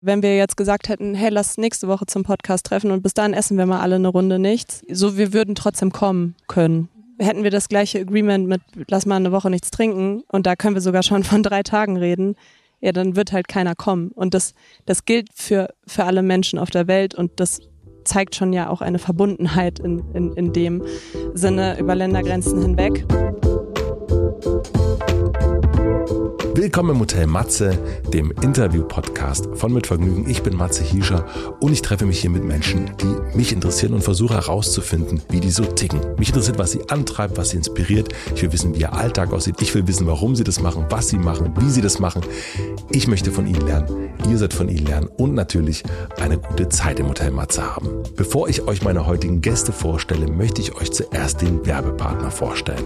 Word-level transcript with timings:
Wenn 0.00 0.22
wir 0.22 0.36
jetzt 0.36 0.56
gesagt 0.56 0.88
hätten, 0.88 1.14
hey, 1.16 1.30
lass 1.30 1.58
nächste 1.58 1.88
Woche 1.88 2.06
zum 2.06 2.22
Podcast 2.22 2.66
treffen 2.66 2.92
und 2.92 3.02
bis 3.02 3.14
dahin 3.14 3.34
essen 3.34 3.58
wir 3.58 3.66
mal 3.66 3.80
alle 3.80 3.96
eine 3.96 4.08
Runde 4.08 4.38
nichts, 4.38 4.82
so 4.88 5.16
wir 5.16 5.32
würden 5.32 5.56
trotzdem 5.56 5.90
kommen 5.90 6.36
können. 6.46 6.88
Hätten 7.18 7.42
wir 7.42 7.50
das 7.50 7.68
gleiche 7.68 7.98
Agreement 7.98 8.46
mit, 8.46 8.60
lass 8.88 9.06
mal 9.06 9.16
eine 9.16 9.32
Woche 9.32 9.50
nichts 9.50 9.72
trinken 9.72 10.22
und 10.28 10.46
da 10.46 10.54
können 10.54 10.76
wir 10.76 10.82
sogar 10.82 11.02
schon 11.02 11.24
von 11.24 11.42
drei 11.42 11.64
Tagen 11.64 11.96
reden, 11.96 12.36
ja, 12.80 12.92
dann 12.92 13.16
wird 13.16 13.32
halt 13.32 13.48
keiner 13.48 13.74
kommen. 13.74 14.12
Und 14.12 14.34
das, 14.34 14.54
das 14.86 15.04
gilt 15.04 15.30
für, 15.34 15.74
für 15.84 16.04
alle 16.04 16.22
Menschen 16.22 16.60
auf 16.60 16.70
der 16.70 16.86
Welt 16.86 17.16
und 17.16 17.32
das 17.40 17.60
zeigt 18.04 18.36
schon 18.36 18.52
ja 18.52 18.70
auch 18.70 18.82
eine 18.82 19.00
Verbundenheit 19.00 19.80
in, 19.80 20.04
in, 20.14 20.32
in 20.34 20.52
dem 20.52 20.84
Sinne 21.34 21.76
über 21.76 21.96
Ländergrenzen 21.96 22.62
hinweg. 22.62 23.04
Willkommen 26.60 26.90
im 26.90 26.98
Hotel 26.98 27.28
Matze, 27.28 27.78
dem 28.12 28.32
Interview-Podcast 28.32 29.48
von 29.54 29.72
Mit 29.72 29.86
Vergnügen. 29.86 30.28
Ich 30.28 30.42
bin 30.42 30.56
Matze 30.56 30.82
Hiescher 30.82 31.24
und 31.60 31.72
ich 31.72 31.82
treffe 31.82 32.04
mich 32.04 32.20
hier 32.20 32.30
mit 32.30 32.42
Menschen, 32.42 32.90
die 33.00 33.36
mich 33.36 33.52
interessieren 33.52 33.94
und 33.94 34.02
versuche 34.02 34.34
herauszufinden, 34.34 35.22
wie 35.30 35.38
die 35.38 35.52
so 35.52 35.64
ticken. 35.64 36.00
Mich 36.18 36.30
interessiert, 36.30 36.58
was 36.58 36.72
sie 36.72 36.80
antreibt, 36.90 37.36
was 37.36 37.50
sie 37.50 37.58
inspiriert. 37.58 38.08
Ich 38.34 38.42
will 38.42 38.50
wissen, 38.50 38.74
wie 38.74 38.80
ihr 38.80 38.92
Alltag 38.92 39.32
aussieht. 39.32 39.62
Ich 39.62 39.72
will 39.72 39.86
wissen, 39.86 40.08
warum 40.08 40.34
sie 40.34 40.42
das 40.42 40.60
machen, 40.60 40.86
was 40.90 41.06
sie 41.06 41.18
machen, 41.18 41.54
wie 41.60 41.70
sie 41.70 41.80
das 41.80 42.00
machen. 42.00 42.22
Ich 42.90 43.06
möchte 43.06 43.30
von 43.30 43.46
ihnen 43.46 43.64
lernen. 43.64 44.10
Ihr 44.28 44.36
sollt 44.36 44.52
von 44.52 44.68
ihnen 44.68 44.86
lernen 44.86 45.08
und 45.16 45.34
natürlich 45.34 45.84
eine 46.20 46.38
gute 46.38 46.68
Zeit 46.70 46.98
im 46.98 47.08
Hotel 47.08 47.30
Matze 47.30 47.62
haben. 47.62 47.88
Bevor 48.16 48.48
ich 48.48 48.66
euch 48.66 48.82
meine 48.82 49.06
heutigen 49.06 49.42
Gäste 49.42 49.70
vorstelle, 49.70 50.26
möchte 50.26 50.60
ich 50.60 50.74
euch 50.74 50.90
zuerst 50.90 51.40
den 51.40 51.64
Werbepartner 51.64 52.32
vorstellen. 52.32 52.82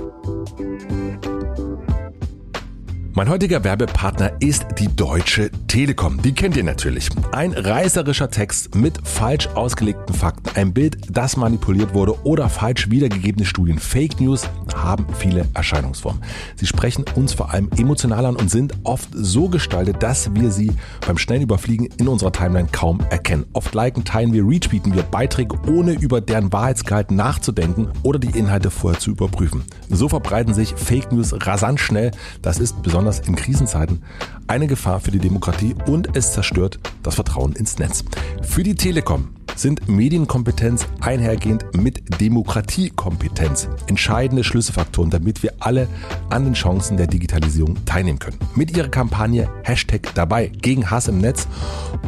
Mein 3.14 3.28
heutiger 3.28 3.62
Werbepartner 3.62 4.32
ist 4.40 4.64
die 4.78 4.88
Deutsche 4.88 5.50
Telekom. 5.68 6.22
Die 6.22 6.32
kennt 6.32 6.56
ihr 6.56 6.64
natürlich. 6.64 7.10
Ein 7.32 7.52
reißerischer 7.52 8.30
Text 8.30 8.74
mit 8.74 9.06
falsch 9.06 9.48
ausgelegten 9.48 10.14
Fakten, 10.14 10.48
ein 10.54 10.72
Bild, 10.72 10.96
das 11.10 11.36
manipuliert 11.36 11.92
wurde 11.92 12.14
oder 12.24 12.48
falsch 12.48 12.88
wiedergegebene 12.88 13.44
Studien. 13.44 13.78
Fake 13.78 14.18
News 14.18 14.48
haben 14.74 15.04
viele 15.18 15.46
Erscheinungsformen. 15.52 16.22
Sie 16.56 16.64
sprechen 16.66 17.04
uns 17.14 17.34
vor 17.34 17.52
allem 17.52 17.68
emotional 17.76 18.24
an 18.24 18.34
und 18.34 18.50
sind 18.50 18.72
oft 18.82 19.10
so 19.12 19.50
gestaltet, 19.50 20.02
dass 20.02 20.34
wir 20.34 20.50
sie 20.50 20.72
beim 21.06 21.18
schnellen 21.18 21.42
Überfliegen 21.42 21.90
in 21.98 22.08
unserer 22.08 22.32
Timeline 22.32 22.68
kaum 22.72 23.00
erkennen. 23.10 23.44
Oft 23.52 23.74
liken, 23.74 24.04
teilen 24.04 24.32
wir, 24.32 24.48
retweeten 24.48 24.94
wir 24.94 25.02
Beiträge, 25.02 25.58
ohne 25.68 25.92
über 25.92 26.22
deren 26.22 26.50
Wahrheitsgehalt 26.50 27.10
nachzudenken 27.10 27.88
oder 28.04 28.18
die 28.18 28.38
Inhalte 28.38 28.70
vorher 28.70 28.98
zu 28.98 29.10
überprüfen. 29.10 29.64
So 29.90 30.08
verbreiten 30.08 30.54
sich 30.54 30.74
Fake 30.74 31.12
News 31.12 31.34
rasant 31.46 31.78
schnell. 31.78 32.10
Das 32.40 32.58
ist 32.58 32.82
besonders 32.82 33.01
besonders 33.02 33.26
in 33.26 33.34
Krisenzeiten, 33.34 34.02
eine 34.46 34.68
Gefahr 34.68 35.00
für 35.00 35.10
die 35.10 35.18
Demokratie 35.18 35.74
und 35.86 36.16
es 36.16 36.32
zerstört 36.32 36.78
das 37.02 37.16
Vertrauen 37.16 37.52
ins 37.54 37.78
Netz. 37.78 38.04
Für 38.42 38.62
die 38.62 38.76
Telekom 38.76 39.30
sind 39.56 39.88
Medienkompetenz 39.88 40.86
einhergehend 41.00 41.64
mit 41.76 42.20
Demokratiekompetenz 42.20 43.68
entscheidende 43.86 44.44
Schlüsselfaktoren, 44.44 45.10
damit 45.10 45.42
wir 45.42 45.52
alle 45.60 45.88
an 46.30 46.44
den 46.44 46.54
Chancen 46.54 46.96
der 46.96 47.06
Digitalisierung 47.06 47.84
teilnehmen 47.84 48.18
können. 48.18 48.38
Mit 48.54 48.76
ihrer 48.76 48.88
Kampagne 48.88 49.48
Hashtag 49.62 50.14
dabei 50.14 50.48
gegen 50.48 50.90
Hass 50.90 51.08
im 51.08 51.18
Netz 51.18 51.46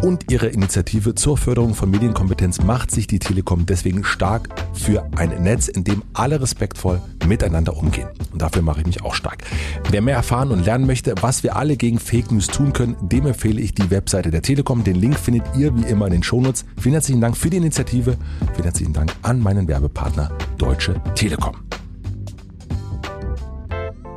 und 0.03 0.31
ihrer 0.31 0.51
Initiative 0.51 1.15
zur 1.15 1.37
Förderung 1.37 1.75
von 1.75 1.91
Medienkompetenz 1.91 2.63
macht 2.63 2.91
sich 2.91 3.07
die 3.07 3.19
Telekom 3.19 3.67
deswegen 3.67 4.05
stark 4.05 4.49
für 4.73 5.09
ein 5.17 5.31
Netz, 5.43 5.69
in 5.69 5.85
dem 5.85 6.03
alle 6.13 6.41
respektvoll 6.41 7.01
miteinander 7.27 7.77
umgehen. 7.77 8.09
Und 8.33 8.43
dafür 8.43 8.63
mache 8.63 8.81
ich 8.81 8.87
mich 8.87 9.03
auch 9.03 9.15
stark. 9.15 9.45
Wer 9.91 10.03
mehr 10.03 10.17
erfahren 10.17 10.51
und 10.51 10.65
lernen 10.65 10.87
möchte, 10.87 11.15
was 11.21 11.43
wir 11.43 11.57
alle 11.57 11.77
gegen 11.77 11.99
Fake 11.99 12.31
News 12.31 12.49
tun 12.49 12.73
können, 12.73 12.97
dem 13.01 13.27
empfehle 13.27 13.61
ich 13.61 13.75
die 13.75 13.91
Webseite 13.91 14.31
der 14.31 14.43
Telekom. 14.43 14.85
Den 14.85 14.97
Link 14.97 15.19
findet 15.19 15.45
ihr 15.57 15.75
wie 15.77 15.85
immer 15.85 16.07
in 16.07 16.13
den 16.13 16.23
Shownotes. 16.23 16.65
Vielen 16.79 16.95
herzlichen 16.95 17.21
Dank 17.21 17.34
für 17.35 17.51
die 17.51 17.59
Initiative. 17.59 18.17
Vielen 18.53 18.65
herzlichen 18.65 18.93
Dank 18.93 19.13
an 19.23 19.41
meinen 19.41 19.69
Werbepartner 19.69 20.31
Deutsche 20.59 21.01
Telekom. 21.15 21.57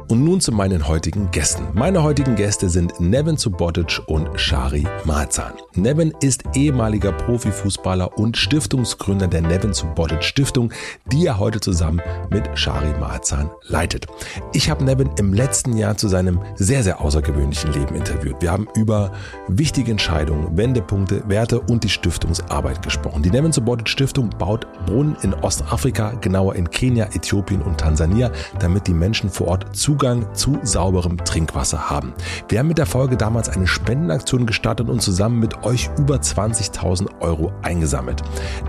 Und 0.10 0.24
nun 0.24 0.40
zu 0.40 0.54
meinen 0.54 0.88
heutigen 0.88 1.32
Gästen. 1.32 1.68
Meine 1.74 2.02
heutigen 2.02 2.38
Gäste 2.38 2.70
sind 2.70 2.98
Nevin 3.02 3.36
Subotic 3.36 4.00
und 4.06 4.40
Shari 4.40 4.88
Marzan. 5.04 5.52
Nevin 5.76 6.14
ist 6.22 6.44
ehemaliger 6.56 7.12
Profifußballer 7.12 8.18
und 8.18 8.38
Stiftungsgründer 8.38 9.28
der 9.28 9.42
Nevin 9.42 9.74
Subotic 9.74 10.24
Stiftung, 10.24 10.72
die 11.12 11.26
er 11.26 11.40
heute 11.40 11.60
zusammen 11.60 12.02
mit 12.30 12.58
Shari 12.58 12.98
Marzan 12.98 13.50
leitet. 13.64 14.08
Ich 14.54 14.70
habe 14.70 14.86
Nevin 14.86 15.10
im 15.20 15.34
letzten 15.34 15.76
Jahr 15.76 15.98
zu 15.98 16.08
seinem 16.08 16.40
sehr, 16.56 16.84
sehr 16.84 17.02
außergewöhnlichen 17.02 17.74
Leben 17.74 17.94
interviewt. 17.94 18.38
Wir 18.40 18.54
haben 18.54 18.70
über 18.76 19.12
wichtige 19.50 19.92
Entscheidungen, 19.92 20.56
Wendepunkte, 20.56 21.22
Werte 21.28 21.60
und 21.60 21.84
die 21.84 21.90
Stiftungsarbeit 21.90 22.82
gesprochen. 22.82 23.24
Die 23.24 23.30
Nevin 23.30 23.52
Subotic 23.52 23.90
Stiftung 23.90 24.30
baut 24.30 24.68
Brunnen 24.86 25.18
in 25.22 25.34
Ostafrika, 25.34 26.12
genauer 26.22 26.56
in 26.56 26.70
Kenia, 26.70 27.08
Äthiopien 27.08 27.62
und 27.62 27.78
Tansania, 27.78 28.32
damit 28.60 28.88
die 28.88 28.94
Menschen 28.94 29.30
vor 29.30 29.48
Ort 29.48 29.76
zu 29.76 29.97
Zugang 29.98 30.28
zu 30.36 30.60
sauberem 30.62 31.18
Trinkwasser 31.18 31.90
haben. 31.90 32.14
Wir 32.50 32.60
haben 32.60 32.68
mit 32.68 32.78
der 32.78 32.86
Folge 32.86 33.18
damals 33.18 33.50
eine 33.50 33.66
Spendenaktion 33.66 34.46
gestartet 34.46 34.90
und 34.90 35.02
zusammen 35.02 35.40
mit 35.40 35.64
euch 35.64 35.90
über 35.98 36.18
20.000 36.18 37.20
Euro 37.20 37.52
eingesammelt. 37.64 38.22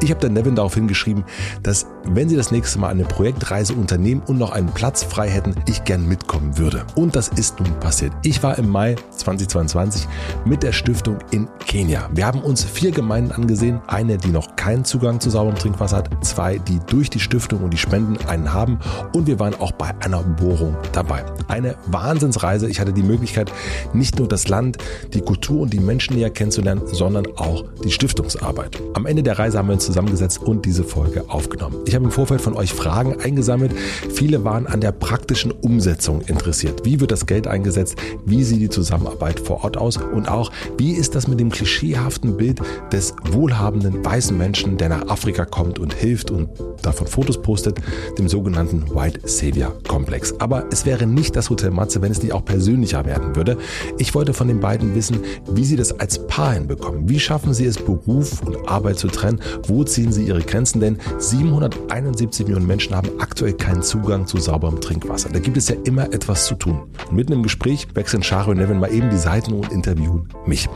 Ich 0.02 0.10
habe 0.10 0.20
dann 0.20 0.32
Nevin 0.32 0.54
darauf 0.54 0.72
hingeschrieben, 0.72 1.24
dass 1.62 1.86
wenn 2.04 2.30
sie 2.30 2.36
das 2.36 2.50
nächste 2.50 2.78
Mal 2.78 2.88
eine 2.88 3.04
Projektreise 3.04 3.74
unternehmen 3.74 4.22
und 4.26 4.38
noch 4.38 4.52
einen 4.52 4.70
Platz 4.70 5.02
frei 5.02 5.28
hätten, 5.28 5.54
ich 5.66 5.84
gern 5.84 6.08
mitkommen 6.08 6.56
würde. 6.56 6.86
Und 6.94 7.14
das 7.14 7.28
ist 7.28 7.60
nun 7.60 7.78
passiert. 7.78 8.14
Ich 8.22 8.42
war 8.42 8.56
im 8.56 8.70
Mai 8.70 8.96
2022 9.10 10.08
mit 10.46 10.62
der 10.62 10.72
Stiftung 10.72 11.18
in 11.30 11.46
Kenia. 11.66 12.08
Wir 12.14 12.24
haben 12.24 12.40
uns 12.40 12.64
vier 12.64 12.90
Gemeinden 12.90 13.32
angesehen, 13.32 13.82
eine, 13.86 14.16
die 14.16 14.30
noch 14.30 14.56
keinen 14.56 14.86
Zugang 14.86 15.20
zu 15.20 15.28
sauberem 15.28 15.58
Trinkwasser 15.58 15.98
hat, 15.98 16.24
zwei, 16.24 16.56
die 16.56 16.80
durch 16.86 17.10
die 17.10 17.20
Stiftung 17.20 17.62
und 17.64 17.74
die 17.74 17.78
Spenden 17.78 18.16
einen 18.28 18.54
haben 18.54 18.78
und 19.12 19.26
wir 19.26 19.38
waren 19.38 19.54
auch 19.56 19.72
bei 19.72 19.92
einer 20.00 20.22
Bohrung 20.22 20.74
dabei 20.92 21.17
dabei. 21.22 21.48
Eine 21.48 21.76
Wahnsinnsreise. 21.86 22.68
Ich 22.68 22.80
hatte 22.80 22.92
die 22.92 23.02
Möglichkeit, 23.02 23.52
nicht 23.92 24.18
nur 24.18 24.28
das 24.28 24.48
Land, 24.48 24.78
die 25.14 25.20
Kultur 25.20 25.62
und 25.62 25.72
die 25.72 25.80
Menschen 25.80 26.16
näher 26.16 26.30
kennenzulernen, 26.30 26.82
sondern 26.86 27.26
auch 27.36 27.64
die 27.84 27.90
Stiftungsarbeit. 27.90 28.80
Am 28.94 29.06
Ende 29.06 29.22
der 29.22 29.38
Reise 29.38 29.58
haben 29.58 29.68
wir 29.68 29.74
uns 29.74 29.86
zusammengesetzt 29.86 30.42
und 30.42 30.64
diese 30.64 30.84
Folge 30.84 31.24
aufgenommen. 31.28 31.76
Ich 31.86 31.94
habe 31.94 32.04
im 32.04 32.10
Vorfeld 32.10 32.40
von 32.40 32.54
euch 32.54 32.72
Fragen 32.72 33.20
eingesammelt. 33.20 33.72
Viele 34.12 34.44
waren 34.44 34.66
an 34.66 34.80
der 34.80 34.92
praktischen 34.92 35.50
Umsetzung 35.50 36.20
interessiert. 36.22 36.84
Wie 36.84 37.00
wird 37.00 37.10
das 37.10 37.26
Geld 37.26 37.46
eingesetzt? 37.46 37.96
Wie 38.24 38.44
sieht 38.44 38.60
die 38.60 38.68
Zusammenarbeit 38.68 39.40
vor 39.40 39.64
Ort 39.64 39.76
aus? 39.76 39.96
Und 39.96 40.28
auch, 40.28 40.50
wie 40.76 40.92
ist 40.92 41.14
das 41.14 41.28
mit 41.28 41.40
dem 41.40 41.50
klischeehaften 41.50 42.36
Bild 42.36 42.60
des 42.92 43.14
wohlhabenden 43.30 44.04
weißen 44.04 44.36
Menschen, 44.36 44.76
der 44.76 44.88
nach 44.88 45.08
Afrika 45.08 45.44
kommt 45.44 45.78
und 45.78 45.94
hilft 45.94 46.30
und 46.30 46.48
davon 46.82 47.06
Fotos 47.06 47.40
postet, 47.40 47.80
dem 48.18 48.28
sogenannten 48.28 48.94
White 48.94 49.20
Savior 49.24 49.72
Komplex. 49.86 50.34
Aber 50.38 50.66
es 50.70 50.86
wäre 50.86 51.06
nicht 51.14 51.36
das 51.36 51.50
Hotel 51.50 51.70
Matze, 51.70 52.02
wenn 52.02 52.12
es 52.12 52.22
nicht 52.22 52.32
auch 52.32 52.44
persönlicher 52.44 53.04
werden 53.04 53.36
würde. 53.36 53.56
Ich 53.98 54.14
wollte 54.14 54.34
von 54.34 54.48
den 54.48 54.60
beiden 54.60 54.94
wissen, 54.94 55.20
wie 55.50 55.64
sie 55.64 55.76
das 55.76 55.98
als 55.98 56.26
Paar 56.26 56.54
hinbekommen. 56.54 57.08
Wie 57.08 57.20
schaffen 57.20 57.54
sie 57.54 57.66
es, 57.66 57.78
Beruf 57.78 58.42
und 58.42 58.68
Arbeit 58.68 58.98
zu 58.98 59.08
trennen? 59.08 59.40
Wo 59.66 59.84
ziehen 59.84 60.12
sie 60.12 60.24
ihre 60.24 60.42
Grenzen? 60.42 60.80
Denn 60.80 60.98
771 61.18 62.46
Millionen 62.46 62.66
Menschen 62.66 62.94
haben 62.94 63.10
aktuell 63.18 63.52
keinen 63.54 63.82
Zugang 63.82 64.26
zu 64.26 64.38
sauberem 64.38 64.80
Trinkwasser. 64.80 65.28
Da 65.30 65.38
gibt 65.38 65.56
es 65.56 65.68
ja 65.68 65.76
immer 65.84 66.12
etwas 66.12 66.46
zu 66.46 66.54
tun. 66.54 66.82
Und 67.08 67.16
mitten 67.16 67.32
im 67.32 67.42
Gespräch 67.42 67.86
wechseln 67.94 68.22
Shari 68.22 68.50
und 68.50 68.58
Nevin 68.58 68.78
mal 68.78 68.92
eben 68.92 69.10
die 69.10 69.18
Seiten 69.18 69.52
und 69.52 69.72
interviewen 69.72 70.28
mich. 70.46 70.68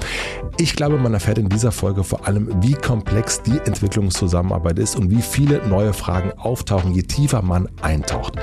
Ich 0.59 0.77
glaube, 0.77 0.99
man 0.99 1.15
erfährt 1.15 1.39
in 1.39 1.49
dieser 1.49 1.73
Folge 1.73 2.05
vor 2.05 2.27
allem, 2.27 2.49
wie 2.61 2.75
komplex 2.75 3.43
die 3.43 3.59
Entwicklungszusammenarbeit 3.59 4.79
ist 4.79 4.97
und 4.97 5.11
wie 5.11 5.23
viele 5.23 5.67
neue 5.67 5.93
Fragen 5.93 6.33
auftauchen, 6.33 6.93
je 6.93 7.03
tiefer 7.03 7.43
man 7.43 7.69
eintaucht. 7.81 8.35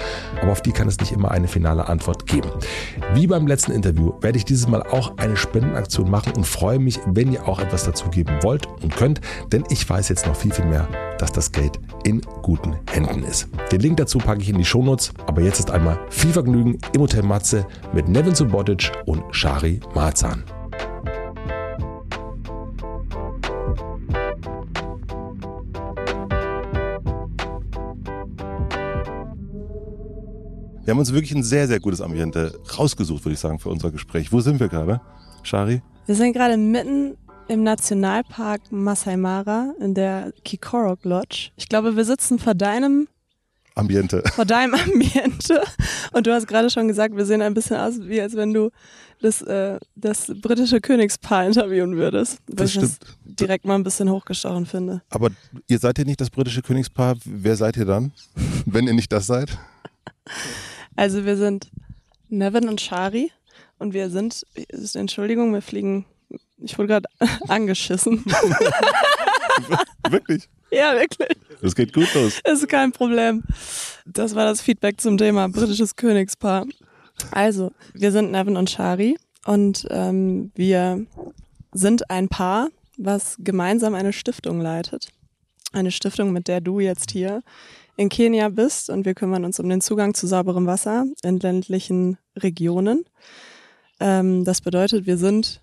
Aber 0.42 0.52
auf 0.52 0.62
die 0.62 0.72
kann 0.72 0.88
es 0.88 1.00
nicht 1.00 1.12
immer 1.12 1.32
eine 1.32 1.48
finale 1.48 1.79
Antwort 1.88 2.26
geben. 2.26 2.50
Wie 3.14 3.28
beim 3.28 3.48
letzten 3.48 3.72
Interview 3.72 4.14
werde 4.22 4.38
ich 4.38 4.46
dieses 4.46 4.68
Mal 4.68 4.84
auch 4.84 5.18
eine 5.18 5.38
Spendenaktion 5.38 6.10
machen 6.10 6.34
und 6.36 6.46
freue 6.46 6.80
mich, 6.80 7.00
wenn 7.06 7.32
ihr 7.32 7.48
auch 7.48 7.60
etwas 7.60 7.86
dazu 7.86 8.10
geben 8.10 8.40
wollt 8.42 8.68
und 8.82 8.96
könnt, 8.96 9.22
denn 9.52 9.64
ich 9.70 9.88
weiß 9.88 10.10
jetzt 10.10 10.26
noch 10.26 10.36
viel, 10.36 10.52
viel 10.52 10.66
mehr, 10.66 10.88
dass 11.18 11.31
das 11.31 11.52
Geld 11.52 11.80
in 12.04 12.22
guten 12.42 12.76
Händen 12.92 13.24
ist. 13.24 13.48
Den 13.72 13.81
Link 13.81 13.98
dazu 13.98 14.18
packe 14.18 14.42
ich 14.42 14.50
in 14.50 14.58
die 14.58 14.66
Shownotes, 14.66 15.14
aber 15.28 15.42
jetzt 15.42 15.60
ist 15.60 15.72
einmal 15.72 16.00
viel 16.10 16.31
Vergnügen 16.31 16.80
im 16.94 17.02
Hotel 17.02 17.24
Matze 17.24 17.66
mit 17.94 18.08
Nevin 18.08 18.36
Subotic 18.36 18.92
und 19.06 19.24
Shari 19.32 19.80
Marzahn. 19.94 20.44
Wir 30.89 30.94
haben 30.94 31.01
uns 31.01 31.13
wirklich 31.13 31.36
ein 31.36 31.44
sehr, 31.44 31.68
sehr 31.68 31.80
gutes 31.80 32.01
Ambiente 32.01 32.59
rausgesucht, 32.75 33.24
würde 33.24 33.36
ich 33.36 33.39
sagen, 33.39 33.59
für 33.59 33.69
unser 33.69 33.91
Gespräch. 33.91 34.31
Wo 34.31 34.41
sind 34.41 34.59
wir 34.59 34.69
gerade, 34.69 35.00
Shari? 35.44 35.83
Wir 36.07 36.15
sind 36.15 36.33
gerade 36.33 36.57
mitten 36.57 37.15
im 37.47 37.62
Nationalpark 37.62 38.71
Masai 38.71 39.15
Mara 39.15 39.71
in 39.80 39.94
der 39.94 40.33
Kikorok 40.44 41.06
Lodge. 41.06 41.51
Ich 41.57 41.69
glaube, 41.69 41.95
wir 41.95 42.06
sitzen 42.06 42.39
vor 42.39 42.56
deinem 42.56 43.07
Ambiente. 43.75 44.24
Vor 44.33 44.45
deinem 44.45 44.74
Ambiente. 44.74 45.62
Und 46.12 46.25
du 46.25 46.33
hast 46.33 46.47
gerade 46.47 46.71
schon 46.71 46.88
gesagt, 46.88 47.15
wir 47.15 47.25
sehen 47.27 47.44
ein 47.44 47.53
bisschen 47.53 47.77
aus, 47.77 48.00
wie 48.01 48.19
als 48.19 48.36
wenn 48.36 48.51
du 48.51 48.71
das, 49.21 49.44
äh, 49.44 49.77
das 49.95 50.33
britische 50.41 50.81
Königspaar 50.81 51.45
interviewen 51.45 51.97
würdest. 51.97 52.39
Weil 52.47 52.56
Das 52.56 52.74
ich 52.74 52.81
das 52.81 52.95
stimmt. 52.95 53.39
direkt 53.39 53.63
mal 53.65 53.75
ein 53.75 53.83
bisschen 53.83 54.09
hochgestochen 54.09 54.65
finde. 54.65 55.03
Aber 55.12 55.30
ihr 55.68 55.77
seid 55.77 56.00
ja 56.00 56.03
nicht 56.03 56.19
das 56.19 56.31
britische 56.31 56.63
Königspaar. 56.63 57.15
Wer 57.25 57.56
seid 57.56 57.77
ihr 57.77 57.86
dann, 57.86 58.12
wenn 58.65 58.88
ihr 58.88 58.94
nicht 58.94 59.12
das 59.12 59.27
seid? 59.27 59.56
Also 61.00 61.24
wir 61.25 61.38
sind 61.38 61.69
Nevin 62.28 62.68
und 62.68 62.81
Shari 62.81 63.31
und 63.78 63.94
wir 63.94 64.10
sind, 64.10 64.44
ist- 64.54 64.98
Entschuldigung, 64.98 65.54
wir 65.54 65.62
fliegen, 65.62 66.06
ich 66.57 66.78
wurde 66.78 66.90
gerade 66.90 67.07
angeschissen. 67.48 68.25
Wirklich? 70.10 70.50
ja, 70.72 70.94
wirklich. 71.00 71.30
Das 71.62 71.74
geht 71.75 71.94
gut 71.94 72.13
los. 72.13 72.40
Ist 72.44 72.68
kein 72.68 72.92
Problem. 72.92 73.44
Das 74.06 74.36
war 74.36 74.44
das 74.46 74.60
Feedback 74.62 75.00
zum 75.00 75.18
Thema 75.18 75.48
britisches 75.48 75.96
Königspaar. 75.96 76.66
Also, 77.31 77.72
wir 77.94 78.12
sind 78.12 78.31
Nevin 78.31 78.57
und 78.57 78.69
Shari 78.69 79.18
und 79.46 79.86
ähm, 79.90 80.51
wir 80.56 81.06
sind 81.72 82.10
ein 82.10 82.28
Paar, 82.30 82.69
was 82.98 83.36
gemeinsam 83.40 83.94
eine 83.96 84.12
Stiftung 84.13 84.60
leitet. 84.62 85.07
Eine 85.72 85.92
Stiftung, 85.92 86.31
mit 86.34 86.48
der 86.48 86.62
du 86.62 86.80
jetzt 86.80 87.12
hier 87.12 87.42
in 88.00 88.07
Kenia 88.07 88.48
bist 88.48 88.90
und 88.90 89.04
wir 89.04 89.13
kümmern 89.13 89.44
uns 89.44 89.60
um 89.60 89.68
den 89.68 89.81
Zugang 89.81 90.13
zu 90.13 90.25
sauberem 90.25 90.66
Wasser 90.66 91.06
in 91.22 91.38
ländlichen 91.38 92.18
Regionen. 92.38 93.04
Ähm, 94.00 94.46
das 94.46 94.62
bedeutet, 94.62 95.06
wir 95.06 95.18
sind 95.18 95.62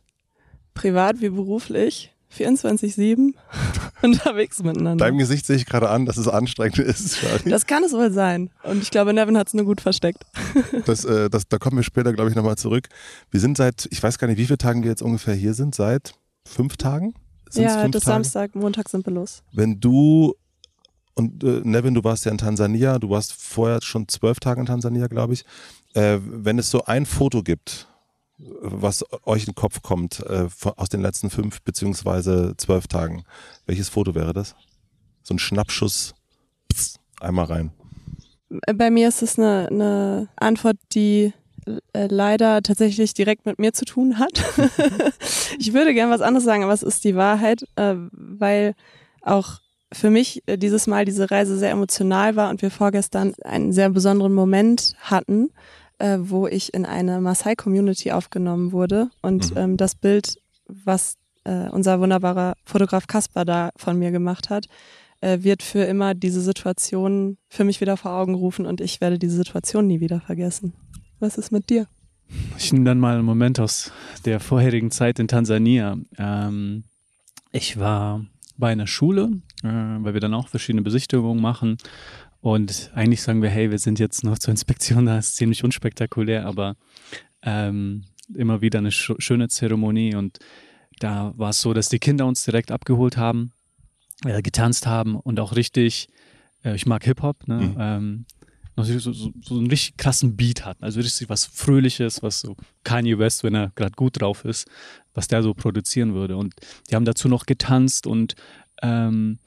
privat 0.75 1.23
wie 1.23 1.31
beruflich 1.31 2.13
24-7 2.37 3.33
unterwegs 4.03 4.63
miteinander. 4.63 5.03
Deinem 5.03 5.17
Gesicht 5.17 5.47
sehe 5.47 5.57
ich 5.57 5.65
gerade 5.65 5.89
an, 5.89 6.05
dass 6.05 6.19
es 6.19 6.29
anstrengend 6.29 6.81
ist. 6.81 7.17
Shari. 7.17 7.49
Das 7.49 7.65
kann 7.65 7.83
es 7.85 7.95
wohl 7.95 8.13
sein. 8.13 8.51
Und 8.65 8.83
ich 8.83 8.91
glaube, 8.91 9.15
Nevin 9.15 9.39
hat 9.39 9.47
es 9.49 9.55
nur 9.55 9.65
gut 9.65 9.81
versteckt. 9.81 10.25
Das, 10.85 11.07
äh, 11.07 11.31
das, 11.31 11.49
da 11.49 11.57
kommen 11.57 11.79
wir 11.79 11.85
später, 11.85 12.13
glaube 12.13 12.29
ich, 12.29 12.37
nochmal 12.37 12.57
zurück. 12.57 12.89
Wir 13.31 13.41
sind 13.41 13.57
seit, 13.57 13.89
ich 13.91 14.03
weiß 14.03 14.19
gar 14.19 14.27
nicht, 14.27 14.37
wie 14.37 14.45
viele 14.45 14.59
Tagen 14.59 14.83
wir 14.83 14.91
jetzt 14.91 15.03
ungefähr 15.03 15.35
hier 15.35 15.55
sind. 15.55 15.75
Seit 15.75 16.13
fünf 16.47 16.77
Tagen? 16.77 17.15
Sind's 17.49 17.75
ja, 17.75 17.89
das 17.89 18.05
Tage? 18.05 18.05
Samstag, 18.05 18.55
Montag 18.55 18.91
sind 18.91 19.07
wir 19.07 19.13
los. 19.15 19.43
Wenn 19.53 19.81
du 19.81 20.35
und 21.17 21.43
äh, 21.43 21.63
Nevin, 21.65 21.95
du 21.95 22.05
warst 22.05 22.27
ja 22.27 22.31
in 22.31 22.39
Tansania, 22.39 22.99
du 22.99 23.11
warst 23.11 23.33
vorher 23.33 23.81
schon 23.83 24.07
zwölf 24.07 24.39
Tage 24.39 24.61
in 24.61 24.67
Tansania, 24.67 25.07
glaube 25.09 25.33
ich. 25.33 25.45
Äh, 25.95 26.19
wenn 26.23 26.59
es 26.59 26.71
so 26.71 26.85
ein 26.85 27.07
Foto 27.07 27.43
gibt, 27.43 27.89
was 28.39 29.03
euch 29.25 29.45
in 29.45 29.53
den 29.53 29.55
Kopf 29.55 29.81
kommt 29.81 30.21
äh, 30.21 30.51
von, 30.51 30.73
aus 30.77 30.91
den 30.91 31.01
letzten 31.01 31.31
fünf 31.31 31.63
beziehungsweise 31.63 32.55
zwölf 32.59 32.87
Tagen, 32.87 33.25
welches 33.65 33.89
Foto 33.89 34.15
wäre 34.15 34.35
das? 34.35 34.55
So 35.23 35.35
ein 35.35 35.39
Schnappschuss, 35.39 36.15
pss, 36.71 37.01
einmal 37.21 37.47
rein. 37.47 37.73
Bei 38.75 38.91
mir 38.91 39.09
ist 39.09 39.23
es 39.23 39.39
eine, 39.39 39.69
eine 39.71 40.29
Antwort, 40.37 40.77
die 40.93 41.33
äh, 41.95 42.07
leider 42.09 42.63
tatsächlich 42.63 43.15
direkt 43.15 43.47
mit 43.47 43.59
mir 43.59 43.73
zu 43.73 43.87
tun 43.87 44.19
hat. 44.19 44.45
ich 45.59 45.73
würde 45.73 45.95
gern 45.95 46.11
was 46.11 46.21
anderes 46.21 46.45
sagen, 46.45 46.63
aber 46.63 46.75
es 46.75 46.83
ist 46.83 47.05
die 47.05 47.17
Wahrheit, 47.17 47.65
äh, 47.77 47.95
weil 48.13 48.75
auch 49.23 49.61
für 49.93 50.11
mich 50.11 50.43
äh, 50.47 50.57
dieses 50.59 50.87
Mal 50.87 51.05
diese 51.05 51.31
Reise 51.31 51.57
sehr 51.57 51.71
emotional 51.71 52.37
war 52.37 52.51
und 52.51 52.63
wir 52.63 52.71
vorgestern 52.71 53.35
einen 53.45 53.73
sehr 53.73 53.91
besonderen 53.91 54.35
Moment 54.35 54.95
hatten, 55.01 55.51
äh, 55.99 56.19
wo 56.21 56.47
ich 56.47 56.75
in 56.75 56.85
eine 56.85 57.21
Maasai-Community 57.21 58.13
aufgenommen 58.13 58.73
wurde 58.73 59.11
und 59.23 59.53
Mhm. 59.53 59.57
ähm, 59.57 59.77
das 59.77 59.95
Bild, 59.95 60.37
was 60.67 61.17
äh, 61.45 61.69
unser 61.71 62.01
wunderbarer 62.01 62.55
Fotograf 62.65 63.07
Kaspar 63.07 63.45
da 63.45 63.71
von 63.77 63.99
mir 63.99 64.11
gemacht 64.11 64.51
hat, 64.51 64.67
äh, 65.21 65.39
wird 65.43 65.63
für 65.63 65.85
immer 65.85 66.15
diese 66.15 66.41
Situation 66.41 67.39
für 67.49 67.65
mich 67.65 67.81
wieder 67.81 67.97
vor 67.97 68.11
Augen 68.13 68.35
rufen 68.35 68.67
und 68.67 68.81
ich 68.81 69.01
werde 69.01 69.19
diese 69.19 69.37
Situation 69.37 69.87
nie 69.87 70.01
wieder 70.01 70.21
vergessen. 70.21 70.75
Was 71.21 71.39
ist 71.39 71.53
mit 71.53 71.71
dir? 71.71 71.87
Ich 72.59 72.73
nehme 72.73 72.85
dann 72.85 72.99
mal 72.99 73.15
einen 73.15 73.25
Moment 73.25 73.61
aus 73.61 73.93
der 74.25 74.41
vorherigen 74.41 74.91
Zeit 74.91 75.21
in 75.21 75.29
Tansania. 75.29 75.97
Ähm, 76.19 76.83
ich 77.53 77.79
war 77.79 78.27
bei 78.59 78.73
einer 78.73 78.89
Schule, 78.89 79.31
äh, 79.63 79.69
weil 79.69 80.15
wir 80.15 80.21
dann 80.21 80.35
auch 80.35 80.49
verschiedene 80.49 80.83
Besichtigungen 80.83 81.41
machen. 81.41 81.79
Und 82.41 82.91
eigentlich 82.95 83.23
sagen 83.23 83.43
wir, 83.43 83.51
hey, 83.51 83.71
wir 83.71 83.79
sind 83.79 83.99
jetzt 83.99 84.23
noch 84.23 84.39
zur 84.39 84.53
Inspektion, 84.53 85.07
das 85.07 85.29
ist 85.29 85.37
ziemlich 85.37 85.65
unspektakulär, 85.65 86.47
aber 86.47 86.77
ähm, 87.43 88.05
immer 88.35 88.61
wieder 88.61 88.79
eine 88.79 88.93
sch 88.93 89.13
schöne 89.19 89.49
Zeremonie. 89.49 90.15
Und 90.15 90.39
da 90.99 91.33
war 91.37 91.51
es 91.51 91.61
so, 91.61 91.75
dass 91.75 91.89
die 91.89 91.99
Kinder 91.99 92.27
uns 92.27 92.45
direkt 92.45 92.71
abgeholt 92.71 93.17
haben, 93.17 93.53
äh, 94.25 94.43
getanzt 94.43 94.87
haben 94.87 95.17
und 95.17 95.41
auch 95.41 95.57
richtig, 95.57 96.09
äh, 96.65 96.75
ich 96.75 96.87
mag 96.87 97.05
Hip-Hop, 97.05 97.49
ne? 97.49 97.61
Mhm. 97.61 97.77
ähm, 97.79 98.27
so, 98.79 98.99
so, 98.99 99.33
so 99.41 99.57
einen 99.57 99.69
richtig 99.69 99.97
krassen 99.97 100.37
Beat 100.37 100.67
hatten. 100.67 100.85
Also 100.85 101.01
richtig 101.01 101.31
was 101.31 101.47
Fröhliches, 101.47 102.23
was 102.23 102.41
so 102.41 102.57
Kanye 102.85 103.19
West, 103.19 103.43
wenn 103.43 103.55
er 103.55 103.73
gerade 103.75 103.93
gut 103.93 104.21
drauf 104.21 104.45
ist, 104.45 104.69
was 105.15 105.29
der 105.29 105.43
so 105.43 105.55
produzieren 105.55 106.13
würde. 106.13 106.37
Und 106.37 106.55
die 106.91 106.95
haben 106.95 107.07
dazu 107.07 107.29
noch 107.29 107.47
getanzt 107.47 108.07
und 108.07 108.35
ähm, 108.83 109.39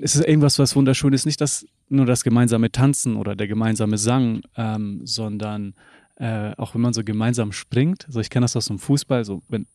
es 0.00 0.16
ist 0.16 0.24
irgendwas, 0.24 0.58
was 0.58 0.74
wunderschön 0.74 1.12
ist. 1.12 1.26
Nicht 1.26 1.40
das, 1.40 1.66
nur 1.88 2.06
das 2.06 2.24
gemeinsame 2.24 2.72
Tanzen 2.72 3.16
oder 3.16 3.36
der 3.36 3.46
gemeinsame 3.46 3.98
Sang, 3.98 4.42
ähm, 4.56 5.02
sondern 5.04 5.74
äh, 6.16 6.52
auch 6.56 6.74
wenn 6.74 6.80
man 6.80 6.92
so 6.92 7.04
gemeinsam 7.04 7.52
springt. 7.52 8.06
Also 8.06 8.20
ich 8.20 8.30
kenne 8.30 8.44
das 8.44 8.56
aus 8.56 8.66
dem 8.66 8.78
Fußball, 8.78 9.24
so 9.24 9.42
wenn 9.48 9.66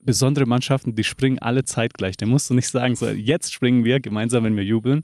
besondere 0.00 0.46
Mannschaften, 0.46 0.94
die 0.94 1.04
springen 1.04 1.38
alle 1.38 1.64
zeitgleich. 1.64 2.16
Da 2.16 2.26
musst 2.26 2.50
du 2.50 2.54
nicht 2.54 2.68
sagen, 2.68 2.96
so 2.96 3.08
jetzt 3.08 3.52
springen 3.52 3.84
wir 3.84 4.00
gemeinsam, 4.00 4.44
wenn 4.44 4.56
wir 4.56 4.64
jubeln, 4.64 5.02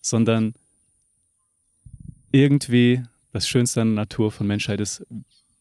sondern 0.00 0.54
irgendwie 2.32 3.02
das 3.32 3.48
Schönste 3.48 3.82
an 3.82 3.88
der 3.88 4.04
Natur 4.04 4.30
von 4.30 4.46
Menschheit 4.46 4.80
ist, 4.80 5.04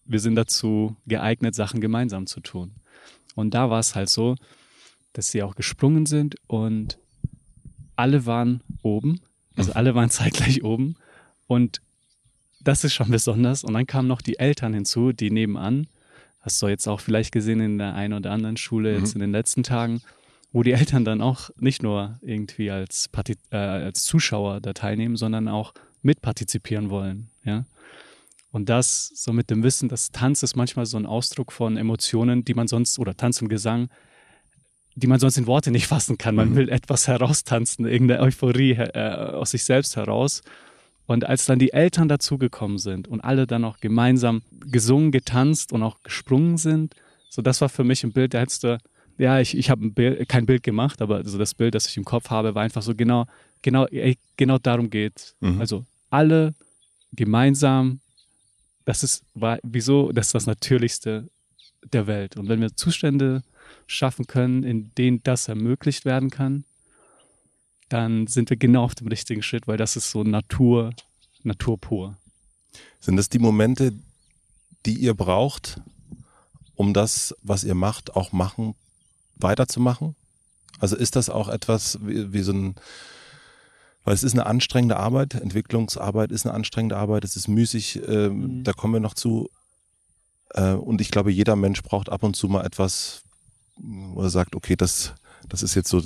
wir 0.05 0.19
sind 0.19 0.35
dazu 0.35 0.95
geeignet, 1.07 1.55
Sachen 1.55 1.81
gemeinsam 1.81 2.25
zu 2.25 2.39
tun. 2.39 2.71
Und 3.35 3.53
da 3.53 3.69
war 3.69 3.79
es 3.79 3.95
halt 3.95 4.09
so, 4.09 4.35
dass 5.13 5.31
sie 5.31 5.43
auch 5.43 5.55
gesprungen 5.55 6.05
sind 6.05 6.35
und 6.47 6.99
alle 7.95 8.25
waren 8.25 8.61
oben, 8.81 9.21
also 9.55 9.73
alle 9.73 9.95
waren 9.95 10.09
zeitgleich 10.09 10.63
oben 10.63 10.95
und 11.47 11.81
das 12.61 12.83
ist 12.83 12.93
schon 12.93 13.09
besonders. 13.09 13.63
Und 13.63 13.73
dann 13.73 13.87
kamen 13.87 14.07
noch 14.07 14.21
die 14.21 14.37
Eltern 14.37 14.73
hinzu, 14.73 15.11
die 15.11 15.31
nebenan, 15.31 15.87
hast 16.41 16.61
du 16.61 16.67
jetzt 16.67 16.87
auch 16.87 16.99
vielleicht 16.99 17.31
gesehen 17.31 17.59
in 17.59 17.77
der 17.77 17.95
einen 17.95 18.13
oder 18.13 18.31
anderen 18.31 18.57
Schule 18.57 18.97
jetzt 18.97 19.13
in 19.13 19.21
den 19.21 19.31
letzten 19.31 19.63
Tagen, 19.63 20.01
wo 20.51 20.63
die 20.63 20.71
Eltern 20.71 21.05
dann 21.05 21.21
auch 21.21 21.49
nicht 21.57 21.83
nur 21.83 22.19
irgendwie 22.21 22.71
als, 22.71 23.07
Parti 23.09 23.37
äh, 23.51 23.57
als 23.57 24.03
Zuschauer 24.03 24.61
da 24.61 24.73
teilnehmen, 24.73 25.15
sondern 25.15 25.47
auch 25.47 25.73
mitpartizipieren 26.01 26.89
wollen. 26.89 27.29
Ja? 27.43 27.65
Und 28.51 28.69
das 28.69 29.11
so 29.13 29.31
mit 29.31 29.49
dem 29.49 29.63
Wissen, 29.63 29.89
dass 29.89 30.11
Tanz 30.11 30.41
ist 30.41 30.55
manchmal 30.55 30.85
so 30.85 30.97
ein 30.97 31.05
Ausdruck 31.05 31.51
von 31.51 31.77
Emotionen, 31.77 32.45
die 32.45 32.53
man 32.53 32.67
sonst, 32.67 32.97
oder 32.97 33.15
Tanz 33.15 33.41
und 33.41 33.49
Gesang, 33.49 33.89
die 34.99 35.07
man 35.07 35.19
sonst 35.19 35.37
in 35.37 35.47
Worte 35.47 35.71
nicht 35.71 35.87
fassen 35.87 36.17
kann. 36.17 36.35
Man 36.35 36.55
will 36.55 36.69
etwas 36.69 37.07
heraustanzen, 37.07 37.85
irgendeine 37.85 38.21
Euphorie 38.21 38.71
äh, 38.71 39.33
aus 39.33 39.51
sich 39.51 39.63
selbst 39.63 39.95
heraus. 39.95 40.41
Und 41.07 41.25
als 41.25 41.45
dann 41.45 41.57
die 41.57 41.73
Eltern 41.73 42.07
dazugekommen 42.07 42.77
sind 42.77 43.07
und 43.07 43.21
alle 43.21 43.47
dann 43.47 43.63
auch 43.63 43.79
gemeinsam 43.79 44.43
gesungen, 44.51 45.11
getanzt 45.11 45.71
und 45.73 45.81
auch 45.81 46.03
gesprungen 46.03 46.57
sind, 46.57 46.95
so 47.29 47.41
das 47.41 47.61
war 47.61 47.69
für 47.69 47.83
mich 47.83 48.03
ein 48.03 48.11
Bild, 48.11 48.33
da 48.33 48.39
hättest 48.39 48.63
du, 48.63 48.77
ja, 49.17 49.39
ich, 49.39 49.57
ich 49.57 49.69
habe 49.69 49.89
Bild, 49.89 50.29
kein 50.29 50.45
Bild 50.45 50.61
gemacht, 50.63 51.01
aber 51.01 51.23
so 51.27 51.37
das 51.37 51.53
Bild, 51.55 51.73
das 51.73 51.87
ich 51.87 51.97
im 51.97 52.05
Kopf 52.05 52.29
habe, 52.29 52.53
war 52.53 52.63
einfach 52.63 52.81
so 52.81 52.93
genau, 52.93 53.25
genau, 53.61 53.87
genau 54.37 54.57
darum 54.59 54.89
geht. 54.89 55.35
Mhm. 55.39 55.59
Also 55.59 55.85
alle 56.09 56.53
gemeinsam, 57.13 58.01
das 58.85 59.03
ist, 59.03 59.23
war, 59.33 59.59
wieso, 59.63 60.11
das 60.11 60.27
ist 60.27 60.35
das 60.35 60.45
Natürlichste 60.45 61.27
der 61.91 62.07
Welt. 62.07 62.37
Und 62.37 62.49
wenn 62.49 62.61
wir 62.61 62.75
Zustände 62.75 63.43
schaffen 63.89 64.27
können, 64.27 64.63
in 64.63 64.91
denen 64.95 65.21
das 65.23 65.47
ermöglicht 65.47 66.05
werden 66.05 66.29
kann, 66.29 66.63
dann 67.89 68.27
sind 68.27 68.51
wir 68.51 68.57
genau 68.57 68.83
auf 68.83 68.93
dem 68.95 69.07
richtigen 69.07 69.41
Schritt, 69.41 69.67
weil 69.67 69.77
das 69.77 69.95
ist 69.95 70.11
so 70.11 70.23
Natur, 70.23 70.91
Natur 71.43 71.79
pur. 71.79 72.17
Sind 72.99 73.17
das 73.17 73.29
die 73.29 73.39
Momente, 73.39 73.93
die 74.85 74.93
ihr 74.93 75.15
braucht, 75.15 75.81
um 76.75 76.93
das, 76.93 77.35
was 77.41 77.63
ihr 77.63 77.73
macht, 77.73 78.15
auch 78.15 78.31
machen, 78.31 78.75
weiterzumachen? 79.37 80.15
Also 80.79 80.95
ist 80.95 81.15
das 81.15 81.29
auch 81.29 81.49
etwas 81.49 81.97
wie, 82.05 82.31
wie 82.31 82.41
so 82.43 82.53
ein, 82.53 82.75
weil 84.03 84.13
es 84.13 84.23
ist 84.23 84.33
eine 84.33 84.45
anstrengende 84.45 84.97
Arbeit, 84.97 85.33
Entwicklungsarbeit 85.33 86.31
ist 86.31 86.45
eine 86.45 86.53
anstrengende 86.53 86.95
Arbeit, 86.95 87.23
es 87.23 87.35
ist 87.35 87.47
müßig, 87.47 88.01
ähm, 88.07 88.59
Mhm. 88.59 88.63
da 88.63 88.73
kommen 88.73 88.93
wir 88.93 88.99
noch 89.01 89.15
zu. 89.15 89.49
Äh, 90.51 90.73
und 90.73 91.01
ich 91.01 91.09
glaube, 91.09 91.31
jeder 91.31 91.55
Mensch 91.55 91.81
braucht 91.81 92.09
ab 92.09 92.21
und 92.23 92.35
zu 92.35 92.47
mal 92.47 92.65
etwas, 92.65 93.23
wo 93.79 94.21
er 94.21 94.29
sagt, 94.29 94.55
okay, 94.55 94.75
das, 94.75 95.13
das 95.47 95.63
ist 95.63 95.75
jetzt 95.75 95.89
so 95.89 96.01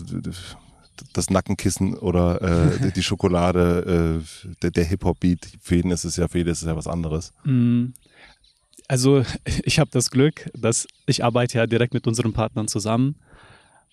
das 1.13 1.29
Nackenkissen 1.29 1.95
oder 1.95 2.41
äh, 2.41 2.91
die 2.91 3.03
Schokolade, 3.03 4.21
äh, 4.21 4.53
der, 4.61 4.71
der 4.71 4.85
Hip-Hop-Beat. 4.85 5.57
Für 5.61 5.75
jeden 5.75 5.91
ist 5.91 6.03
es 6.03 6.17
ja, 6.17 6.27
für 6.27 6.37
jeden 6.37 6.51
ist 6.51 6.61
es 6.61 6.67
ja 6.67 6.75
was 6.75 6.87
anderes. 6.87 7.33
Mm, 7.43 7.87
Also 8.87 9.23
ich 9.63 9.79
habe 9.79 9.89
das 9.91 10.11
Glück, 10.11 10.49
dass 10.55 10.87
ich 11.05 11.23
arbeite 11.23 11.57
ja 11.57 11.67
direkt 11.67 11.93
mit 11.93 12.07
unseren 12.07 12.33
Partnern 12.33 12.67
zusammen 12.67 13.15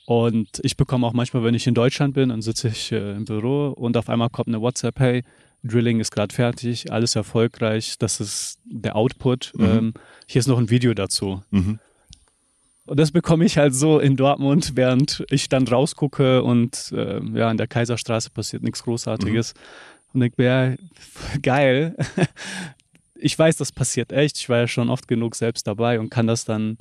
und 0.06 0.60
ich 0.62 0.76
bekomme 0.76 1.06
auch 1.06 1.12
manchmal, 1.12 1.44
wenn 1.44 1.54
ich 1.54 1.66
in 1.66 1.74
Deutschland 1.74 2.14
bin, 2.14 2.30
dann 2.30 2.42
sitze 2.42 2.68
ich 2.68 2.92
äh, 2.92 3.12
im 3.12 3.24
Büro 3.24 3.68
und 3.68 3.96
auf 3.96 4.08
einmal 4.08 4.28
kommt 4.28 4.48
eine 4.48 4.60
WhatsApp, 4.60 4.98
hey, 4.98 5.22
Drilling 5.62 6.00
ist 6.00 6.10
gerade 6.10 6.34
fertig, 6.34 6.90
alles 6.90 7.16
erfolgreich, 7.16 7.96
das 7.98 8.20
ist 8.20 8.58
der 8.64 8.96
Output. 8.96 9.52
Mhm. 9.56 9.64
Ähm, 9.64 9.94
hier 10.26 10.40
ist 10.40 10.46
noch 10.46 10.58
ein 10.58 10.70
Video 10.70 10.94
dazu. 10.94 11.42
Mhm. 11.50 11.78
Und 12.90 12.98
das 12.98 13.12
bekomme 13.12 13.44
ich 13.44 13.56
halt 13.56 13.72
so 13.72 14.00
in 14.00 14.16
Dortmund, 14.16 14.72
während 14.74 15.24
ich 15.30 15.48
dann 15.48 15.68
rausgucke 15.68 16.42
und 16.42 16.90
äh, 16.90 17.20
ja, 17.34 17.48
in 17.48 17.56
der 17.56 17.68
Kaiserstraße 17.68 18.30
passiert 18.30 18.64
nichts 18.64 18.82
Großartiges. 18.82 19.54
Mhm. 19.54 19.60
Und 20.12 20.22
ich 20.22 20.34
bin 20.34 20.46
ja, 20.46 20.74
geil. 21.42 21.94
ich 23.14 23.38
weiß, 23.38 23.58
das 23.58 23.70
passiert 23.70 24.10
echt. 24.10 24.38
Ich 24.38 24.48
war 24.48 24.58
ja 24.58 24.66
schon 24.66 24.90
oft 24.90 25.06
genug 25.06 25.36
selbst 25.36 25.68
dabei 25.68 26.00
und 26.00 26.10
kann 26.10 26.26
das 26.26 26.44
dann 26.44 26.78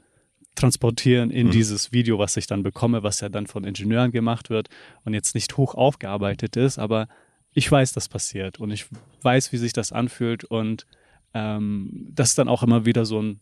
transportieren 0.56 1.30
in 1.30 1.46
mhm. 1.46 1.52
dieses 1.52 1.92
Video, 1.92 2.18
was 2.18 2.38
ich 2.38 2.48
dann 2.48 2.64
bekomme, 2.64 3.04
was 3.04 3.20
ja 3.20 3.30
dann 3.30 3.46
von 3.46 3.64
Ingenieuren 3.64 4.12
gemacht 4.12 4.50
wird 4.50 4.70
und 5.06 5.14
jetzt 5.14 5.36
nicht 5.36 5.58
hoch 5.58 5.76
aufgearbeitet 5.76 6.56
ist, 6.56 6.80
aber 6.80 7.08
ich 7.54 7.72
weiß, 7.72 7.94
das 7.94 8.10
passiert 8.10 8.60
und 8.60 8.72
ich 8.72 8.88
weiß, 9.22 9.52
wie 9.52 9.58
sich 9.58 9.74
das 9.74 9.92
anfühlt 9.92 10.44
und 10.44 10.88
ähm, 11.36 12.08
das 12.16 12.30
ist 12.30 12.40
dann 12.40 12.48
auch 12.48 12.64
immer 12.64 12.88
wieder 12.88 13.06
so 13.06 13.22
ein 13.22 13.42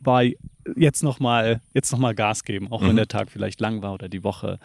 war 0.00 0.24
jetzt 0.76 1.02
nochmal 1.02 1.60
jetzt 1.74 1.92
noch 1.92 1.98
mal 1.98 2.14
Gas 2.14 2.44
geben, 2.44 2.70
auch 2.72 2.82
mhm. 2.82 2.88
wenn 2.88 2.96
der 2.96 3.08
Tag 3.08 3.30
vielleicht 3.30 3.60
lang 3.60 3.82
war 3.82 3.94
oder 3.94 4.08
die 4.08 4.24
Woche 4.24 4.58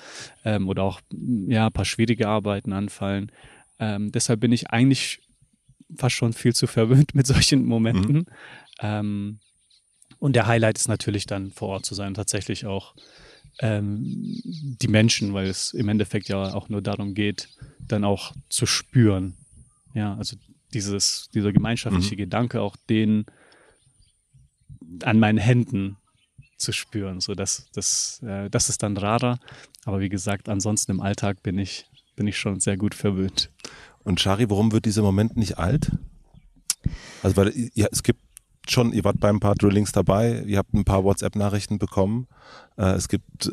ähm, 0.43 0.67
oder 0.67 0.83
auch 0.83 1.01
ja, 1.47 1.67
ein 1.67 1.73
paar 1.73 1.85
schwierige 1.85 2.27
Arbeiten 2.27 2.73
anfallen. 2.73 3.31
Ähm, 3.79 4.11
deshalb 4.11 4.39
bin 4.39 4.51
ich 4.51 4.69
eigentlich 4.69 5.21
fast 5.95 6.15
schon 6.15 6.33
viel 6.33 6.53
zu 6.53 6.67
verwöhnt 6.67 7.15
mit 7.15 7.27
solchen 7.27 7.65
Momenten. 7.65 8.15
Mhm. 8.15 8.25
Ähm, 8.79 9.39
und 10.19 10.35
der 10.35 10.47
Highlight 10.47 10.77
ist 10.77 10.87
natürlich 10.87 11.25
dann 11.25 11.51
vor 11.51 11.69
Ort 11.69 11.85
zu 11.85 11.95
sein, 11.95 12.13
tatsächlich 12.13 12.65
auch 12.65 12.93
ähm, 13.59 14.39
die 14.43 14.87
Menschen, 14.87 15.33
weil 15.33 15.47
es 15.47 15.73
im 15.73 15.89
Endeffekt 15.89 16.29
ja 16.29 16.53
auch 16.53 16.69
nur 16.69 16.81
darum 16.81 17.13
geht, 17.15 17.49
dann 17.79 18.03
auch 18.03 18.33
zu 18.49 18.65
spüren. 18.65 19.35
Ja, 19.93 20.15
also 20.15 20.37
dieses, 20.73 21.29
dieser 21.33 21.51
gemeinschaftliche 21.51 22.15
mhm. 22.15 22.19
Gedanke, 22.19 22.61
auch 22.61 22.75
den 22.89 23.25
an 25.03 25.19
meinen 25.19 25.37
Händen 25.37 25.97
zu 26.57 26.71
spüren. 26.71 27.19
So 27.19 27.35
das, 27.35 27.67
das, 27.73 28.21
äh, 28.23 28.49
das 28.49 28.69
ist 28.69 28.83
dann 28.83 28.95
rarer. 28.95 29.39
Aber 29.85 29.99
wie 29.99 30.09
gesagt, 30.09 30.47
ansonsten 30.47 30.91
im 30.91 31.01
Alltag 31.01 31.43
bin 31.43 31.57
ich, 31.57 31.85
bin 32.15 32.27
ich 32.27 32.37
schon 32.37 32.59
sehr 32.59 32.77
gut 32.77 32.95
verwöhnt. 32.95 33.49
Und 34.03 34.19
Shari, 34.19 34.49
warum 34.49 34.71
wird 34.71 34.85
dieser 34.85 35.01
Moment 35.01 35.35
nicht 35.37 35.57
alt? 35.57 35.91
Also 37.21 37.37
weil 37.37 37.53
ja, 37.73 37.87
es 37.91 38.03
gibt 38.03 38.21
schon, 38.67 38.93
ihr 38.93 39.03
wart 39.03 39.19
bei 39.19 39.29
ein 39.29 39.39
paar 39.39 39.55
Drillings 39.55 39.91
dabei, 39.91 40.43
ihr 40.45 40.57
habt 40.57 40.73
ein 40.73 40.85
paar 40.85 41.03
WhatsApp-Nachrichten 41.03 41.79
bekommen. 41.79 42.27
Äh, 42.77 42.93
es 42.93 43.07
gibt, 43.07 43.47
äh, 43.47 43.51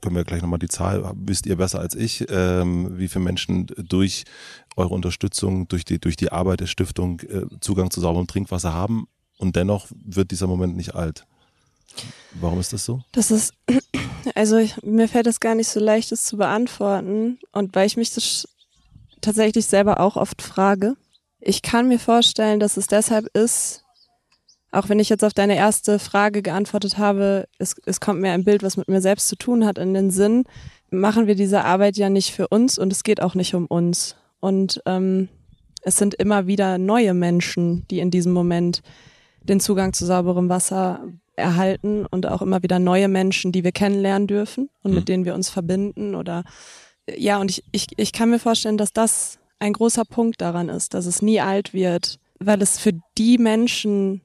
können 0.00 0.16
wir 0.16 0.24
gleich 0.24 0.42
nochmal 0.42 0.58
die 0.58 0.68
Zahl, 0.68 1.12
wisst 1.16 1.46
ihr 1.46 1.56
besser 1.56 1.80
als 1.80 1.94
ich, 1.94 2.26
ähm, 2.30 2.98
wie 2.98 3.08
viele 3.08 3.24
Menschen 3.24 3.66
durch 3.76 4.24
eure 4.76 4.94
Unterstützung, 4.94 5.68
durch 5.68 5.84
die, 5.84 5.98
durch 5.98 6.16
die 6.16 6.32
Arbeit 6.32 6.60
der 6.60 6.66
Stiftung 6.66 7.20
äh, 7.20 7.46
Zugang 7.60 7.90
zu 7.90 8.00
sauberem 8.00 8.26
Trinkwasser 8.26 8.72
haben 8.72 9.08
und 9.40 9.56
dennoch 9.56 9.86
wird 9.90 10.30
dieser 10.30 10.46
Moment 10.46 10.76
nicht 10.76 10.94
alt. 10.94 11.24
Warum 12.34 12.60
ist 12.60 12.72
das 12.72 12.84
so? 12.84 13.00
Das 13.12 13.30
ist, 13.30 13.54
also 14.34 14.58
ich, 14.58 14.80
mir 14.82 15.08
fällt 15.08 15.26
das 15.26 15.40
gar 15.40 15.54
nicht 15.54 15.68
so 15.68 15.80
leicht, 15.80 16.12
das 16.12 16.24
zu 16.24 16.36
beantworten. 16.36 17.38
Und 17.52 17.74
weil 17.74 17.86
ich 17.86 17.96
mich 17.96 18.12
das 18.12 18.46
tatsächlich 19.20 19.66
selber 19.66 19.98
auch 19.98 20.16
oft 20.16 20.42
frage. 20.42 20.94
Ich 21.40 21.62
kann 21.62 21.88
mir 21.88 21.98
vorstellen, 21.98 22.60
dass 22.60 22.76
es 22.76 22.86
deshalb 22.86 23.26
ist, 23.34 23.82
auch 24.72 24.88
wenn 24.88 25.00
ich 25.00 25.08
jetzt 25.08 25.24
auf 25.24 25.32
deine 25.32 25.56
erste 25.56 25.98
Frage 25.98 26.42
geantwortet 26.42 26.98
habe, 26.98 27.48
es, 27.58 27.74
es 27.86 27.98
kommt 27.98 28.20
mir 28.20 28.32
ein 28.32 28.44
Bild, 28.44 28.62
was 28.62 28.76
mit 28.76 28.88
mir 28.88 29.00
selbst 29.00 29.26
zu 29.28 29.36
tun 29.36 29.64
hat, 29.64 29.78
in 29.78 29.94
den 29.94 30.10
Sinn, 30.10 30.44
machen 30.90 31.26
wir 31.26 31.34
diese 31.34 31.64
Arbeit 31.64 31.96
ja 31.96 32.10
nicht 32.10 32.30
für 32.32 32.48
uns 32.48 32.78
und 32.78 32.92
es 32.92 33.02
geht 33.02 33.22
auch 33.22 33.34
nicht 33.34 33.54
um 33.54 33.66
uns. 33.66 34.16
Und 34.38 34.82
ähm, 34.86 35.28
es 35.82 35.96
sind 35.96 36.14
immer 36.14 36.46
wieder 36.46 36.78
neue 36.78 37.14
Menschen, 37.14 37.86
die 37.90 38.00
in 38.00 38.10
diesem 38.10 38.32
Moment 38.32 38.82
den 39.42 39.60
Zugang 39.60 39.92
zu 39.92 40.06
sauberem 40.06 40.48
Wasser 40.48 41.04
erhalten 41.36 42.06
und 42.06 42.26
auch 42.26 42.42
immer 42.42 42.62
wieder 42.62 42.78
neue 42.78 43.08
Menschen, 43.08 43.52
die 43.52 43.64
wir 43.64 43.72
kennenlernen 43.72 44.26
dürfen 44.26 44.68
und 44.82 44.90
mhm. 44.92 44.98
mit 44.98 45.08
denen 45.08 45.24
wir 45.24 45.34
uns 45.34 45.50
verbinden 45.50 46.14
oder 46.14 46.44
ja, 47.16 47.40
und 47.40 47.50
ich, 47.50 47.64
ich, 47.72 47.86
ich 47.96 48.12
kann 48.12 48.30
mir 48.30 48.38
vorstellen, 48.38 48.76
dass 48.76 48.92
das 48.92 49.38
ein 49.58 49.72
großer 49.72 50.04
Punkt 50.04 50.40
daran 50.40 50.68
ist, 50.68 50.94
dass 50.94 51.06
es 51.06 51.22
nie 51.22 51.40
alt 51.40 51.72
wird, 51.72 52.18
weil 52.38 52.62
es 52.62 52.78
für 52.78 52.92
die 53.18 53.38
Menschen, 53.38 54.22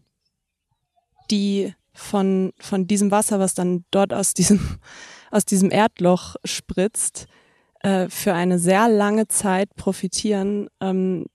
die 1.32 1.74
von, 1.94 2.54
von 2.60 2.88
diesem 2.88 3.12
Wasser, 3.12 3.40
was 3.40 3.54
dann 3.54 3.86
dort 3.92 4.14
aus 4.14 4.34
diesem, 4.34 4.60
aus 5.32 5.46
diesem 5.46 5.72
Erdloch 5.72 6.36
spritzt, 6.44 7.28
äh, 7.82 8.10
für 8.10 8.34
eine 8.34 8.60
sehr 8.60 8.88
lange 8.88 9.28
Zeit 9.28 9.76
profitieren, 9.76 10.70
ähm, 10.80 11.26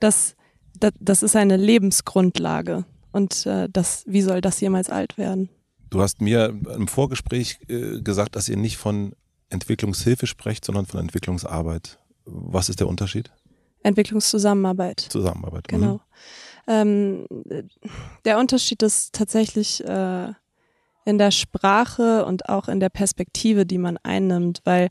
das, 0.00 0.34
das, 0.82 0.92
das 1.00 1.22
ist 1.22 1.36
eine 1.36 1.56
Lebensgrundlage. 1.56 2.84
Und 3.12 3.46
äh, 3.46 3.68
das, 3.70 4.04
wie 4.06 4.22
soll 4.22 4.40
das 4.40 4.60
jemals 4.60 4.90
alt 4.90 5.18
werden? 5.18 5.48
Du 5.90 6.00
hast 6.00 6.20
mir 6.20 6.54
im 6.74 6.88
Vorgespräch 6.88 7.58
äh, 7.68 8.00
gesagt, 8.00 8.36
dass 8.36 8.48
ihr 8.48 8.56
nicht 8.56 8.78
von 8.78 9.14
Entwicklungshilfe 9.50 10.26
sprecht, 10.26 10.64
sondern 10.64 10.86
von 10.86 11.00
Entwicklungsarbeit. 11.00 11.98
Was 12.24 12.70
ist 12.70 12.80
der 12.80 12.88
Unterschied? 12.88 13.30
Entwicklungszusammenarbeit. 13.82 15.00
Zusammenarbeit. 15.00 15.68
Genau. 15.68 15.94
Mhm. 15.94 16.00
Ähm, 16.68 17.26
der 18.24 18.38
Unterschied 18.38 18.82
ist 18.82 19.12
tatsächlich 19.12 19.84
äh, 19.84 20.32
in 21.04 21.18
der 21.18 21.30
Sprache 21.30 22.24
und 22.24 22.48
auch 22.48 22.68
in 22.68 22.80
der 22.80 22.88
Perspektive, 22.88 23.66
die 23.66 23.78
man 23.78 23.98
einnimmt. 24.02 24.60
Weil 24.64 24.88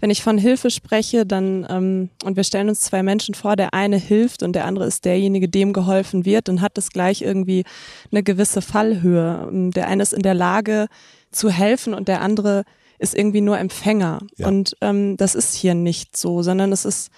wenn 0.00 0.10
ich 0.10 0.22
von 0.22 0.38
Hilfe 0.38 0.70
spreche, 0.70 1.26
dann 1.26 1.66
ähm, 1.68 2.10
und 2.24 2.36
wir 2.36 2.44
stellen 2.44 2.68
uns 2.68 2.80
zwei 2.80 3.02
Menschen 3.02 3.34
vor, 3.34 3.56
der 3.56 3.74
eine 3.74 3.96
hilft 3.96 4.42
und 4.42 4.54
der 4.54 4.64
andere 4.64 4.86
ist 4.86 5.04
derjenige, 5.04 5.48
dem 5.48 5.72
geholfen 5.72 6.24
wird, 6.24 6.48
dann 6.48 6.60
hat 6.60 6.76
das 6.76 6.90
gleich 6.90 7.22
irgendwie 7.22 7.64
eine 8.10 8.22
gewisse 8.22 8.62
Fallhöhe. 8.62 9.48
Der 9.74 9.88
eine 9.88 10.02
ist 10.02 10.12
in 10.12 10.22
der 10.22 10.34
Lage 10.34 10.86
zu 11.30 11.50
helfen 11.50 11.94
und 11.94 12.08
der 12.08 12.20
andere 12.20 12.64
ist 12.98 13.16
irgendwie 13.16 13.40
nur 13.40 13.58
Empfänger. 13.58 14.20
Ja. 14.36 14.48
Und 14.48 14.76
ähm, 14.80 15.16
das 15.16 15.34
ist 15.34 15.54
hier 15.54 15.74
nicht 15.74 16.16
so, 16.16 16.42
sondern 16.42 16.72
es 16.72 16.84
ist, 16.84 17.10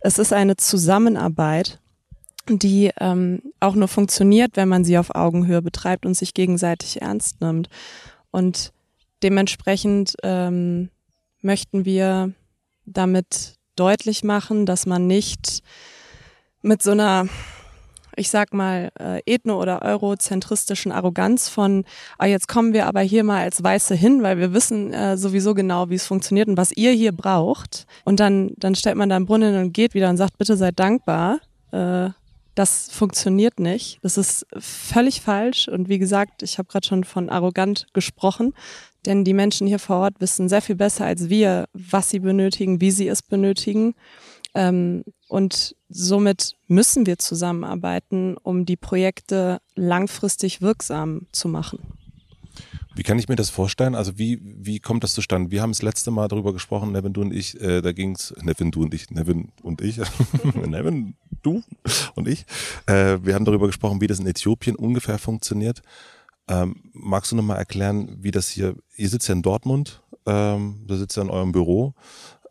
es 0.00 0.18
ist 0.18 0.32
eine 0.32 0.56
Zusammenarbeit, 0.56 1.80
die 2.48 2.90
ähm, 2.98 3.42
auch 3.60 3.74
nur 3.74 3.88
funktioniert, 3.88 4.52
wenn 4.56 4.68
man 4.68 4.84
sie 4.84 4.98
auf 4.98 5.14
Augenhöhe 5.14 5.62
betreibt 5.62 6.06
und 6.06 6.14
sich 6.14 6.34
gegenseitig 6.34 7.02
ernst 7.02 7.40
nimmt. 7.40 7.68
Und 8.30 8.72
dementsprechend 9.22 10.16
ähm, 10.22 10.90
möchten 11.40 11.84
wir 11.84 12.32
damit 12.84 13.54
deutlich 13.76 14.24
machen, 14.24 14.66
dass 14.66 14.86
man 14.86 15.06
nicht 15.06 15.62
mit 16.62 16.82
so 16.82 16.90
einer 16.90 17.28
ich 18.16 18.30
sag 18.30 18.52
mal, 18.52 18.90
äh, 18.98 19.22
ethno- 19.26 19.58
oder 19.58 19.82
eurozentristischen 19.82 20.92
Arroganz 20.92 21.48
von, 21.48 21.84
ah, 22.18 22.26
jetzt 22.26 22.48
kommen 22.48 22.72
wir 22.72 22.86
aber 22.86 23.00
hier 23.00 23.24
mal 23.24 23.42
als 23.42 23.62
Weiße 23.62 23.94
hin, 23.94 24.22
weil 24.22 24.38
wir 24.38 24.52
wissen 24.52 24.92
äh, 24.92 25.16
sowieso 25.16 25.54
genau, 25.54 25.88
wie 25.88 25.94
es 25.94 26.06
funktioniert 26.06 26.48
und 26.48 26.56
was 26.56 26.72
ihr 26.72 26.92
hier 26.92 27.12
braucht. 27.12 27.86
Und 28.04 28.20
dann, 28.20 28.52
dann 28.56 28.74
stellt 28.74 28.96
man 28.96 29.08
da 29.08 29.16
einen 29.16 29.26
Brunnen 29.26 29.56
und 29.56 29.72
geht 29.72 29.94
wieder 29.94 30.10
und 30.10 30.16
sagt, 30.16 30.38
bitte 30.38 30.56
seid 30.56 30.78
dankbar. 30.78 31.40
Äh, 31.72 32.10
das 32.54 32.90
funktioniert 32.90 33.60
nicht. 33.60 33.98
Das 34.02 34.18
ist 34.18 34.46
völlig 34.58 35.20
falsch. 35.20 35.68
Und 35.68 35.88
wie 35.88 35.98
gesagt, 35.98 36.42
ich 36.42 36.58
habe 36.58 36.68
gerade 36.68 36.86
schon 36.86 37.04
von 37.04 37.30
arrogant 37.30 37.86
gesprochen, 37.92 38.52
denn 39.06 39.24
die 39.24 39.34
Menschen 39.34 39.66
hier 39.66 39.78
vor 39.78 39.96
Ort 39.96 40.20
wissen 40.20 40.48
sehr 40.48 40.62
viel 40.62 40.76
besser 40.76 41.06
als 41.06 41.28
wir, 41.28 41.68
was 41.72 42.10
sie 42.10 42.20
benötigen, 42.20 42.80
wie 42.80 42.90
sie 42.90 43.08
es 43.08 43.22
benötigen. 43.22 43.94
Ähm, 44.54 45.04
und 45.28 45.74
somit 45.88 46.56
müssen 46.68 47.06
wir 47.06 47.18
zusammenarbeiten, 47.18 48.36
um 48.42 48.66
die 48.66 48.76
Projekte 48.76 49.60
langfristig 49.74 50.60
wirksam 50.60 51.26
zu 51.32 51.48
machen. 51.48 51.78
Wie 52.94 53.02
kann 53.02 53.18
ich 53.18 53.28
mir 53.28 53.36
das 53.36 53.48
vorstellen? 53.48 53.94
Also 53.94 54.18
wie, 54.18 54.38
wie 54.42 54.78
kommt 54.78 55.02
das 55.02 55.14
zustande? 55.14 55.50
Wir 55.50 55.62
haben 55.62 55.72
das 55.72 55.80
letzte 55.80 56.10
Mal 56.10 56.28
darüber 56.28 56.52
gesprochen, 56.52 56.92
Nevin, 56.92 57.14
du 57.14 57.22
und 57.22 57.32
ich, 57.32 57.58
äh, 57.60 57.80
da 57.80 57.92
ging's 57.92 58.34
Nevin, 58.42 58.70
du 58.70 58.82
und 58.82 58.92
ich, 58.92 59.10
Nevin 59.10 59.52
und 59.62 59.80
ich, 59.80 59.96
Nevin, 60.54 61.14
du 61.42 61.62
und 62.14 62.28
ich, 62.28 62.44
äh, 62.86 63.18
wir 63.22 63.34
haben 63.34 63.44
darüber 63.44 63.66
gesprochen, 63.66 64.00
wie 64.00 64.06
das 64.06 64.18
in 64.18 64.26
Äthiopien 64.26 64.76
ungefähr 64.76 65.18
funktioniert. 65.18 65.82
Ähm, 66.48 66.76
magst 66.92 67.32
du 67.32 67.36
nochmal 67.36 67.58
erklären, 67.58 68.16
wie 68.20 68.30
das 68.30 68.48
hier, 68.48 68.74
ihr 68.96 69.08
sitzt 69.08 69.28
ja 69.28 69.34
in 69.34 69.42
Dortmund, 69.42 70.02
ähm, 70.26 70.84
da 70.86 70.96
sitzt 70.96 71.16
ja 71.16 71.22
in 71.22 71.30
eurem 71.30 71.52
Büro 71.52 71.94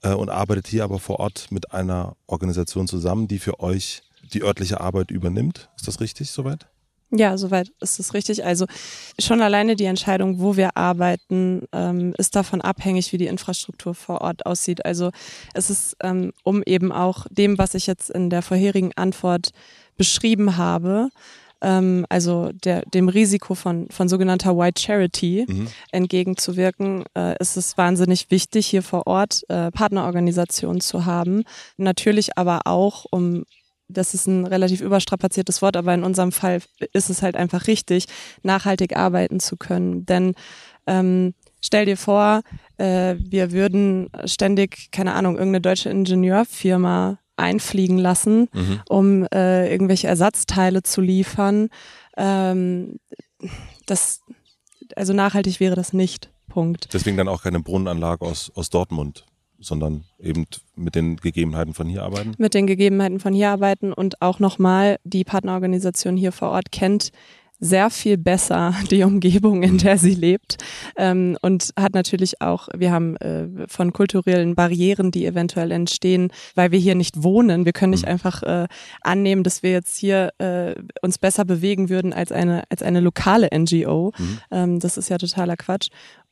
äh, 0.02 0.14
und 0.14 0.30
arbeitet 0.30 0.68
hier 0.68 0.84
aber 0.84 1.00
vor 1.00 1.20
Ort 1.20 1.52
mit 1.52 1.72
einer 1.74 2.16
Organisation 2.28 2.88
zusammen, 2.88 3.28
die 3.28 3.40
für 3.40 3.60
euch 3.60 4.04
die 4.34 4.44
örtliche 4.44 4.80
Arbeit 4.80 5.12
übernimmt. 5.12 5.70
Ist 5.76 5.88
das 5.88 6.00
richtig 6.00 6.32
soweit? 6.32 6.68
Ja, 7.14 7.38
soweit 7.38 7.72
ist 7.82 8.00
es 8.00 8.14
richtig. 8.14 8.46
Also 8.46 8.66
schon 9.20 9.42
alleine 9.42 9.76
die 9.76 9.86
Entscheidung, 9.86 10.40
wo 10.40 10.56
wir 10.56 10.78
arbeiten, 10.78 11.64
ähm, 11.74 12.14
ist 12.18 12.36
davon 12.36 12.62
abhängig, 12.62 13.12
wie 13.12 13.18
die 13.18 13.28
Infrastruktur 13.28 13.94
vor 13.94 14.22
Ort 14.22 14.46
aussieht. 14.46 14.86
Also 14.86 15.12
es 15.54 15.70
ist, 15.70 15.98
ähm, 16.02 16.32
um 16.44 16.64
eben 16.66 16.92
auch 16.94 17.28
dem, 17.30 17.58
was 17.58 17.74
ich 17.76 17.86
jetzt 17.86 18.10
in 18.10 18.30
der 18.30 18.42
vorherigen 18.42 18.92
Antwort 18.96 19.50
beschrieben 19.98 20.56
habe, 20.56 21.10
ähm, 21.62 22.06
also 22.10 22.50
der, 22.64 22.84
dem 22.94 23.10
Risiko 23.10 23.56
von, 23.56 23.88
von 23.92 24.08
sogenannter 24.08 24.58
White 24.58 24.82
Charity 24.82 25.46
Mhm. 25.48 25.68
entgegenzuwirken, 25.92 27.04
äh, 27.16 27.36
ist 27.40 27.58
es 27.58 27.78
wahnsinnig 27.78 28.32
wichtig, 28.32 28.68
hier 28.68 28.84
vor 28.84 29.06
Ort 29.06 29.44
äh, 29.50 29.70
Partnerorganisationen 29.72 30.82
zu 30.82 31.06
haben. 31.06 31.44
Natürlich 31.78 32.38
aber 32.38 32.62
auch, 32.66 33.06
um 33.12 33.44
das 33.92 34.14
ist 34.14 34.28
ein 34.28 34.46
relativ 34.46 34.82
überstrapaziertes 34.82 35.62
Wort, 35.62 35.78
aber 35.78 35.94
in 35.94 36.04
unserem 36.04 36.32
Fall 36.32 36.62
ist 36.94 37.10
es 37.10 37.22
halt 37.22 37.36
einfach 37.36 37.68
richtig, 37.68 38.06
nachhaltig 38.44 38.96
arbeiten 38.96 39.40
zu 39.40 39.58
können. 39.58 40.06
Denn 40.06 40.34
ähm, 40.88 41.34
stell 41.62 41.86
dir 41.86 41.98
vor, 41.98 42.42
äh, 42.78 43.16
wir 43.20 43.52
würden 43.52 44.10
ständig, 44.26 44.90
keine 44.92 45.14
Ahnung, 45.14 45.36
irgendeine 45.36 45.62
deutsche 45.62 45.90
Ingenieurfirma 45.90 47.20
einfliegen 47.38 47.98
lassen, 47.98 48.50
Mhm. 48.54 48.80
um 48.90 49.28
äh, 49.34 49.72
irgendwelche 49.72 50.08
Ersatzteile 50.08 50.84
zu 50.84 51.02
liefern. 51.02 51.70
Ähm, 52.18 53.00
das, 53.86 54.22
also 54.96 55.14
nachhaltig 55.14 55.60
wäre 55.60 55.76
das 55.76 55.94
nicht. 55.94 56.30
Punkt. 56.48 56.94
Deswegen 56.94 57.16
dann 57.16 57.30
auch 57.30 57.44
keine 57.44 57.62
Brunnenanlage 57.62 58.26
aus, 58.26 58.52
aus 58.56 58.70
Dortmund, 58.70 59.26
sondern 59.62 60.04
eben 60.20 60.46
mit 60.76 60.96
den 60.96 61.18
Gegebenheiten 61.18 61.74
von 61.74 61.88
hier 61.88 62.04
arbeiten. 62.04 62.34
Mit 62.38 62.54
den 62.54 62.68
Gegebenheiten 62.68 63.20
von 63.20 63.34
hier 63.34 63.50
arbeiten 63.50 63.94
und 63.94 64.22
auch 64.22 64.40
nochmal 64.40 64.98
die 65.04 65.24
Partnerorganisation 65.24 66.18
hier 66.18 66.32
vor 66.32 66.50
Ort 66.50 66.72
kennt 66.72 67.12
sehr 67.64 67.92
viel 67.92 68.18
besser 68.18 68.74
die 68.90 69.04
Umgebung, 69.04 69.62
in 69.64 69.78
der 69.78 69.98
sie 70.00 70.16
lebt 70.16 70.58
ähm, 70.98 71.38
und 71.42 71.70
hat 71.80 71.94
natürlich 71.94 72.42
auch, 72.42 72.68
wir 72.76 72.92
haben 72.92 73.16
äh, 73.18 73.48
von 73.68 73.94
kulturellen 73.94 74.56
Barrieren, 74.56 75.12
die 75.12 75.26
eventuell 75.28 75.72
entstehen, 75.72 76.32
weil 76.56 76.72
wir 76.72 76.80
hier 76.80 76.96
nicht 76.96 77.24
wohnen. 77.24 77.64
Wir 77.66 77.72
können 77.72 77.92
nicht 77.92 78.06
Mhm. 78.06 78.12
einfach 78.12 78.42
äh, 78.42 78.68
annehmen, 79.02 79.44
dass 79.44 79.62
wir 79.62 79.72
jetzt 79.72 79.96
hier 79.96 80.34
äh, 80.40 80.74
uns 81.04 81.20
besser 81.20 81.46
bewegen 81.46 81.90
würden 81.90 82.14
als 82.14 82.32
eine 82.32 82.64
als 82.70 82.82
eine 82.82 83.00
lokale 83.00 83.50
NGO. 83.54 84.12
Mhm. 84.18 84.40
Ähm, 84.50 84.80
das 84.80 84.98
ist 84.98 85.10
ja 85.10 85.20
totaler 85.20 85.56
Quatsch. 85.56 85.90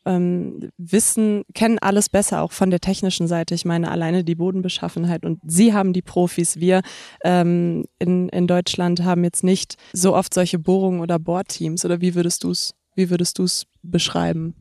Ähm, 0.09 0.71
wissen, 0.77 1.43
kennen 1.53 1.77
alles 1.77 2.09
besser, 2.09 2.41
auch 2.41 2.51
von 2.51 2.71
der 2.71 2.79
technischen 2.79 3.27
Seite. 3.27 3.53
Ich 3.53 3.63
meine, 3.63 3.91
alleine 3.91 4.23
die 4.23 4.33
Bodenbeschaffenheit 4.33 5.23
und 5.23 5.39
sie 5.45 5.73
haben 5.73 5.93
die 5.93 6.01
Profis. 6.01 6.59
Wir 6.59 6.81
ähm, 7.23 7.85
in, 7.99 8.27
in 8.29 8.47
Deutschland 8.47 9.03
haben 9.03 9.23
jetzt 9.23 9.43
nicht 9.43 9.75
so 9.93 10.15
oft 10.15 10.33
solche 10.33 10.57
Bohrungen 10.57 10.99
oder 10.99 11.19
Bohrteams. 11.19 11.85
Oder 11.85 12.01
wie 12.01 12.15
würdest 12.15 12.43
du 12.43 12.49
es, 12.49 12.73
wie 12.95 13.11
würdest 13.11 13.37
du 13.37 13.43
es 13.43 13.67
beschreiben? 13.83 14.55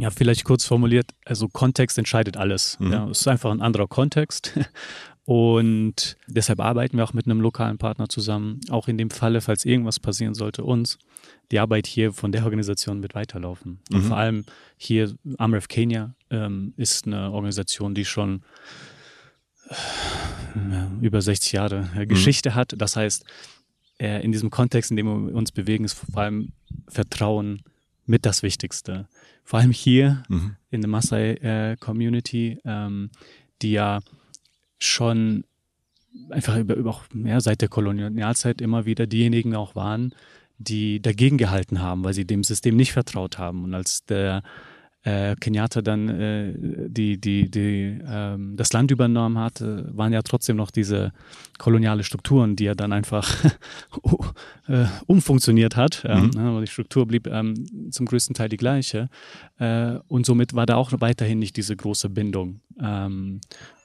Ja, 0.00 0.10
vielleicht 0.10 0.44
kurz 0.44 0.64
formuliert, 0.64 1.12
also 1.24 1.46
Kontext 1.48 1.98
entscheidet 1.98 2.36
alles. 2.36 2.78
Mhm. 2.80 2.92
Ja, 2.92 3.08
es 3.08 3.20
ist 3.20 3.28
einfach 3.28 3.50
ein 3.50 3.60
anderer 3.60 3.86
Kontext. 3.86 4.58
Und 5.26 6.16
deshalb 6.28 6.60
arbeiten 6.60 6.96
wir 6.96 7.04
auch 7.04 7.12
mit 7.12 7.26
einem 7.26 7.40
lokalen 7.40 7.78
Partner 7.78 8.08
zusammen, 8.08 8.60
auch 8.70 8.86
in 8.86 8.96
dem 8.96 9.10
Falle, 9.10 9.40
falls 9.40 9.64
irgendwas 9.64 9.98
passieren 9.98 10.34
sollte, 10.34 10.62
uns, 10.62 10.98
die 11.50 11.58
Arbeit 11.60 11.86
hier 11.86 12.12
von 12.12 12.32
der 12.32 12.44
Organisation 12.44 13.02
wird 13.02 13.14
weiterlaufen. 13.14 13.80
Und 13.92 14.04
Mhm. 14.04 14.08
vor 14.08 14.16
allem 14.16 14.44
hier, 14.76 15.14
Amref 15.38 15.68
Kenya 15.68 16.14
ähm, 16.30 16.72
ist 16.76 17.06
eine 17.06 17.30
Organisation, 17.30 17.94
die 17.94 18.04
schon 18.04 18.42
äh, 19.68 21.04
über 21.04 21.20
60 21.20 21.52
Jahre 21.52 21.88
äh, 21.96 22.06
Geschichte 22.06 22.54
hat. 22.54 22.74
Das 22.76 22.96
heißt, 22.96 23.24
äh, 23.98 24.22
in 24.24 24.32
diesem 24.32 24.50
Kontext, 24.50 24.90
in 24.90 24.96
dem 24.96 25.06
wir 25.06 25.34
uns 25.34 25.52
bewegen, 25.52 25.84
ist 25.84 25.94
vor 25.94 26.22
allem 26.22 26.52
Vertrauen 26.88 27.62
mit 28.06 28.24
das 28.26 28.42
Wichtigste. 28.42 29.08
Vor 29.44 29.58
allem 29.60 29.70
hier 29.72 30.22
Mhm. 30.28 30.56
in 30.70 30.80
der 30.80 30.90
Maasai-Community, 30.90 32.58
ähm, 32.64 33.10
die 33.62 33.72
ja 33.72 34.00
schon 34.78 35.44
einfach 36.30 36.56
über, 36.56 36.74
über 36.74 36.90
auch, 36.90 37.02
ja, 37.14 37.40
seit 37.40 37.60
der 37.60 37.68
Kolonialzeit 37.68 38.60
immer 38.60 38.86
wieder 38.86 39.06
diejenigen 39.06 39.54
auch 39.54 39.74
waren, 39.74 40.14
die 40.58 41.00
dagegen 41.00 41.36
gehalten 41.38 41.80
haben, 41.80 42.04
weil 42.04 42.14
sie 42.14 42.26
dem 42.26 42.44
System 42.44 42.76
nicht 42.76 42.92
vertraut 42.92 43.38
haben. 43.38 43.64
Und 43.64 43.74
als 43.74 44.04
der 44.06 44.42
äh, 45.02 45.36
Kenyatta 45.36 45.82
dann 45.82 46.08
äh, 46.08 46.52
die, 46.88 47.20
die, 47.20 47.48
die, 47.48 48.00
ähm, 48.08 48.56
das 48.56 48.72
Land 48.72 48.90
übernommen 48.90 49.38
hat, 49.38 49.60
äh, 49.60 49.96
waren 49.96 50.12
ja 50.12 50.22
trotzdem 50.22 50.56
noch 50.56 50.72
diese 50.72 51.12
koloniale 51.58 52.02
Strukturen, 52.02 52.56
die 52.56 52.66
er 52.66 52.74
dann 52.74 52.92
einfach 52.92 53.32
äh, 54.68 54.86
umfunktioniert 55.06 55.76
hat. 55.76 56.04
Ähm, 56.08 56.24
Mhm. 56.24 56.30
ne, 56.30 56.48
aber 56.48 56.60
die 56.60 56.66
Struktur 56.66 57.06
blieb 57.06 57.28
ähm, 57.28 57.90
zum 57.92 58.06
größten 58.06 58.34
Teil 58.34 58.48
die 58.48 58.56
gleiche. 58.56 59.08
Äh, 59.58 59.98
und 60.08 60.26
somit 60.26 60.54
war 60.54 60.66
da 60.66 60.74
auch 60.76 60.92
weiterhin 60.98 61.38
nicht 61.38 61.56
diese 61.56 61.76
große 61.76 62.08
Bindung. 62.10 62.60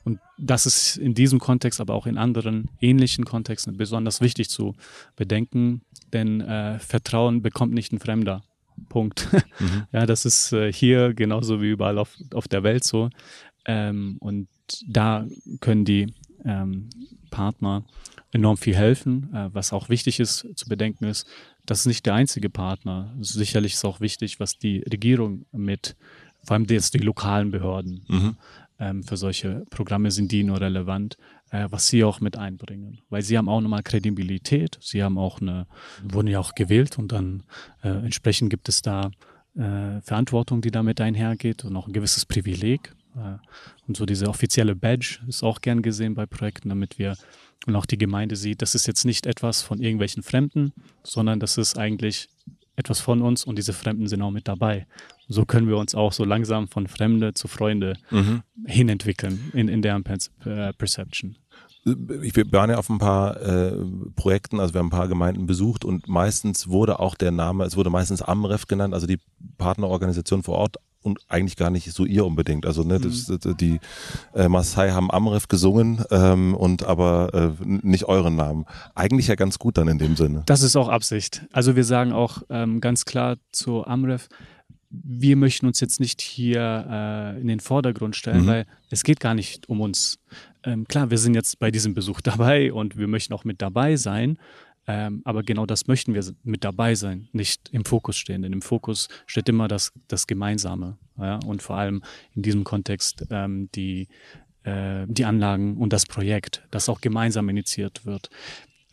Und 0.03 0.20
das 0.38 0.65
ist 0.65 0.98
in 0.98 1.14
diesem 1.14 1.40
Kontext, 1.40 1.79
aber 1.79 1.94
auch 1.94 2.07
in 2.07 2.18
anderen 2.18 2.70
ähnlichen 2.79 3.25
Kontexten 3.25 3.77
besonders 3.77 4.22
wichtig 4.22 4.50
zu 4.50 4.75
bedenken, 5.16 5.81
denn 6.11 6.42
äh, 6.42 6.79
Vertrauen 6.79 7.42
bekommt 7.42 7.74
nicht 7.74 7.92
ein 7.94 8.00
Fremder. 8.00 8.44
Punkt. 8.90 9.27
Mhm. 9.59 9.83
Ja, 9.92 10.07
das 10.07 10.25
ist 10.25 10.53
äh, 10.53 10.74
hier 10.74 11.14
genauso 11.14 11.61
wie 11.61 11.70
überall 11.70 12.00
auf, 12.00 12.18
auf 12.33 12.48
der 12.48 12.64
Welt 12.64 12.83
so. 12.83 13.09
Ähm, 13.66 14.18
und 14.20 14.48
da 14.87 15.27
können 15.59 15.85
die 15.85 16.14
ähm, 16.44 16.90
Partner 17.29 17.83
enorm 18.31 18.57
viel 18.57 18.75
helfen. 18.75 19.31
Äh, 19.35 19.50
was 19.53 19.72
auch 19.72 19.90
wichtig 19.90 20.20
ist 20.20 20.48
zu 20.55 20.68
bedenken 20.68 21.05
ist, 21.05 21.27
das 21.66 21.81
ist 21.81 21.85
nicht 21.85 22.07
der 22.07 22.16
einzige 22.16 22.50
Partner. 22.50 23.14
Sicherlich 23.20 23.74
ist 23.74 23.85
auch 23.85 24.00
wichtig, 24.00 24.40
was 24.40 24.57
die 24.57 24.79
Regierung 24.79 25.46
mit, 25.51 25.96
vor 26.44 26.55
allem 26.55 26.66
jetzt 26.66 26.96
die 26.96 27.00
lokalen 27.00 27.51
Behörden, 27.51 28.03
Mhm. 28.07 28.35
Ähm, 28.81 29.03
für 29.03 29.15
solche 29.15 29.63
Programme 29.70 30.09
sind 30.09 30.31
die 30.31 30.44
nur 30.44 30.59
relevant, 30.59 31.17
äh, 31.51 31.67
was 31.70 31.87
sie 31.87 32.03
auch 32.03 32.20
mit 32.20 32.35
einbringen. 32.35 33.00
Weil 33.09 33.22
sie 33.22 33.37
haben 33.37 33.48
auch 33.48 33.61
nochmal 33.61 33.83
Kredibilität, 33.83 34.79
sie 34.81 35.03
haben 35.03 35.17
auch 35.20 35.39
eine, 35.39 35.67
wurden 36.03 36.27
ja 36.27 36.39
auch 36.39 36.55
gewählt 36.55 36.98
und 36.98 37.11
dann 37.11 37.44
äh, 37.83 37.89
entsprechend 37.89 38.50
gibt 38.50 38.67
es 38.67 38.81
da 38.81 39.11
äh, 39.55 40.01
Verantwortung, 40.01 40.61
die 40.61 40.72
damit 40.72 41.00
einhergeht 41.00 41.63
und 41.63 41.75
auch 41.75 41.87
ein 41.87 41.94
gewisses 41.94 42.25
Privileg. 42.25 42.94
Äh, 43.15 43.37
und 43.87 43.96
so 43.96 44.07
diese 44.07 44.27
offizielle 44.27 44.75
Badge 44.75 45.20
ist 45.27 45.44
auch 45.44 45.61
gern 45.61 45.83
gesehen 45.83 46.15
bei 46.15 46.25
Projekten, 46.25 46.70
damit 46.70 46.98
wir 46.98 47.15
und 47.67 47.75
auch 47.75 47.85
die 47.85 48.00
Gemeinde 48.00 48.35
sieht, 48.35 48.63
das 48.63 48.74
ist 48.74 48.87
jetzt 48.87 49.05
nicht 49.05 49.27
etwas 49.27 49.61
von 49.61 49.79
irgendwelchen 49.79 50.24
Fremden, 50.24 50.74
sondern 51.03 51.39
das 51.39 51.59
ist 51.59 51.77
eigentlich 51.77 52.27
etwas 52.75 53.00
von 53.00 53.22
uns 53.22 53.44
und 53.44 53.57
diese 53.57 53.74
Fremden 53.74 54.07
sind 54.07 54.24
auch 54.24 54.31
mit 54.31 54.48
dabei. 54.48 54.87
So 55.31 55.46
können 55.46 55.67
wir 55.67 55.77
uns 55.77 55.96
auch 55.96 56.13
so 56.13 56.25
langsam 56.25 56.67
von 56.67 56.87
Fremde 56.87 57.33
zu 57.33 57.48
Freunde 57.48 57.96
Mhm. 58.11 58.41
hinentwickeln 58.65 59.51
in, 59.53 59.67
in 59.67 59.81
deren 59.81 60.03
äh, 60.05 60.74
Perception. 60.74 61.37
Ich- 62.22 62.35
waren 62.51 62.70
ja 62.70 62.77
auf 62.77 62.89
ein 62.89 63.00
paar 63.00 63.41
äh, 63.41 63.74
Projekten, 64.15 64.59
also 64.59 64.74
wir 64.75 64.79
haben 64.79 64.87
ein 64.87 64.91
paar 64.91 65.07
Gemeinden 65.07 65.48
besucht 65.48 65.83
und 65.83 66.07
meistens 66.07 66.67
wurde 66.67 67.00
auch 67.00 67.15
der 67.15 67.31
Name, 67.31 67.63
es 67.63 67.75
wurde 67.75 67.89
meistens 67.89 68.22
Amref 68.22 68.67
genannt, 68.67 68.94
also 68.94 69.07
die 69.07 69.20
Partnerorganisation 69.57 70.44
vor 70.44 70.55
Ort 70.57 70.75
und 71.03 71.20
eigentlich 71.29 71.55
gar 71.55 71.72
nicht 71.72 71.91
so 71.91 72.05
ihr 72.05 72.25
unbedingt. 72.25 72.65
Also 72.67 72.83
ne, 72.83 73.00
das, 73.00 73.25
das- 73.25 73.55
die 73.57 73.79
äh, 74.35 74.48
Maasai 74.48 74.91
haben 74.91 75.09
Amref 75.09 75.48
gesungen 75.48 76.03
ähm, 76.11 76.53
und 76.53 76.83
aber 76.83 77.55
äh, 77.59 77.63
nicht 77.65 78.05
euren 78.05 78.35
Namen. 78.35 78.65
Eigentlich 78.94 79.27
ja 79.27 79.35
ganz 79.35 79.57
gut 79.57 79.77
dann 79.79 79.87
in 79.87 79.98
dem 79.98 80.15
Sinne. 80.15 80.44
Das 80.46 80.61
ist 80.61 80.75
auch 80.75 80.89
Absicht. 80.89 81.48
Also 81.51 81.75
wir 81.75 81.83
sagen 81.85 82.11
auch 82.11 82.44
ähm, 82.50 82.81
ganz 82.81 83.05
klar 83.05 83.37
zu 83.51 83.85
Amref, 83.87 84.27
wir 84.92 85.36
möchten 85.38 85.66
uns 85.66 85.80
jetzt 85.80 86.00
nicht 86.00 86.22
hier 86.22 86.86
äh, 86.90 87.42
in 87.42 87.48
den 87.48 87.60
Vordergrund 87.60 88.16
stellen, 88.16 88.44
Mhm. 88.44 88.48
weil 88.48 88.66
es 88.90 89.04
geht 89.04 89.20
gar 89.20 89.34
nicht 89.34 89.70
um 89.70 89.82
uns. 89.82 90.20
Ähm, 90.64 90.88
klar, 90.88 91.10
wir 91.10 91.18
sind 91.18 91.34
jetzt 91.34 91.60
bei 91.60 91.72
diesem 91.72 91.94
Besuch 91.94 92.22
dabei 92.22 92.74
und 92.74 92.98
wir 92.98 93.08
möchten 93.08 93.34
auch 93.34 93.44
mit 93.44 93.62
dabei 93.62 93.96
sein. 93.96 94.38
Ähm, 94.88 95.22
aber 95.25 95.44
genau 95.44 95.66
das 95.66 95.88
möchten 95.88 96.14
wir 96.14 96.24
mit 96.44 96.64
dabei 96.64 96.96
sein, 96.96 97.30
nicht 97.32 97.70
im 97.72 97.86
Fokus 97.86 98.18
stehen. 98.18 98.42
Denn 98.42 98.51
im 98.51 98.62
Fokus 98.62 99.08
steht 99.27 99.48
immer 99.48 99.68
das, 99.68 99.94
das 100.08 100.27
Gemeinsame. 100.27 100.98
Ja? 101.18 101.40
Und 101.46 101.62
vor 101.62 101.77
allem 101.77 102.04
in 102.34 102.42
diesem 102.42 102.64
Kontext 102.64 103.25
ähm, 103.30 103.70
die, 103.75 104.08
äh, 104.64 105.06
die 105.08 105.25
Anlagen 105.25 105.77
und 105.77 105.94
das 105.94 106.06
Projekt, 106.06 106.64
das 106.72 106.90
auch 106.90 107.00
gemeinsam 107.00 107.48
initiiert 107.48 108.06
wird 108.06 108.30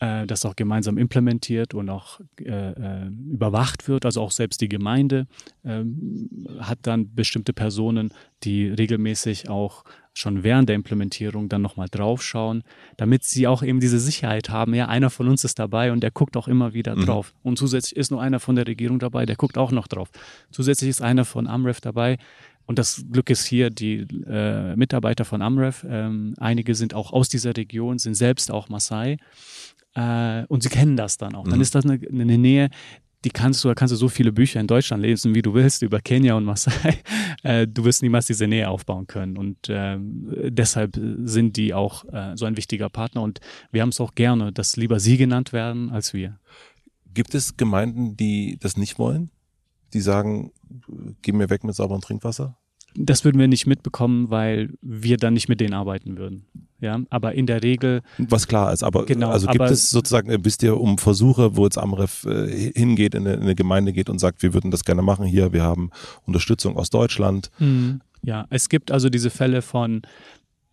äh, 0.01 0.27
das 0.27 0.45
auch 0.45 0.57
gemeinsam 0.57 0.99
implementiert 0.99 1.75
und 1.75 1.89
auch 1.91 2.21
äh, 2.41 2.71
äh, 2.71 3.07
überwacht 3.31 3.89
wird. 3.89 4.05
Also 4.05 4.21
auch 4.23 4.31
selbst 4.31 4.61
die 4.61 4.69
Gemeinde 4.69 5.27
ähm, 5.65 6.29
hat 6.61 6.79
dann 6.83 7.15
bestimmte 7.15 7.53
Personen, 7.53 8.13
die 8.45 8.69
regelmäßig 8.69 9.49
auch 9.49 9.85
schon 10.15 10.43
während 10.43 10.69
der 10.69 10.77
Implementierung 10.77 11.49
dann 11.49 11.63
nochmal 11.63 11.89
draufschauen, 11.91 12.65
damit 12.97 13.23
sie 13.25 13.47
auch 13.47 13.63
eben 13.63 13.79
diese 13.79 14.01
Sicherheit 14.01 14.51
haben, 14.51 14.75
ja, 14.75 14.89
einer 14.89 15.11
von 15.11 15.29
uns 15.29 15.45
ist 15.45 15.59
dabei 15.61 15.93
und 15.93 16.01
der 16.03 16.11
guckt 16.11 16.37
auch 16.37 16.49
immer 16.49 16.75
wieder 16.75 16.97
Mhm. 16.97 17.07
drauf. 17.07 17.35
Und 17.43 17.57
zusätzlich 17.59 17.97
ist 17.97 18.11
nur 18.11 18.21
einer 18.21 18.41
von 18.41 18.57
der 18.57 18.67
Regierung 18.67 18.99
dabei, 18.99 19.27
der 19.27 19.37
guckt 19.37 19.57
auch 19.59 19.71
noch 19.71 19.87
drauf. 19.87 20.11
Zusätzlich 20.51 20.91
ist 20.91 21.03
einer 21.03 21.25
von 21.25 21.47
Amref 21.47 21.81
dabei, 21.81 22.19
und 22.67 22.79
das 22.79 23.03
Glück 23.11 23.31
ist 23.31 23.47
hier, 23.47 23.71
die 23.71 24.07
äh, 24.29 24.77
Mitarbeiter 24.77 25.25
von 25.25 25.41
Amref, 25.41 25.87
ähm, 25.89 26.35
einige 26.37 26.75
sind 26.75 26.93
auch 26.93 27.15
aus 27.15 27.31
dieser 27.31 27.57
Region, 27.57 27.99
sind 27.99 28.13
selbst 28.15 28.51
auch 28.51 28.69
Maasai 28.69 29.17
äh, 29.95 30.45
und 30.47 30.63
sie 30.63 30.69
kennen 30.69 30.97
das 30.97 31.17
dann 31.19 31.35
auch. 31.35 31.45
Dann 31.45 31.57
Mhm. 31.57 31.63
ist 31.63 31.75
das 31.75 31.85
eine, 31.85 32.01
eine 32.09 32.39
Nähe, 32.39 32.71
die 33.25 33.31
kannst 33.31 33.65
du, 33.65 33.69
da 33.69 33.75
kannst 33.75 33.91
du 33.93 33.97
so 33.97 34.09
viele 34.09 34.31
Bücher 34.33 34.61
in 34.61 34.69
Deutschland 34.69 35.03
lesen, 35.03 35.35
wie 35.35 35.43
du 35.43 35.53
willst, 35.53 35.83
über 35.83 36.01
Kenia 36.01 36.35
und 36.35 36.45
Maasai. 36.45 36.73
Äh, 37.45 37.69
du 37.69 37.85
wirst 37.85 38.03
niemals 38.03 38.27
diese 38.27 38.49
Nähe 38.49 38.69
aufbauen 38.69 39.07
können. 39.07 39.37
Und 39.39 39.59
ähm, 39.69 40.29
deshalb 40.49 40.99
sind 41.23 41.57
die 41.57 41.73
auch 41.73 42.05
äh, 42.13 42.37
so 42.37 42.47
ein 42.47 42.57
wichtiger 42.57 42.89
Partner. 42.89 43.23
Und 43.23 43.39
wir 43.71 43.83
haben 43.83 43.91
es 43.91 44.01
auch 44.01 44.17
gerne, 44.17 44.53
dass 44.53 44.77
lieber 44.77 44.99
sie 44.99 45.17
genannt 45.17 45.53
werden 45.53 45.91
als 45.91 46.13
wir. 46.15 46.41
Gibt 47.15 47.35
es 47.37 47.57
Gemeinden, 47.57 48.17
die 48.17 48.59
das 48.61 48.77
nicht 48.77 48.99
wollen? 48.99 49.31
Die 49.93 50.01
sagen, 50.01 50.51
geh 51.23 51.31
mir 51.33 51.49
weg 51.49 51.63
mit 51.63 51.77
sauberem 51.77 52.01
Trinkwasser? 52.01 52.57
Das 53.01 53.25
würden 53.25 53.39
wir 53.39 53.49
nicht 53.49 53.67
mitbekommen, 53.67 54.31
weil 54.31 54.71
wir 54.83 55.17
dann 55.17 55.35
nicht 55.35 55.49
mit 55.49 55.61
denen 55.61 55.75
arbeiten 55.75 56.17
würden. 56.19 56.47
Ja, 56.81 57.01
aber 57.11 57.35
in 57.35 57.47
der 57.47 57.63
Regel. 57.63 58.03
Was 58.19 58.47
klar 58.47 58.73
ist, 58.73 58.83
aber 58.85 59.05
Genau, 59.07 59.31
also 59.31 59.47
gibt 59.49 59.61
aber- 59.61 59.71
es 59.71 59.91
sozusagen, 59.91 60.31
äh, 60.31 60.39
wisst 60.43 60.63
ihr 60.63 60.79
um 60.81 60.97
Versuche, 60.99 61.57
wo 61.57 61.65
jetzt 61.65 61.77
Amref 61.79 62.25
äh, 62.25 62.71
hingeht, 62.73 63.15
in 63.15 63.27
eine, 63.27 63.35
in 63.37 63.43
eine 63.43 63.55
Gemeinde 63.55 63.93
geht 63.93 64.09
und 64.09 64.19
sagt, 64.21 64.43
wir 64.43 64.55
würden 64.55 64.71
das 64.71 64.85
gerne 64.85 65.03
machen 65.03 65.27
hier, 65.27 65.53
wir 65.53 65.63
haben 65.65 65.91
Unterstützung 66.25 66.77
aus 66.77 66.91
Deutschland. 66.91 67.51
Ja, 68.23 68.47
es 68.51 68.69
gibt 68.69 68.91
also 68.93 69.09
diese 69.11 69.31
Fälle 69.31 69.61
von 69.63 70.03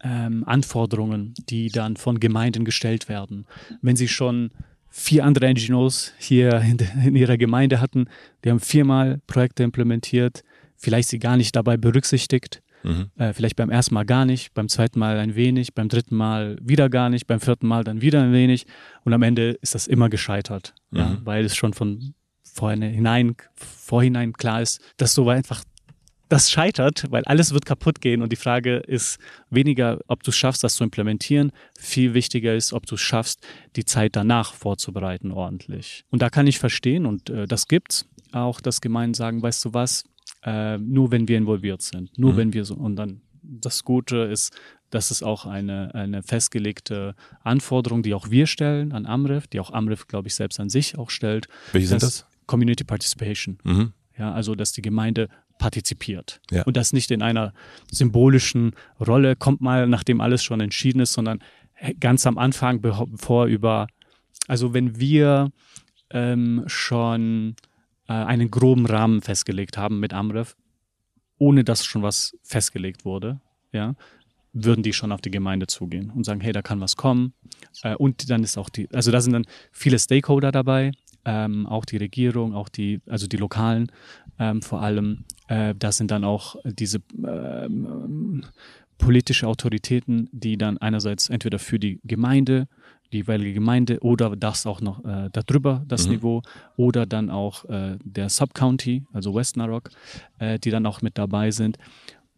ähm, 0.03 0.43
Anforderungen, 0.45 1.33
die 1.49 1.69
dann 1.69 1.95
von 1.97 2.19
Gemeinden 2.19 2.65
gestellt 2.65 3.09
werden. 3.09 3.45
Wenn 3.81 3.95
sie 3.95 4.07
schon 4.07 4.51
vier 4.89 5.25
andere 5.25 5.51
NGOs 5.53 6.13
hier 6.19 6.61
in, 6.61 6.77
in 7.03 7.15
ihrer 7.15 7.37
Gemeinde 7.37 7.81
hatten, 7.81 8.05
die 8.43 8.51
haben 8.51 8.59
viermal 8.59 9.19
Projekte 9.27 9.63
implementiert, 9.63 10.43
vielleicht 10.77 11.09
sie 11.09 11.19
gar 11.19 11.37
nicht 11.37 11.55
dabei 11.55 11.77
berücksichtigt, 11.77 12.61
Mhm. 12.83 13.09
äh, 13.17 13.33
vielleicht 13.33 13.55
beim 13.55 13.71
ersten 13.71 13.95
Mal 13.95 14.05
gar 14.05 14.25
nicht, 14.25 14.53
beim 14.53 14.69
zweiten 14.69 14.99
Mal 14.99 15.17
ein 15.17 15.33
wenig, 15.35 15.73
beim 15.73 15.89
dritten 15.89 16.15
Mal 16.15 16.57
wieder 16.61 16.87
gar 16.89 17.09
nicht, 17.09 17.25
beim 17.25 17.39
vierten 17.39 17.65
Mal 17.67 17.83
dann 17.83 18.01
wieder 18.01 18.21
ein 18.21 18.31
wenig 18.31 18.65
und 19.03 19.13
am 19.13 19.23
Ende 19.23 19.57
ist 19.61 19.73
das 19.73 19.87
immer 19.87 20.07
gescheitert, 20.09 20.75
ja, 20.91 21.05
Mhm. 21.09 21.21
weil 21.23 21.45
es 21.45 21.55
schon 21.55 21.73
von 21.73 22.13
vorhinein, 22.43 23.35
vorhinein 23.55 24.33
klar 24.33 24.61
ist, 24.61 24.81
dass 24.97 25.13
so 25.13 25.27
einfach 25.29 25.63
das 26.29 26.49
scheitert, 26.49 27.05
weil 27.11 27.23
alles 27.25 27.53
wird 27.53 27.65
kaputt 27.65 28.01
gehen 28.01 28.21
und 28.23 28.31
die 28.31 28.35
Frage 28.35 28.77
ist 28.77 29.19
weniger, 29.51 29.99
ob 30.07 30.23
du 30.23 30.31
es 30.31 30.37
schaffst, 30.37 30.63
das 30.63 30.75
zu 30.75 30.83
implementieren. 30.83 31.51
Viel 31.77 32.15
wichtiger 32.15 32.55
ist, 32.55 32.73
ob 32.73 32.87
du 32.87 32.95
es 32.95 33.01
schaffst, 33.01 33.45
die 33.75 33.85
Zeit 33.85 34.15
danach 34.15 34.53
vorzubereiten 34.55 35.31
ordentlich. 35.31 36.03
Und 36.09 36.21
da 36.23 36.29
kann 36.31 36.47
ich 36.47 36.57
verstehen 36.57 37.05
und 37.05 37.29
äh, 37.29 37.45
das 37.47 37.67
gibt's 37.67 38.07
auch, 38.31 38.59
dass 38.59 38.81
Gemeinden 38.81 39.13
sagen, 39.13 39.41
weißt 39.43 39.65
du 39.65 39.73
was, 39.73 40.03
äh, 40.45 40.77
nur 40.77 41.11
wenn 41.11 41.27
wir 41.27 41.37
involviert 41.37 41.81
sind, 41.81 42.17
nur 42.17 42.33
Mhm. 42.33 42.37
wenn 42.37 42.53
wir 42.53 42.65
so 42.65 42.75
und 42.75 42.95
dann 42.95 43.21
das 43.41 43.83
Gute 43.83 44.17
ist, 44.17 44.55
das 44.89 45.11
ist 45.11 45.23
auch 45.23 45.45
eine, 45.45 45.93
eine 45.93 46.23
festgelegte 46.23 47.15
Anforderung, 47.43 48.01
die 48.03 48.13
auch 48.13 48.29
wir 48.29 48.47
stellen 48.47 48.91
an 48.91 49.05
Amref, 49.05 49.47
die 49.47 49.59
auch 49.59 49.71
Amref, 49.71 50.07
glaube 50.07 50.27
ich, 50.27 50.35
selbst 50.35 50.59
an 50.59 50.69
sich 50.69 50.97
auch 50.97 51.09
stellt. 51.09 51.47
Welche 51.73 51.87
sind 51.87 52.03
das? 52.03 52.25
Community 52.47 52.83
Participation. 52.83 53.57
Mhm. 53.63 53.93
Ja, 54.17 54.31
also 54.33 54.55
dass 54.55 54.71
die 54.71 54.81
Gemeinde 54.81 55.27
partizipiert. 55.57 56.41
Ja. 56.51 56.63
Und 56.63 56.77
das 56.77 56.93
nicht 56.93 57.11
in 57.11 57.21
einer 57.21 57.53
symbolischen 57.91 58.73
Rolle, 58.99 59.35
kommt 59.35 59.61
mal, 59.61 59.87
nachdem 59.87 60.21
alles 60.21 60.43
schon 60.43 60.61
entschieden 60.61 60.99
ist, 61.01 61.13
sondern 61.13 61.39
ganz 61.99 62.25
am 62.25 62.37
Anfang, 62.37 62.81
bevor 62.81 63.47
über, 63.47 63.87
also 64.47 64.73
wenn 64.73 64.99
wir 64.99 65.51
ähm, 66.11 66.63
schon 66.67 67.55
äh, 68.07 68.13
einen 68.13 68.51
groben 68.51 68.85
Rahmen 68.85 69.21
festgelegt 69.21 69.77
haben 69.77 69.99
mit 69.99 70.13
Amref, 70.13 70.55
ohne 71.37 71.63
dass 71.63 71.85
schon 71.85 72.03
was 72.03 72.37
festgelegt 72.43 73.05
wurde, 73.05 73.41
ja, 73.71 73.95
würden 74.53 74.83
die 74.83 74.93
schon 74.93 75.11
auf 75.11 75.21
die 75.21 75.31
Gemeinde 75.31 75.67
zugehen 75.67 76.09
und 76.09 76.23
sagen, 76.23 76.39
hey, 76.39 76.53
da 76.53 76.61
kann 76.61 76.79
was 76.79 76.95
kommen. 76.95 77.33
Äh, 77.83 77.95
und 77.95 78.29
dann 78.29 78.43
ist 78.43 78.57
auch 78.57 78.69
die, 78.69 78.87
also 78.93 79.11
da 79.11 79.21
sind 79.21 79.33
dann 79.33 79.45
viele 79.71 79.99
Stakeholder 79.99 80.51
dabei, 80.51 80.91
ähm, 81.25 81.65
auch 81.67 81.85
die 81.85 81.97
Regierung, 81.97 82.53
auch 82.53 82.69
die, 82.69 83.01
also 83.07 83.27
die 83.27 83.37
Lokalen 83.37 83.91
ähm, 84.39 84.61
vor 84.61 84.81
allem. 84.81 85.25
Äh, 85.47 85.75
da 85.77 85.91
sind 85.91 86.11
dann 86.11 86.23
auch 86.23 86.55
diese 86.63 86.99
ähm, 87.23 88.43
politische 88.97 89.47
Autoritäten, 89.47 90.29
die 90.31 90.57
dann 90.57 90.77
einerseits 90.77 91.29
entweder 91.29 91.59
für 91.59 91.79
die 91.79 91.99
Gemeinde, 92.03 92.67
die 93.15 93.19
jeweilige 93.19 93.53
Gemeinde 93.53 93.99
oder 94.01 94.35
das 94.35 94.65
auch 94.65 94.81
noch 94.81 95.03
äh, 95.05 95.29
darüber, 95.31 95.83
das 95.87 96.05
Mhm. 96.05 96.13
Niveau, 96.13 96.41
oder 96.75 97.05
dann 97.05 97.29
auch 97.29 97.65
äh, 97.65 97.97
der 98.03 98.29
Subcounty, 98.29 99.03
also 99.13 99.33
West 99.33 99.57
Narok, 99.57 99.89
äh, 100.39 100.59
die 100.59 100.69
dann 100.69 100.85
auch 100.85 101.01
mit 101.01 101.17
dabei 101.17 101.51
sind. 101.51 101.77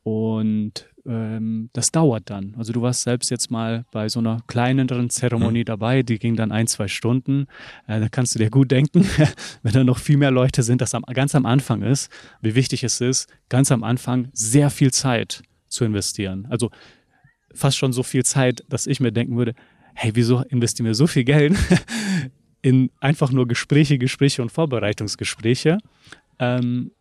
Und 0.04 0.88
ähm, 1.06 1.70
das 1.74 1.92
dauert 1.92 2.30
dann. 2.30 2.54
Also 2.58 2.72
du 2.74 2.82
warst 2.82 3.02
selbst 3.02 3.30
jetzt 3.32 3.50
mal 3.50 3.86
bei 3.92 4.08
so 4.08 4.20
einer 4.20 4.42
kleineren 4.48 5.10
Zeremonie 5.10 5.66
dabei, 5.66 6.04
die 6.04 6.20
ging 6.20 6.36
dann 6.36 6.52
ein, 6.52 6.68
zwei 6.68 6.88
Stunden. 6.88 7.48
Äh, 7.88 8.00
da 8.00 8.08
kannst 8.10 8.36
du 8.36 8.40
dir 8.40 8.50
gut 8.50 8.72
denken, 8.72 9.06
wenn 9.64 9.74
da 9.74 9.84
noch 9.84 9.98
viel 9.98 10.18
mehr 10.18 10.32
Leute 10.32 10.64
sind, 10.64 10.82
dass 10.82 10.94
am, 10.94 11.04
ganz 11.14 11.34
am 11.34 11.46
Anfang 11.46 11.82
ist, 11.82 12.12
wie 12.42 12.56
wichtig 12.56 12.84
es 12.84 13.02
ist, 13.02 13.28
ganz 13.50 13.72
am 13.72 13.84
Anfang 13.84 14.30
sehr 14.34 14.70
viel 14.70 14.92
Zeit 14.92 15.42
zu 15.68 15.84
investieren. 15.86 16.48
Also 16.50 16.70
fast 17.54 17.78
schon 17.78 17.92
so 17.92 18.04
viel 18.04 18.24
Zeit, 18.24 18.64
dass 18.70 18.88
ich 18.88 19.00
mir 19.00 19.12
denken 19.12 19.38
würde, 19.38 19.56
hey, 19.98 20.12
wieso 20.14 20.42
investieren 20.42 20.86
wir 20.86 20.94
so 20.94 21.08
viel 21.08 21.24
Geld 21.24 21.56
in 22.62 22.92
einfach 23.00 23.32
nur 23.32 23.48
Gespräche, 23.48 23.98
Gespräche 23.98 24.44
und 24.44 24.52
Vorbereitungsgespräche? 24.52 25.80
Ähm, 26.38 26.92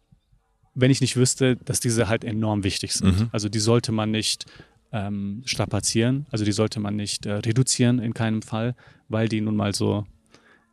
wenn 0.75 0.91
ich 0.91 1.03
nicht 1.03 1.17
wüsste, 1.17 1.57
dass 1.57 1.81
diese 1.81 2.09
halt 2.09 2.25
enorm 2.25 2.65
wichtig 2.65 2.95
sind. 2.95 3.21
Mhm. 3.21 3.29
Also 3.33 3.49
die 3.51 3.59
sollte 3.59 3.93
man 3.93 4.11
nicht 4.11 4.47
ähm, 4.93 5.43
strapazieren, 5.45 6.27
also 6.31 6.45
die 6.45 6.53
sollte 6.53 6.81
man 6.81 6.97
nicht 6.97 7.27
äh, 7.27 7.33
reduzieren 7.33 7.99
in 7.99 8.15
keinem 8.15 8.41
Fall, 8.41 8.75
weil 9.09 9.29
die 9.29 9.43
nun 9.43 9.57
mal 9.57 9.75
so, 9.75 10.07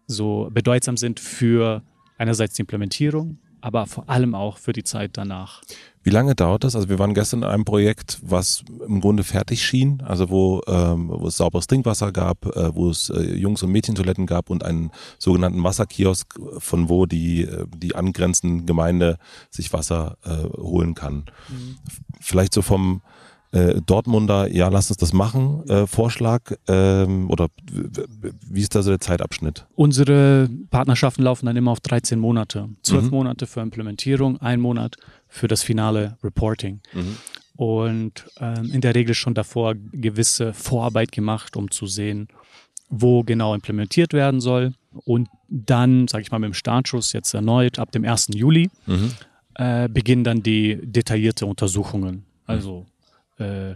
so 0.08 0.50
bedeutsam 0.54 0.96
sind 0.96 1.20
für 1.20 1.84
einerseits 2.18 2.56
die 2.56 2.62
Implementierung, 2.62 3.38
aber 3.64 3.86
vor 3.86 4.10
allem 4.10 4.36
auch 4.36 4.58
für 4.58 4.74
die 4.74 4.84
Zeit 4.84 5.12
danach. 5.14 5.62
Wie 6.04 6.10
lange 6.10 6.36
dauert 6.36 6.66
das? 6.66 6.76
Also 6.76 6.90
wir 6.90 7.00
waren 7.00 7.14
gestern 7.14 7.44
in 7.44 7.50
einem 7.50 7.64
Projekt, 7.64 8.20
was 8.22 8.66
im 8.86 9.00
Grunde 9.00 9.24
fertig 9.24 9.64
schien, 9.64 10.02
also 10.02 10.30
wo, 10.30 10.62
ähm, 10.68 11.08
wo 11.10 11.28
es 11.28 11.38
sauberes 11.38 11.68
Trinkwasser 11.68 12.12
gab, 12.12 12.46
äh, 12.46 12.76
wo 12.76 12.90
es 12.90 13.10
äh, 13.10 13.22
Jungs- 13.36 13.64
und 13.64 13.72
Mädchentoiletten 13.72 14.26
gab 14.26 14.50
und 14.50 14.66
einen 14.66 14.92
sogenannten 15.18 15.64
Wasserkiosk, 15.64 16.38
von 16.58 16.90
wo 16.90 17.06
die, 17.06 17.44
äh, 17.44 17.66
die 17.74 17.96
angrenzende 17.96 18.66
Gemeinde 18.66 19.18
sich 19.50 19.72
Wasser 19.72 20.18
äh, 20.26 20.44
holen 20.58 20.94
kann. 20.94 21.24
F- 21.88 22.02
Vielleicht 22.20 22.54
so 22.54 22.62
vom 22.62 23.02
äh, 23.54 23.80
Dortmunder, 23.86 24.52
ja, 24.52 24.68
lass 24.68 24.90
uns 24.90 24.98
das 24.98 25.14
machen, 25.14 25.64
äh, 25.70 25.88
Vorschlag 25.88 26.52
ähm, 26.68 27.30
oder 27.30 27.48
wie 28.50 28.62
ist 28.62 28.76
da 28.76 28.82
so 28.84 28.90
der 28.90 29.00
Zeitabschnitt? 29.00 29.66
Unsere 29.76 30.50
Partnerschaften 30.70 31.24
laufen 31.24 31.46
dann 31.46 31.56
immer 31.56 31.72
auf 31.72 31.80
13 31.80 32.20
Monate. 32.20 32.68
Zwölf 32.82 33.06
Mhm. 33.06 33.10
Monate 33.12 33.46
für 33.48 33.62
Implementierung, 33.62 34.42
ein 34.42 34.60
Monat 34.60 34.98
für 35.28 35.48
das 35.48 35.64
finale 35.64 36.18
Reporting. 36.24 36.82
Und 37.56 38.26
ähm, 38.40 38.72
in 38.74 38.82
der 38.82 38.96
Regel 38.96 39.14
schon 39.14 39.36
davor 39.36 39.76
gewisse 39.92 40.54
Vorarbeit 40.54 41.12
gemacht, 41.12 41.56
um 41.56 41.70
zu 41.70 41.86
sehen, 41.86 42.28
wo 42.90 43.24
genau 43.24 43.54
implementiert 43.54 44.14
werden 44.14 44.42
soll. 44.42 44.74
Und 45.06 45.30
dann, 45.50 46.08
sage 46.08 46.24
ich 46.24 46.32
mal, 46.32 46.40
mit 46.40 46.48
dem 46.50 46.54
Startschuss 46.56 47.14
jetzt 47.14 47.34
erneut 47.34 47.78
ab 47.80 47.92
dem 47.92 48.04
1. 48.06 48.30
Juli 48.34 48.70
Mhm. 48.88 49.12
äh, 49.56 49.88
beginnen 49.88 50.24
dann 50.24 50.42
die 50.42 50.80
detaillierte 50.82 51.46
Untersuchungen. 51.46 52.26
Also 52.48 52.86
äh, 53.44 53.76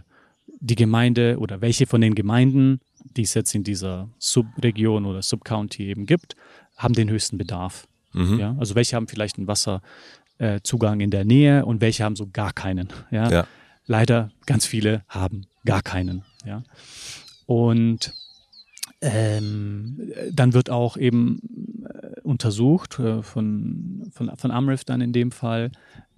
die 0.60 0.74
Gemeinde 0.74 1.38
oder 1.38 1.60
welche 1.60 1.86
von 1.86 2.00
den 2.00 2.14
Gemeinden, 2.14 2.80
die 3.16 3.22
es 3.22 3.34
jetzt 3.34 3.54
in 3.54 3.64
dieser 3.64 4.08
Subregion 4.18 5.04
oder 5.06 5.22
Subcounty 5.22 5.86
eben 5.86 6.06
gibt, 6.06 6.36
haben 6.76 6.94
den 6.94 7.10
höchsten 7.10 7.38
Bedarf. 7.38 7.86
Mhm. 8.12 8.38
Ja? 8.38 8.56
Also 8.58 8.74
welche 8.74 8.96
haben 8.96 9.08
vielleicht 9.08 9.38
einen 9.38 9.46
Wasserzugang 9.46 11.00
äh, 11.00 11.04
in 11.04 11.10
der 11.10 11.24
Nähe 11.24 11.64
und 11.64 11.80
welche 11.80 12.04
haben 12.04 12.16
so 12.16 12.28
gar 12.32 12.52
keinen. 12.52 12.88
Ja? 13.10 13.30
Ja. 13.30 13.46
Leider 13.86 14.30
ganz 14.46 14.66
viele 14.66 15.02
haben 15.08 15.46
gar 15.64 15.82
keinen. 15.82 16.24
Ja? 16.44 16.62
Und 17.46 18.12
ähm, 19.00 20.12
dann 20.32 20.54
wird 20.54 20.70
auch 20.70 20.96
eben 20.96 21.40
äh, 21.84 22.20
untersucht 22.22 22.98
äh, 22.98 23.22
von, 23.22 24.10
von, 24.12 24.36
von 24.36 24.50
Amref 24.50 24.84
dann 24.84 25.00
in 25.00 25.12
dem 25.12 25.30
Fall, 25.30 25.70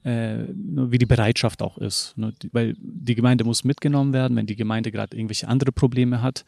äh, 0.04 0.44
wie 0.48 0.98
die 0.98 1.06
Bereitschaft 1.06 1.62
auch 1.62 1.78
ist. 1.78 2.16
Ne? 2.16 2.32
Weil 2.52 2.74
die 2.78 3.14
Gemeinde 3.14 3.44
muss 3.44 3.64
mitgenommen 3.64 4.12
werden, 4.12 4.36
wenn 4.36 4.46
die 4.46 4.56
Gemeinde 4.56 4.90
gerade 4.90 5.16
irgendwelche 5.16 5.48
andere 5.48 5.72
Probleme 5.72 6.22
hat 6.22 6.44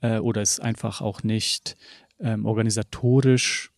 äh, 0.00 0.18
oder 0.18 0.42
es 0.42 0.60
einfach 0.60 1.00
auch 1.00 1.22
nicht 1.22 1.76
ähm, 2.20 2.46
organisatorisch 2.46 3.70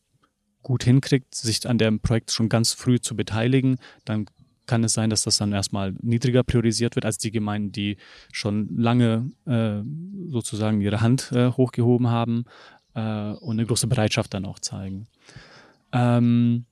gut 0.62 0.85
hinkriegt, 0.85 1.35
sich 1.35 1.69
an 1.69 1.79
dem 1.79 2.01
Projekt 2.01 2.31
schon 2.31 2.49
ganz 2.49 2.73
früh 2.73 3.01
zu 3.01 3.17
beteiligen, 3.17 3.77
dann 4.05 4.27
kann 4.67 4.83
es 4.83 4.95
sein, 4.95 5.11
dass 5.11 5.23
das 5.23 5.39
dann 5.39 5.53
erstmal 5.53 5.95
niedriger 6.03 6.43
priorisiert 6.43 6.97
wird 6.97 7.05
als 7.05 7.19
die 7.19 7.31
Gemeinden, 7.31 7.71
die 7.71 7.99
schon 8.33 8.77
lange 8.77 9.31
äh, 9.47 9.83
sozusagen 10.29 10.81
ihre 10.81 11.01
Hand 11.01 11.31
hochgehoben 11.33 12.09
haben 12.09 12.47
und 12.95 13.51
eine 13.51 13.67
große 13.67 13.89
Bereitschaft 13.89 14.33
dann 14.33 14.47
auch 14.47 14.59
zeigen. 14.59 15.07
Ähm, 15.93 16.65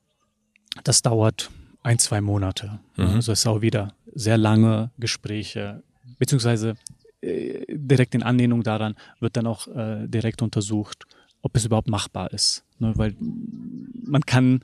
das 0.83 1.03
dauert 1.03 1.51
ein, 1.85 1.99
zwei 2.01 2.21
Monate. 2.21 2.81
Mhm. 2.97 3.05
Also 3.07 3.31
es 3.33 3.41
ist 3.41 3.47
auch 3.47 3.61
wieder 3.61 3.95
sehr 4.15 4.39
lange 4.39 4.91
Gespräche, 4.99 5.83
beziehungsweise 6.19 6.75
äh, 7.21 7.65
direkt 7.69 8.15
in 8.17 8.23
Anlehnung 8.25 8.63
daran 8.65 8.97
wird 9.21 9.37
dann 9.37 9.47
auch 9.47 9.69
äh, 9.69 10.09
direkt 10.09 10.43
untersucht, 10.43 11.05
ob 11.43 11.57
es 11.57 11.65
überhaupt 11.65 11.89
machbar 11.89 12.33
ist. 12.33 12.65
Ne? 12.79 12.93
Weil 12.97 13.15
man 13.21 14.23
kann 14.27 14.63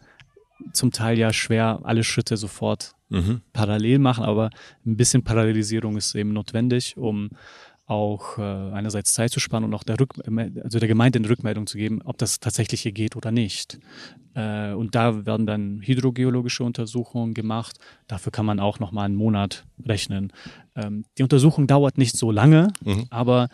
zum 0.72 0.90
Teil 0.90 1.18
ja 1.18 1.32
schwer 1.32 1.80
alle 1.84 2.02
Schritte 2.02 2.36
sofort 2.36 2.94
Mhm. 3.12 3.40
parallel 3.52 3.98
machen, 3.98 4.22
aber 4.22 4.50
ein 4.86 4.96
bisschen 4.96 5.24
Parallelisierung 5.24 5.96
ist 5.96 6.14
eben 6.14 6.32
notwendig, 6.32 6.96
um 6.96 7.30
auch 7.90 8.38
äh, 8.38 8.42
einerseits 8.42 9.12
Zeit 9.12 9.32
zu 9.32 9.40
sparen 9.40 9.64
und 9.64 9.74
auch 9.74 9.82
der, 9.82 9.98
Rück 9.98 10.14
also 10.62 10.78
der 10.78 10.88
Gemeinde 10.88 11.18
eine 11.18 11.28
Rückmeldung 11.28 11.66
zu 11.66 11.76
geben, 11.76 12.02
ob 12.04 12.18
das 12.18 12.38
tatsächlich 12.38 12.82
hier 12.82 12.92
geht 12.92 13.16
oder 13.16 13.32
nicht. 13.32 13.80
Äh, 14.34 14.72
und 14.74 14.94
da 14.94 15.26
werden 15.26 15.44
dann 15.44 15.80
hydrogeologische 15.82 16.62
Untersuchungen 16.62 17.34
gemacht. 17.34 17.78
Dafür 18.06 18.30
kann 18.30 18.46
man 18.46 18.60
auch 18.60 18.78
noch 18.78 18.92
mal 18.92 19.04
einen 19.04 19.16
Monat 19.16 19.64
rechnen. 19.84 20.32
Ähm, 20.76 21.04
die 21.18 21.24
Untersuchung 21.24 21.66
dauert 21.66 21.98
nicht 21.98 22.16
so 22.16 22.30
lange, 22.30 22.68
mhm. 22.84 23.06
aber 23.10 23.48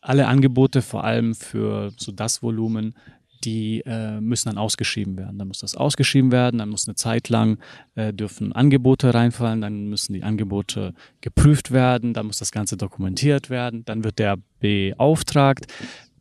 alle 0.00 0.28
Angebote, 0.28 0.80
vor 0.80 1.04
allem 1.04 1.34
für 1.34 1.92
so 1.98 2.10
das 2.10 2.42
Volumen, 2.42 2.94
die 3.44 3.82
äh, 3.86 4.20
müssen 4.20 4.48
dann 4.48 4.58
ausgeschrieben 4.58 5.16
werden. 5.16 5.38
Dann 5.38 5.48
muss 5.48 5.60
das 5.60 5.74
ausgeschrieben 5.74 6.32
werden, 6.32 6.58
dann 6.58 6.68
muss 6.68 6.88
eine 6.88 6.94
Zeit 6.94 7.28
lang 7.28 7.58
äh, 7.94 8.12
dürfen 8.12 8.52
Angebote 8.52 9.14
reinfallen, 9.14 9.60
dann 9.60 9.88
müssen 9.88 10.12
die 10.12 10.22
Angebote 10.22 10.94
geprüft 11.20 11.70
werden, 11.70 12.14
dann 12.14 12.26
muss 12.26 12.38
das 12.38 12.52
Ganze 12.52 12.76
dokumentiert 12.76 13.50
werden, 13.50 13.84
dann 13.84 14.04
wird 14.04 14.18
der 14.18 14.38
beauftragt. 14.60 15.66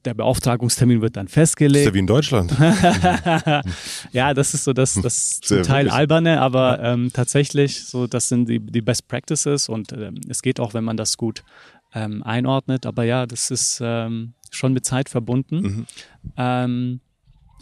Der 0.05 0.13
Beauftragungstermin 0.13 1.01
wird 1.01 1.17
dann 1.17 1.27
festgelegt. 1.27 1.81
ist 1.81 1.87
ja 1.87 1.93
wie 1.93 1.99
in 1.99 2.07
Deutschland. 2.07 2.55
ja, 4.13 4.33
das 4.33 4.53
ist 4.53 4.63
so 4.63 4.71
das, 4.71 4.93
das 4.93 5.41
zum 5.41 5.63
Teil 5.63 5.85
wirklich. 5.85 5.93
alberne, 5.93 6.39
aber 6.39 6.79
ähm, 6.81 7.11
tatsächlich 7.11 7.83
so, 7.83 8.07
das 8.07 8.29
sind 8.29 8.47
die, 8.47 8.59
die 8.59 8.81
Best 8.81 9.09
Practices 9.09 9.67
und 9.67 9.91
ähm, 9.91 10.15
es 10.29 10.41
geht 10.41 10.61
auch, 10.61 10.73
wenn 10.73 10.85
man 10.85 10.95
das 10.95 11.17
gut 11.17 11.43
ähm, 11.93 12.23
einordnet. 12.23 12.85
Aber 12.85 13.03
ja, 13.03 13.25
das 13.25 13.51
ist 13.51 13.79
ähm, 13.83 14.33
schon 14.49 14.73
mit 14.73 14.85
Zeit 14.85 15.09
verbunden. 15.09 15.59
Mhm. 15.59 15.85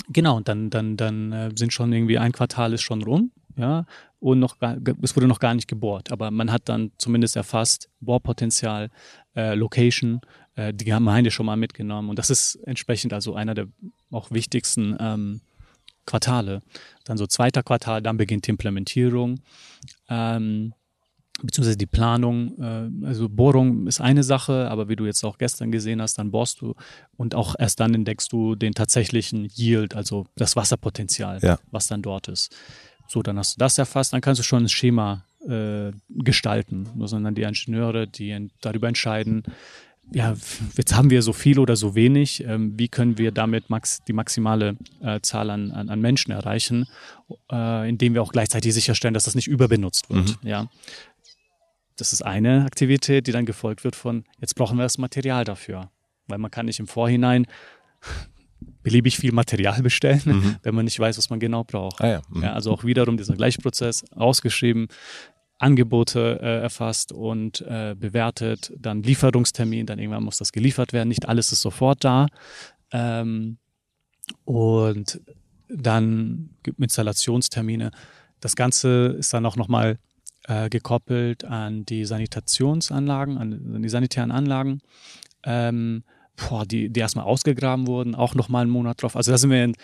Genau, 0.10 0.38
und 0.38 0.47
dann, 0.47 0.69
dann, 0.69 0.97
dann 0.97 1.31
äh, 1.31 1.51
sind 1.55 1.73
schon 1.73 1.91
irgendwie 1.93 2.17
ein 2.17 2.31
Quartal 2.31 2.73
ist 2.73 2.81
schon 2.81 3.03
rum, 3.03 3.31
ja, 3.58 3.86
und 4.19 4.39
noch 4.39 4.60
gar, 4.60 4.77
es 5.01 5.15
wurde 5.15 5.27
noch 5.27 5.39
gar 5.39 5.53
nicht 5.53 5.67
gebohrt, 5.67 6.12
aber 6.12 6.31
man 6.31 6.51
hat 6.51 6.69
dann 6.69 6.91
zumindest 6.97 7.36
erfasst 7.36 7.89
Bohrpotenzial, 8.01 8.89
äh, 9.36 9.55
Location, 9.55 10.21
äh, 10.55 10.73
die 10.73 10.86
Gemeinde 10.86 11.31
schon 11.31 11.45
mal 11.45 11.58
mitgenommen 11.58 12.10
und 12.10 12.19
das 12.19 12.29
ist 12.29 12.55
entsprechend 12.65 13.13
also 13.13 13.36
einer 13.36 13.53
der 13.53 13.67
auch 14.12 14.31
wichtigsten 14.31 14.95
ähm, 14.99 15.41
Quartale. 16.05 16.62
Dann 17.03 17.17
so 17.17 17.27
zweiter 17.27 17.63
Quartal, 17.63 18.01
dann 18.01 18.17
beginnt 18.17 18.47
die 18.47 18.51
Implementierung. 18.51 19.39
Ähm, 20.10 20.73
beziehungsweise 21.41 21.78
die 21.78 21.86
Planung, 21.86 22.58
äh, 22.60 23.06
also 23.06 23.30
Bohrung 23.30 23.88
ist 23.88 24.02
eine 24.02 24.24
Sache, 24.24 24.69
aber 24.69 24.89
wie 24.89 24.95
du 24.95 25.06
jetzt 25.06 25.24
auch 25.24 25.38
gestern 25.38 25.71
gesehen 25.71 26.02
hast, 26.02 26.17
dann 26.17 26.32
bohrst 26.32 26.62
du 26.62 26.76
und 27.17 27.36
auch 27.36 27.56
erst 27.58 27.80
dann 27.80 27.93
entdeckst 27.93 28.32
du 28.32 28.56
den 28.56 28.74
tatsächlichen 28.74 29.50
Yield, 29.54 29.95
also 29.95 30.26
das 30.36 30.56
Wasserpotenzial, 30.56 31.39
ja. 31.41 31.60
was 31.71 31.88
dann 31.88 32.02
dort 32.02 32.28
ist. 32.28 32.56
So, 33.08 33.21
dann 33.21 33.38
hast 33.38 33.56
du 33.56 33.60
das 33.60 33.78
erfasst, 33.78 34.13
dann 34.13 34.21
kannst 34.21 34.39
du 34.39 34.43
schon 34.43 34.63
ein 34.63 34.69
Schema 34.69 35.26
äh, 35.48 35.91
gestalten. 36.10 36.89
Dann 36.95 37.36
die 37.36 37.43
Ingenieure, 37.43 38.08
die 38.08 38.50
darüber 38.62 38.88
entscheiden, 38.88 39.43
ja, 40.12 40.36
jetzt 40.78 40.95
haben 40.95 41.10
wir 41.10 41.21
so 41.21 41.34
viel 41.34 41.60
oder 41.60 41.76
so 41.76 41.95
wenig. 41.95 42.43
Ähm, 42.43 42.78
wie 42.78 42.88
können 42.88 43.17
wir 43.17 43.32
damit 43.32 43.69
max, 43.69 44.04
die 44.08 44.13
maximale 44.13 44.78
äh, 45.02 45.19
Zahl 45.21 45.50
an, 45.50 45.71
an, 45.71 45.89
an, 45.89 46.00
Menschen 46.00 46.32
erreichen, 46.32 46.88
äh, 47.52 47.89
indem 47.89 48.13
wir 48.13 48.21
auch 48.21 48.32
gleichzeitig 48.32 48.74
sicherstellen, 48.74 49.13
dass 49.13 49.26
das 49.26 49.36
nicht 49.36 49.48
überbenutzt 49.48 50.10
wird. 50.10 50.43
Mhm. 50.43 50.48
Ja, 50.48 50.69
das 51.97 52.13
ist 52.13 52.21
eine 52.21 52.65
Aktivität, 52.65 53.27
die 53.27 53.31
dann 53.31 53.45
gefolgt 53.45 53.84
wird 53.84 53.95
von, 53.95 54.25
jetzt 54.39 54.55
brauchen 54.55 54.77
wir 54.77 54.84
das 54.84 54.97
Material 54.97 55.43
dafür. 55.43 55.91
Weil 56.27 56.39
man 56.39 56.51
kann 56.51 56.65
nicht 56.65 56.79
im 56.79 56.88
Vorhinein 56.88 57.45
beliebig 58.84 59.17
viel 59.17 59.31
Material 59.31 59.81
bestellen, 59.81 60.21
mhm. 60.25 60.55
wenn 60.63 60.75
man 60.75 60.86
nicht 60.86 60.99
weiß, 60.99 61.17
was 61.17 61.29
man 61.29 61.39
genau 61.39 61.63
braucht. 61.63 62.01
Ah 62.01 62.08
ja. 62.08 62.21
Mhm. 62.29 62.43
Ja, 62.43 62.53
also 62.53 62.71
auch 62.71 62.84
wiederum 62.84 63.17
dieser 63.17 63.36
Gleichprozess 63.36 64.03
ausgeschrieben, 64.12 64.88
Angebote 65.58 66.39
äh, 66.41 66.62
erfasst 66.62 67.12
und 67.12 67.62
äh, 67.62 67.95
bewertet, 67.97 68.73
dann 68.77 69.03
Lieferungstermin, 69.03 69.86
dann 69.86 69.99
irgendwann 69.99 70.23
muss 70.23 70.38
das 70.38 70.51
geliefert 70.51 70.91
werden. 70.91 71.08
Nicht 71.08 71.29
alles 71.29 71.51
ist 71.51 71.62
sofort 71.62 72.03
da. 72.03 72.27
Ähm, 72.91 73.58
und 74.43 75.21
dann 75.69 76.49
gibt 76.63 76.79
Installationstermine. 76.79 77.91
Das 78.41 78.55
Ganze 78.55 79.15
ist 79.17 79.34
dann 79.34 79.45
auch 79.45 79.55
nochmal 79.55 79.97
äh, 80.47 80.69
gekoppelt 80.69 81.45
an 81.45 81.86
die 81.86 82.05
Sanitationsanlagen, 82.05 83.38
an, 83.38 83.81
die 83.81 83.89
sanitären 83.89 84.31
Anlagen, 84.31 84.81
ähm, 85.43 86.03
boah, 86.36 86.65
die, 86.65 86.89
die 86.89 86.99
erstmal 86.99 87.25
ausgegraben 87.25 87.88
wurden, 87.88 88.15
auch 88.15 88.36
nochmal 88.36 88.63
einen 88.63 88.71
Monat 88.71 89.01
drauf. 89.01 89.15
Also 89.15 89.31
da 89.31 89.38
sind 89.38 89.49
wir 89.49 89.63
in 89.63 89.75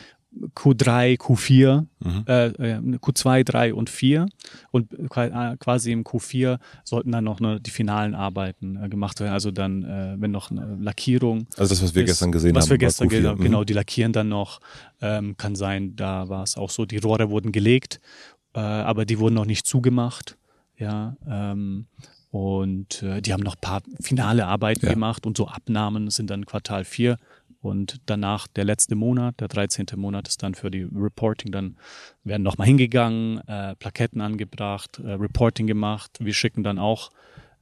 Q3, 0.56 1.19
Q4, 1.19 1.86
mhm. 2.00 2.24
äh, 2.26 2.97
Q2, 2.97 3.43
3 3.43 3.74
und 3.74 3.89
4. 3.89 4.28
Und 4.71 4.93
äh, 4.93 5.56
quasi 5.58 5.91
im 5.91 6.04
Q4 6.04 6.58
sollten 6.86 7.12
dann 7.12 7.26
noch 7.26 7.39
ne, 7.41 7.60
die 7.60 7.69
finalen 7.69 8.15
Arbeiten 8.15 8.82
äh, 8.82 8.88
gemacht 8.88 9.19
werden. 9.19 9.34
Also 9.34 9.52
dann, 9.52 9.84
äh, 9.84 10.15
wenn 10.19 10.32
noch 10.32 10.52
eine 10.52 10.78
Lackierung. 10.80 11.47
Also 11.58 11.74
das, 11.74 11.84
was 11.84 11.95
wir 11.95 12.04
ist, 12.04 12.12
gestern 12.12 12.32
gesehen 12.32 12.56
was 12.56 12.63
haben. 12.63 12.69
Was 12.69 12.69
wir 12.69 12.78
gestern 12.78 13.10
gesehen 13.10 13.28
haben, 13.28 13.43
genau, 13.43 13.62
mhm. 13.62 13.65
die 13.65 13.74
lackieren 13.74 14.13
dann 14.13 14.30
noch. 14.30 14.62
Ähm, 15.02 15.36
kann 15.36 15.56
sein, 15.56 15.95
da 15.95 16.30
war 16.30 16.43
es 16.43 16.56
auch 16.56 16.69
so, 16.69 16.86
die 16.86 16.97
Rohre 16.97 17.30
wurden 17.30 17.52
gelegt, 17.52 18.00
äh, 18.54 18.60
aber 18.60 19.06
die 19.06 19.19
wurden 19.19 19.36
noch 19.36 19.45
nicht 19.45 19.65
zugemacht 19.65 20.38
ja, 20.82 21.15
ähm, 21.28 21.86
und 22.32 23.04
äh, 23.04 23.22
die 23.22 23.34
haben 23.34 23.44
noch 23.44 23.56
ein 23.56 23.62
paar 23.62 23.84
finale 24.02 24.48
Arbeiten 24.48 24.86
ja. 24.86 24.94
gemacht 24.94 25.26
und 25.26 25.38
so 25.38 25.48
Abnahmen 25.48 26.10
sind 26.10 26.30
dann 26.30 26.46
Quartal 26.46 26.86
4 26.86 27.17
und 27.62 28.02
danach 28.08 28.48
der 28.48 28.65
letzte 28.65 28.96
Monat, 28.96 29.39
der 29.39 29.48
13. 29.48 29.86
Monat 29.96 30.28
ist 30.28 30.41
dann 30.41 30.56
für 30.56 30.72
die 30.72 30.84
Reporting, 30.84 31.52
dann 31.52 31.78
werden 32.24 32.41
nochmal 32.41 32.67
hingegangen, 32.67 33.48
äh, 33.48 33.76
Plaketten 33.76 34.22
angebracht, 34.22 35.00
äh, 35.00 35.12
Reporting 35.12 35.67
gemacht. 35.67 36.17
Wir 36.20 36.34
schicken 36.34 36.63
dann 36.63 36.80
auch, 36.80 37.12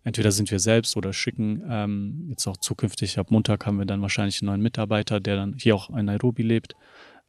entweder 0.06 0.32
sind 0.32 0.50
wir 0.52 0.60
selbst 0.60 0.96
oder 0.96 1.12
schicken 1.12 1.64
ähm, 1.68 2.28
jetzt 2.30 2.48
auch 2.48 2.58
zukünftig, 2.58 3.20
ab 3.20 3.32
Montag 3.32 3.66
haben 3.66 3.78
wir 3.78 3.86
dann 3.86 4.02
wahrscheinlich 4.02 4.42
einen 4.42 4.48
neuen 4.48 4.62
Mitarbeiter, 4.62 5.20
der 5.20 5.36
dann 5.36 5.56
hier 5.58 5.76
auch 5.76 5.90
in 5.90 6.06
Nairobi 6.06 6.44
lebt, 6.44 6.76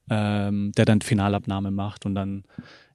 ähm, 0.09 0.71
der 0.77 0.85
dann 0.85 1.01
Finalabnahme 1.01 1.73
macht 1.73 2.07
und 2.07 2.15
dann 2.15 2.45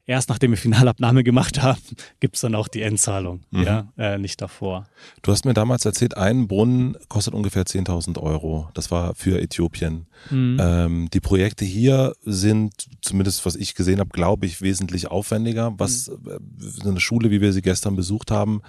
erst 0.05 0.29
nachdem 0.29 0.51
wir 0.51 0.57
Finalabnahme 0.57 1.23
gemacht 1.23 1.61
haben, 1.61 1.81
gibt 2.19 2.35
es 2.35 2.41
dann 2.41 2.55
auch 2.55 2.67
die 2.67 2.81
Endzahlung, 2.81 3.43
mhm. 3.51 3.63
ja, 3.63 3.87
äh, 3.97 4.17
nicht 4.17 4.41
davor. 4.41 4.87
Du 5.21 5.31
hast 5.31 5.45
mir 5.45 5.53
damals 5.53 5.85
erzählt, 5.85 6.17
ein 6.17 6.47
Brunnen 6.47 6.97
kostet 7.07 7.33
ungefähr 7.33 7.63
10.000 7.63 8.19
Euro. 8.19 8.69
Das 8.73 8.91
war 8.91 9.15
für 9.15 9.41
Äthiopien. 9.41 10.07
Mhm. 10.29 10.57
Ähm, 10.59 11.09
die 11.13 11.19
Projekte 11.19 11.65
hier 11.65 12.13
sind, 12.23 12.73
zumindest 13.01 13.45
was 13.45 13.55
ich 13.55 13.75
gesehen 13.75 13.99
habe, 13.99 14.09
glaube 14.11 14.45
ich, 14.45 14.61
wesentlich 14.61 15.07
aufwendiger. 15.07 15.73
Was 15.77 16.09
mhm. 16.09 16.83
Äh, 16.83 16.89
eine 16.89 16.99
Schule, 16.99 17.31
wie 17.31 17.41
wir 17.41 17.53
sie 17.53 17.61
gestern 17.61 17.95
besucht 17.95 18.31
haben, 18.31 18.61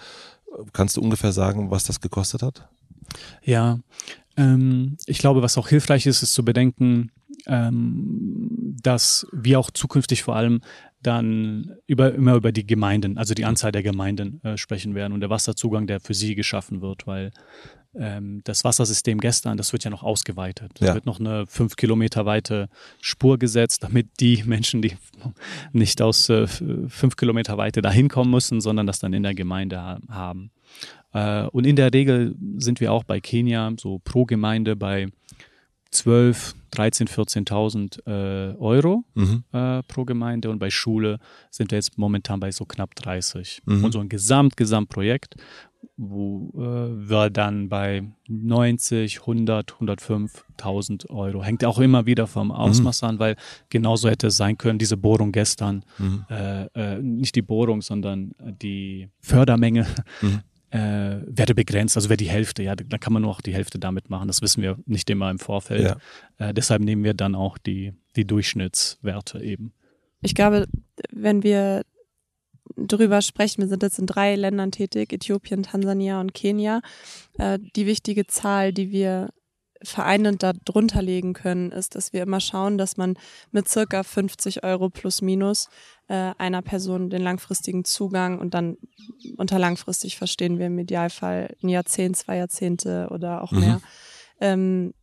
kannst 0.72 0.96
du 0.96 1.02
ungefähr 1.02 1.32
sagen, 1.32 1.70
was 1.70 1.84
das 1.84 2.00
gekostet 2.00 2.42
hat? 2.42 2.68
Ja, 3.42 3.78
ähm, 4.36 4.96
ich 5.06 5.18
glaube, 5.18 5.42
was 5.42 5.58
auch 5.58 5.68
hilfreich 5.68 6.06
ist, 6.06 6.22
ist 6.22 6.34
zu 6.34 6.44
bedenken, 6.44 7.10
ähm, 7.46 8.76
dass 8.82 9.26
wir 9.32 9.58
auch 9.58 9.70
zukünftig 9.70 10.22
vor 10.22 10.36
allem 10.36 10.60
dann 11.06 11.76
über, 11.86 12.14
immer 12.14 12.34
über 12.34 12.52
die 12.52 12.66
Gemeinden, 12.66 13.18
also 13.18 13.34
die 13.34 13.44
Anzahl 13.44 13.72
der 13.72 13.82
Gemeinden 13.82 14.40
äh, 14.42 14.56
sprechen 14.56 14.94
werden 14.94 15.12
und 15.12 15.20
der 15.20 15.30
Wasserzugang, 15.30 15.86
der 15.86 16.00
für 16.00 16.14
sie 16.14 16.34
geschaffen 16.34 16.80
wird, 16.80 17.06
weil 17.06 17.30
ähm, 17.98 18.42
das 18.44 18.64
Wassersystem 18.64 19.18
gestern, 19.18 19.56
das 19.56 19.72
wird 19.72 19.84
ja 19.84 19.90
noch 19.90 20.02
ausgeweitet. 20.02 20.72
Es 20.80 20.88
ja. 20.88 20.94
wird 20.94 21.06
noch 21.06 21.20
eine 21.20 21.46
fünf 21.46 21.76
Kilometer 21.76 22.26
weite 22.26 22.68
Spur 23.00 23.38
gesetzt, 23.38 23.82
damit 23.84 24.08
die 24.20 24.42
Menschen, 24.44 24.82
die 24.82 24.96
nicht 25.72 26.02
aus 26.02 26.28
äh, 26.28 26.46
fünf 26.46 27.16
Kilometer 27.16 27.56
Weite 27.56 27.82
dahin 27.82 28.08
kommen 28.08 28.30
müssen, 28.30 28.60
sondern 28.60 28.86
das 28.86 28.98
dann 28.98 29.12
in 29.12 29.22
der 29.22 29.34
Gemeinde 29.34 29.80
ha 29.80 29.98
haben. 30.08 30.50
Äh, 31.12 31.46
und 31.46 31.66
in 31.66 31.76
der 31.76 31.92
Regel 31.92 32.34
sind 32.58 32.80
wir 32.80 32.92
auch 32.92 33.04
bei 33.04 33.20
Kenia 33.20 33.72
so 33.78 34.00
pro 34.00 34.24
Gemeinde 34.24 34.76
bei 34.76 35.08
12, 35.90 36.54
13, 36.76 37.08
14.000 37.08 38.06
äh, 38.06 38.56
Euro 38.56 39.04
mhm. 39.14 39.44
äh, 39.52 39.82
pro 39.84 40.04
Gemeinde 40.04 40.50
und 40.50 40.58
bei 40.58 40.70
Schule 40.70 41.18
sind 41.50 41.70
wir 41.70 41.78
jetzt 41.78 41.96
momentan 41.98 42.40
bei 42.40 42.50
so 42.50 42.64
knapp 42.64 42.94
30. 42.94 43.62
Mhm. 43.64 43.84
Und 43.84 43.92
so 43.92 44.00
ein 44.00 44.08
Gesamt, 44.08 44.56
Gesamtprojekt, 44.56 45.36
wo 45.96 46.50
äh, 46.56 47.08
wir 47.08 47.30
dann 47.30 47.68
bei 47.68 48.04
90, 48.28 49.20
100, 49.20 49.72
105.000 49.72 51.08
Euro. 51.10 51.42
Hängt 51.42 51.64
auch 51.64 51.78
immer 51.78 52.06
wieder 52.06 52.26
vom 52.26 52.50
Ausmaß 52.50 53.02
mhm. 53.02 53.08
an, 53.08 53.18
weil 53.18 53.36
genauso 53.70 54.10
hätte 54.10 54.26
es 54.26 54.36
sein 54.36 54.58
können, 54.58 54.78
diese 54.78 54.96
Bohrung 54.96 55.32
gestern, 55.32 55.84
mhm. 55.98 56.24
äh, 56.28 56.66
äh, 56.74 57.02
nicht 57.02 57.34
die 57.34 57.42
Bohrung, 57.42 57.80
sondern 57.80 58.32
die 58.38 59.08
Fördermenge 59.20 59.86
mhm 60.20 60.42
äh, 60.76 61.22
werde 61.26 61.54
begrenzt, 61.54 61.96
also 61.96 62.08
wäre 62.10 62.18
die 62.18 62.28
Hälfte, 62.28 62.62
ja, 62.62 62.76
dann 62.76 63.00
kann 63.00 63.12
man 63.12 63.22
nur 63.22 63.30
auch 63.30 63.40
die 63.40 63.54
Hälfte 63.54 63.78
damit 63.78 64.10
machen. 64.10 64.28
Das 64.28 64.42
wissen 64.42 64.62
wir 64.62 64.78
nicht 64.84 65.08
immer 65.08 65.30
im 65.30 65.38
Vorfeld. 65.38 65.96
Ja. 66.38 66.48
Äh, 66.48 66.52
deshalb 66.52 66.82
nehmen 66.82 67.02
wir 67.02 67.14
dann 67.14 67.34
auch 67.34 67.56
die, 67.56 67.94
die 68.14 68.26
Durchschnittswerte 68.26 69.42
eben. 69.42 69.72
Ich 70.20 70.34
glaube, 70.34 70.66
wenn 71.10 71.42
wir 71.42 71.82
drüber 72.76 73.22
sprechen, 73.22 73.62
wir 73.62 73.68
sind 73.68 73.82
jetzt 73.82 73.98
in 73.98 74.06
drei 74.06 74.36
Ländern 74.36 74.70
tätig, 74.70 75.12
Äthiopien, 75.12 75.62
Tansania 75.62 76.20
und 76.20 76.34
Kenia, 76.34 76.82
äh, 77.38 77.58
die 77.74 77.86
wichtige 77.86 78.26
Zahl, 78.26 78.72
die 78.72 78.90
wir 78.90 79.30
vereinend 79.82 80.42
da 80.42 80.52
drunter 80.52 81.02
legen 81.02 81.32
können, 81.32 81.72
ist, 81.72 81.94
dass 81.94 82.12
wir 82.12 82.22
immer 82.22 82.40
schauen, 82.40 82.78
dass 82.78 82.96
man 82.96 83.18
mit 83.50 83.68
circa 83.68 84.02
50 84.02 84.64
Euro 84.64 84.88
plus 84.90 85.22
minus 85.22 85.68
äh, 86.08 86.32
einer 86.38 86.62
Person 86.62 87.10
den 87.10 87.22
langfristigen 87.22 87.84
Zugang 87.84 88.38
und 88.38 88.54
dann 88.54 88.76
unter 89.36 89.58
langfristig 89.58 90.16
verstehen 90.16 90.58
wir 90.58 90.66
im 90.66 90.78
Idealfall 90.78 91.54
ein 91.62 91.68
Jahrzehnt, 91.68 92.16
zwei 92.16 92.36
Jahrzehnte 92.36 93.08
oder 93.10 93.42
auch 93.42 93.52
Mhm. 93.52 93.60
mehr 93.60 93.80
ähm, 94.40 94.94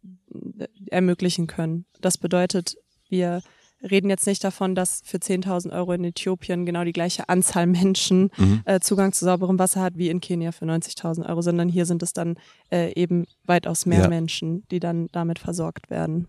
ermöglichen 0.89 1.47
können. 1.47 1.85
Das 2.01 2.17
bedeutet, 2.17 2.75
wir 3.09 3.41
reden 3.89 4.09
jetzt 4.09 4.25
nicht 4.27 4.43
davon, 4.43 4.75
dass 4.75 5.01
für 5.03 5.17
10.000 5.17 5.71
Euro 5.73 5.93
in 5.93 6.03
Äthiopien 6.03 6.65
genau 6.65 6.83
die 6.83 6.93
gleiche 6.93 7.27
Anzahl 7.29 7.67
Menschen 7.67 8.31
Mhm. 8.37 8.61
äh, 8.65 8.79
Zugang 8.79 9.11
zu 9.13 9.25
sauberem 9.25 9.59
Wasser 9.59 9.81
hat 9.81 9.97
wie 9.97 10.09
in 10.09 10.21
Kenia 10.21 10.51
für 10.51 10.65
90.000 10.65 11.27
Euro, 11.27 11.41
sondern 11.41 11.69
hier 11.69 11.85
sind 11.85 12.01
es 12.01 12.13
dann 12.13 12.37
äh, 12.71 12.93
eben 12.99 13.25
weitaus 13.45 13.85
mehr 13.85 14.03
Ja. 14.03 14.07
Menschen, 14.07 14.63
die 14.71 14.79
dann 14.79 15.07
damit 15.11 15.39
versorgt 15.39 15.89
werden. 15.89 16.27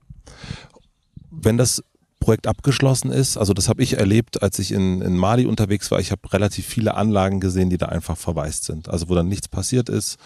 wenn 1.30 1.56
das 1.58 1.82
Projekt 2.20 2.46
abgeschlossen 2.46 3.10
ist, 3.12 3.36
also 3.36 3.52
das 3.52 3.68
habe 3.68 3.82
ich 3.82 3.98
erlebt, 3.98 4.42
als 4.42 4.58
ich 4.58 4.72
in, 4.72 5.02
in 5.02 5.14
Mali 5.16 5.44
unterwegs 5.44 5.90
war, 5.90 6.00
ich 6.00 6.10
habe 6.10 6.32
relativ 6.32 6.64
viele 6.66 6.94
Anlagen 6.94 7.38
gesehen, 7.38 7.68
die 7.68 7.76
da 7.76 7.86
einfach 7.86 8.16
verwaist 8.16 8.64
sind, 8.64 8.88
also 8.88 9.08
wo 9.10 9.14
dann 9.14 9.28
nichts 9.28 9.46
passiert 9.48 9.88
ist. 9.90 10.16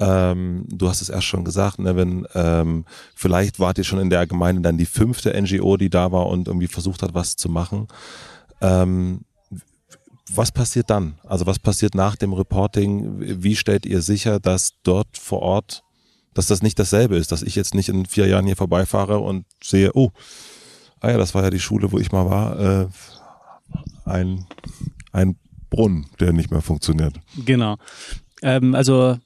Ähm, 0.00 0.66
du 0.68 0.88
hast 0.88 1.02
es 1.02 1.08
erst 1.08 1.26
schon 1.26 1.44
gesagt, 1.44 1.78
Nevin, 1.78 2.26
ähm, 2.34 2.84
vielleicht 3.14 3.60
wart 3.60 3.78
ihr 3.78 3.84
schon 3.84 4.00
in 4.00 4.10
der 4.10 4.26
Gemeinde 4.26 4.62
dann 4.62 4.78
die 4.78 4.86
fünfte 4.86 5.40
NGO, 5.40 5.76
die 5.76 5.90
da 5.90 6.10
war 6.10 6.26
und 6.26 6.48
irgendwie 6.48 6.66
versucht 6.66 7.02
hat, 7.02 7.14
was 7.14 7.36
zu 7.36 7.48
machen. 7.48 7.86
Ähm, 8.60 9.20
was 10.32 10.50
passiert 10.52 10.90
dann? 10.90 11.18
Also 11.24 11.46
was 11.46 11.58
passiert 11.58 11.94
nach 11.94 12.16
dem 12.16 12.32
Reporting? 12.32 13.42
Wie 13.42 13.56
stellt 13.56 13.86
ihr 13.86 14.02
sicher, 14.02 14.40
dass 14.40 14.72
dort 14.82 15.18
vor 15.18 15.40
Ort, 15.40 15.82
dass 16.32 16.46
das 16.46 16.62
nicht 16.62 16.78
dasselbe 16.78 17.16
ist, 17.16 17.30
dass 17.30 17.42
ich 17.42 17.54
jetzt 17.54 17.74
nicht 17.74 17.88
in 17.88 18.06
vier 18.06 18.26
Jahren 18.26 18.46
hier 18.46 18.56
vorbeifahre 18.56 19.18
und 19.18 19.44
sehe, 19.62 19.92
oh, 19.94 20.10
ah 21.00 21.10
ja, 21.10 21.18
das 21.18 21.34
war 21.34 21.44
ja 21.44 21.50
die 21.50 21.60
Schule, 21.60 21.92
wo 21.92 21.98
ich 21.98 22.10
mal 22.10 22.28
war, 22.28 22.58
äh, 22.58 22.88
ein, 24.06 24.46
ein 25.12 25.36
Brunnen, 25.70 26.06
der 26.20 26.32
nicht 26.32 26.50
mehr 26.50 26.62
funktioniert. 26.62 27.14
Genau. 27.44 27.76
Ähm, 28.42 28.74
also 28.74 29.18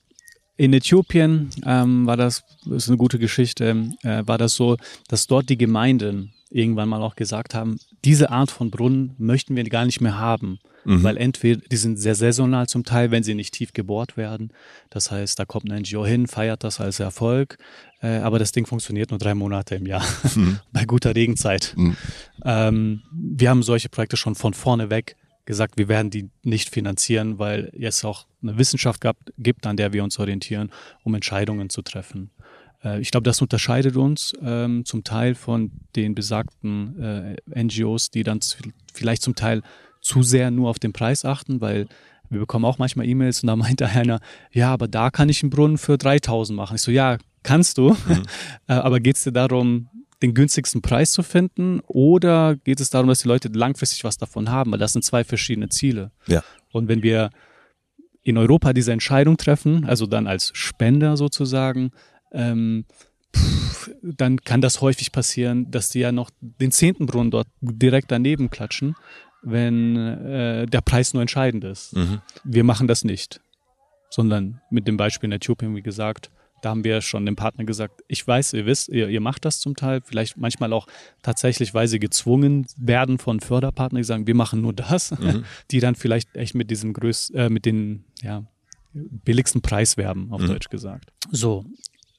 in 0.58 0.72
Äthiopien 0.72 1.50
ähm, 1.64 2.06
war 2.06 2.16
das, 2.16 2.44
das 2.66 2.84
ist 2.84 2.88
eine 2.88 2.98
gute 2.98 3.18
Geschichte, 3.18 3.90
äh, 4.02 4.22
war 4.26 4.38
das 4.38 4.54
so, 4.54 4.76
dass 5.08 5.26
dort 5.26 5.48
die 5.48 5.56
Gemeinden 5.56 6.32
irgendwann 6.50 6.88
mal 6.88 7.00
auch 7.00 7.14
gesagt 7.14 7.54
haben, 7.54 7.78
diese 8.04 8.30
Art 8.30 8.50
von 8.50 8.70
Brunnen 8.70 9.14
möchten 9.18 9.54
wir 9.54 9.64
gar 9.64 9.86
nicht 9.86 10.00
mehr 10.00 10.18
haben. 10.18 10.58
Mhm. 10.84 11.02
Weil 11.02 11.16
entweder, 11.16 11.60
die 11.70 11.76
sind 11.76 11.98
sehr 11.98 12.14
saisonal 12.14 12.66
zum 12.66 12.84
Teil, 12.84 13.10
wenn 13.10 13.22
sie 13.22 13.34
nicht 13.34 13.54
tief 13.54 13.72
gebohrt 13.72 14.16
werden. 14.16 14.52
Das 14.90 15.10
heißt, 15.10 15.38
da 15.38 15.44
kommt 15.44 15.70
eine 15.70 15.80
NGO 15.80 16.06
hin, 16.06 16.26
feiert 16.26 16.64
das 16.64 16.80
als 16.80 16.98
Erfolg, 16.98 17.58
äh, 18.00 18.18
aber 18.18 18.38
das 18.38 18.52
Ding 18.52 18.66
funktioniert 18.66 19.10
nur 19.10 19.18
drei 19.18 19.34
Monate 19.34 19.76
im 19.76 19.86
Jahr, 19.86 20.04
bei 20.72 20.84
guter 20.86 21.14
Regenzeit. 21.14 21.74
Mhm. 21.76 21.96
Ähm, 22.44 23.02
wir 23.12 23.50
haben 23.50 23.62
solche 23.62 23.90
Projekte 23.90 24.16
schon 24.16 24.34
von 24.34 24.54
vorne 24.54 24.90
weg 24.90 25.16
gesagt, 25.48 25.78
wir 25.78 25.88
werden 25.88 26.10
die 26.10 26.28
nicht 26.44 26.68
finanzieren, 26.68 27.38
weil 27.38 27.72
es 27.74 28.04
auch 28.04 28.26
eine 28.42 28.58
Wissenschaft 28.58 29.00
gab, 29.00 29.16
gibt, 29.38 29.66
an 29.66 29.76
der 29.76 29.92
wir 29.92 30.04
uns 30.04 30.18
orientieren, 30.18 30.70
um 31.02 31.14
Entscheidungen 31.14 31.70
zu 31.70 31.82
treffen. 31.82 32.30
Äh, 32.84 33.00
ich 33.00 33.10
glaube, 33.10 33.24
das 33.24 33.40
unterscheidet 33.40 33.96
uns 33.96 34.34
ähm, 34.42 34.84
zum 34.84 35.04
Teil 35.04 35.34
von 35.34 35.72
den 35.96 36.14
besagten 36.14 37.36
äh, 37.48 37.64
NGOs, 37.64 38.10
die 38.10 38.22
dann 38.22 38.42
zu, 38.42 38.58
vielleicht 38.92 39.22
zum 39.22 39.34
Teil 39.34 39.62
zu 40.00 40.22
sehr 40.22 40.50
nur 40.50 40.68
auf 40.68 40.78
den 40.78 40.92
Preis 40.92 41.24
achten, 41.24 41.60
weil 41.60 41.88
wir 42.28 42.40
bekommen 42.40 42.66
auch 42.66 42.76
manchmal 42.76 43.06
E-Mails 43.08 43.42
und 43.42 43.46
da 43.46 43.56
meinte 43.56 43.86
einer, 43.88 44.20
ja, 44.52 44.70
aber 44.70 44.86
da 44.86 45.10
kann 45.10 45.30
ich 45.30 45.42
einen 45.42 45.50
Brunnen 45.50 45.78
für 45.78 45.96
3000 45.96 46.54
machen. 46.54 46.76
Ich 46.76 46.82
so, 46.82 46.92
ja, 46.92 47.18
kannst 47.42 47.78
du, 47.78 47.96
Äh, 48.68 48.74
aber 48.74 49.00
geht 49.00 49.16
es 49.16 49.24
dir 49.24 49.32
darum, 49.32 49.88
den 50.22 50.34
günstigsten 50.34 50.82
Preis 50.82 51.12
zu 51.12 51.22
finden 51.22 51.80
oder 51.86 52.56
geht 52.56 52.80
es 52.80 52.90
darum, 52.90 53.08
dass 53.08 53.20
die 53.20 53.28
Leute 53.28 53.48
langfristig 53.48 54.04
was 54.04 54.16
davon 54.16 54.50
haben? 54.50 54.72
Weil 54.72 54.78
das 54.78 54.92
sind 54.92 55.04
zwei 55.04 55.24
verschiedene 55.24 55.68
Ziele. 55.68 56.10
Ja. 56.26 56.42
Und 56.72 56.88
wenn 56.88 57.02
wir 57.02 57.30
in 58.22 58.36
Europa 58.36 58.72
diese 58.72 58.92
Entscheidung 58.92 59.36
treffen, 59.36 59.84
also 59.84 60.06
dann 60.06 60.26
als 60.26 60.50
Spender 60.54 61.16
sozusagen, 61.16 61.92
ähm, 62.32 62.84
pff, 63.34 63.90
dann 64.02 64.40
kann 64.40 64.60
das 64.60 64.80
häufig 64.80 65.12
passieren, 65.12 65.70
dass 65.70 65.90
die 65.90 66.00
ja 66.00 66.12
noch 66.12 66.30
den 66.40 66.72
zehnten 66.72 67.06
Brunnen 67.06 67.30
dort 67.30 67.48
direkt 67.60 68.10
daneben 68.10 68.50
klatschen, 68.50 68.96
wenn 69.42 69.96
äh, 69.96 70.66
der 70.66 70.80
Preis 70.80 71.14
nur 71.14 71.22
entscheidend 71.22 71.64
ist. 71.64 71.96
Mhm. 71.96 72.20
Wir 72.44 72.64
machen 72.64 72.88
das 72.88 73.04
nicht, 73.04 73.40
sondern 74.10 74.60
mit 74.70 74.88
dem 74.88 74.96
Beispiel 74.96 75.28
in 75.28 75.32
Äthiopien, 75.32 75.74
wie 75.76 75.82
gesagt, 75.82 76.30
da 76.62 76.70
haben 76.70 76.84
wir 76.84 77.00
schon 77.00 77.26
dem 77.26 77.36
Partner 77.36 77.64
gesagt, 77.64 78.02
ich 78.08 78.26
weiß, 78.26 78.52
ihr 78.54 78.66
wisst, 78.66 78.88
ihr, 78.88 79.08
ihr 79.08 79.20
macht 79.20 79.44
das 79.44 79.60
zum 79.60 79.76
Teil, 79.76 80.00
vielleicht 80.04 80.36
manchmal 80.36 80.72
auch 80.72 80.86
tatsächlich, 81.22 81.74
weil 81.74 81.88
sie 81.88 81.98
gezwungen 81.98 82.66
werden 82.76 83.18
von 83.18 83.40
Förderpartnern, 83.40 84.00
die 84.00 84.04
sagen, 84.06 84.26
wir 84.26 84.34
machen 84.34 84.60
nur 84.60 84.72
das, 84.72 85.14
die 85.70 85.80
dann 85.80 85.94
vielleicht 85.94 86.36
echt 86.36 86.54
mit 86.54 86.70
diesem 86.70 86.92
größ 86.92 87.30
äh, 87.30 87.48
mit 87.48 87.66
den 87.66 88.04
ja, 88.22 88.44
billigsten 88.92 89.62
Preis 89.62 89.96
werben, 89.96 90.32
auf 90.32 90.40
Mhm. 90.40 90.48
Deutsch 90.48 90.68
gesagt. 90.68 91.12
So, 91.30 91.64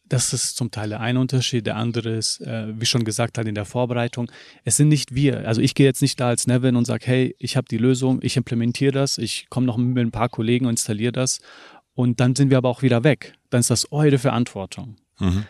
das 0.09 0.33
ist 0.33 0.57
zum 0.57 0.71
Teil 0.71 0.89
der 0.89 0.99
eine 0.99 1.19
Unterschied. 1.19 1.65
Der 1.67 1.75
andere 1.75 2.09
ist, 2.09 2.41
äh, 2.41 2.67
wie 2.79 2.85
schon 2.85 3.03
gesagt 3.03 3.37
hat 3.37 3.47
in 3.47 3.55
der 3.55 3.65
Vorbereitung, 3.65 4.31
es 4.65 4.75
sind 4.75 4.89
nicht 4.89 5.13
wir. 5.13 5.47
Also 5.47 5.61
ich 5.61 5.75
gehe 5.75 5.85
jetzt 5.85 6.01
nicht 6.01 6.19
da 6.19 6.27
als 6.29 6.47
Nevin 6.47 6.75
und 6.75 6.85
sage, 6.85 7.05
hey, 7.05 7.35
ich 7.37 7.55
habe 7.55 7.67
die 7.69 7.77
Lösung, 7.77 8.19
ich 8.23 8.35
implementiere 8.35 8.91
das, 8.91 9.17
ich 9.17 9.47
komme 9.49 9.67
noch 9.67 9.77
mit 9.77 10.03
ein 10.03 10.11
paar 10.11 10.29
Kollegen 10.29 10.65
und 10.65 10.71
installiere 10.71 11.11
das 11.11 11.39
und 11.99 12.21
dann 12.21 12.33
sind 12.33 12.49
wir 12.49 12.57
aber 12.57 12.69
auch 12.69 12.81
wieder 12.81 13.03
weg. 13.03 13.33
Dann 13.49 13.59
ist 13.59 13.69
das 13.69 13.91
eure 13.91 14.19
Verantwortung. 14.19 14.95
Mhm. 15.19 15.43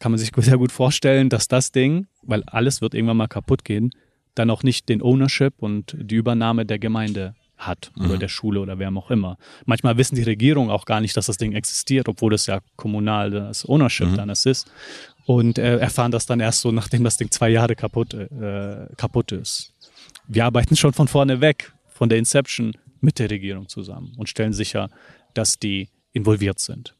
Kann 0.00 0.10
man 0.10 0.18
sich 0.18 0.32
sehr 0.36 0.58
gut 0.58 0.72
vorstellen, 0.72 1.28
dass 1.28 1.46
das 1.46 1.70
Ding, 1.70 2.08
weil 2.22 2.42
alles 2.42 2.80
wird 2.80 2.92
irgendwann 2.92 3.18
mal 3.18 3.28
kaputt 3.28 3.64
gehen, 3.64 3.92
dann 4.34 4.50
auch 4.50 4.64
nicht 4.64 4.88
den 4.88 5.00
Ownership 5.00 5.54
und 5.58 5.96
die 5.96 6.16
Übernahme 6.16 6.66
der 6.66 6.80
Gemeinde 6.80 7.36
hat 7.56 7.92
oder 8.00 8.18
der 8.18 8.26
Schule 8.26 8.58
oder 8.60 8.80
wer 8.80 8.94
auch 8.96 9.12
immer. 9.12 9.38
Manchmal 9.64 9.96
wissen 9.96 10.16
die 10.16 10.24
Regierungen 10.24 10.70
auch 10.70 10.86
gar 10.86 11.00
nicht, 11.00 11.16
dass 11.16 11.26
das 11.26 11.36
Ding 11.36 11.52
existiert, 11.52 12.08
obwohl 12.08 12.32
das 12.32 12.46
ja 12.46 12.58
kommunal 12.74 13.30
das 13.30 13.64
Ownership 13.64 14.12
dann 14.16 14.28
es 14.28 14.44
ist. 14.44 14.68
Und 15.24 15.56
äh, 15.56 15.78
erfahren 15.78 16.10
das 16.10 16.26
dann 16.26 16.40
erst 16.40 16.62
so, 16.62 16.72
nachdem 16.72 17.04
das 17.04 17.16
Ding 17.16 17.30
zwei 17.30 17.50
Jahre 17.50 17.76
kaputt, 17.76 18.12
äh, 18.12 18.88
kaputt 18.96 19.30
ist. 19.30 19.72
Wir 20.26 20.46
arbeiten 20.46 20.74
schon 20.74 20.94
von 20.94 21.06
vorne 21.06 21.40
weg, 21.40 21.72
von 21.86 22.08
der 22.08 22.18
Inception 22.18 22.72
mit 23.00 23.20
der 23.20 23.30
Regierung 23.30 23.68
zusammen 23.68 24.12
und 24.16 24.28
stellen 24.28 24.52
sicher, 24.52 24.90
dass 25.36 25.58
die 25.58 25.88
involviert 26.12 26.58
sind. 26.58 26.94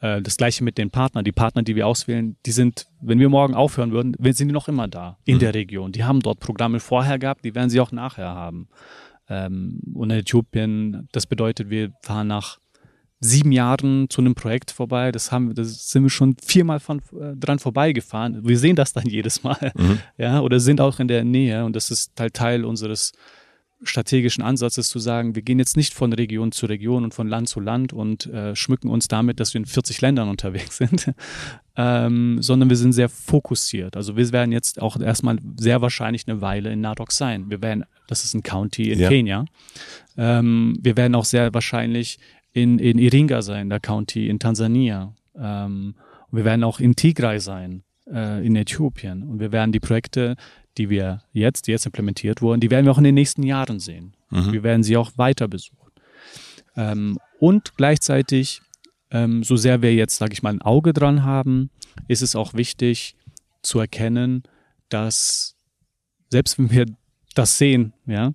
Äh, 0.00 0.20
Das 0.22 0.36
gleiche 0.36 0.62
mit 0.64 0.76
den 0.78 0.90
Partnern. 0.90 1.24
Die 1.24 1.32
Partner, 1.32 1.62
die 1.62 1.76
wir 1.76 1.86
auswählen, 1.86 2.36
die 2.46 2.52
sind, 2.52 2.86
wenn 3.00 3.18
wir 3.18 3.28
morgen 3.28 3.54
aufhören 3.54 3.92
würden, 3.92 4.14
sind 4.32 4.48
die 4.48 4.52
noch 4.54 4.68
immer 4.68 4.88
da 4.88 5.16
in 5.24 5.38
der 5.38 5.54
Region. 5.54 5.92
Die 5.92 6.04
haben 6.04 6.20
dort 6.20 6.40
Programme 6.40 6.80
vorher 6.80 7.18
gehabt, 7.18 7.44
die 7.44 7.54
werden 7.54 7.70
sie 7.70 7.80
auch 7.80 7.92
nachher 7.92 8.28
haben. 8.28 8.68
Ähm, 9.28 9.80
Und 9.94 10.10
in 10.10 10.18
Äthiopien, 10.18 11.08
das 11.12 11.26
bedeutet, 11.26 11.70
wir 11.70 11.92
fahren 12.02 12.26
nach 12.28 12.58
sieben 13.20 13.52
Jahren 13.52 14.10
zu 14.10 14.20
einem 14.20 14.34
Projekt 14.34 14.70
vorbei. 14.70 15.10
Das 15.10 15.32
haben 15.32 15.54
das 15.54 15.88
sind 15.88 16.02
wir 16.02 16.10
schon 16.10 16.36
viermal 16.44 16.78
von, 16.78 16.98
äh, 17.18 17.34
dran 17.34 17.58
vorbeigefahren. 17.58 18.46
Wir 18.46 18.58
sehen 18.58 18.76
das 18.76 18.92
dann 18.92 19.06
jedes 19.06 19.42
Mal, 19.42 19.72
ja, 20.18 20.40
oder 20.40 20.60
sind 20.60 20.80
auch 20.80 21.00
in 21.00 21.08
der 21.08 21.24
Nähe. 21.24 21.64
Und 21.64 21.74
das 21.74 21.90
ist 21.90 22.12
halt 22.20 22.34
Teil 22.34 22.66
unseres 22.66 23.12
strategischen 23.84 24.42
Ansatzes 24.42 24.88
zu 24.88 24.98
sagen, 24.98 25.34
wir 25.34 25.42
gehen 25.42 25.58
jetzt 25.58 25.76
nicht 25.76 25.94
von 25.94 26.12
Region 26.12 26.52
zu 26.52 26.66
Region 26.66 27.04
und 27.04 27.14
von 27.14 27.28
Land 27.28 27.48
zu 27.48 27.60
Land 27.60 27.92
und 27.92 28.26
äh, 28.26 28.54
schmücken 28.56 28.88
uns 28.88 29.08
damit, 29.08 29.40
dass 29.40 29.54
wir 29.54 29.60
in 29.60 29.66
40 29.66 30.00
Ländern 30.00 30.28
unterwegs 30.28 30.76
sind, 30.78 31.12
ähm, 31.76 32.42
sondern 32.42 32.68
wir 32.68 32.76
sind 32.76 32.92
sehr 32.92 33.08
fokussiert. 33.08 33.96
Also 33.96 34.16
wir 34.16 34.32
werden 34.32 34.52
jetzt 34.52 34.80
auch 34.80 34.98
erstmal 34.98 35.38
sehr 35.58 35.80
wahrscheinlich 35.80 36.28
eine 36.28 36.40
Weile 36.40 36.72
in 36.72 36.80
Narok 36.80 37.12
sein. 37.12 37.50
Wir 37.50 37.62
werden, 37.62 37.84
das 38.08 38.24
ist 38.24 38.34
ein 38.34 38.42
County 38.42 38.90
in 38.90 39.00
Ja. 39.00 39.08
Kenia. 39.08 39.44
Ähm, 40.16 40.78
wir 40.80 40.96
werden 40.96 41.14
auch 41.14 41.24
sehr 41.24 41.52
wahrscheinlich 41.54 42.18
in, 42.52 42.78
in 42.78 42.98
Iringa 42.98 43.42
sein, 43.42 43.68
der 43.68 43.80
County 43.80 44.28
in 44.28 44.38
Tansania. 44.38 45.14
Ähm, 45.36 45.94
wir 46.30 46.44
werden 46.44 46.64
auch 46.64 46.80
in 46.80 46.96
Tigray 46.96 47.38
sein, 47.40 47.82
äh, 48.10 48.44
in 48.44 48.56
Äthiopien. 48.56 49.22
Und 49.22 49.40
wir 49.40 49.52
werden 49.52 49.72
die 49.72 49.80
Projekte, 49.80 50.36
die 50.78 50.90
wir 50.90 51.22
jetzt, 51.32 51.66
die 51.66 51.72
jetzt 51.72 51.86
implementiert 51.86 52.42
wurden, 52.42 52.60
die 52.60 52.70
werden 52.70 52.84
wir 52.84 52.92
auch 52.92 52.98
in 52.98 53.04
den 53.04 53.14
nächsten 53.14 53.42
Jahren 53.42 53.80
sehen. 53.80 54.14
Wir 54.52 54.62
werden 54.62 54.82
sie 54.82 54.96
auch 54.96 55.12
weiter 55.16 55.48
besuchen. 55.48 55.92
Ähm, 56.76 57.18
und 57.38 57.76
gleichzeitig, 57.76 58.60
ähm, 59.10 59.44
so 59.44 59.56
sehr 59.56 59.82
wir 59.82 59.94
jetzt, 59.94 60.16
sage 60.16 60.32
ich 60.32 60.42
mal, 60.42 60.52
ein 60.52 60.62
Auge 60.62 60.92
dran 60.92 61.22
haben, 61.22 61.70
ist 62.08 62.22
es 62.22 62.34
auch 62.34 62.54
wichtig 62.54 63.16
zu 63.62 63.78
erkennen, 63.78 64.42
dass 64.88 65.56
selbst 66.30 66.58
wenn 66.58 66.70
wir 66.70 66.86
das 67.34 67.58
sehen, 67.58 67.92
ja, 68.06 68.32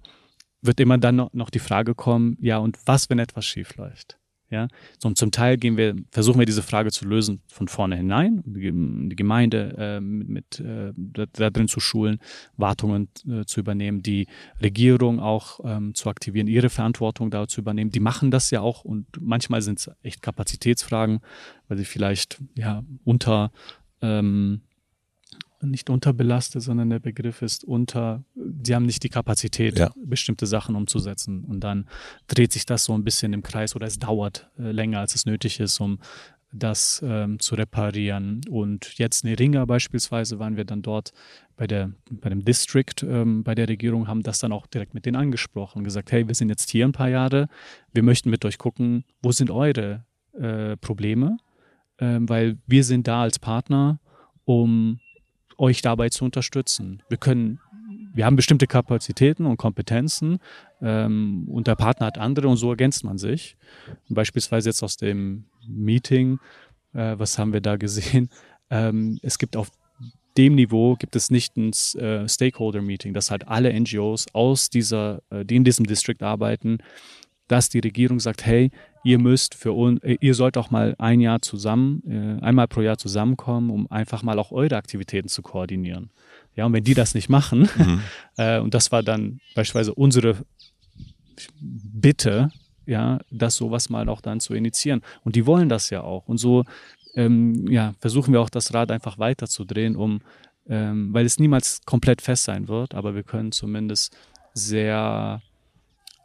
wird 0.61 0.79
immer 0.79 0.97
dann 0.97 1.15
noch, 1.17 1.33
noch 1.33 1.49
die 1.49 1.59
Frage 1.59 1.95
kommen, 1.95 2.37
ja, 2.41 2.57
und 2.57 2.77
was, 2.85 3.09
wenn 3.09 3.19
etwas 3.19 3.45
schief 3.45 3.75
läuft? 3.75 4.18
Ja, 4.51 4.67
so, 4.97 5.07
und 5.07 5.17
zum 5.17 5.29
Teil 5.29 5.57
gehen 5.57 5.77
wir, 5.77 5.95
versuchen 6.09 6.39
wir 6.39 6.47
diese 6.47 6.63
Frage 6.63 6.91
zu 6.91 7.05
lösen 7.05 7.41
von 7.47 7.67
vorne 7.67 7.95
hinein, 7.97 8.41
die, 8.45 9.15
Gemeinde 9.15 9.75
äh, 9.77 9.99
mit, 9.99 10.59
äh, 10.59 10.91
da, 10.95 11.25
da 11.31 11.49
drin 11.51 11.67
zu 11.67 11.79
schulen, 11.79 12.17
Wartungen 12.57 13.09
äh, 13.27 13.45
zu 13.45 13.59
übernehmen, 13.59 14.01
die 14.01 14.25
Regierung 14.59 15.19
auch 15.19 15.59
ähm, 15.63 15.93
zu 15.93 16.09
aktivieren, 16.09 16.47
ihre 16.47 16.71
Verantwortung 16.71 17.29
da 17.29 17.47
zu 17.47 17.61
übernehmen. 17.61 17.91
Die 17.91 17.99
machen 17.99 18.31
das 18.31 18.49
ja 18.49 18.61
auch 18.61 18.83
und 18.83 19.05
manchmal 19.19 19.61
sind 19.61 19.79
es 19.79 19.91
echt 20.01 20.23
Kapazitätsfragen, 20.23 21.19
weil 21.67 21.77
sie 21.77 21.85
vielleicht 21.85 22.41
ja 22.55 22.83
unter 23.03 23.51
ähm, 24.01 24.61
nicht 25.61 25.89
unterbelastet, 25.89 26.61
sondern 26.61 26.89
der 26.89 26.99
Begriff 26.99 27.41
ist 27.41 27.63
unter, 27.63 28.23
sie 28.63 28.75
haben 28.75 28.85
nicht 28.85 29.03
die 29.03 29.09
Kapazität, 29.09 29.77
Ja. 29.77 29.91
bestimmte 30.05 30.45
Sachen 30.45 30.75
umzusetzen. 30.75 31.43
Und 31.43 31.61
dann 31.61 31.87
dreht 32.27 32.51
sich 32.53 32.65
das 32.65 32.85
so 32.85 32.93
ein 32.93 33.03
bisschen 33.03 33.33
im 33.33 33.43
Kreis 33.43 33.75
oder 33.75 33.87
es 33.87 33.99
dauert 33.99 34.49
äh, 34.57 34.71
länger, 34.71 34.99
als 34.99 35.15
es 35.15 35.25
nötig 35.25 35.59
ist, 35.59 35.79
um 35.79 35.99
das 36.51 37.01
ähm, 37.05 37.39
zu 37.39 37.55
reparieren. 37.55 38.41
Und 38.49 38.97
jetzt 38.97 39.23
in 39.23 39.33
Ringer 39.35 39.67
beispielsweise 39.67 40.39
waren 40.39 40.57
wir 40.57 40.65
dann 40.65 40.81
dort 40.81 41.11
bei, 41.55 41.67
der, 41.67 41.91
bei 42.09 42.29
dem 42.29 42.43
District, 42.43 43.03
ähm, 43.03 43.43
bei 43.43 43.53
der 43.53 43.67
Regierung, 43.69 44.07
haben 44.07 44.23
das 44.23 44.39
dann 44.39 44.51
auch 44.51 44.65
direkt 44.65 44.93
mit 44.93 45.05
denen 45.05 45.15
angesprochen 45.15 45.79
und 45.79 45.83
gesagt, 45.83 46.11
hey, 46.11 46.27
wir 46.27 46.33
sind 46.33 46.49
jetzt 46.49 46.69
hier 46.71 46.85
ein 46.87 46.91
paar 46.91 47.09
Jahre, 47.09 47.49
wir 47.93 48.01
möchten 48.01 48.29
mit 48.31 48.45
euch 48.45 48.57
gucken, 48.57 49.03
wo 49.21 49.31
sind 49.31 49.51
eure 49.51 50.05
äh, 50.33 50.75
Probleme, 50.77 51.37
ähm, 51.99 52.27
weil 52.27 52.57
wir 52.65 52.83
sind 52.83 53.07
da 53.07 53.21
als 53.21 53.37
Partner, 53.37 53.99
um 54.45 54.99
euch 55.59 55.81
dabei 55.81 56.09
zu 56.09 56.25
unterstützen. 56.25 57.03
Wir 57.09 57.17
können, 57.17 57.59
wir 58.13 58.25
haben 58.25 58.35
bestimmte 58.35 58.67
Kapazitäten 58.67 59.45
und 59.45 59.57
Kompetenzen 59.57 60.39
ähm, 60.81 61.47
und 61.49 61.67
der 61.67 61.75
Partner 61.75 62.07
hat 62.07 62.17
andere 62.17 62.47
und 62.47 62.57
so 62.57 62.69
ergänzt 62.69 63.03
man 63.03 63.17
sich. 63.17 63.57
Und 64.07 64.15
beispielsweise 64.15 64.69
jetzt 64.69 64.83
aus 64.83 64.97
dem 64.97 65.45
Meeting, 65.67 66.39
äh, 66.93 67.15
was 67.17 67.37
haben 67.37 67.53
wir 67.53 67.61
da 67.61 67.77
gesehen? 67.77 68.29
Ähm, 68.71 69.17
es 69.23 69.39
gibt 69.39 69.57
auf 69.57 69.71
dem 70.37 70.55
Niveau 70.55 70.95
gibt 70.95 71.15
es 71.15 71.31
nicht 71.31 71.57
ein 71.57 71.71
äh, 71.99 72.27
Stakeholder-Meeting, 72.29 73.13
dass 73.13 73.31
halt 73.31 73.47
alle 73.47 73.77
NGOs 73.77 74.27
aus 74.33 74.69
dieser, 74.69 75.21
äh, 75.31 75.43
die 75.43 75.55
in 75.55 75.63
diesem 75.63 75.85
District 75.85 76.21
arbeiten, 76.21 76.77
dass 77.47 77.69
die 77.69 77.79
Regierung 77.79 78.19
sagt, 78.19 78.45
hey, 78.45 78.71
ihr 79.03 79.19
müsst 79.19 79.55
für 79.55 79.73
uns, 79.73 80.01
äh, 80.03 80.17
ihr 80.19 80.33
sollt 80.33 80.57
auch 80.57 80.71
mal 80.71 80.95
ein 80.97 81.19
Jahr 81.19 81.41
zusammen, 81.41 82.03
äh, 82.07 82.43
einmal 82.43 82.67
pro 82.67 82.81
Jahr 82.81 82.97
zusammenkommen, 82.97 83.69
um 83.69 83.91
einfach 83.91 84.23
mal 84.23 84.39
auch 84.39 84.51
eure 84.51 84.75
Aktivitäten 84.75 85.29
zu 85.29 85.41
koordinieren. 85.41 86.09
Ja, 86.55 86.65
und 86.65 86.73
wenn 86.73 86.83
die 86.83 86.93
das 86.93 87.15
nicht 87.15 87.29
machen, 87.29 87.69
äh, 88.37 88.59
und 88.59 88.73
das 88.73 88.91
war 88.91 89.03
dann 89.03 89.39
beispielsweise 89.55 89.93
unsere 89.93 90.35
Bitte, 91.61 92.51
ja, 92.85 93.19
das 93.31 93.55
sowas 93.55 93.89
mal 93.89 94.09
auch 94.09 94.19
dann 94.19 94.41
zu 94.41 94.53
initiieren. 94.53 95.01
Und 95.23 95.37
die 95.37 95.45
wollen 95.45 95.69
das 95.69 95.89
ja 95.89 96.01
auch. 96.01 96.27
Und 96.27 96.37
so 96.37 96.65
ähm, 97.15 97.67
ja, 97.69 97.93
versuchen 97.99 98.33
wir 98.33 98.41
auch 98.41 98.49
das 98.49 98.73
Rad 98.73 98.91
einfach 98.91 99.17
weiterzudrehen, 99.17 99.95
um, 99.95 100.21
ähm, 100.67 101.13
weil 101.13 101.25
es 101.25 101.39
niemals 101.39 101.81
komplett 101.85 102.21
fest 102.21 102.43
sein 102.43 102.67
wird, 102.67 102.93
aber 102.95 103.15
wir 103.15 103.23
können 103.23 103.51
zumindest 103.51 104.15
sehr, 104.53 105.41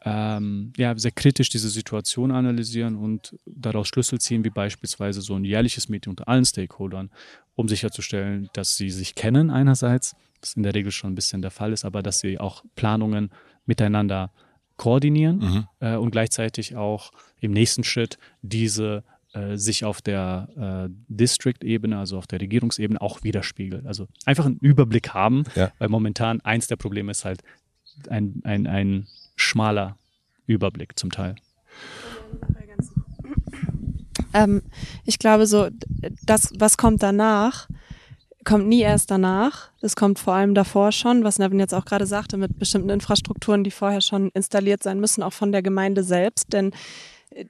ähm, 0.04 0.72
ja, 0.76 0.96
sehr 0.98 1.10
kritisch 1.12 1.48
diese 1.48 1.70
Situation 1.70 2.30
analysieren 2.30 2.96
und 2.96 3.36
daraus 3.46 3.88
Schlüssel 3.88 4.20
ziehen, 4.20 4.44
wie 4.44 4.50
beispielsweise 4.50 5.20
so 5.22 5.34
ein 5.34 5.44
jährliches 5.44 5.88
Meeting 5.88 6.10
unter 6.10 6.28
allen 6.28 6.44
Stakeholdern, 6.44 7.10
um 7.54 7.68
sicherzustellen, 7.68 8.50
dass 8.52 8.76
sie 8.76 8.90
sich 8.90 9.14
kennen 9.14 9.50
einerseits, 9.50 10.14
was 10.40 10.54
in 10.54 10.62
der 10.62 10.74
Regel 10.74 10.92
schon 10.92 11.12
ein 11.12 11.14
bisschen 11.14 11.40
der 11.42 11.50
Fall 11.50 11.72
ist, 11.72 11.84
aber 11.84 12.02
dass 12.02 12.18
sie 12.20 12.38
auch 12.38 12.64
Planungen 12.76 13.30
miteinander 13.64 14.30
koordinieren 14.76 15.38
Mhm. 15.38 15.66
äh, 15.80 15.96
und 15.96 16.10
gleichzeitig 16.10 16.76
auch 16.76 17.12
im 17.40 17.52
nächsten 17.52 17.84
Schritt 17.84 18.18
diese 18.42 19.04
äh, 19.32 19.56
sich 19.56 19.84
auf 19.84 20.02
der 20.02 20.88
äh, 20.90 20.94
District-Ebene, 21.08 21.98
also 21.98 22.18
auf 22.18 22.26
der 22.26 22.40
Regierungsebene 22.40 23.00
auch 23.00 23.22
widerspiegelt. 23.24 23.86
Also 23.86 24.06
einfach 24.26 24.44
einen 24.46 24.58
Überblick 24.58 25.10
haben, 25.14 25.44
Ja. 25.56 25.72
weil 25.78 25.88
momentan 25.88 26.40
eins 26.42 26.66
der 26.66 26.76
Probleme 26.76 27.10
ist 27.10 27.24
halt 27.24 27.42
ein, 28.08 28.40
ein, 28.44 28.66
ein 28.66 29.06
schmaler 29.36 29.98
Überblick 30.46 30.98
zum 30.98 31.10
Teil. 31.10 31.36
Ähm, 34.32 34.62
ich 35.04 35.18
glaube 35.18 35.46
so, 35.46 35.68
das, 36.26 36.52
was 36.58 36.76
kommt 36.76 37.02
danach, 37.02 37.68
kommt 38.44 38.66
nie 38.66 38.80
erst 38.80 39.10
danach. 39.10 39.70
Das 39.80 39.96
kommt 39.96 40.18
vor 40.18 40.34
allem 40.34 40.54
davor 40.54 40.92
schon, 40.92 41.24
was 41.24 41.38
Nevin 41.38 41.58
jetzt 41.58 41.74
auch 41.74 41.84
gerade 41.84 42.06
sagte, 42.06 42.36
mit 42.36 42.58
bestimmten 42.58 42.90
Infrastrukturen, 42.90 43.64
die 43.64 43.70
vorher 43.70 44.00
schon 44.00 44.30
installiert 44.30 44.82
sein 44.82 45.00
müssen, 45.00 45.22
auch 45.22 45.32
von 45.32 45.52
der 45.52 45.62
Gemeinde 45.62 46.02
selbst. 46.02 46.52
Denn 46.52 46.72
äh, 47.30 47.46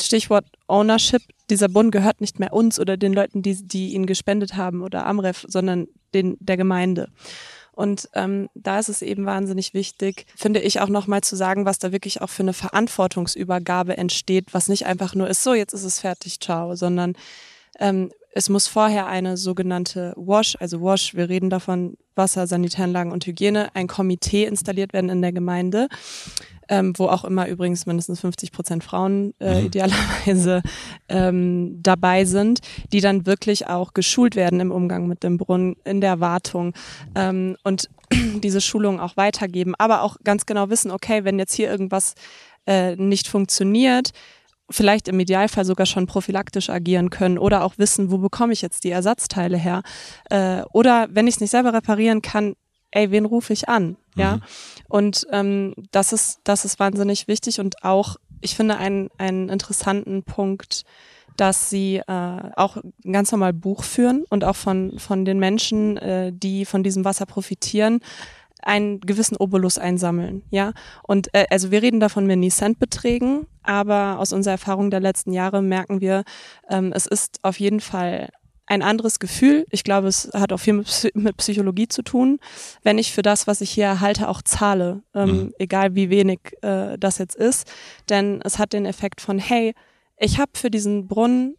Stichwort 0.00 0.46
Ownership, 0.66 1.22
dieser 1.48 1.68
Bund 1.68 1.92
gehört 1.92 2.20
nicht 2.20 2.38
mehr 2.38 2.52
uns 2.52 2.78
oder 2.78 2.96
den 2.96 3.12
Leuten, 3.12 3.42
die, 3.42 3.66
die 3.66 3.94
ihn 3.94 4.06
gespendet 4.06 4.56
haben 4.56 4.82
oder 4.82 5.06
Amref, 5.06 5.44
sondern 5.48 5.88
den, 6.12 6.36
der 6.40 6.56
Gemeinde. 6.56 7.08
Und 7.76 8.08
ähm, 8.14 8.48
da 8.54 8.78
ist 8.78 8.88
es 8.88 9.02
eben 9.02 9.26
wahnsinnig 9.26 9.74
wichtig, 9.74 10.24
finde 10.34 10.60
ich 10.60 10.80
auch 10.80 10.88
nochmal 10.88 11.20
zu 11.20 11.36
sagen, 11.36 11.66
was 11.66 11.78
da 11.78 11.92
wirklich 11.92 12.22
auch 12.22 12.30
für 12.30 12.42
eine 12.42 12.54
Verantwortungsübergabe 12.54 13.98
entsteht, 13.98 14.54
was 14.54 14.68
nicht 14.68 14.86
einfach 14.86 15.14
nur 15.14 15.28
ist, 15.28 15.42
so 15.42 15.52
jetzt 15.52 15.74
ist 15.74 15.84
es 15.84 16.00
fertig, 16.00 16.40
ciao, 16.40 16.74
sondern 16.74 17.16
ähm, 17.78 18.10
es 18.32 18.48
muss 18.48 18.66
vorher 18.66 19.06
eine 19.06 19.36
sogenannte 19.36 20.14
WASH, 20.16 20.56
also 20.58 20.80
WASH, 20.80 21.14
wir 21.14 21.28
reden 21.28 21.50
davon 21.50 21.98
Wasser, 22.14 22.46
Sanitäranlagen 22.46 23.12
und 23.12 23.26
Hygiene, 23.26 23.68
ein 23.74 23.88
Komitee 23.88 24.44
installiert 24.44 24.94
werden 24.94 25.10
in 25.10 25.20
der 25.20 25.32
Gemeinde, 25.32 25.88
ähm, 26.68 26.92
wo 26.96 27.06
auch 27.06 27.24
immer 27.24 27.48
übrigens 27.48 27.86
mindestens 27.86 28.20
50 28.20 28.52
Prozent 28.52 28.84
Frauen 28.84 29.34
äh, 29.40 29.60
Mhm. 29.60 29.66
idealerweise 29.66 30.62
ähm, 31.08 31.78
dabei 31.82 32.24
sind, 32.24 32.60
die 32.92 33.00
dann 33.00 33.26
wirklich 33.26 33.66
auch 33.68 33.94
geschult 33.94 34.36
werden 34.36 34.60
im 34.60 34.72
Umgang 34.72 35.06
mit 35.06 35.22
dem 35.22 35.36
Brunnen, 35.38 35.76
in 35.84 36.00
der 36.00 36.20
Wartung 36.20 36.74
ähm, 37.14 37.56
und 37.64 37.88
diese 38.42 38.60
Schulungen 38.60 39.00
auch 39.00 39.16
weitergeben, 39.16 39.74
aber 39.78 40.02
auch 40.02 40.16
ganz 40.24 40.46
genau 40.46 40.70
wissen, 40.70 40.90
okay, 40.90 41.24
wenn 41.24 41.38
jetzt 41.38 41.54
hier 41.54 41.70
irgendwas 41.70 42.14
äh, 42.66 42.96
nicht 42.96 43.28
funktioniert, 43.28 44.10
vielleicht 44.70 45.08
im 45.08 45.20
Idealfall 45.20 45.64
sogar 45.64 45.86
schon 45.86 46.06
prophylaktisch 46.06 46.70
agieren 46.70 47.10
können 47.10 47.38
oder 47.38 47.62
auch 47.62 47.78
wissen, 47.78 48.10
wo 48.10 48.18
bekomme 48.18 48.52
ich 48.52 48.62
jetzt 48.62 48.82
die 48.84 48.90
Ersatzteile 48.90 49.56
her. 49.56 49.82
Äh, 50.30 50.62
oder 50.72 51.06
wenn 51.10 51.28
ich 51.28 51.36
es 51.36 51.40
nicht 51.40 51.50
selber 51.50 51.72
reparieren 51.72 52.22
kann, 52.22 52.54
ey, 52.90 53.10
wen 53.10 53.26
rufe 53.26 53.52
ich 53.52 53.68
an? 53.68 53.96
Ja. 54.22 54.38
Und 54.88 55.26
ähm, 55.30 55.74
das 55.92 56.12
ist, 56.12 56.40
das 56.44 56.64
ist 56.64 56.78
wahnsinnig 56.78 57.28
wichtig 57.28 57.60
und 57.60 57.84
auch, 57.84 58.16
ich 58.40 58.56
finde, 58.56 58.76
einen, 58.76 59.10
einen 59.18 59.48
interessanten 59.48 60.22
Punkt, 60.22 60.84
dass 61.36 61.70
sie 61.70 61.96
äh, 61.96 62.50
auch 62.56 62.78
ganz 63.10 63.30
normal 63.30 63.52
Buch 63.52 63.84
führen 63.84 64.24
und 64.30 64.44
auch 64.44 64.56
von, 64.56 64.98
von 64.98 65.24
den 65.24 65.38
Menschen, 65.38 65.96
äh, 65.98 66.32
die 66.34 66.64
von 66.64 66.82
diesem 66.82 67.04
Wasser 67.04 67.26
profitieren, 67.26 68.00
einen 68.62 69.00
gewissen 69.00 69.36
Obolus 69.36 69.78
einsammeln, 69.78 70.42
ja. 70.50 70.72
Und 71.02 71.32
äh, 71.34 71.46
also 71.50 71.70
wir 71.70 71.82
reden 71.82 72.00
davon 72.00 72.26
mini 72.26 72.48
Cent 72.48 72.78
Beträgen, 72.78 73.46
aber 73.62 74.18
aus 74.18 74.32
unserer 74.32 74.52
Erfahrung 74.52 74.90
der 74.90 75.00
letzten 75.00 75.32
Jahre 75.32 75.62
merken 75.62 76.00
wir, 76.00 76.24
ähm, 76.68 76.92
es 76.92 77.06
ist 77.06 77.38
auf 77.42 77.60
jeden 77.60 77.80
Fall 77.80 78.30
ein 78.66 78.82
anderes 78.82 79.18
Gefühl. 79.20 79.64
Ich 79.70 79.84
glaube, 79.84 80.08
es 80.08 80.28
hat 80.34 80.52
auch 80.52 80.58
viel 80.58 80.72
mit, 80.74 80.86
Psy- 80.88 81.12
mit 81.14 81.36
Psychologie 81.36 81.88
zu 81.88 82.02
tun, 82.02 82.38
wenn 82.82 82.98
ich 82.98 83.12
für 83.12 83.22
das, 83.22 83.46
was 83.46 83.60
ich 83.60 83.70
hier 83.70 83.84
erhalte, 83.86 84.28
auch 84.28 84.42
zahle, 84.42 85.02
ähm, 85.14 85.28
Mhm. 85.28 85.54
egal 85.58 85.94
wie 85.94 86.10
wenig 86.10 86.40
äh, 86.62 86.96
das 86.98 87.18
jetzt 87.18 87.36
ist. 87.36 87.70
Denn 88.08 88.40
es 88.44 88.58
hat 88.58 88.72
den 88.72 88.84
Effekt 88.86 89.20
von, 89.20 89.38
hey, 89.38 89.74
ich 90.18 90.38
habe 90.38 90.50
für 90.54 90.70
diesen 90.70 91.06
Brunnen 91.06 91.56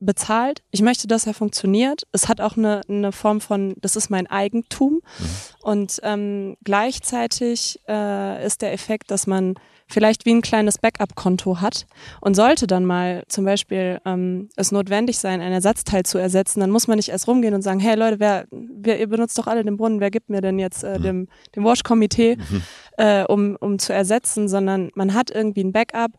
bezahlt. 0.00 0.62
Ich 0.70 0.82
möchte, 0.82 1.06
dass 1.06 1.26
er 1.26 1.32
funktioniert. 1.32 2.02
Es 2.12 2.28
hat 2.28 2.40
auch 2.42 2.56
eine, 2.58 2.82
eine 2.88 3.10
Form 3.12 3.40
von, 3.40 3.74
das 3.80 3.96
ist 3.96 4.10
mein 4.10 4.26
Eigentum. 4.26 5.00
Und 5.62 5.98
ähm, 6.02 6.56
gleichzeitig 6.62 7.80
äh, 7.88 8.44
ist 8.44 8.60
der 8.60 8.72
Effekt, 8.74 9.10
dass 9.10 9.26
man 9.26 9.54
vielleicht 9.94 10.26
wie 10.26 10.34
ein 10.34 10.42
kleines 10.42 10.76
Backup-Konto 10.78 11.60
hat 11.62 11.86
und 12.20 12.34
sollte 12.34 12.66
dann 12.66 12.84
mal 12.84 13.22
zum 13.28 13.44
Beispiel 13.46 14.00
ähm, 14.04 14.50
es 14.56 14.72
notwendig 14.72 15.18
sein, 15.18 15.40
ein 15.40 15.52
Ersatzteil 15.52 16.02
zu 16.02 16.18
ersetzen, 16.18 16.60
dann 16.60 16.70
muss 16.70 16.86
man 16.88 16.96
nicht 16.96 17.08
erst 17.08 17.26
rumgehen 17.28 17.54
und 17.54 17.62
sagen, 17.62 17.80
hey 17.80 17.94
Leute, 17.96 18.20
wer, 18.20 18.46
wer 18.50 19.00
ihr 19.00 19.08
benutzt 19.08 19.38
doch 19.38 19.46
alle 19.46 19.64
den 19.64 19.76
Brunnen, 19.76 20.00
wer 20.00 20.10
gibt 20.10 20.28
mir 20.28 20.40
denn 20.42 20.58
jetzt 20.58 20.84
äh, 20.84 21.00
dem, 21.00 21.28
dem 21.56 21.64
Wash-Komitee, 21.64 22.36
äh, 22.98 23.24
um, 23.24 23.56
um 23.60 23.78
zu 23.78 23.94
ersetzen, 23.94 24.48
sondern 24.48 24.90
man 24.94 25.14
hat 25.14 25.30
irgendwie 25.30 25.64
ein 25.64 25.72
Backup. 25.72 26.12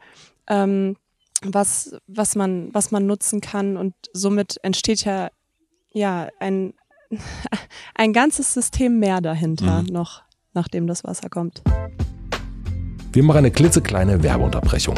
Ähm, 0.47 0.95
was, 1.43 1.95
was 2.07 2.36
man, 2.36 2.73
was 2.73 2.91
man 2.91 3.05
nutzen 3.05 3.41
kann 3.41 3.78
und 3.78 3.93
somit 4.13 4.57
entsteht 4.63 5.03
ja, 5.05 5.30
ja, 5.91 6.30
ein, 6.39 6.73
ein 7.95 8.13
ganzes 8.13 8.53
System 8.53 8.99
mehr 8.99 9.21
dahinter 9.21 9.82
Mhm. 9.84 9.88
noch, 9.88 10.23
nachdem 10.53 10.88
das 10.88 11.03
Wasser 11.03 11.30
kommt. 11.30 11.61
Wir 13.16 13.24
machen 13.24 13.38
eine 13.38 13.51
klitzekleine 13.51 14.24
Werbeunterbrechung. 14.24 14.95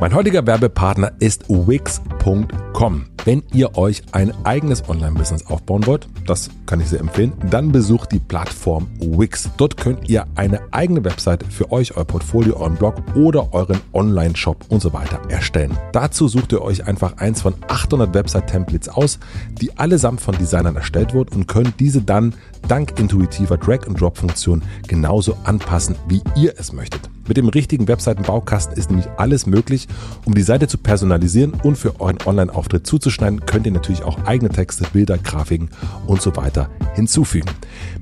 Mein 0.00 0.12
heutiger 0.12 0.44
Werbepartner 0.44 1.12
ist 1.20 1.48
Wix.com. 1.48 3.06
Wenn 3.26 3.42
ihr 3.52 3.76
euch 3.76 4.02
ein 4.12 4.32
eigenes 4.44 4.88
Online-Business 4.88 5.46
aufbauen 5.46 5.86
wollt, 5.86 6.08
das 6.26 6.48
kann 6.64 6.80
ich 6.80 6.88
sehr 6.88 7.00
empfehlen, 7.00 7.34
dann 7.50 7.70
besucht 7.70 8.12
die 8.12 8.18
Plattform 8.18 8.88
Wix. 8.98 9.50
Dort 9.58 9.76
könnt 9.76 10.08
ihr 10.08 10.26
eine 10.36 10.60
eigene 10.72 11.04
Website 11.04 11.44
für 11.50 11.70
euch, 11.70 11.98
euer 11.98 12.06
Portfolio, 12.06 12.56
euren 12.56 12.76
Blog 12.76 12.94
oder 13.14 13.52
euren 13.52 13.78
Online-Shop 13.92 14.64
und 14.70 14.80
so 14.80 14.94
weiter 14.94 15.20
erstellen. 15.28 15.76
Dazu 15.92 16.28
sucht 16.28 16.52
ihr 16.52 16.62
euch 16.62 16.86
einfach 16.86 17.18
eins 17.18 17.42
von 17.42 17.54
800 17.68 18.14
Website-Templates 18.14 18.88
aus, 18.88 19.18
die 19.60 19.76
allesamt 19.76 20.22
von 20.22 20.36
Designern 20.38 20.76
erstellt 20.76 21.12
wurden 21.12 21.34
und 21.34 21.46
könnt 21.46 21.78
diese 21.78 22.00
dann 22.00 22.32
dank 22.68 22.98
intuitiver 22.98 23.58
Drag-and-Drop-Funktion 23.58 24.62
genauso 24.88 25.36
anpassen, 25.44 25.94
wie 26.08 26.22
ihr 26.36 26.54
es 26.56 26.72
möchtet. 26.72 27.10
Mit 27.28 27.36
dem 27.36 27.48
richtigen 27.48 27.86
Webseitenbaukasten 27.86 28.76
ist 28.76 28.90
nämlich 28.90 29.06
alles 29.16 29.46
möglich, 29.46 29.86
um 30.24 30.34
die 30.34 30.42
Seite 30.42 30.66
zu 30.66 30.78
personalisieren 30.78 31.52
und 31.62 31.76
für 31.76 32.00
euren 32.00 32.18
Online-Auftritt 32.26 32.86
zuzustellen 32.86 33.09
zuzuschneiden, 33.10 33.44
könnt 33.46 33.66
ihr 33.66 33.72
natürlich 33.72 34.02
auch 34.02 34.24
eigene 34.24 34.50
Texte, 34.50 34.84
Bilder, 34.92 35.18
Grafiken 35.18 35.68
und 36.06 36.22
so 36.22 36.34
weiter 36.36 36.70
hinzufügen. 36.94 37.50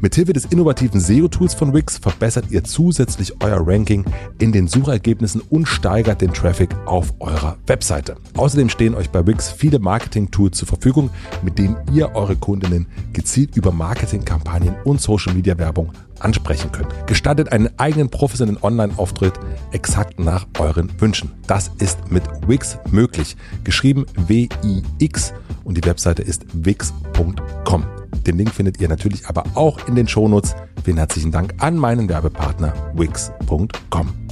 Mithilfe 0.00 0.32
des 0.32 0.46
innovativen 0.46 1.00
SEO-Tools 1.00 1.54
von 1.54 1.74
Wix 1.74 1.98
verbessert 1.98 2.46
ihr 2.50 2.64
zusätzlich 2.64 3.34
euer 3.42 3.66
Ranking 3.66 4.04
in 4.38 4.52
den 4.52 4.68
Suchergebnissen 4.68 5.42
und 5.50 5.66
steigert 5.66 6.20
den 6.20 6.32
Traffic 6.32 6.70
auf 6.86 7.14
eurer 7.20 7.56
Webseite. 7.66 8.16
Außerdem 8.36 8.68
stehen 8.68 8.94
euch 8.94 9.10
bei 9.10 9.26
Wix 9.26 9.50
viele 9.50 9.78
Marketing-Tools 9.78 10.58
zur 10.58 10.68
Verfügung, 10.68 11.10
mit 11.42 11.58
denen 11.58 11.76
ihr 11.92 12.14
eure 12.14 12.36
Kundinnen 12.36 12.86
gezielt 13.12 13.56
über 13.56 13.72
Marketingkampagnen 13.72 14.74
und 14.84 15.00
Social-Media-Werbung 15.00 15.92
ansprechen 16.20 16.72
könnt. 16.72 16.88
Gestaltet 17.06 17.52
einen 17.52 17.70
eigenen 17.78 18.10
professionellen 18.10 18.62
Online-Auftritt 18.62 19.34
exakt 19.72 20.18
nach 20.18 20.46
euren 20.58 20.90
Wünschen. 21.00 21.32
Das 21.46 21.70
ist 21.78 22.10
mit 22.10 22.24
Wix 22.46 22.78
möglich. 22.90 23.36
Geschrieben 23.64 24.06
W-I-X 24.16 25.32
und 25.64 25.76
die 25.76 25.84
Webseite 25.84 26.22
ist 26.22 26.44
wix.com. 26.52 27.84
Den 28.26 28.38
Link 28.38 28.52
findet 28.54 28.80
ihr 28.80 28.88
natürlich 28.88 29.26
aber 29.26 29.44
auch 29.54 29.86
in 29.88 29.94
den 29.94 30.08
Shownotes. 30.08 30.54
Vielen 30.84 30.98
herzlichen 30.98 31.32
Dank 31.32 31.54
an 31.58 31.76
meinen 31.76 32.08
Werbepartner 32.08 32.72
wix.com. 32.94 34.27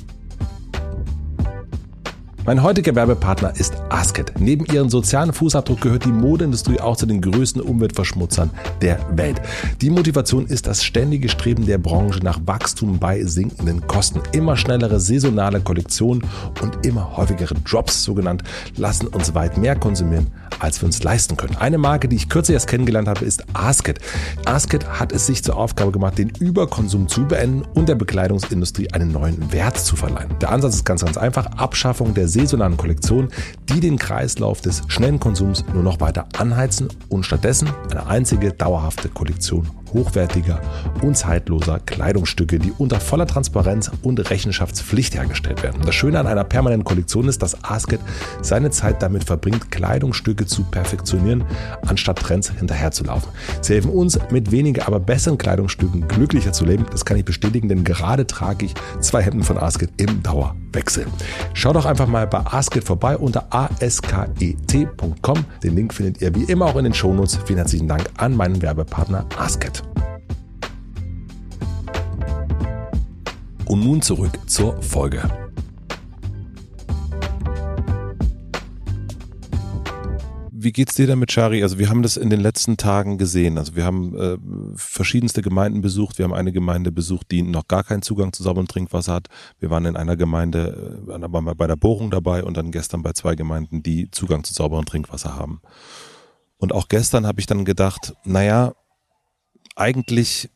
Mein 2.47 2.63
heutiger 2.63 2.95
Werbepartner 2.95 3.55
ist 3.57 3.75
Asket. 3.89 4.35
Neben 4.39 4.67
ihrem 4.67 4.89
sozialen 4.89 5.33
Fußabdruck 5.33 5.81
gehört 5.81 6.05
die 6.05 6.13
Modeindustrie 6.13 6.79
auch 6.79 6.97
zu 6.97 7.05
den 7.05 7.21
größten 7.21 7.61
Umweltverschmutzern 7.61 8.51
der 8.81 9.01
Welt. 9.17 9.43
Die 9.81 9.91
Motivation 9.91 10.47
ist 10.47 10.69
das 10.69 10.85
ständige 10.85 11.29
Streben 11.29 11.67
der 11.67 11.79
Branche 11.79 12.21
nach 12.23 12.39
Wachstum 12.47 13.01
bei 13.01 13.25
sinkenden 13.25 13.85
Kosten. 13.89 14.21
Immer 14.31 14.57
schnellere 14.57 15.01
saisonale 15.01 15.61
Kollektionen 15.61 16.23
und 16.63 16.87
immer 16.87 17.17
häufigere 17.17 17.55
Drops, 17.55 18.05
so 18.05 18.15
genannt, 18.15 18.45
lassen 18.77 19.09
uns 19.09 19.35
weit 19.35 19.59
mehr 19.59 19.75
konsumieren, 19.75 20.29
als 20.61 20.81
wir 20.81 20.87
uns 20.87 21.03
leisten 21.03 21.37
können. 21.37 21.57
Eine 21.57 21.79
Marke, 21.79 22.07
die 22.07 22.15
ich 22.15 22.29
kürzlich 22.29 22.55
erst 22.55 22.69
kennengelernt 22.69 23.09
habe, 23.09 23.25
ist 23.25 23.43
Asket. 23.55 23.99
Asket 24.45 24.89
hat 24.89 25.11
es 25.11 25.27
sich 25.27 25.43
zur 25.43 25.57
Aufgabe 25.57 25.91
gemacht, 25.91 26.17
den 26.17 26.29
Überkonsum 26.29 27.09
zu 27.09 27.27
beenden 27.27 27.65
und 27.75 27.89
der 27.89 27.97
Bekleidungsindustrie 27.97 28.93
einen 28.93 29.11
neuen 29.11 29.53
Wert 29.53 29.79
zu 29.79 29.97
verleihen. 29.97 30.31
Der 30.41 30.53
Ansatz 30.53 30.77
ist 30.77 30.85
ganz, 30.85 31.05
ganz 31.05 31.17
einfach. 31.17 31.47
Abschaffung 31.57 32.15
der 32.15 32.29
saisonalen 32.37 32.77
Kollektionen, 32.77 33.31
die 33.69 33.81
den 33.81 33.99
Kreislauf 33.99 34.61
des 34.61 34.83
schnellen 34.89 35.19
Konsums 35.19 35.65
nur 35.73 35.83
noch 35.83 36.01
weiter 36.01 36.29
anheizen 36.37 36.89
und 37.09 37.25
stattdessen 37.25 37.69
eine 37.91 38.07
einzige 38.07 38.53
dauerhafte 38.53 39.09
Kollektion 39.09 39.69
hochwertiger 39.93 40.61
und 41.03 41.17
zeitloser 41.17 41.81
Kleidungsstücke, 41.81 42.59
die 42.59 42.73
unter 42.77 43.01
voller 43.01 43.27
Transparenz 43.27 43.91
und 44.03 44.31
Rechenschaftspflicht 44.31 45.15
hergestellt 45.15 45.63
werden. 45.63 45.83
Das 45.85 45.95
Schöne 45.95 46.19
an 46.19 46.27
einer 46.27 46.45
permanenten 46.45 46.85
Kollektion 46.85 47.29
ist, 47.29 47.43
dass 47.43 47.65
Asket 47.65 48.01
seine 48.43 48.71
Zeit 48.71 49.03
damit 49.03 49.25
verbringt, 49.25 49.71
Kleidungsstücke 49.71 50.47
zu 50.47 50.65
perfektionieren, 50.65 51.45
anstatt 51.87 52.19
Trends 52.19 52.51
hinterherzulaufen. 52.51 53.31
Sie 53.61 53.75
helfen 53.75 53.91
uns, 53.91 54.19
mit 54.31 54.51
weniger, 54.51 54.87
aber 54.87 55.01
besseren 55.01 55.39
Kleidungsstücken 55.39 56.09
glücklicher 56.09 56.53
zu 56.53 56.65
leben. 56.65 56.87
Das 56.91 57.05
kann 57.05 57.17
ich 57.17 57.25
bestätigen, 57.25 57.69
denn 57.69 57.85
gerade 57.85 58.27
trage 58.27 58.67
ich 58.67 58.75
zwei 59.01 59.23
Hemden 59.23 59.43
von 59.43 59.59
Asket 59.59 59.91
im 59.97 60.23
Dauerwechsel. 60.23 61.07
Schau 61.55 61.73
doch 61.73 61.87
einfach 61.87 62.07
mal 62.07 62.27
bei 62.27 62.41
Asket 62.41 62.85
vorbei 62.85 63.17
unter 63.17 63.47
asket.com. 63.51 65.45
Den 65.63 65.77
Link 65.77 65.95
findet 65.95 66.21
ihr 66.21 66.35
wie 66.35 66.45
immer 66.45 66.67
auch 66.67 66.77
in 66.77 66.85
den 66.85 66.95
Shownotes. 66.95 67.39
Vielen 67.45 67.59
herzlichen 67.59 67.89
Dank 67.89 68.05
an 68.17 68.35
meinen 68.35 68.61
Werbepartner 68.63 69.27
Asket. 69.39 69.86
Und 73.67 73.85
nun 73.85 74.01
zurück 74.01 74.39
zur 74.47 74.81
Folge. 74.81 75.29
Wie 80.67 80.73
geht's 80.73 80.97
dir 80.97 81.07
damit, 81.07 81.31
Shari? 81.31 81.63
Also 81.63 81.79
wir 81.79 81.89
haben 81.89 82.03
das 82.03 82.17
in 82.17 82.29
den 82.29 82.41
letzten 82.41 82.77
Tagen 82.77 83.19
gesehen. 83.19 83.57
Also 83.57 83.77
wir 83.77 83.85
haben 83.85 84.17
äh, 84.19 84.37
verschiedenste 84.75 85.41
Gemeinden 85.41 85.81
besucht. 85.81 86.19
Wir 86.19 86.25
haben 86.25 86.33
eine 86.33 86.51
Gemeinde 86.51 86.91
besucht, 86.91 87.31
die 87.31 87.43
noch 87.43 87.69
gar 87.69 87.85
keinen 87.85 88.03
Zugang 88.03 88.33
zu 88.33 88.43
sauberem 88.43 88.67
Trinkwasser 88.67 89.15
hat. 89.15 89.29
Wir 89.61 89.71
waren 89.71 89.85
in 89.85 89.97
einer 89.97 90.17
Gemeinde, 90.17 91.05
äh, 91.07 91.33
waren 91.33 91.45
bei 91.57 91.67
der 91.69 91.77
Bohrung 91.77 92.11
dabei 92.11 92.43
und 92.43 92.57
dann 92.57 92.73
gestern 92.73 93.03
bei 93.03 93.13
zwei 93.13 93.37
Gemeinden, 93.37 93.85
die 93.85 94.11
Zugang 94.11 94.43
zu 94.43 94.55
sauberem 94.55 94.87
Trinkwasser 94.87 95.37
haben. 95.37 95.61
Und 96.57 96.73
auch 96.73 96.89
gestern 96.89 97.29
habe 97.29 97.39
ich 97.39 97.47
dann 97.47 97.65
gedacht, 97.65 98.15
naja, 98.25 98.73
eigentlich, 99.77 100.51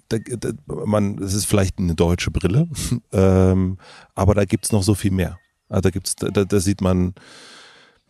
man, 0.67 1.19
es 1.19 1.35
ist 1.35 1.45
vielleicht 1.45 1.79
eine 1.79 1.95
deutsche 1.95 2.31
Brille, 2.31 2.69
ähm, 3.13 3.79
aber 4.15 4.35
da 4.35 4.45
gibt's 4.45 4.73
noch 4.73 4.83
so 4.83 4.95
viel 4.95 5.13
mehr. 5.13 5.39
Also 5.69 5.83
da 5.83 5.91
gibt's, 5.91 6.17
da, 6.17 6.29
da 6.31 6.61
sieht 6.61 6.81
man 6.81 7.15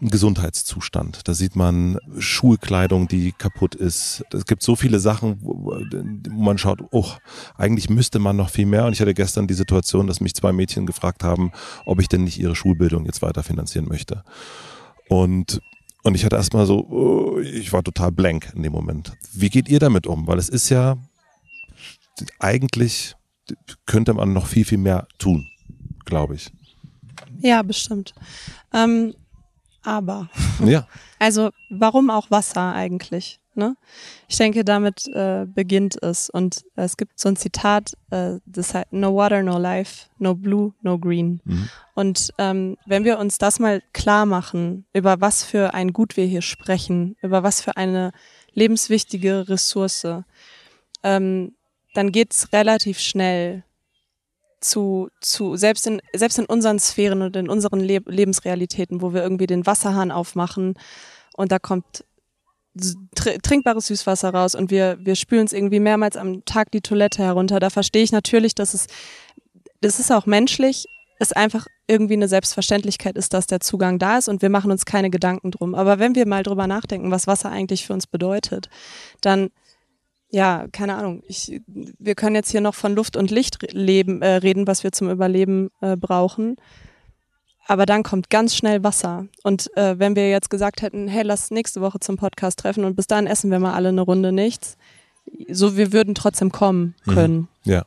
einen 0.00 0.10
Gesundheitszustand, 0.10 1.28
da 1.28 1.34
sieht 1.34 1.56
man 1.56 1.98
Schulkleidung, 2.18 3.06
die 3.06 3.32
kaputt 3.32 3.74
ist. 3.74 4.24
Es 4.32 4.46
gibt 4.46 4.62
so 4.62 4.76
viele 4.76 4.98
Sachen, 4.98 5.38
wo, 5.42 5.74
wo 5.74 6.42
man 6.42 6.56
schaut, 6.56 6.82
oh, 6.90 7.06
eigentlich 7.56 7.90
müsste 7.90 8.18
man 8.18 8.36
noch 8.36 8.48
viel 8.48 8.64
mehr. 8.64 8.86
Und 8.86 8.94
ich 8.94 9.00
hatte 9.00 9.12
gestern 9.12 9.46
die 9.46 9.54
Situation, 9.54 10.06
dass 10.06 10.20
mich 10.20 10.34
zwei 10.34 10.52
Mädchen 10.52 10.86
gefragt 10.86 11.22
haben, 11.22 11.52
ob 11.84 12.00
ich 12.00 12.08
denn 12.08 12.24
nicht 12.24 12.38
ihre 12.38 12.56
Schulbildung 12.56 13.04
jetzt 13.04 13.20
weiter 13.20 13.42
finanzieren 13.42 13.88
möchte. 13.88 14.24
Und 15.08 15.60
und 16.02 16.14
ich 16.14 16.24
hatte 16.24 16.36
erstmal 16.36 16.66
so, 16.66 16.86
oh, 16.88 17.38
ich 17.40 17.72
war 17.72 17.82
total 17.82 18.12
blank 18.12 18.52
in 18.54 18.62
dem 18.62 18.72
Moment. 18.72 19.12
Wie 19.32 19.50
geht 19.50 19.68
ihr 19.68 19.78
damit 19.78 20.06
um? 20.06 20.26
Weil 20.26 20.38
es 20.38 20.48
ist 20.48 20.68
ja 20.68 20.96
eigentlich 22.38 23.14
könnte 23.86 24.14
man 24.14 24.32
noch 24.32 24.46
viel, 24.46 24.64
viel 24.64 24.78
mehr 24.78 25.06
tun, 25.18 25.46
glaube 26.04 26.34
ich. 26.34 26.52
Ja, 27.40 27.62
bestimmt. 27.62 28.14
Ähm, 28.72 29.14
aber. 29.82 30.28
Ja. 30.64 30.86
Also, 31.22 31.50
warum 31.68 32.08
auch 32.08 32.30
Wasser 32.30 32.72
eigentlich? 32.72 33.40
Ne? 33.60 33.76
Ich 34.26 34.38
denke, 34.38 34.64
damit 34.64 35.06
äh, 35.08 35.44
beginnt 35.46 36.02
es. 36.02 36.30
Und 36.30 36.64
äh, 36.76 36.84
es 36.84 36.96
gibt 36.96 37.20
so 37.20 37.28
ein 37.28 37.36
Zitat, 37.36 37.92
äh, 38.10 38.38
das 38.46 38.72
heißt 38.72 38.90
No 38.92 39.14
water, 39.14 39.42
no 39.42 39.58
life, 39.58 40.06
no 40.18 40.34
blue, 40.34 40.72
no 40.80 40.98
green. 40.98 41.42
Mhm. 41.44 41.68
Und 41.94 42.32
ähm, 42.38 42.78
wenn 42.86 43.04
wir 43.04 43.18
uns 43.18 43.36
das 43.36 43.58
mal 43.58 43.82
klar 43.92 44.24
machen, 44.24 44.86
über 44.94 45.20
was 45.20 45.44
für 45.44 45.74
ein 45.74 45.92
Gut 45.92 46.16
wir 46.16 46.24
hier 46.24 46.40
sprechen, 46.40 47.16
über 47.20 47.42
was 47.42 47.60
für 47.60 47.76
eine 47.76 48.12
lebenswichtige 48.54 49.46
Ressource, 49.50 50.06
ähm, 51.02 51.54
dann 51.92 52.12
geht's 52.12 52.50
relativ 52.54 52.98
schnell 52.98 53.62
zu, 54.60 55.10
zu 55.20 55.56
selbst 55.56 55.86
in 55.86 56.00
selbst 56.14 56.38
in 56.38 56.46
unseren 56.46 56.78
Sphären 56.78 57.20
und 57.20 57.36
in 57.36 57.50
unseren 57.50 57.80
Le 57.80 58.00
Lebensrealitäten, 58.06 59.02
wo 59.02 59.12
wir 59.12 59.22
irgendwie 59.22 59.46
den 59.46 59.66
Wasserhahn 59.66 60.10
aufmachen 60.10 60.74
und 61.40 61.52
da 61.52 61.58
kommt 61.58 62.04
trinkbares 63.14 63.88
Süßwasser 63.88 64.30
raus 64.30 64.54
und 64.54 64.70
wir 64.70 64.98
wir 65.00 65.16
spülen 65.16 65.46
es 65.46 65.52
irgendwie 65.52 65.80
mehrmals 65.80 66.16
am 66.16 66.44
Tag 66.44 66.70
die 66.70 66.80
Toilette 66.80 67.22
herunter. 67.22 67.60
Da 67.60 67.70
verstehe 67.70 68.02
ich 68.02 68.12
natürlich, 68.12 68.54
dass 68.54 68.74
es 68.74 68.86
das 69.80 69.98
ist 69.98 70.12
auch 70.12 70.26
menschlich, 70.26 70.86
es 71.18 71.32
einfach 71.32 71.66
irgendwie 71.86 72.14
eine 72.14 72.28
Selbstverständlichkeit 72.28 73.16
ist, 73.16 73.34
dass 73.34 73.46
der 73.46 73.60
Zugang 73.60 73.98
da 73.98 74.18
ist 74.18 74.28
und 74.28 74.42
wir 74.42 74.50
machen 74.50 74.70
uns 74.70 74.84
keine 74.84 75.10
Gedanken 75.10 75.50
drum. 75.50 75.74
Aber 75.74 75.98
wenn 75.98 76.14
wir 76.14 76.26
mal 76.26 76.42
drüber 76.42 76.66
nachdenken, 76.66 77.10
was 77.10 77.26
Wasser 77.26 77.50
eigentlich 77.50 77.86
für 77.86 77.92
uns 77.92 78.06
bedeutet, 78.06 78.68
dann 79.20 79.50
ja, 80.32 80.66
keine 80.70 80.94
Ahnung. 80.94 81.22
Ich, 81.26 81.60
wir 81.66 82.14
können 82.14 82.36
jetzt 82.36 82.50
hier 82.50 82.60
noch 82.60 82.74
von 82.74 82.94
Luft 82.94 83.16
und 83.16 83.32
Licht 83.32 83.72
leben, 83.72 84.22
äh, 84.22 84.36
reden, 84.36 84.66
was 84.66 84.84
wir 84.84 84.92
zum 84.92 85.10
Überleben 85.10 85.70
äh, 85.80 85.96
brauchen. 85.96 86.56
Aber 87.70 87.86
dann 87.86 88.02
kommt 88.02 88.30
ganz 88.30 88.56
schnell 88.56 88.82
Wasser. 88.82 89.26
Und 89.44 89.70
äh, 89.76 89.96
wenn 89.96 90.16
wir 90.16 90.28
jetzt 90.28 90.50
gesagt 90.50 90.82
hätten, 90.82 91.06
hey, 91.06 91.22
lass 91.22 91.52
nächste 91.52 91.80
Woche 91.80 92.00
zum 92.00 92.16
Podcast 92.16 92.58
treffen 92.58 92.84
und 92.84 92.96
bis 92.96 93.06
dahin 93.06 93.28
essen 93.28 93.48
wir 93.52 93.60
mal 93.60 93.74
alle 93.74 93.90
eine 93.90 94.00
Runde 94.00 94.32
nichts, 94.32 94.76
so 95.48 95.76
wir 95.76 95.92
würden 95.92 96.16
trotzdem 96.16 96.50
kommen 96.50 96.96
Mhm. 97.04 97.12
können. 97.12 97.48
Ja. 97.62 97.84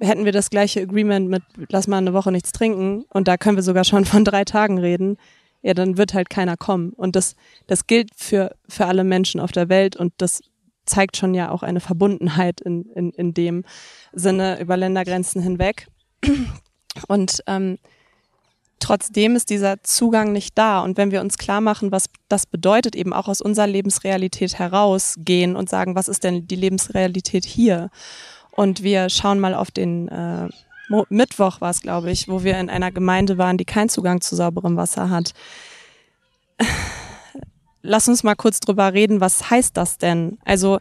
Hätten 0.00 0.24
wir 0.24 0.32
das 0.32 0.48
gleiche 0.48 0.80
Agreement 0.80 1.28
mit, 1.28 1.42
lass 1.68 1.86
mal 1.86 1.98
eine 1.98 2.14
Woche 2.14 2.32
nichts 2.32 2.52
trinken 2.52 3.04
und 3.10 3.28
da 3.28 3.36
können 3.36 3.58
wir 3.58 3.62
sogar 3.62 3.84
schon 3.84 4.06
von 4.06 4.24
drei 4.24 4.46
Tagen 4.46 4.78
reden, 4.78 5.18
ja, 5.60 5.74
dann 5.74 5.98
wird 5.98 6.14
halt 6.14 6.30
keiner 6.30 6.56
kommen. 6.56 6.94
Und 6.94 7.16
das, 7.16 7.36
das 7.66 7.86
gilt 7.86 8.08
für, 8.16 8.56
für 8.66 8.86
alle 8.86 9.04
Menschen 9.04 9.38
auf 9.38 9.52
der 9.52 9.68
Welt 9.68 9.96
und 9.96 10.14
das 10.16 10.40
zeigt 10.86 11.18
schon 11.18 11.34
ja 11.34 11.50
auch 11.50 11.62
eine 11.62 11.80
Verbundenheit 11.80 12.62
in, 12.62 12.86
in, 12.94 13.10
in 13.10 13.34
dem 13.34 13.64
Sinne 14.14 14.58
über 14.62 14.78
Ländergrenzen 14.78 15.42
hinweg. 15.42 15.88
Und 17.06 17.42
ähm, 17.46 17.76
trotzdem 18.80 19.36
ist 19.36 19.50
dieser 19.50 19.82
Zugang 19.82 20.32
nicht 20.32 20.56
da. 20.58 20.80
Und 20.80 20.96
wenn 20.96 21.10
wir 21.10 21.20
uns 21.20 21.38
klar 21.38 21.60
machen, 21.60 21.92
was 21.92 22.06
das 22.28 22.46
bedeutet, 22.46 22.96
eben 22.96 23.12
auch 23.12 23.28
aus 23.28 23.40
unserer 23.40 23.66
Lebensrealität 23.66 24.58
herausgehen 24.58 25.56
und 25.56 25.68
sagen, 25.68 25.94
was 25.94 26.08
ist 26.08 26.24
denn 26.24 26.48
die 26.48 26.56
Lebensrealität 26.56 27.44
hier? 27.44 27.90
Und 28.50 28.82
wir 28.82 29.08
schauen 29.08 29.40
mal 29.40 29.54
auf 29.54 29.70
den 29.70 30.08
äh, 30.08 30.48
Mo 30.90 31.06
Mittwoch 31.08 31.60
war 31.60 31.70
es, 31.70 31.82
glaube 31.82 32.10
ich, 32.10 32.26
wo 32.26 32.42
wir 32.42 32.58
in 32.58 32.68
einer 32.68 32.90
Gemeinde 32.90 33.38
waren, 33.38 33.56
die 33.56 33.64
keinen 33.64 33.88
Zugang 33.88 34.20
zu 34.20 34.34
sauberem 34.34 34.76
Wasser 34.76 35.08
hat. 35.08 35.34
Lass 37.82 38.08
uns 38.08 38.24
mal 38.24 38.34
kurz 38.34 38.58
drüber 38.58 38.92
reden, 38.92 39.20
was 39.20 39.50
heißt 39.50 39.76
das 39.76 39.98
denn? 39.98 40.38
Also 40.44 40.80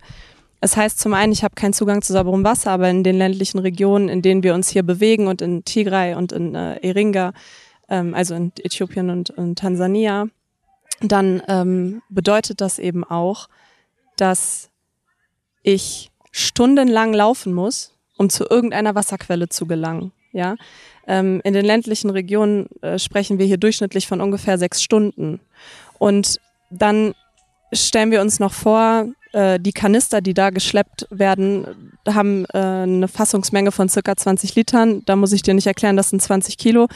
es 0.61 0.75
heißt 0.75 0.99
zum 0.99 1.13
einen, 1.13 1.31
ich 1.31 1.43
habe 1.43 1.53
keinen 1.55 1.73
Zugang 1.73 2.01
zu 2.01 2.11
sauberem 2.11 2.43
Wasser, 2.43 2.71
aber 2.71 2.89
in 2.89 3.03
den 3.03 3.17
ländlichen 3.17 3.59
Regionen, 3.59 4.09
in 4.09 4.23
denen 4.23 4.41
wir 4.41 4.55
uns 4.55 4.67
hier 4.67 4.83
bewegen 4.83 5.27
und 5.27 5.43
in 5.43 5.63
Tigray 5.63 6.15
und 6.15 6.31
in 6.31 6.55
äh, 6.55 6.79
Iringa, 6.79 7.33
ähm, 7.89 8.13
also 8.13 8.35
in 8.35 8.51
Äthiopien 8.63 9.09
und, 9.09 9.29
und 9.31 9.59
Tansania, 9.59 10.27
dann 11.01 11.41
ähm, 11.47 12.01
bedeutet 12.09 12.61
das 12.61 12.79
eben 12.79 13.03
auch, 13.03 13.47
dass 14.17 14.69
ich 15.63 16.11
stundenlang 16.31 17.13
laufen 17.13 17.53
muss, 17.53 17.93
um 18.17 18.29
zu 18.29 18.45
irgendeiner 18.49 18.95
Wasserquelle 18.95 19.49
zu 19.49 19.65
gelangen. 19.65 20.11
Ja, 20.31 20.57
ähm, 21.07 21.41
in 21.43 21.53
den 21.53 21.65
ländlichen 21.65 22.11
Regionen 22.11 22.67
äh, 22.81 22.99
sprechen 22.99 23.39
wir 23.39 23.45
hier 23.47 23.57
durchschnittlich 23.57 24.07
von 24.07 24.21
ungefähr 24.21 24.59
sechs 24.59 24.83
Stunden. 24.83 25.39
Und 25.97 26.39
dann 26.69 27.15
stellen 27.73 28.11
wir 28.11 28.21
uns 28.21 28.39
noch 28.39 28.53
vor, 28.53 29.07
äh, 29.31 29.59
die 29.59 29.71
Kanister, 29.71 30.21
die 30.21 30.35
da 30.35 30.51
geschleppt 30.51 31.07
werden, 31.09 31.95
haben 32.07 32.45
äh, 32.53 32.57
eine 32.57 33.07
Fassungsmenge 33.07 33.71
von 33.71 33.89
circa 33.89 34.15
20 34.15 34.55
Litern. 34.55 35.03
Da 35.05 35.15
muss 35.15 35.31
ich 35.31 35.41
dir 35.41 35.53
nicht 35.53 35.67
erklären, 35.67 35.97
das 35.97 36.09
sind 36.09 36.21
20 36.21 36.57
Kilo. 36.57 36.87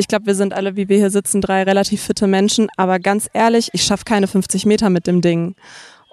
Ich 0.00 0.08
glaube, 0.08 0.24
wir 0.24 0.34
sind 0.34 0.54
alle, 0.54 0.76
wie 0.76 0.88
wir 0.88 0.96
hier 0.96 1.10
sitzen, 1.10 1.42
drei 1.42 1.62
relativ 1.62 2.00
fitte 2.00 2.26
Menschen. 2.26 2.68
Aber 2.78 2.98
ganz 2.98 3.28
ehrlich, 3.34 3.68
ich 3.74 3.84
schaffe 3.84 4.04
keine 4.06 4.28
50 4.28 4.64
Meter 4.64 4.88
mit 4.88 5.06
dem 5.06 5.20
Ding. 5.20 5.56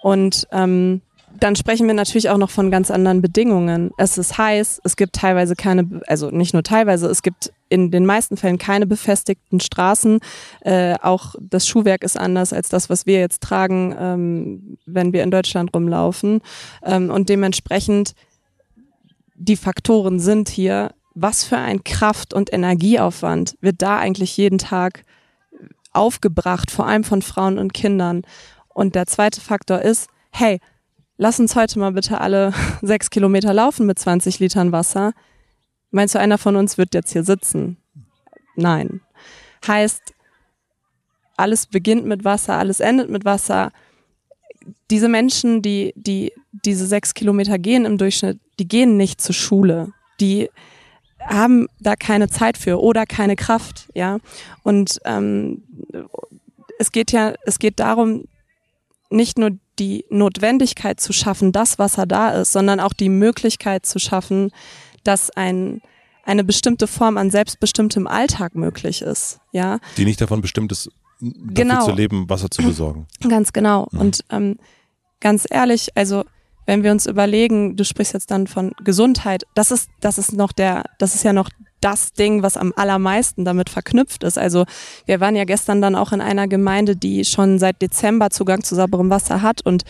Und 0.02 0.46
ähm, 0.52 1.02
dann 1.40 1.56
sprechen 1.56 1.88
wir 1.88 1.94
natürlich 1.94 2.30
auch 2.30 2.38
noch 2.38 2.50
von 2.50 2.70
ganz 2.70 2.92
anderen 2.92 3.22
Bedingungen. 3.22 3.92
Es 3.98 4.18
ist 4.18 4.38
heiß, 4.38 4.82
es 4.84 4.98
gibt 4.98 5.14
teilweise 5.14 5.56
keine, 5.56 6.02
also 6.08 6.32
nicht 6.32 6.52
nur 6.52 6.64
teilweise, 6.64 7.08
es 7.08 7.22
gibt 7.22 7.54
in 7.70 7.90
den 7.90 8.06
meisten 8.06 8.36
Fällen 8.36 8.58
keine 8.58 8.88
befestigten 8.88 9.62
Straßen. 9.62 10.20
Äh, 10.62 10.96
auch 11.02 11.36
das 11.40 11.66
Schuhwerk 11.66 12.04
ist 12.04 12.20
anders 12.20 12.52
als 12.52 12.68
das, 12.68 12.90
was 12.90 13.06
wir 13.06 13.20
jetzt 13.20 13.42
tragen, 13.42 13.96
ähm, 13.98 14.78
wenn 14.86 15.14
wir 15.14 15.24
in 15.24 15.32
Deutschland 15.32 15.74
rumlaufen. 15.74 16.42
Ähm, 16.84 17.10
und 17.10 17.30
dementsprechend 17.30 18.16
die 19.36 19.56
Faktoren 19.56 20.20
sind 20.20 20.50
hier, 20.50 20.92
was 21.20 21.44
für 21.44 21.58
ein 21.58 21.84
Kraft- 21.84 22.34
und 22.34 22.54
Energieaufwand 22.54 23.58
wird 23.60 23.82
da 23.82 23.98
eigentlich 23.98 24.38
jeden 24.38 24.60
Tag 24.60 25.04
aufgebracht, 25.92 26.70
vor 26.70 26.86
allem 26.86 27.04
von 27.04 27.24
Frauen 27.24 27.58
und 27.58 27.74
Kindern. 27.74 28.22
Und 28.70 28.94
der 28.94 29.08
zweite 29.08 29.42
Faktor 29.42 29.82
ist, 29.82 30.10
hey, 30.32 30.60
lass 31.18 31.40
uns 31.40 31.56
heute 31.56 31.80
mal 31.80 31.92
bitte 31.92 32.22
alle 32.22 32.54
sechs 32.84 33.10
Kilometer 33.10 33.52
laufen 33.54 33.88
mit 33.88 33.98
20 33.98 34.40
Litern 34.40 34.72
Wasser. 34.72 35.14
Meinst 35.90 36.14
du, 36.14 36.20
einer 36.20 36.38
von 36.38 36.56
uns 36.56 36.78
wird 36.78 36.94
jetzt 36.94 37.14
hier 37.14 37.24
sitzen? 37.24 37.78
Nein. 38.56 39.02
Heißt, 39.66 40.14
alles 41.36 41.66
beginnt 41.66 42.06
mit 42.06 42.26
Wasser, 42.26 42.58
alles 42.58 42.80
endet 42.80 43.10
mit 43.10 43.26
Wasser. 43.26 43.72
Diese 44.92 45.08
Menschen, 45.08 45.64
die, 45.64 45.94
die 45.96 46.32
diese 46.52 46.86
sechs 46.86 47.16
Kilometer 47.16 47.58
gehen 47.58 47.86
im 47.86 47.98
Durchschnitt, 47.98 48.40
die 48.60 48.68
gehen 48.68 48.98
nicht 48.98 49.20
zur 49.20 49.34
Schule. 49.34 49.94
Die 50.20 50.50
haben 51.28 51.68
da 51.80 51.96
keine 51.96 52.30
Zeit 52.30 52.58
für 52.58 52.82
oder 52.82 53.06
keine 53.06 53.36
Kraft, 53.36 53.90
ja. 53.94 54.18
Und 54.64 55.00
ähm, 55.06 55.64
es 56.80 56.92
geht 56.92 57.12
ja, 57.12 57.34
es 57.46 57.60
geht 57.60 57.80
darum, 57.80 58.26
nicht 59.10 59.38
nur 59.38 59.52
die 59.80 60.06
Notwendigkeit 60.10 61.00
zu 61.00 61.14
schaffen, 61.14 61.52
dass 61.52 61.80
Wasser 61.80 62.06
da 62.06 62.32
ist, 62.32 62.52
sondern 62.52 62.80
auch 62.80 62.94
die 62.94 63.10
Möglichkeit 63.10 63.86
zu 63.86 64.00
schaffen, 64.00 64.52
dass 65.04 65.30
ein, 65.30 65.82
eine 66.24 66.44
bestimmte 66.44 66.88
Form 66.88 67.18
an 67.18 67.30
selbstbestimmtem 67.30 68.08
Alltag 68.08 68.56
möglich 68.56 69.02
ist. 69.02 69.40
Ja? 69.52 69.80
Die 69.98 70.06
nicht 70.06 70.20
davon 70.20 70.42
bestimmt 70.42 70.72
ist, 70.72 70.90
dafür 71.20 71.54
Genau. 71.54 71.86
zu 71.86 71.92
leben, 71.92 72.30
Wasser 72.30 72.50
zu 72.50 72.64
besorgen. 72.64 73.08
Ganz 73.28 73.54
genau. 73.54 73.88
Mhm. 73.92 74.00
Und 74.00 74.26
ähm, 74.30 74.58
ganz 75.20 75.46
ehrlich, 75.50 75.90
also 75.96 76.26
wenn 76.68 76.84
wir 76.84 76.92
uns 76.92 77.08
überlegen, 77.08 77.76
du 77.76 77.84
sprichst 77.84 78.14
jetzt 78.14 78.30
dann 78.30 78.46
von 78.46 78.74
Gesundheit, 78.84 79.46
das 79.56 79.72
ist, 79.72 79.90
das 80.02 80.20
ist 80.20 80.34
noch 80.34 80.52
der, 80.52 80.84
das 81.00 81.16
ist 81.16 81.24
ja 81.24 81.34
noch 81.34 81.50
das 81.82 82.14
Ding, 82.14 82.44
was 82.44 82.58
am 82.58 82.74
allermeisten 82.76 83.46
damit 83.46 83.70
verknüpft 83.70 84.24
ist. 84.24 84.38
Also 84.38 84.66
wir 85.06 85.20
waren 85.20 85.36
ja 85.36 85.46
gestern 85.46 85.82
dann 85.82 85.96
auch 85.96 86.12
in 86.12 86.22
einer 86.22 86.48
Gemeinde, 86.48 86.96
die 86.96 87.24
schon 87.24 87.60
seit 87.60 87.82
Dezember 87.82 88.30
Zugang 88.30 88.64
zu 88.64 88.76
sauberem 88.76 89.10
Wasser 89.10 89.42
hat 89.42 89.62
und 89.66 89.84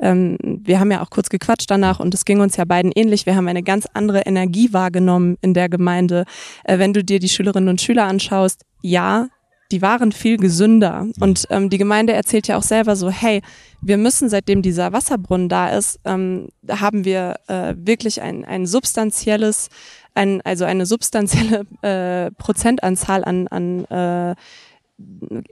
ähm, 0.00 0.36
wir 0.42 0.80
haben 0.80 0.90
ja 0.90 1.02
auch 1.02 1.10
kurz 1.10 1.28
gequatscht 1.28 1.70
danach 1.70 2.00
und 2.00 2.14
es 2.14 2.24
ging 2.24 2.40
uns 2.40 2.56
ja 2.56 2.64
beiden 2.64 2.92
ähnlich. 2.92 3.26
Wir 3.26 3.36
haben 3.36 3.46
eine 3.46 3.62
ganz 3.62 3.86
andere 3.92 4.22
Energie 4.22 4.72
wahrgenommen 4.72 5.36
in 5.42 5.54
der 5.54 5.68
Gemeinde. 5.68 6.24
Äh, 6.64 6.78
wenn 6.78 6.92
du 6.92 7.04
dir 7.04 7.20
die 7.20 7.28
Schülerinnen 7.28 7.68
und 7.68 7.80
Schüler 7.80 8.06
anschaust, 8.06 8.62
ja, 8.80 9.28
die 9.72 9.82
waren 9.82 10.12
viel 10.12 10.36
gesünder. 10.36 11.06
Und 11.18 11.46
ähm, 11.50 11.70
die 11.70 11.78
Gemeinde 11.78 12.12
erzählt 12.12 12.46
ja 12.46 12.58
auch 12.58 12.62
selber 12.62 12.94
so, 12.94 13.10
hey, 13.10 13.40
wir 13.80 13.96
müssen, 13.96 14.28
seitdem 14.28 14.62
dieser 14.62 14.92
Wasserbrunnen 14.92 15.48
da 15.48 15.70
ist, 15.70 15.98
ähm, 16.04 16.48
haben 16.68 17.04
wir 17.04 17.36
äh, 17.48 17.74
wirklich 17.76 18.20
ein, 18.20 18.44
ein 18.44 18.66
substanzielles, 18.66 19.70
ein, 20.14 20.42
also 20.42 20.64
eine 20.64 20.86
substanzielle 20.86 21.64
äh, 21.82 22.30
Prozentanzahl 22.32 23.24
an, 23.24 23.48
an 23.48 23.84
äh, 23.86 24.36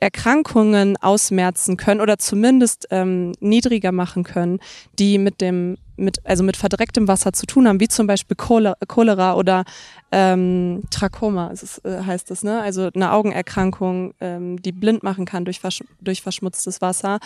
Erkrankungen 0.00 0.96
ausmerzen 0.96 1.76
können 1.76 2.00
oder 2.00 2.18
zumindest 2.18 2.88
ähm, 2.90 3.32
niedriger 3.40 3.92
machen 3.92 4.24
können, 4.24 4.58
die 4.98 5.18
mit 5.18 5.40
dem, 5.40 5.78
mit, 5.96 6.24
also 6.24 6.42
mit 6.42 6.56
verdrecktem 6.56 7.08
Wasser 7.08 7.32
zu 7.32 7.46
tun 7.46 7.68
haben, 7.68 7.80
wie 7.80 7.88
zum 7.88 8.06
Beispiel 8.06 8.36
Cholera, 8.36 8.76
Cholera 8.86 9.34
oder 9.34 9.64
ähm, 10.12 10.82
Trachoma, 10.90 11.48
ist 11.48 11.84
äh, 11.84 12.02
heißt 12.04 12.30
es, 12.30 12.42
ne? 12.42 12.60
Also 12.60 12.90
eine 12.94 13.12
Augenerkrankung, 13.12 14.14
ähm, 14.20 14.60
die 14.60 14.72
blind 14.72 15.02
machen 15.02 15.24
kann 15.24 15.44
durch, 15.44 15.60
versch 15.60 15.82
durch 16.00 16.22
verschmutztes 16.22 16.80
Wasser. 16.80 17.18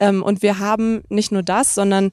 Ähm, 0.00 0.22
und 0.22 0.42
wir 0.42 0.58
haben 0.58 1.02
nicht 1.08 1.32
nur 1.32 1.42
das, 1.42 1.74
sondern 1.74 2.10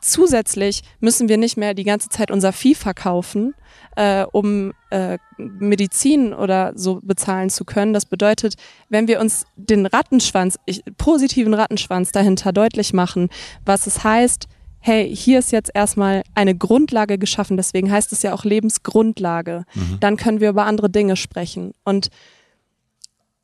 zusätzlich 0.00 0.82
müssen 1.00 1.28
wir 1.28 1.36
nicht 1.36 1.56
mehr 1.56 1.74
die 1.74 1.84
ganze 1.84 2.08
Zeit 2.08 2.30
unser 2.30 2.52
Vieh 2.52 2.74
verkaufen, 2.74 3.54
äh, 3.96 4.24
um 4.32 4.72
äh, 4.90 5.18
Medizin 5.36 6.32
oder 6.32 6.72
so 6.74 7.00
bezahlen 7.02 7.50
zu 7.50 7.64
können. 7.64 7.92
Das 7.92 8.06
bedeutet, 8.06 8.54
wenn 8.88 9.08
wir 9.08 9.20
uns 9.20 9.44
den 9.56 9.86
Rattenschwanz, 9.86 10.58
ich, 10.66 10.82
positiven 10.96 11.54
Rattenschwanz 11.54 12.12
dahinter 12.12 12.52
deutlich 12.52 12.92
machen, 12.92 13.28
was 13.64 13.86
es 13.86 14.04
heißt, 14.04 14.46
hey, 14.80 15.14
hier 15.14 15.40
ist 15.40 15.52
jetzt 15.52 15.70
erstmal 15.74 16.22
eine 16.34 16.56
Grundlage 16.56 17.18
geschaffen, 17.18 17.56
deswegen 17.56 17.90
heißt 17.90 18.12
es 18.12 18.22
ja 18.22 18.32
auch 18.32 18.44
Lebensgrundlage, 18.44 19.64
dann 19.98 20.16
können 20.16 20.40
wir 20.40 20.50
über 20.50 20.66
andere 20.66 20.88
Dinge 20.88 21.16
sprechen. 21.16 21.72
Und 21.84 22.08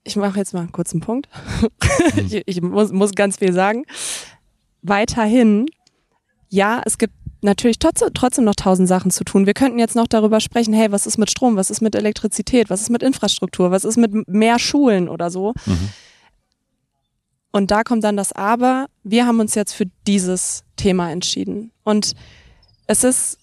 ich 0.05 0.17
mache 0.17 0.39
jetzt 0.39 0.55
mal 0.55 0.61
einen 0.61 0.73
kurzen 0.73 1.01
Punkt. 1.01 1.29
ich 2.17 2.43
ich 2.47 2.63
muss, 2.63 2.93
muss 2.93 3.13
ganz 3.13 3.39
viel 3.39 3.53
sagen. 3.53 3.85
Weiterhin 4.83 5.67
ja, 6.55 6.83
es 6.85 6.99
gibt 6.99 7.15
natürlich 7.43 7.79
trotzdem, 7.79 8.45
noch 8.45 8.55
tausend 8.55 8.89
Sachen 8.89 9.11
zu 9.11 9.25
tun. 9.25 9.45
Wir 9.45 9.55
könnten 9.55 9.79
jetzt 9.79 9.97
noch 9.97 10.07
darüber 10.07 10.41
sprechen, 10.41 10.73
hey, 10.73 10.91
was 10.91 11.07
ist 11.07 11.19
mit 11.19 11.31
Strom, 11.31 11.57
was 11.57 11.71
ist 11.71 11.83
mit 11.83 11.95
Elektrizität, 11.95 12.71
was 12.71 12.81
ist 12.81 12.91
mit 12.91 13.03
Infrastruktur, 13.03 13.71
was 13.71 13.85
ist 13.85 13.99
mit 13.99 14.29
mehr 14.29 14.59
Schulen 14.59 15.09
oder 15.09 15.31
so. 15.31 15.53
Und 17.53 17.71
da 17.71 17.83
kommt 17.83 18.03
dann 18.03 18.17
das 18.17 18.33
Aber, 18.33 18.87
wir 19.03 19.27
haben 19.27 19.41
uns 19.41 19.55
jetzt 19.55 19.75
für 19.75 19.87
dieses 20.07 20.65
Thema 20.77 21.11
entschieden. 21.11 21.71
Und 21.85 22.15
es 22.87 23.05
ist, 23.05 23.39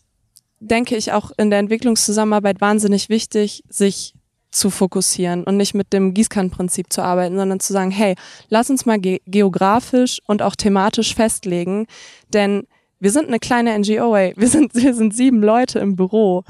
denke 0.60 0.96
ich, 0.96 1.12
auch 1.12 1.32
in 1.38 1.50
der 1.50 1.60
Entwicklungszusammenarbeit 1.60 2.60
wahnsinnig 2.60 3.10
wichtig, 3.10 3.64
sich 3.70 4.16
zu 4.52 4.70
fokussieren 4.70 5.44
und 5.44 5.56
nicht 5.58 5.74
mit 5.74 5.94
dem 5.94 6.14
Gießkannenprinzip 6.14 6.92
zu 6.92 7.02
arbeiten, 7.02 7.38
sondern 7.38 7.60
zu 7.60 7.72
sagen, 7.72 7.92
hey, 7.92 8.16
lass 8.50 8.70
uns 8.70 8.86
mal 8.86 9.00
ge 9.00 9.22
geografisch 9.26 10.20
und 10.28 10.42
auch 10.42 10.56
thematisch 10.56 11.16
festlegen, 11.16 11.88
denn 12.34 12.68
wir 13.02 13.12
sind 13.12 13.28
eine 13.28 13.40
kleine 13.40 13.78
NGO, 13.78 14.16
ey. 14.16 14.34
Wir 14.38 14.48
sind, 14.48 14.76
wir 14.76 14.94
sind 14.94 15.14
sieben 15.14 15.42
Leute 15.42 15.80
im 15.80 15.96
Büro. 15.96 16.44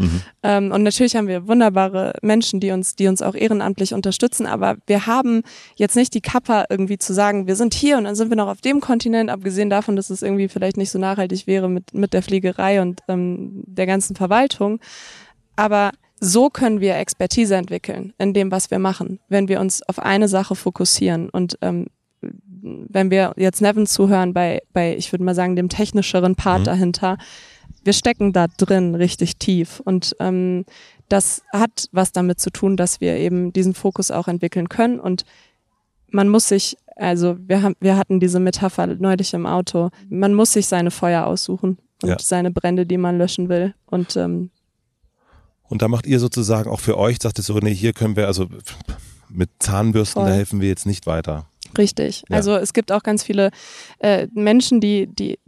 Ähm, 0.43 0.71
und 0.71 0.83
natürlich 0.83 1.15
haben 1.15 1.27
wir 1.27 1.47
wunderbare 1.47 2.13
Menschen, 2.21 2.59
die 2.59 2.71
uns, 2.71 2.95
die 2.95 3.07
uns 3.07 3.21
auch 3.21 3.35
ehrenamtlich 3.35 3.93
unterstützen. 3.93 4.45
Aber 4.45 4.75
wir 4.85 5.07
haben 5.07 5.43
jetzt 5.77 5.95
nicht 5.95 6.13
die 6.13 6.21
Kappa 6.21 6.65
irgendwie 6.69 6.97
zu 6.97 7.13
sagen, 7.13 7.47
wir 7.47 7.55
sind 7.55 7.73
hier 7.73 7.97
und 7.97 8.03
dann 8.03 8.15
sind 8.15 8.29
wir 8.29 8.35
noch 8.35 8.49
auf 8.49 8.59
dem 8.59 8.81
Kontinent, 8.81 9.29
abgesehen 9.29 9.69
davon, 9.69 9.95
dass 9.95 10.09
es 10.09 10.21
irgendwie 10.21 10.49
vielleicht 10.49 10.75
nicht 10.75 10.91
so 10.91 10.99
nachhaltig 10.99 11.47
wäre 11.47 11.69
mit, 11.69 11.93
mit 11.93 12.13
der 12.13 12.21
Fliegerei 12.21 12.81
und 12.81 13.01
ähm, 13.07 13.63
der 13.65 13.85
ganzen 13.85 14.17
Verwaltung. 14.17 14.81
Aber 15.55 15.91
so 16.19 16.49
können 16.49 16.81
wir 16.81 16.97
Expertise 16.97 17.55
entwickeln 17.55 18.13
in 18.17 18.33
dem, 18.33 18.51
was 18.51 18.69
wir 18.69 18.77
machen, 18.77 19.19
wenn 19.29 19.47
wir 19.47 19.61
uns 19.61 19.81
auf 19.87 19.99
eine 19.99 20.27
Sache 20.27 20.55
fokussieren. 20.55 21.29
Und 21.29 21.57
ähm, 21.61 21.87
wenn 22.61 23.09
wir 23.11 23.33
jetzt 23.37 23.61
Nevin 23.61 23.87
zuhören 23.87 24.33
bei, 24.33 24.61
bei 24.73 24.95
ich 24.95 25.11
würde 25.11 25.23
mal 25.23 25.35
sagen, 25.35 25.55
dem 25.55 25.69
technischeren 25.69 26.35
Part 26.35 26.61
Mhm. 26.61 26.65
dahinter, 26.65 27.17
wir 27.83 27.93
stecken 27.93 28.31
da 28.33 28.47
drin 28.57 28.95
richtig 28.95 29.37
tief. 29.37 29.79
Und 29.83 30.15
ähm, 30.19 30.65
das 31.09 31.41
hat 31.51 31.87
was 31.91 32.11
damit 32.11 32.39
zu 32.39 32.49
tun, 32.51 32.77
dass 32.77 33.01
wir 33.01 33.15
eben 33.17 33.51
diesen 33.53 33.73
Fokus 33.73 34.11
auch 34.11 34.27
entwickeln 34.27 34.69
können. 34.69 34.99
Und 34.99 35.23
man 36.11 36.29
muss 36.29 36.47
sich, 36.47 36.77
also 36.95 37.37
wir, 37.47 37.61
haben, 37.63 37.75
wir 37.79 37.97
hatten 37.97 38.19
diese 38.19 38.39
Metapher 38.39 38.87
neulich 38.87 39.33
im 39.33 39.45
Auto, 39.45 39.89
man 40.09 40.33
muss 40.33 40.53
sich 40.53 40.67
seine 40.67 40.91
Feuer 40.91 41.25
aussuchen 41.25 41.79
und 42.03 42.09
Ja. 42.09 42.17
seine 42.19 42.51
Brände, 42.51 42.85
die 42.85 42.97
man 42.97 43.17
löschen 43.17 43.49
will. 43.49 43.73
Und 43.87 44.15
ähm, 44.15 44.51
Und 45.67 45.81
da 45.81 45.87
macht 45.87 46.05
ihr 46.05 46.19
sozusagen 46.19 46.69
auch 46.69 46.79
für 46.81 46.97
euch, 46.97 47.17
sagt 47.21 47.39
ihr 47.39 47.43
so, 47.43 47.57
nee, 47.57 47.73
hier 47.73 47.93
können 47.93 48.15
wir, 48.15 48.27
also 48.27 48.47
mit 49.29 49.49
Zahnbürsten, 49.59 50.21
Voll. 50.21 50.29
da 50.29 50.35
helfen 50.35 50.59
wir 50.61 50.67
jetzt 50.67 50.85
nicht 50.85 51.07
weiter. 51.07 51.47
Richtig. 51.77 52.23
Ja. 52.29 52.37
Also 52.37 52.55
es 52.55 52.73
gibt 52.73 52.91
auch 52.91 53.03
ganz 53.03 53.23
viele 53.23 53.51
äh, 53.99 54.27
Menschen, 54.33 54.79
die, 54.81 55.07
die, 55.07 55.39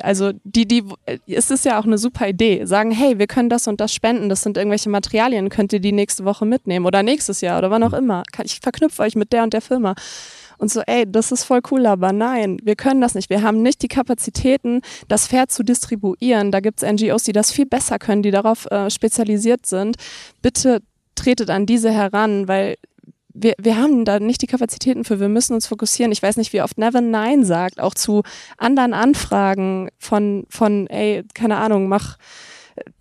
also 0.00 0.32
die, 0.44 0.66
die, 0.66 0.84
es 1.26 1.50
ist 1.50 1.64
ja 1.64 1.78
auch 1.80 1.84
eine 1.84 1.98
super 1.98 2.28
Idee, 2.28 2.64
sagen, 2.64 2.90
hey, 2.90 3.18
wir 3.18 3.26
können 3.26 3.48
das 3.48 3.68
und 3.68 3.80
das 3.80 3.94
spenden, 3.94 4.28
das 4.28 4.42
sind 4.42 4.56
irgendwelche 4.56 4.88
Materialien, 4.90 5.48
könnt 5.48 5.72
ihr 5.72 5.80
die 5.80 5.92
nächste 5.92 6.24
Woche 6.24 6.44
mitnehmen 6.46 6.86
oder 6.86 7.02
nächstes 7.02 7.40
Jahr 7.40 7.58
oder 7.58 7.70
wann 7.70 7.82
auch 7.82 7.92
immer. 7.92 8.22
Kann- 8.32 8.46
Ich 8.46 8.60
verknüpfe 8.60 9.02
euch 9.02 9.14
mit 9.16 9.32
der 9.32 9.42
und 9.44 9.52
der 9.52 9.60
Firma. 9.60 9.94
und 10.58 10.70
so, 10.70 10.82
ey, 10.86 11.04
das 11.10 11.32
ist 11.32 11.44
voll 11.44 11.60
cool, 11.70 11.86
aber 11.86 12.12
nein, 12.12 12.58
wir 12.62 12.76
können 12.76 13.00
das 13.00 13.14
nicht. 13.14 13.30
Wir 13.30 13.42
haben 13.42 13.62
nicht 13.62 13.80
die 13.82 13.88
Kapazitäten, 13.88 14.82
das 15.08 15.26
fair 15.26 15.48
zu 15.48 15.62
distribuieren. 15.62 16.52
Da 16.52 16.60
gibt 16.60 16.82
es 16.82 16.92
NGOs, 16.92 17.22
die 17.24 17.32
das 17.32 17.50
viel 17.50 17.64
besser 17.66 17.98
können, 17.98 18.22
die 18.22 18.30
darauf 18.30 18.66
äh, 18.70 18.90
spezialisiert 18.90 19.64
sind. 19.64 19.96
Bitte 20.42 20.80
tretet 21.14 21.48
an 21.50 21.64
diese 21.64 21.90
heran, 21.90 22.46
weil 22.48 22.76
wir, 23.42 23.54
wir 23.58 23.76
haben 23.76 24.04
da 24.04 24.20
nicht 24.20 24.42
die 24.42 24.46
Kapazitäten 24.46 25.04
für. 25.04 25.20
Wir 25.20 25.28
müssen 25.28 25.54
uns 25.54 25.66
fokussieren. 25.66 26.12
Ich 26.12 26.22
weiß 26.22 26.36
nicht, 26.36 26.52
wie 26.52 26.62
oft 26.62 26.78
Nevin 26.78 27.10
Nein 27.10 27.44
sagt, 27.44 27.80
auch 27.80 27.94
zu 27.94 28.22
anderen 28.56 28.94
Anfragen 28.94 29.90
von, 29.98 30.46
von 30.48 30.86
ey, 30.88 31.24
keine 31.34 31.56
Ahnung, 31.56 31.88
mach, 31.88 32.18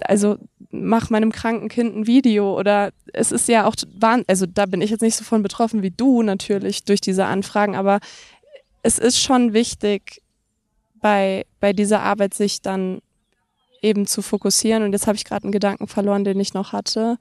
also 0.01 0.37
mach 0.71 1.09
meinem 1.09 1.31
kranken 1.31 1.69
Kind 1.69 1.95
ein 1.95 2.07
Video 2.07 2.57
oder 2.57 2.91
es 3.13 3.31
ist 3.31 3.47
ja 3.47 3.65
auch, 3.65 3.75
also 4.27 4.45
da 4.45 4.65
bin 4.65 4.81
ich 4.81 4.91
jetzt 4.91 5.01
nicht 5.01 5.15
so 5.15 5.23
von 5.23 5.41
betroffen 5.41 5.81
wie 5.81 5.91
du 5.91 6.21
natürlich 6.21 6.83
durch 6.83 7.01
diese 7.01 7.25
Anfragen, 7.25 7.75
aber 7.75 7.99
es 8.83 8.99
ist 8.99 9.19
schon 9.19 9.53
wichtig, 9.53 10.21
bei, 11.01 11.45
bei 11.59 11.73
dieser 11.73 12.01
Arbeit 12.01 12.33
sich 12.33 12.61
dann 12.61 13.01
eben 13.81 14.05
zu 14.05 14.21
fokussieren. 14.21 14.83
Und 14.83 14.91
jetzt 14.93 15.07
habe 15.07 15.15
ich 15.15 15.25
gerade 15.25 15.43
einen 15.43 15.51
Gedanken 15.51 15.87
verloren, 15.87 16.23
den 16.23 16.39
ich 16.39 16.53
noch 16.53 16.73
hatte. 16.73 17.17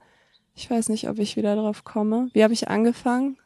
Ich 0.55 0.69
weiß 0.69 0.89
nicht, 0.89 1.09
ob 1.09 1.19
ich 1.19 1.35
wieder 1.37 1.55
drauf 1.55 1.83
komme. 1.83 2.29
Wie 2.33 2.43
habe 2.43 2.53
ich 2.53 2.67
angefangen? 2.67 3.37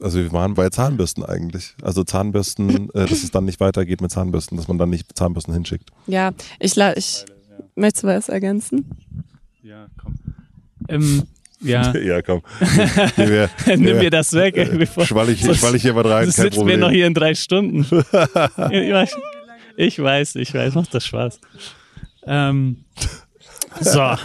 Also 0.00 0.18
wir 0.18 0.32
waren 0.32 0.54
bei 0.54 0.68
Zahnbürsten 0.68 1.24
eigentlich. 1.24 1.74
Also 1.82 2.04
Zahnbürsten, 2.04 2.90
äh, 2.90 3.06
dass 3.06 3.22
es 3.22 3.30
dann 3.30 3.44
nicht 3.44 3.60
weitergeht 3.60 4.00
mit 4.00 4.10
Zahnbürsten, 4.10 4.56
dass 4.56 4.68
man 4.68 4.78
dann 4.78 4.90
nicht 4.90 5.16
Zahnbürsten 5.16 5.54
hinschickt. 5.54 5.90
Ja, 6.06 6.32
ich, 6.58 6.76
ich 6.76 7.24
möchte 7.74 8.06
was 8.06 8.28
ergänzen? 8.28 8.90
Ja, 9.62 9.86
komm. 10.02 10.14
Ähm, 10.88 11.22
ja. 11.60 11.96
ja, 11.96 12.22
komm. 12.22 12.42
Nimm, 13.16 13.28
mir, 13.28 13.50
Nimm 13.66 13.98
mir 13.98 14.10
das 14.10 14.32
weg. 14.32 14.56
Ey, 14.56 14.66
bevor, 14.76 15.04
schwall, 15.06 15.28
ich, 15.30 15.40
schwall 15.40 15.74
ich 15.74 15.82
hier 15.82 15.94
mal 15.94 16.06
rein, 16.06 16.30
kein 16.30 16.50
Problem. 16.50 16.68
wir 16.68 16.86
noch 16.86 16.90
hier 16.90 17.06
in 17.06 17.14
drei 17.14 17.34
Stunden. 17.34 17.86
ich 19.76 19.98
weiß, 19.98 20.36
ich 20.36 20.54
weiß, 20.54 20.74
macht 20.74 20.94
das 20.94 21.06
Spaß. 21.06 21.40
Ähm, 22.26 22.84
so. 23.80 24.16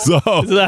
So. 0.00 0.20
so. 0.24 0.58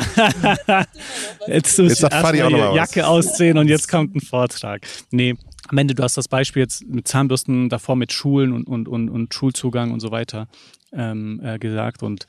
jetzt 1.47 1.79
muss 1.79 1.89
jetzt 1.89 2.03
ich 2.03 2.13
erstmal 2.13 2.33
die 2.33 2.77
Jacke 2.77 3.07
ausziehen 3.07 3.59
und 3.59 3.69
jetzt 3.69 3.89
kommt 3.89 4.15
ein 4.15 4.21
Vortrag. 4.21 4.87
Nee, 5.11 5.35
am 5.69 5.79
Ende, 5.79 5.95
du 5.95 6.03
hast 6.03 6.17
das 6.17 6.29
Beispiel 6.29 6.63
jetzt 6.63 6.87
mit 6.87 7.09
Zahnbürsten, 7.09 7.69
davor 7.69 7.97
mit 7.97 8.13
Schulen 8.13 8.53
und, 8.53 8.67
und, 8.67 8.89
und, 8.89 9.09
und 9.09 9.33
Schulzugang 9.33 9.93
und 9.93 10.01
so 10.01 10.11
weiter 10.11 10.49
ähm, 10.93 11.41
äh, 11.43 11.59
gesagt. 11.59 12.03
Und 12.03 12.27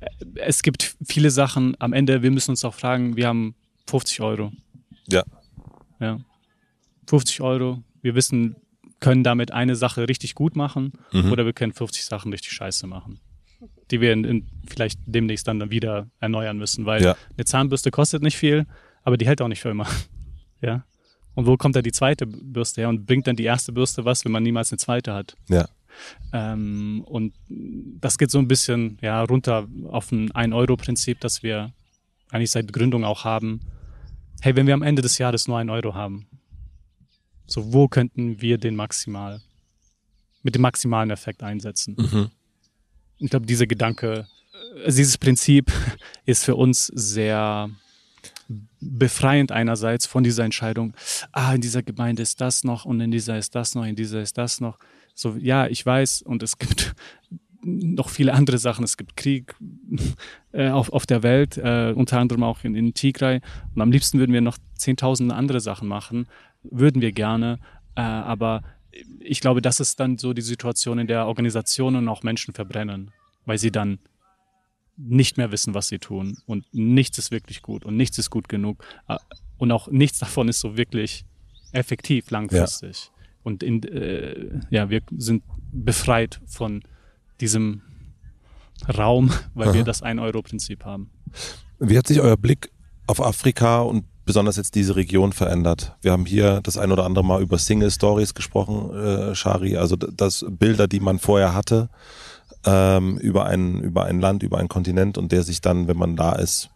äh, 0.00 0.06
es 0.36 0.62
gibt 0.62 0.96
viele 1.06 1.30
Sachen. 1.30 1.76
Am 1.78 1.92
Ende, 1.92 2.22
wir 2.22 2.30
müssen 2.30 2.52
uns 2.52 2.64
auch 2.64 2.74
fragen, 2.74 3.16
wir 3.16 3.26
haben 3.26 3.54
50 3.88 4.20
Euro. 4.20 4.52
Ja. 5.08 5.24
Ja. 6.00 6.18
50 7.06 7.40
Euro. 7.42 7.82
Wir 8.00 8.14
wissen, 8.14 8.56
können 9.00 9.22
damit 9.22 9.52
eine 9.52 9.76
Sache 9.76 10.08
richtig 10.08 10.34
gut 10.34 10.56
machen 10.56 10.92
mhm. 11.12 11.30
oder 11.30 11.44
wir 11.44 11.52
können 11.52 11.72
50 11.72 12.04
Sachen 12.04 12.32
richtig 12.32 12.52
scheiße 12.52 12.86
machen 12.86 13.20
die 13.90 14.00
wir 14.00 14.12
in, 14.12 14.24
in 14.24 14.46
vielleicht 14.66 15.00
demnächst 15.06 15.48
dann 15.48 15.70
wieder 15.70 16.08
erneuern 16.20 16.58
müssen, 16.58 16.86
weil 16.86 17.02
ja. 17.02 17.16
eine 17.36 17.44
Zahnbürste 17.44 17.90
kostet 17.90 18.22
nicht 18.22 18.36
viel, 18.36 18.66
aber 19.02 19.16
die 19.16 19.26
hält 19.26 19.40
auch 19.40 19.48
nicht 19.48 19.60
für 19.60 19.70
immer. 19.70 19.86
ja. 20.60 20.84
Und 21.34 21.46
wo 21.46 21.56
kommt 21.56 21.76
da 21.76 21.82
die 21.82 21.92
zweite 21.92 22.26
Bürste 22.26 22.82
her 22.82 22.88
und 22.88 23.06
bringt 23.06 23.26
dann 23.26 23.36
die 23.36 23.44
erste 23.44 23.72
Bürste 23.72 24.04
was, 24.04 24.24
wenn 24.24 24.32
man 24.32 24.42
niemals 24.42 24.72
eine 24.72 24.78
zweite 24.78 25.14
hat? 25.14 25.36
Ja. 25.48 25.68
Ähm, 26.32 27.02
und 27.06 27.34
das 27.48 28.18
geht 28.18 28.30
so 28.30 28.38
ein 28.38 28.48
bisschen 28.48 28.98
ja, 29.00 29.22
runter 29.22 29.66
auf 29.88 30.12
ein 30.12 30.30
1-Euro-Prinzip, 30.30 31.20
das 31.20 31.42
wir 31.42 31.72
eigentlich 32.30 32.50
seit 32.50 32.72
Gründung 32.72 33.04
auch 33.04 33.24
haben. 33.24 33.60
Hey, 34.40 34.54
wenn 34.54 34.66
wir 34.66 34.74
am 34.74 34.82
Ende 34.82 35.02
des 35.02 35.18
Jahres 35.18 35.48
nur 35.48 35.58
1 35.58 35.70
Euro 35.70 35.94
haben, 35.94 36.26
so 37.46 37.72
wo 37.72 37.88
könnten 37.88 38.40
wir 38.40 38.58
den 38.58 38.76
maximal, 38.76 39.40
mit 40.42 40.54
dem 40.54 40.62
maximalen 40.62 41.10
Effekt 41.10 41.42
einsetzen? 41.42 41.96
Mhm 41.98 42.30
ich 43.18 43.30
glaube, 43.30 43.46
dieser 43.46 43.66
Gedanke, 43.66 44.26
also 44.84 44.96
dieses 44.96 45.18
Prinzip 45.18 45.72
ist 46.26 46.44
für 46.44 46.56
uns 46.56 46.86
sehr 46.86 47.70
befreiend 48.80 49.52
einerseits 49.52 50.06
von 50.06 50.24
dieser 50.24 50.44
Entscheidung, 50.44 50.94
ah, 51.32 51.54
in 51.54 51.60
dieser 51.60 51.82
Gemeinde 51.82 52.22
ist 52.22 52.40
das 52.40 52.64
noch 52.64 52.84
und 52.84 53.00
in 53.00 53.10
dieser 53.10 53.36
ist 53.38 53.54
das 53.54 53.74
noch, 53.74 53.84
in 53.84 53.96
dieser 53.96 54.22
ist 54.22 54.38
das 54.38 54.60
noch. 54.60 54.78
So, 55.14 55.36
ja, 55.36 55.66
ich 55.66 55.84
weiß 55.84 56.22
und 56.22 56.42
es 56.42 56.58
gibt 56.58 56.94
noch 57.62 58.08
viele 58.08 58.32
andere 58.32 58.58
Sachen. 58.58 58.84
Es 58.84 58.96
gibt 58.96 59.16
Krieg 59.16 59.54
äh, 60.52 60.68
auf, 60.68 60.92
auf 60.92 61.06
der 61.06 61.22
Welt, 61.22 61.58
äh, 61.58 61.92
unter 61.94 62.18
anderem 62.18 62.42
auch 62.42 62.64
in, 62.64 62.74
in 62.74 62.94
Tigray. 62.94 63.40
Und 63.74 63.82
am 63.82 63.90
liebsten 63.90 64.18
würden 64.18 64.32
wir 64.32 64.40
noch 64.40 64.58
zehntausende 64.74 65.34
andere 65.34 65.60
Sachen 65.60 65.88
machen, 65.88 66.28
würden 66.62 67.02
wir 67.02 67.12
gerne, 67.12 67.58
äh, 67.96 68.00
aber 68.00 68.62
ich 69.20 69.40
glaube, 69.40 69.62
das 69.62 69.80
ist 69.80 70.00
dann 70.00 70.18
so 70.18 70.32
die 70.32 70.42
Situation, 70.42 70.98
in 70.98 71.06
der 71.06 71.26
Organisationen 71.26 72.08
auch 72.08 72.22
Menschen 72.22 72.54
verbrennen, 72.54 73.10
weil 73.44 73.58
sie 73.58 73.70
dann 73.70 73.98
nicht 74.96 75.36
mehr 75.36 75.52
wissen, 75.52 75.74
was 75.74 75.88
sie 75.88 75.98
tun 75.98 76.38
und 76.46 76.64
nichts 76.72 77.18
ist 77.18 77.30
wirklich 77.30 77.62
gut 77.62 77.84
und 77.84 77.96
nichts 77.96 78.18
ist 78.18 78.30
gut 78.30 78.48
genug 78.48 78.84
äh, 79.06 79.16
und 79.56 79.70
auch 79.70 79.88
nichts 79.88 80.18
davon 80.20 80.48
ist 80.48 80.60
so 80.60 80.76
wirklich 80.76 81.24
effektiv 81.72 82.30
langfristig. 82.30 83.04
Ja. 83.04 83.24
Und 83.44 83.62
in, 83.62 83.82
äh, 83.84 84.60
ja, 84.70 84.90
wir 84.90 85.02
sind 85.16 85.42
befreit 85.72 86.40
von 86.46 86.82
diesem 87.40 87.82
Raum, 88.96 89.30
weil 89.54 89.68
Aha. 89.68 89.74
wir 89.74 89.84
das 89.84 90.02
1-Euro-Prinzip 90.02 90.84
haben. 90.84 91.10
Wie 91.78 91.96
hat 91.96 92.06
sich 92.06 92.20
euer 92.20 92.36
Blick 92.36 92.70
auf 93.06 93.20
Afrika 93.20 93.82
und 93.82 94.04
besonders 94.28 94.56
jetzt 94.56 94.74
diese 94.74 94.94
Region 94.94 95.32
verändert? 95.32 95.96
Wir 96.02 96.12
haben 96.12 96.26
hier 96.26 96.60
das 96.62 96.76
ein 96.76 96.92
oder 96.92 97.06
andere 97.06 97.24
Mal 97.24 97.40
über 97.40 97.58
Single 97.58 97.90
Stories 97.90 98.34
gesprochen, 98.34 98.94
äh, 98.94 99.34
Shari, 99.34 99.78
also 99.78 99.96
das 99.96 100.44
Bilder, 100.48 100.86
die 100.86 101.00
man 101.00 101.18
vorher 101.18 101.54
hatte 101.54 101.88
ähm, 102.66 103.16
über 103.18 103.46
ein 103.46 103.80
über 103.80 104.04
ein 104.04 104.20
Land, 104.20 104.42
über 104.42 104.58
einen 104.58 104.68
Kontinent 104.68 105.16
und 105.16 105.32
der 105.32 105.42
sich 105.42 105.62
dann, 105.62 105.88
wenn 105.88 105.96
man 105.96 106.14
da 106.14 106.32
ist, 106.32 106.68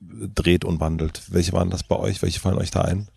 dreht 0.00 0.64
und 0.64 0.80
wandelt. 0.80 1.22
Welche 1.28 1.52
waren 1.52 1.68
das 1.68 1.82
bei 1.82 1.96
euch? 1.96 2.22
Welche 2.22 2.40
fallen 2.40 2.58
euch 2.58 2.70
da 2.70 2.80
ein? 2.80 3.08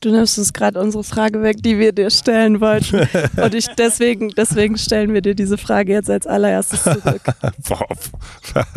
Du 0.00 0.10
nimmst 0.10 0.36
uns 0.38 0.52
gerade 0.52 0.80
unsere 0.80 1.04
Frage 1.04 1.42
weg, 1.42 1.62
die 1.62 1.78
wir 1.78 1.92
dir 1.92 2.10
stellen 2.10 2.60
wollten. 2.60 3.08
Und 3.42 3.54
ich 3.54 3.66
deswegen, 3.78 4.28
deswegen 4.28 4.76
stellen 4.76 5.14
wir 5.14 5.22
dir 5.22 5.34
diese 5.34 5.56
Frage 5.56 5.92
jetzt 5.92 6.10
als 6.10 6.26
allererstes 6.26 6.82
zurück. 6.82 7.22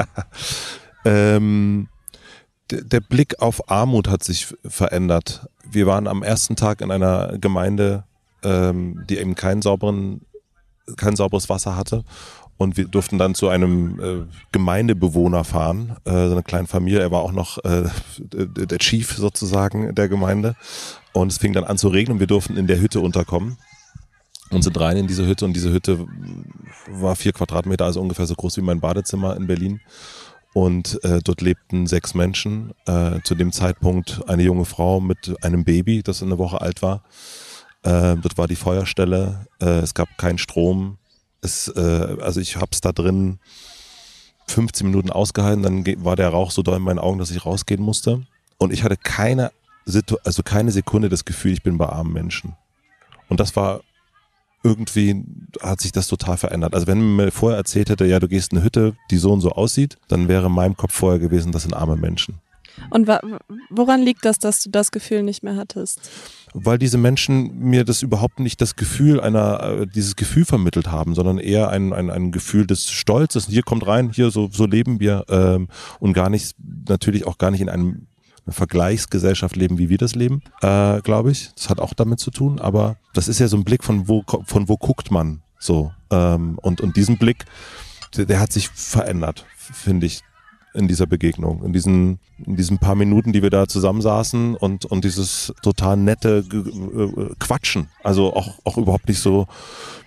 ähm, 1.06 1.90
der 2.72 3.00
Blick 3.00 3.40
auf 3.40 3.70
Armut 3.70 4.08
hat 4.08 4.24
sich 4.24 4.54
verändert. 4.66 5.48
Wir 5.70 5.88
waren 5.88 6.08
am 6.08 6.24
ersten 6.24 6.56
Tag 6.56 6.82
in 6.82 6.92
einer 6.92 7.38
Gemeinde, 7.40 8.04
ähm, 8.44 9.06
die 9.10 9.18
eben 9.18 9.36
keinen 9.36 9.62
sauberen, 9.62 10.22
kein 10.98 11.16
sauberes 11.16 11.50
Wasser 11.50 11.76
hatte. 11.76 12.04
Und 12.58 12.76
wir 12.76 12.86
durften 12.90 13.18
dann 13.18 13.36
zu 13.36 13.48
einem 13.48 14.00
äh, 14.00 14.26
Gemeindebewohner 14.52 15.46
fahren, 15.46 15.96
äh, 16.04 16.12
so 16.12 16.32
eine 16.32 16.44
kleine 16.44 16.68
Familie. 16.68 17.00
Er 17.00 17.12
war 17.12 17.22
auch 17.22 17.32
noch 17.32 17.58
äh, 17.64 17.84
der 18.20 18.80
Chief 18.80 19.10
sozusagen 19.14 19.96
der 19.96 20.10
Gemeinde. 20.10 20.56
Und 21.14 21.32
es 21.32 21.38
fing 21.38 21.54
dann 21.54 21.64
an 21.64 21.78
zu 21.78 21.88
regnen 21.88 22.16
und 22.16 22.20
wir 22.20 22.28
durften 22.28 22.58
in 22.58 22.68
der 22.68 22.80
Hütte 22.82 23.00
unterkommen 23.00 23.58
und 24.50 24.64
sind 24.64 24.80
rein 24.80 24.98
in 24.98 25.08
diese 25.08 25.26
Hütte. 25.26 25.46
Und 25.46 25.54
diese 25.54 25.72
Hütte 25.72 26.06
war 26.88 27.16
vier 27.16 27.32
Quadratmeter, 27.32 27.86
also 27.86 28.02
ungefähr 28.02 28.26
so 28.26 28.36
groß 28.36 28.58
wie 28.58 28.62
mein 28.62 28.82
Badezimmer 28.82 29.36
in 29.38 29.48
Berlin. 29.48 29.80
Und 30.54 31.04
äh, 31.04 31.20
dort 31.24 31.42
lebten 31.42 31.88
sechs 31.88 32.14
Menschen. 32.16 32.74
Äh, 32.86 33.20
zu 33.24 33.36
dem 33.36 33.52
Zeitpunkt 33.52 34.22
eine 34.28 34.44
junge 34.44 34.66
Frau 34.66 35.00
mit 35.00 35.36
einem 35.44 35.64
Baby, 35.64 36.02
das 36.02 36.24
eine 36.24 36.38
Woche 36.38 36.62
alt 36.62 36.82
war. 36.82 37.04
Äh, 37.84 38.18
dort 38.18 38.38
war 38.38 38.48
die 38.48 38.56
Feuerstelle. 38.56 39.48
Äh, 39.62 39.80
es 39.80 39.94
gab 39.94 40.18
keinen 40.18 40.38
Strom. 40.38 40.98
Es, 41.42 41.68
äh, 41.70 42.18
also 42.22 42.40
ich 42.40 42.56
habe 42.56 42.70
es 42.72 42.82
da 42.82 42.92
drin 42.92 43.40
15 44.48 44.88
Minuten 44.88 45.12
ausgehalten. 45.12 45.64
Dann 45.64 46.04
war 46.04 46.16
der 46.16 46.30
Rauch 46.30 46.52
so 46.52 46.64
doll 46.64 46.78
in 46.78 46.84
meinen 46.84 47.00
Augen, 47.00 47.20
dass 47.20 47.32
ich 47.32 47.46
rausgehen 47.46 47.82
musste. 47.82 48.26
Und 48.58 48.74
ich 48.74 48.84
hatte 48.84 48.98
keine, 48.98 49.52
Situ 49.86 50.18
also 50.24 50.44
keine 50.44 50.72
Sekunde 50.72 51.10
das 51.10 51.26
Gefühl, 51.26 51.54
ich 51.54 51.64
bin 51.64 51.78
bei 51.78 51.88
armen 51.88 52.12
Menschen. 52.12 52.56
Und 53.30 53.40
das 53.40 53.56
war 53.56 53.82
irgendwie 54.64 55.24
hat 55.62 55.82
sich 55.82 55.92
das 55.92 56.08
total 56.08 56.38
verändert. 56.38 56.74
Also 56.74 56.88
wenn 56.88 57.00
man 57.00 57.26
mir 57.26 57.32
vorher 57.32 57.58
erzählt 57.58 57.90
hätte, 57.90 58.06
ja, 58.06 58.20
du 58.20 58.28
gehst 58.28 58.52
in 58.52 58.58
eine 58.58 58.66
Hütte, 58.66 58.96
die 59.12 59.18
so 59.18 59.32
und 59.32 59.42
so 59.42 59.52
aussieht, 59.52 59.98
dann 60.08 60.28
wäre 60.28 60.48
in 60.48 60.52
meinem 60.52 60.76
Kopf 60.76 60.94
vorher 60.94 61.20
gewesen, 61.20 61.52
das 61.52 61.64
sind 61.64 61.74
arme 61.74 61.96
Menschen. 61.96 62.36
Und 62.90 63.08
woran 63.70 64.02
liegt 64.02 64.26
das, 64.26 64.40
dass 64.40 64.64
du 64.64 64.70
das 64.70 64.92
Gefühl 64.92 65.24
nicht 65.24 65.44
mehr 65.44 65.56
hattest? 65.56 66.10
Weil 66.54 66.78
diese 66.78 66.98
Menschen 66.98 67.60
mir 67.60 67.84
das 67.84 68.02
überhaupt 68.02 68.40
nicht 68.40 68.62
das 68.62 68.76
Gefühl 68.76 69.20
einer, 69.20 69.82
äh, 69.82 69.88
dieses 69.88 70.16
Gefühl 70.16 70.46
vermittelt 70.46 70.88
haben, 70.88 71.14
sondern 71.14 71.38
eher 71.38 71.70
ein, 71.70 71.94
ein, 71.94 72.10
ein 72.10 72.32
Gefühl 72.32 72.66
des 72.66 72.90
Stolzes. 72.90 73.48
Hier 73.48 73.64
kommt 73.64 73.86
rein, 73.86 74.12
hier 74.12 74.32
so, 74.32 74.50
so 74.52 74.66
leben 74.66 75.00
wir 75.00 75.26
ähm, 75.30 75.68
und 76.00 76.14
gar 76.14 76.30
nicht, 76.30 76.56
natürlich 76.88 77.28
auch 77.28 77.38
gar 77.38 77.52
nicht 77.52 77.62
in 77.62 77.70
einem 77.70 78.08
eine 78.50 78.54
Vergleichsgesellschaft 78.56 79.56
leben, 79.56 79.78
wie 79.78 79.90
wir 79.90 79.98
das 79.98 80.16
leben, 80.16 80.42
äh, 80.62 81.02
glaube 81.02 81.32
ich. 81.32 81.52
Das 81.56 81.70
hat 81.70 81.80
auch 81.80 81.94
damit 81.94 82.20
zu 82.20 82.32
tun, 82.32 82.60
aber 82.60 82.98
das 83.14 83.28
ist 83.28 83.40
ja 83.40 83.48
so 83.48 83.58
ein 83.58 83.64
Blick 83.64 83.84
von 83.84 84.08
wo, 84.08 84.24
von 84.46 84.68
wo 84.68 84.78
guckt 84.78 85.12
man 85.12 85.42
so. 85.60 85.92
Ähm, 86.10 86.58
und, 86.62 86.82
und 86.82 86.96
diesen 86.98 87.18
Blick, 87.18 87.46
der, 88.18 88.26
der 88.26 88.40
hat 88.40 88.52
sich 88.52 88.70
verändert, 88.70 89.46
finde 89.58 90.08
ich. 90.08 90.22
In 90.74 90.88
dieser 90.88 91.08
Begegnung, 91.08 91.64
in 91.64 91.74
diesen, 91.74 92.20
in 92.46 92.56
diesen 92.56 92.78
paar 92.78 92.96
Minuten, 92.96 93.34
die 93.34 93.42
wir 93.42 93.50
da 93.50 93.68
zusammensaßen 93.68 94.56
und, 94.56 94.86
und 94.86 95.04
dieses 95.04 95.54
total 95.64 95.98
nette 95.98 96.44
äh, 96.52 97.36
Quatschen. 97.40 97.88
Also 98.04 98.34
auch, 98.36 98.60
auch 98.64 98.78
überhaupt 98.78 99.08
nicht 99.08 99.20
so, 99.20 99.48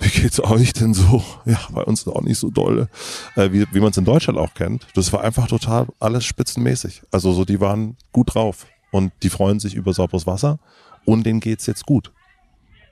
wie 0.00 0.08
geht's 0.08 0.40
euch 0.42 0.72
denn 0.72 0.94
so? 0.94 1.22
Ja, 1.44 1.58
bei 1.72 1.82
uns 1.82 2.06
auch 2.06 2.22
nicht 2.22 2.38
so 2.38 2.50
doll, 2.50 2.88
äh, 3.36 3.50
wie, 3.52 3.66
wie 3.72 3.80
man 3.80 3.90
es 3.90 3.96
in 3.96 4.04
Deutschland 4.04 4.38
auch 4.38 4.54
kennt. 4.54 4.86
Das 4.94 5.12
war 5.12 5.22
einfach 5.22 5.48
total 5.48 5.88
alles 5.98 6.24
spitzenmäßig. 6.24 7.02
Also 7.10 7.32
so, 7.32 7.44
die 7.44 7.60
waren 7.60 7.96
gut 8.12 8.34
drauf 8.34 8.66
und 8.92 9.12
die 9.22 9.30
freuen 9.30 9.58
sich 9.58 9.74
über 9.74 9.92
sauberes 9.92 10.26
Wasser 10.26 10.58
und 11.04 11.24
denen 11.24 11.40
geht's 11.40 11.66
jetzt 11.66 11.86
gut. 11.86 12.12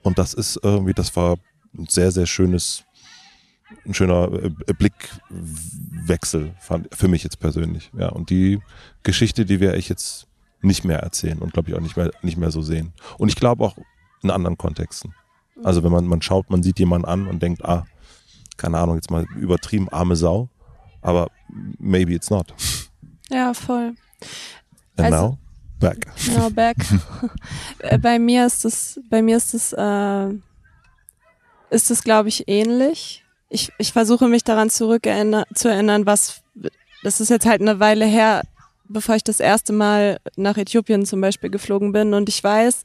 Und 0.03 0.19
das 0.19 0.35
ist 0.35 0.59
irgendwie, 0.63 0.95
das 0.95 1.15
war 1.15 1.37
ein 1.77 1.87
sehr, 1.89 2.11
sehr 2.11 2.27
schönes 2.27 2.85
ein 3.87 3.95
schöner 3.95 4.33
äh, 4.33 4.51
Blickwechsel 4.73 6.55
fand, 6.61 6.95
für 6.95 7.09
mich 7.09 7.23
jetzt 7.25 7.41
persönlich. 7.41 7.91
Ja, 7.97 8.09
und 8.09 8.31
die 8.31 8.61
Geschichte, 9.03 9.45
die 9.45 9.61
werde 9.61 9.79
ich 9.79 9.89
jetzt 9.89 10.27
nicht 10.63 10.85
mehr 10.85 10.99
erzählen 10.99 11.39
und 11.39 11.53
glaube 11.53 11.71
ich 11.71 11.77
auch 11.77 11.81
nicht 11.81 11.97
mehr, 11.97 12.11
nicht 12.23 12.37
mehr 12.37 12.51
so 12.51 12.63
sehen. 12.63 12.93
Und 13.19 13.29
ich 13.29 13.37
glaube 13.37 13.65
auch 13.65 13.77
in 14.23 14.31
anderen 14.31 14.59
Kontexten. 14.59 15.15
Also 15.63 15.83
wenn 15.83 15.93
man, 15.93 16.07
man 16.07 16.23
schaut, 16.23 16.51
man 16.51 16.63
sieht 16.63 16.79
jemanden 16.79 17.07
an 17.07 17.27
und 17.27 17.43
denkt, 17.43 17.65
ah, 17.65 17.87
keine 18.57 18.79
Ahnung, 18.79 18.97
jetzt 18.97 19.11
mal 19.11 19.25
übertrieben, 19.37 19.89
arme 19.89 20.17
Sau, 20.17 20.49
aber 21.01 21.29
maybe 21.79 22.13
it's 22.13 22.31
not. 22.31 22.55
Ja, 23.31 23.55
voll. 23.55 23.95
And 24.97 25.13
also, 25.13 25.17
now, 25.17 25.39
back. 25.79 26.07
Now 26.37 26.51
back. 26.51 26.77
Äh, 27.79 27.99
bei 27.99 28.19
mir 28.19 28.45
ist 28.45 28.67
es, 28.67 29.01
bei 29.09 29.23
mir 29.23 29.39
ist 29.39 29.55
es, 29.55 29.73
äh, 29.73 30.29
ist 31.71 31.91
es, 31.91 32.03
glaube 32.05 32.29
ich, 32.29 32.47
ähnlich 32.47 33.20
ich, 33.51 33.73
ich 33.79 33.93
versuche 33.93 34.29
mich 34.29 34.45
daran 34.45 34.71
zurück 34.71 35.03
zu 35.55 35.69
erinnern, 35.69 36.07
was, 36.07 36.43
das 37.03 37.21
ist 37.21 37.29
jetzt 37.29 37.47
halt 37.47 37.61
eine 37.61 37.81
Weile 37.81 38.07
her, 38.07 38.43
bevor 38.89 39.17
ich 39.17 39.25
das 39.25 39.41
erste 39.41 39.73
Mal 39.73 40.19
nach 40.37 40.57
Äthiopien 40.57 41.05
zum 41.05 41.21
Beispiel 41.21 41.51
geflogen 41.51 41.93
bin. 41.93 42.15
Und 42.15 42.29
ich 42.29 42.43
weiß, 42.43 42.85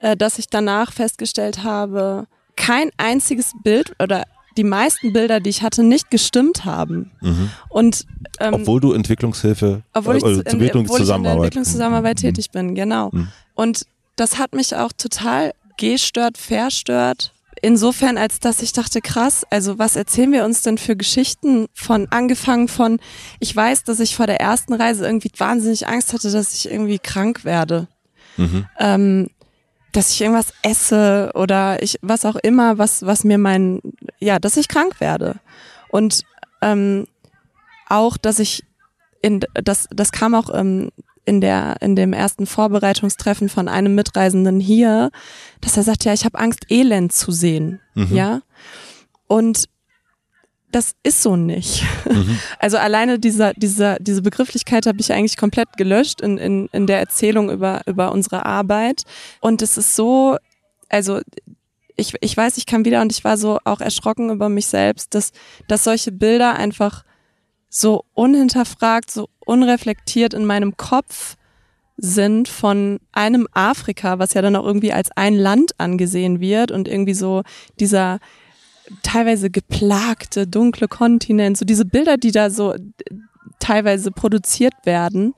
äh, 0.00 0.16
dass 0.16 0.38
ich 0.38 0.48
danach 0.48 0.92
festgestellt 0.92 1.62
habe, 1.62 2.26
kein 2.56 2.90
einziges 2.96 3.52
Bild 3.62 3.94
oder 4.00 4.24
die 4.56 4.64
meisten 4.64 5.12
Bilder, 5.12 5.40
die 5.40 5.50
ich 5.50 5.62
hatte, 5.62 5.82
nicht 5.82 6.10
gestimmt 6.10 6.64
haben. 6.64 7.10
Mhm. 7.20 7.50
Und 7.68 8.06
ähm, 8.38 8.54
obwohl 8.54 8.80
du 8.80 8.92
Entwicklungshilfe, 8.92 9.82
obwohl 9.92 10.16
ich, 10.16 10.24
äh, 10.24 10.40
Entwicklungszusammenarbeit, 10.44 11.18
in 11.18 11.24
der 11.24 11.32
Entwicklungszusammenarbeit 11.34 12.18
mhm. 12.18 12.20
tätig 12.20 12.50
bin, 12.50 12.74
genau. 12.74 13.10
Mhm. 13.12 13.28
Und 13.54 13.86
das 14.16 14.38
hat 14.38 14.54
mich 14.54 14.76
auch 14.76 14.92
total 14.92 15.52
gestört, 15.76 16.38
verstört, 16.38 17.33
insofern, 17.64 18.18
als 18.18 18.40
dass 18.40 18.60
ich 18.60 18.72
dachte, 18.72 19.00
krass, 19.00 19.44
also 19.48 19.78
was 19.78 19.96
erzählen 19.96 20.30
wir 20.32 20.44
uns 20.44 20.60
denn 20.62 20.76
für 20.76 20.96
Geschichten 20.96 21.66
von 21.72 22.06
angefangen 22.10 22.68
von, 22.68 23.00
ich 23.40 23.56
weiß, 23.56 23.84
dass 23.84 24.00
ich 24.00 24.14
vor 24.14 24.26
der 24.26 24.40
ersten 24.40 24.74
Reise 24.74 25.06
irgendwie 25.06 25.30
wahnsinnig 25.38 25.88
Angst 25.88 26.12
hatte, 26.12 26.30
dass 26.30 26.54
ich 26.54 26.70
irgendwie 26.70 26.98
krank 26.98 27.44
werde. 27.44 27.88
Mhm. 28.36 28.66
Ähm, 28.78 29.30
dass 29.92 30.10
ich 30.10 30.20
irgendwas 30.20 30.52
esse 30.62 31.30
oder 31.34 31.82
ich, 31.82 31.98
was 32.02 32.24
auch 32.24 32.36
immer, 32.36 32.78
was, 32.78 33.06
was 33.06 33.24
mir 33.24 33.38
mein, 33.38 33.80
ja, 34.18 34.38
dass 34.38 34.56
ich 34.56 34.68
krank 34.68 35.00
werde. 35.00 35.36
Und 35.88 36.22
ähm, 36.60 37.06
auch, 37.88 38.16
dass 38.16 38.40
ich 38.40 38.64
in, 39.22 39.40
das, 39.54 39.88
das 39.90 40.12
kam 40.12 40.34
auch 40.34 40.50
ähm, 40.52 40.90
in 41.24 41.40
der 41.40 41.76
in 41.80 41.96
dem 41.96 42.12
ersten 42.12 42.46
Vorbereitungstreffen 42.46 43.48
von 43.48 43.68
einem 43.68 43.94
Mitreisenden 43.94 44.60
hier, 44.60 45.10
dass 45.60 45.76
er 45.76 45.82
sagt, 45.82 46.04
ja, 46.04 46.12
ich 46.12 46.24
habe 46.24 46.38
Angst, 46.38 46.66
Elend 46.70 47.12
zu 47.12 47.32
sehen, 47.32 47.80
mhm. 47.94 48.14
ja. 48.14 48.40
Und 49.26 49.64
das 50.74 50.94
ist 51.04 51.22
so 51.22 51.36
nicht. 51.36 51.84
Mhm. 52.04 52.38
Also 52.58 52.78
alleine 52.78 53.18
dieser, 53.18 53.52
dieser, 53.54 53.96
diese 54.00 54.22
Begrifflichkeit 54.22 54.86
habe 54.86 55.00
ich 55.00 55.12
eigentlich 55.12 55.36
komplett 55.36 55.76
gelöscht 55.76 56.20
in, 56.20 56.38
in, 56.38 56.68
in 56.72 56.86
der 56.86 56.98
Erzählung 56.98 57.50
über, 57.50 57.82
über 57.86 58.10
unsere 58.10 58.44
Arbeit. 58.44 59.02
Und 59.40 59.62
es 59.62 59.76
ist 59.76 59.94
so, 59.94 60.36
also 60.88 61.20
ich, 61.96 62.14
ich 62.20 62.36
weiß, 62.36 62.56
ich 62.56 62.66
kam 62.66 62.84
wieder 62.84 63.02
und 63.02 63.12
ich 63.12 63.22
war 63.22 63.36
so 63.36 63.58
auch 63.64 63.80
erschrocken 63.80 64.30
über 64.30 64.48
mich 64.48 64.66
selbst, 64.66 65.14
dass, 65.14 65.32
dass 65.68 65.84
solche 65.84 66.10
Bilder 66.10 66.56
einfach 66.56 67.04
so 67.76 68.04
unhinterfragt, 68.14 69.10
so 69.10 69.28
unreflektiert 69.44 70.32
in 70.32 70.44
meinem 70.44 70.76
Kopf 70.76 71.36
sind 71.96 72.46
von 72.46 73.00
einem 73.10 73.48
Afrika, 73.52 74.20
was 74.20 74.34
ja 74.34 74.42
dann 74.42 74.54
auch 74.54 74.64
irgendwie 74.64 74.92
als 74.92 75.10
ein 75.16 75.34
Land 75.34 75.72
angesehen 75.78 76.38
wird 76.38 76.70
und 76.70 76.86
irgendwie 76.86 77.14
so 77.14 77.42
dieser 77.80 78.20
teilweise 79.02 79.50
geplagte, 79.50 80.46
dunkle 80.46 80.86
Kontinent, 80.86 81.56
so 81.56 81.64
diese 81.64 81.84
Bilder, 81.84 82.16
die 82.16 82.30
da 82.30 82.48
so 82.48 82.76
teilweise 83.58 84.12
produziert 84.12 84.74
werden, 84.84 85.34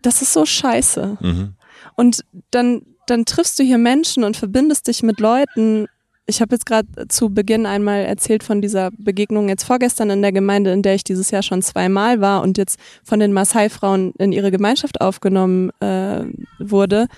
das 0.00 0.22
ist 0.22 0.32
so 0.32 0.46
scheiße. 0.46 1.18
Mhm. 1.20 1.54
Und 1.94 2.24
dann, 2.50 2.86
dann 3.06 3.26
triffst 3.26 3.58
du 3.58 3.62
hier 3.62 3.78
Menschen 3.78 4.24
und 4.24 4.38
verbindest 4.38 4.86
dich 4.88 5.02
mit 5.02 5.20
Leuten 5.20 5.88
ich 6.26 6.40
habe 6.40 6.54
jetzt 6.54 6.66
gerade 6.66 7.08
zu 7.08 7.30
Beginn 7.30 7.66
einmal 7.66 8.04
erzählt 8.04 8.42
von 8.42 8.62
dieser 8.62 8.90
Begegnung 8.92 9.48
jetzt 9.48 9.64
vorgestern 9.64 10.10
in 10.10 10.22
der 10.22 10.32
Gemeinde, 10.32 10.72
in 10.72 10.82
der 10.82 10.94
ich 10.94 11.04
dieses 11.04 11.30
Jahr 11.30 11.42
schon 11.42 11.60
zweimal 11.60 12.20
war 12.20 12.42
und 12.42 12.56
jetzt 12.56 12.78
von 13.02 13.20
den 13.20 13.32
Maasai-Frauen 13.32 14.12
in 14.18 14.32
ihre 14.32 14.50
Gemeinschaft 14.50 15.00
aufgenommen 15.00 15.70
äh, 15.80 16.24
wurde. 16.58 17.08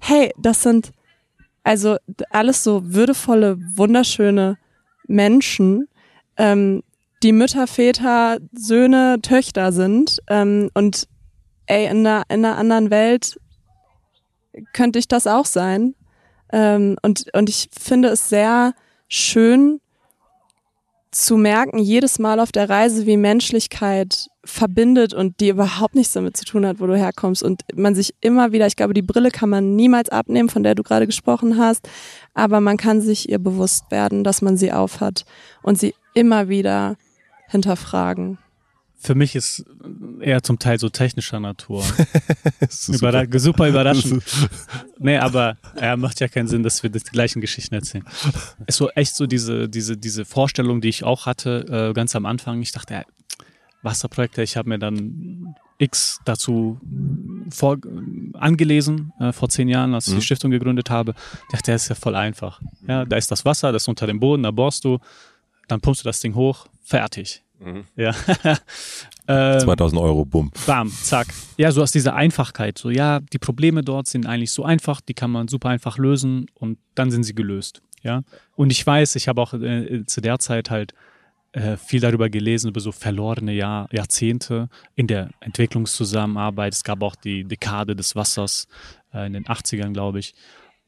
Hey, 0.00 0.32
das 0.38 0.62
sind 0.62 0.90
also 1.62 1.96
alles 2.30 2.64
so 2.64 2.82
würdevolle, 2.92 3.58
wunderschöne 3.76 4.58
Menschen, 5.06 5.88
ähm, 6.36 6.82
die 7.22 7.32
Mütter, 7.32 7.68
Väter, 7.68 8.38
Söhne, 8.52 9.18
Töchter 9.22 9.70
sind. 9.70 10.18
Ähm, 10.28 10.70
und 10.74 11.06
ey, 11.66 11.84
in 11.84 12.04
einer, 12.04 12.24
in 12.28 12.44
einer 12.44 12.58
anderen 12.58 12.90
Welt 12.90 13.38
könnte 14.72 14.98
ich 14.98 15.06
das 15.06 15.28
auch 15.28 15.46
sein. 15.46 15.94
Ähm, 16.52 16.96
und, 17.02 17.26
und 17.34 17.48
ich 17.48 17.68
finde 17.78 18.08
es 18.08 18.28
sehr 18.28 18.74
schön 19.08 19.80
zu 21.10 21.36
merken, 21.36 21.78
jedes 21.78 22.18
Mal 22.18 22.40
auf 22.40 22.52
der 22.52 22.70
Reise, 22.70 23.04
wie 23.06 23.18
Menschlichkeit 23.18 24.28
verbindet 24.44 25.12
und 25.12 25.40
die 25.40 25.50
überhaupt 25.50 25.94
nichts 25.94 26.14
damit 26.14 26.36
zu 26.36 26.44
tun 26.44 26.66
hat, 26.66 26.80
wo 26.80 26.86
du 26.86 26.96
herkommst. 26.96 27.42
Und 27.42 27.62
man 27.74 27.94
sich 27.94 28.14
immer 28.20 28.52
wieder, 28.52 28.66
ich 28.66 28.76
glaube, 28.76 28.94
die 28.94 29.02
Brille 29.02 29.30
kann 29.30 29.50
man 29.50 29.76
niemals 29.76 30.08
abnehmen, 30.08 30.48
von 30.48 30.62
der 30.62 30.74
du 30.74 30.82
gerade 30.82 31.06
gesprochen 31.06 31.58
hast, 31.58 31.88
aber 32.32 32.60
man 32.60 32.78
kann 32.78 33.00
sich 33.02 33.28
ihr 33.28 33.38
bewusst 33.38 33.90
werden, 33.90 34.24
dass 34.24 34.40
man 34.40 34.56
sie 34.56 34.72
aufhat 34.72 35.24
und 35.62 35.78
sie 35.78 35.94
immer 36.14 36.48
wieder 36.48 36.96
hinterfragen 37.48 38.38
für 39.02 39.16
mich 39.16 39.34
ist 39.34 39.64
eher 40.20 40.42
zum 40.42 40.60
Teil 40.60 40.78
so 40.78 40.88
technischer 40.88 41.40
Natur. 41.40 41.82
super. 42.68 43.24
Überra 43.24 43.38
super 43.38 43.68
überraschend. 43.68 44.22
nee, 44.98 45.18
aber 45.18 45.56
ja, 45.80 45.96
macht 45.96 46.20
ja 46.20 46.28
keinen 46.28 46.46
Sinn, 46.46 46.62
dass 46.62 46.82
wir 46.84 46.90
die 46.90 47.00
gleichen 47.00 47.40
Geschichten 47.40 47.74
erzählen. 47.74 48.04
Es 48.66 48.74
ist 48.74 48.76
so 48.76 48.90
echt 48.90 49.16
so 49.16 49.26
diese, 49.26 49.68
diese, 49.68 49.96
diese 49.96 50.24
Vorstellung, 50.24 50.80
die 50.80 50.88
ich 50.88 51.02
auch 51.02 51.26
hatte, 51.26 51.90
äh, 51.90 51.92
ganz 51.94 52.14
am 52.14 52.26
Anfang. 52.26 52.62
Ich 52.62 52.70
dachte, 52.70 52.94
ja, 52.94 53.02
Wasserprojekte, 53.82 54.42
ich 54.42 54.56
habe 54.56 54.68
mir 54.68 54.78
dann 54.78 55.56
X 55.78 56.20
dazu 56.24 56.80
vor, 57.50 57.78
angelesen 58.34 59.12
äh, 59.18 59.32
vor 59.32 59.48
zehn 59.48 59.68
Jahren, 59.68 59.94
als 59.94 60.06
ich 60.06 60.14
mhm. 60.14 60.18
die 60.18 60.24
Stiftung 60.24 60.52
gegründet 60.52 60.90
habe. 60.90 61.14
Ich 61.48 61.52
dachte, 61.52 61.72
das 61.72 61.82
ist 61.82 61.88
ja 61.88 61.94
voll 61.96 62.14
einfach. 62.14 62.60
Ja, 62.86 63.04
da 63.04 63.16
ist 63.16 63.32
das 63.32 63.44
Wasser, 63.44 63.72
das 63.72 63.82
ist 63.82 63.88
unter 63.88 64.06
dem 64.06 64.20
Boden, 64.20 64.44
da 64.44 64.52
bohrst 64.52 64.84
du, 64.84 65.00
dann 65.66 65.80
pumpst 65.80 66.04
du 66.04 66.08
das 66.08 66.20
Ding 66.20 66.36
hoch, 66.36 66.66
fertig. 66.84 67.42
Mhm. 67.64 67.84
Ja. 67.96 68.12
2000 69.26 69.28
ähm, 69.28 69.98
Euro, 69.98 70.24
bumm. 70.24 70.50
Bam, 70.66 70.90
zack. 70.90 71.28
Ja, 71.56 71.70
so 71.72 71.82
aus 71.82 71.92
dieser 71.92 72.14
Einfachkeit. 72.14 72.78
So, 72.78 72.90
ja, 72.90 73.20
die 73.20 73.38
Probleme 73.38 73.82
dort 73.82 74.06
sind 74.08 74.26
eigentlich 74.26 74.50
so 74.50 74.64
einfach, 74.64 75.00
die 75.00 75.14
kann 75.14 75.30
man 75.30 75.48
super 75.48 75.68
einfach 75.68 75.98
lösen 75.98 76.46
und 76.54 76.78
dann 76.94 77.10
sind 77.10 77.24
sie 77.24 77.34
gelöst. 77.34 77.82
Ja. 78.02 78.22
Und 78.56 78.70
ich 78.70 78.84
weiß, 78.84 79.14
ich 79.16 79.28
habe 79.28 79.40
auch 79.40 79.54
äh, 79.54 80.04
zu 80.06 80.20
der 80.20 80.38
Zeit 80.38 80.70
halt 80.70 80.92
äh, 81.52 81.76
viel 81.76 82.00
darüber 82.00 82.28
gelesen, 82.30 82.68
über 82.68 82.80
so 82.80 82.92
verlorene 82.92 83.52
Jahr, 83.52 83.88
Jahrzehnte 83.92 84.68
in 84.94 85.06
der 85.06 85.30
Entwicklungszusammenarbeit. 85.40 86.72
Es 86.72 86.82
gab 86.82 87.02
auch 87.02 87.14
die 87.14 87.44
Dekade 87.44 87.94
des 87.94 88.16
Wassers 88.16 88.66
äh, 89.14 89.26
in 89.26 89.34
den 89.34 89.44
80ern, 89.44 89.92
glaube 89.92 90.18
ich. 90.18 90.34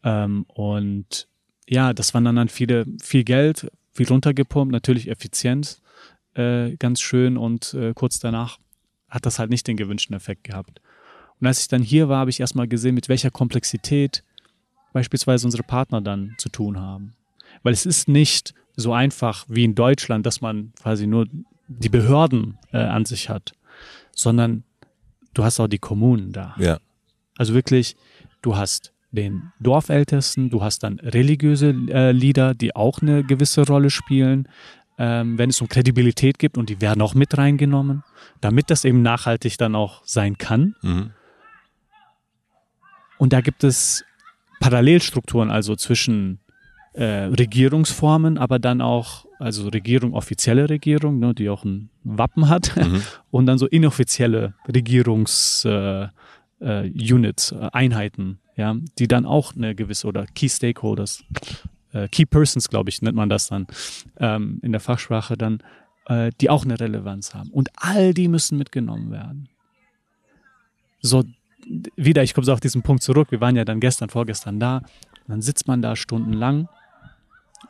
Ähm, 0.03 0.45
und 0.49 1.29
ja, 1.69 1.93
das 1.93 2.15
waren 2.15 2.25
dann 2.25 2.49
viele, 2.49 2.85
viel 3.01 3.25
Geld, 3.25 3.71
viel 3.93 4.09
runtergepumpt, 4.09 4.73
natürlich 4.73 5.09
Effizienz 5.09 5.83
äh, 6.35 6.77
ganz 6.77 7.01
schön 7.01 7.37
und 7.37 7.75
äh, 7.75 7.93
kurz 7.95 8.19
danach 8.19 8.59
hat 9.09 9.27
das 9.27 9.39
halt 9.39 9.51
nicht 9.51 9.67
den 9.67 9.77
gewünschten 9.77 10.17
Effekt 10.17 10.45
gehabt. 10.45 10.81
Und 11.41 11.47
als 11.47 11.61
ich 11.61 11.69
dann 11.69 11.83
hier 11.83 12.09
war, 12.09 12.19
habe 12.19 12.31
ich 12.31 12.41
erstmal 12.41 12.69
gesehen, 12.69 12.95
mit 12.95 13.09
welcher 13.09 13.31
Komplexität 13.31 14.25
beispielsweise 14.93 15.47
unsere 15.47 15.63
Partner 15.63 16.01
dann 16.01 16.35
zu 16.39 16.49
tun 16.49 16.81
haben. 16.81 17.15
Weil 17.63 17.73
es 17.73 17.87
ist 17.87 18.09
nicht 18.09 18.55
so 18.77 18.93
einfach 18.93 19.45
wie 19.49 19.65
in 19.65 19.75
Deutschland, 19.75 20.27
dass 20.27 20.41
man 20.41 20.73
quasi 20.81 21.07
nur 21.07 21.27
die 21.69 21.89
Behörden 21.89 22.59
äh, 22.73 22.79
an 22.79 23.05
sich 23.05 23.29
hat, 23.29 23.53
sondern 24.13 24.65
du 25.33 25.45
hast 25.45 25.61
auch 25.61 25.69
die 25.69 25.79
Kommunen 25.79 26.33
da. 26.33 26.55
Ja. 26.59 26.79
Also 27.37 27.55
wirklich, 27.55 27.97
du 28.43 28.57
hast 28.57 28.93
den 29.11 29.53
Dorfältesten, 29.61 30.51
du 30.51 30.63
hast 30.63 30.83
dann 30.83 30.99
religiöse 30.99 31.71
äh, 31.89 32.13
Lieder, 32.13 32.55
die 32.55 32.75
auch 32.75 33.01
eine 33.01 33.25
gewisse 33.25 33.67
Rolle 33.67 33.91
spielen. 33.91 34.49
Ähm, 34.99 35.39
wenn 35.39 35.51
es 35.51 35.61
um 35.61 35.69
Kredibilität 35.69 36.39
geht 36.39 36.57
und 36.57 36.69
die 36.69 36.81
werden 36.81 37.03
auch 37.03 37.15
mit 37.15 37.37
reingenommen, 37.37 38.05
damit 38.41 38.71
das 38.71 38.85
eben 38.85 39.03
nachhaltig 39.03 39.59
dann 39.59 39.75
auch 39.75 40.03
sein 40.05 40.39
kann. 40.39 40.77
Mhm. 40.83 41.11
Und 43.19 43.33
da 43.33 43.41
gibt 43.41 43.65
es 43.65 44.05
Parallelstrukturen, 44.61 45.51
also 45.51 45.77
zwischen 45.77 46.41
äh, 46.95 47.25
Regierungsformen, 47.25 48.39
aber 48.39 48.59
dann 48.59 48.81
auch, 48.81 49.27
also 49.39 49.69
Regierung, 49.69 50.15
offizielle 50.15 50.69
Regierung, 50.71 51.19
ne, 51.19 51.35
die 51.35 51.49
auch 51.49 51.65
ein 51.65 51.91
Wappen 52.05 52.49
hat, 52.49 52.77
Mhm. 52.85 53.03
und 53.31 53.47
dann 53.47 53.59
so 53.59 53.67
inoffizielle 53.67 54.55
Regierungs 54.73 55.65
äh, 55.65 56.07
äh, 56.61 56.91
Units, 56.91 57.53
äh, 57.53 57.69
Einheiten, 57.73 58.39
ja, 58.57 58.77
die 58.99 59.09
dann 59.09 59.27
auch 59.27 59.55
eine 59.57 59.75
gewisse 59.75 60.07
oder 60.07 60.27
Key 60.27 60.49
Stakeholders, 60.49 61.25
äh, 61.95 62.09
Key 62.09 62.27
Persons, 62.27 62.69
glaube 62.69 62.91
ich, 62.91 63.01
nennt 63.01 63.17
man 63.17 63.29
das 63.29 63.49
dann 63.49 63.67
ähm, 64.19 64.59
in 64.63 64.73
der 64.73 64.81
Fachsprache 64.81 65.37
dann, 65.37 65.63
äh, 66.07 66.31
die 66.41 66.51
auch 66.51 66.65
eine 66.65 66.79
Relevanz 66.79 67.35
haben. 67.35 67.51
Und 67.51 67.71
all 67.77 68.13
die 68.13 68.29
müssen 68.29 68.59
mitgenommen 68.59 69.11
werden. 69.11 69.49
So, 71.01 71.25
wieder, 71.97 72.23
ich 72.23 72.35
komme 72.35 72.45
so 72.45 72.53
auf 72.53 72.61
diesen 72.61 72.83
Punkt 72.83 73.03
zurück. 73.03 73.31
Wir 73.31 73.41
waren 73.41 73.57
ja 73.57 73.65
dann 73.65 73.81
gestern, 73.81 74.11
vorgestern 74.11 74.61
da. 74.61 74.83
Dann 75.27 75.41
sitzt 75.41 75.67
man 75.67 75.81
da 75.81 75.97
stundenlang. 75.97 76.69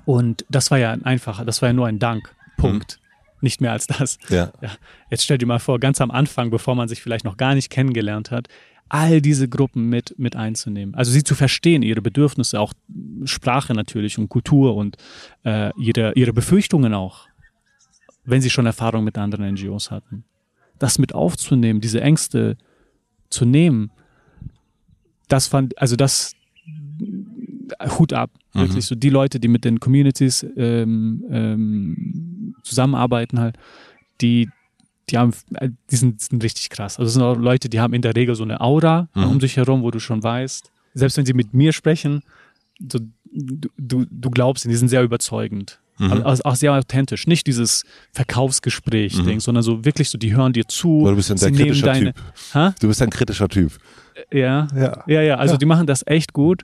Und 0.05 0.45
das 0.49 0.71
war 0.71 0.79
ja 0.79 0.91
ein 0.91 1.05
einfacher, 1.05 1.45
das 1.45 1.63
war 1.63 1.69
ja 1.69 1.73
nur 1.73 1.87
ein 1.87 1.99
Dank. 1.99 2.35
Punkt. 2.57 2.99
Nicht 3.41 3.61
mehr 3.61 3.73
als 3.73 3.87
das. 3.87 4.19
Ja. 4.29 4.53
Ja, 4.61 4.71
jetzt 5.11 5.25
stell 5.25 5.39
dir 5.39 5.47
mal 5.47 5.59
vor, 5.59 5.79
ganz 5.79 6.01
am 6.01 6.11
Anfang, 6.11 6.51
bevor 6.51 6.75
man 6.75 6.89
sich 6.89 7.03
vielleicht 7.03 7.25
noch 7.25 7.37
gar 7.37 7.55
nicht 7.55 7.71
kennengelernt 7.71 8.31
hat, 8.31 8.49
all 8.95 9.21
diese 9.21 9.49
Gruppen 9.49 9.89
mit, 9.89 10.15
mit 10.19 10.37
einzunehmen. 10.37 10.95
Also 10.95 11.11
sie 11.11 11.25
zu 11.25 11.35
verstehen, 11.35 11.83
ihre 11.83 12.01
Bedürfnisse, 12.01 12.61
auch 12.61 12.73
Sprache 13.25 13.75
natürlich 13.75 14.19
und 14.19 14.29
Kultur 14.29 14.77
und 14.77 14.97
äh, 15.43 15.73
ihre, 15.77 16.13
ihre 16.15 16.33
Befürchtungen 16.33 16.95
auch, 16.95 17.27
wenn 18.25 18.41
sie 18.41 18.51
schon 18.51 18.67
Erfahrung 18.67 19.03
mit 19.03 19.19
anderen 19.19 19.53
NGOs 19.53 19.91
hatten. 19.91 20.23
Das 20.79 21.01
mit 21.01 21.13
aufzunehmen, 21.13 21.81
diese 21.81 22.01
Ängste 22.03 22.57
zu 23.31 23.45
nehmen, 23.45 23.91
das 25.27 25.49
fand, 25.49 25.77
also 25.77 25.97
das 25.97 26.35
Hut 27.99 28.13
ab. 28.13 28.31
Mhm. 28.53 28.61
Wirklich 28.61 28.87
so 28.87 28.95
die 28.95 29.11
Leute, 29.11 29.41
die 29.41 29.49
mit 29.49 29.65
den 29.65 29.81
Communities 29.81 30.47
ähm, 30.57 31.25
ähm, 31.31 32.55
zusammenarbeiten 32.63 33.41
halt, 33.41 33.57
die, 34.21 34.49
die 35.11 35.19
haben, 35.19 35.33
äh, 35.55 35.71
die 35.91 35.97
sind, 35.97 36.21
sind 36.21 36.43
richtig 36.43 36.71
krass. 36.71 36.99
Also 36.99 37.09
es 37.09 37.13
sind 37.15 37.23
auch 37.23 37.37
Leute, 37.37 37.69
die 37.69 37.81
haben 37.81 37.93
in 37.95 38.03
der 38.03 38.15
Regel 38.17 38.35
so 38.35 38.43
eine 38.45 38.61
Aura 38.61 39.09
Mhm. 39.15 39.25
um 39.25 39.41
sich 39.41 39.57
herum, 39.57 39.83
wo 39.83 39.91
du 39.91 39.99
schon 40.01 40.23
weißt, 40.23 40.71
selbst 40.95 41.17
wenn 41.17 41.27
sie 41.27 41.35
mit 41.35 41.53
mir 41.55 41.73
sprechen, 41.73 42.23
so, 42.91 42.99
du, 43.33 43.69
du, 43.77 44.07
du 44.11 44.31
glaubst 44.31 44.65
ihnen, 44.65 44.71
die 44.73 44.77
sind 44.79 44.89
sehr 44.89 45.03
überzeugend. 45.03 45.81
Mhm. 45.99 46.11
Aber 46.13 46.27
auch- 46.27 46.41
auch 46.45 46.55
sehr 46.57 46.73
authentisch. 46.73 47.27
Nicht 47.29 47.47
dieses 47.47 47.85
Verkaufsgespräch-Ding, 48.13 49.35
Mhm. 49.37 49.41
sondern 49.41 49.63
so 49.63 49.85
wirklich 49.85 50.11
so, 50.11 50.19
die 50.19 50.35
hören 50.35 50.53
dir 50.53 50.67
zu. 50.67 51.01
Aber 51.03 51.11
du 51.11 51.17
bist 51.17 51.31
ein 51.31 51.37
sehr 51.39 51.53
kritischer 51.53 51.87
deine, 51.87 52.13
Typ. 52.15 52.23
Hä? 52.53 52.71
Du 52.81 52.89
bist 52.89 53.01
ein 53.03 53.11
kritischer 53.11 53.49
Typ. 53.49 53.73
Ja, 54.33 54.67
Ja. 54.75 55.05
ja, 55.07 55.23
ja, 55.23 55.37
also 55.37 55.55
Ja. 55.55 55.59
die 55.59 55.67
machen 55.67 55.87
das 55.87 56.05
echt 56.07 56.33
gut. 56.33 56.63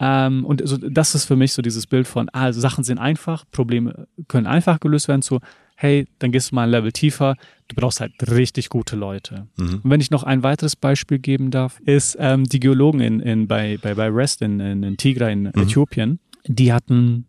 Ähm, 0.00 0.44
und 0.44 0.62
so, 0.64 0.76
das 0.76 1.14
ist 1.14 1.24
für 1.24 1.34
mich 1.36 1.52
so 1.52 1.62
dieses 1.62 1.86
Bild 1.86 2.06
von, 2.06 2.28
ah, 2.32 2.42
also 2.44 2.60
Sachen 2.60 2.84
sind 2.84 2.98
einfach, 2.98 3.44
Probleme 3.50 4.06
können 4.28 4.46
einfach 4.46 4.78
gelöst 4.80 5.08
werden, 5.08 5.22
zu, 5.22 5.40
hey, 5.80 6.08
dann 6.18 6.32
gehst 6.32 6.50
du 6.50 6.56
mal 6.56 6.64
ein 6.64 6.70
Level 6.70 6.90
tiefer, 6.90 7.36
du 7.68 7.76
brauchst 7.76 8.00
halt 8.00 8.12
richtig 8.28 8.68
gute 8.68 8.96
Leute. 8.96 9.46
Mhm. 9.56 9.80
Und 9.84 9.90
wenn 9.90 10.00
ich 10.00 10.10
noch 10.10 10.24
ein 10.24 10.42
weiteres 10.42 10.74
Beispiel 10.74 11.20
geben 11.20 11.52
darf, 11.52 11.78
ist 11.80 12.16
ähm, 12.18 12.44
die 12.44 12.58
Geologen 12.58 13.00
in, 13.00 13.20
in, 13.20 13.46
bei, 13.46 13.78
bei, 13.80 13.94
bei 13.94 14.08
REST 14.08 14.42
in, 14.42 14.58
in, 14.58 14.82
in 14.82 14.96
Tigray 14.96 15.32
in 15.32 15.46
Äthiopien, 15.46 16.18
die 16.46 16.72
hatten 16.72 17.26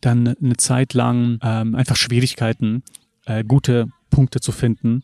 dann 0.00 0.26
eine 0.26 0.56
Zeit 0.56 0.92
lang 0.92 1.38
ähm, 1.40 1.76
einfach 1.76 1.94
Schwierigkeiten, 1.94 2.82
äh, 3.26 3.44
gute 3.44 3.86
Punkte 4.10 4.40
zu 4.40 4.50
finden, 4.50 5.02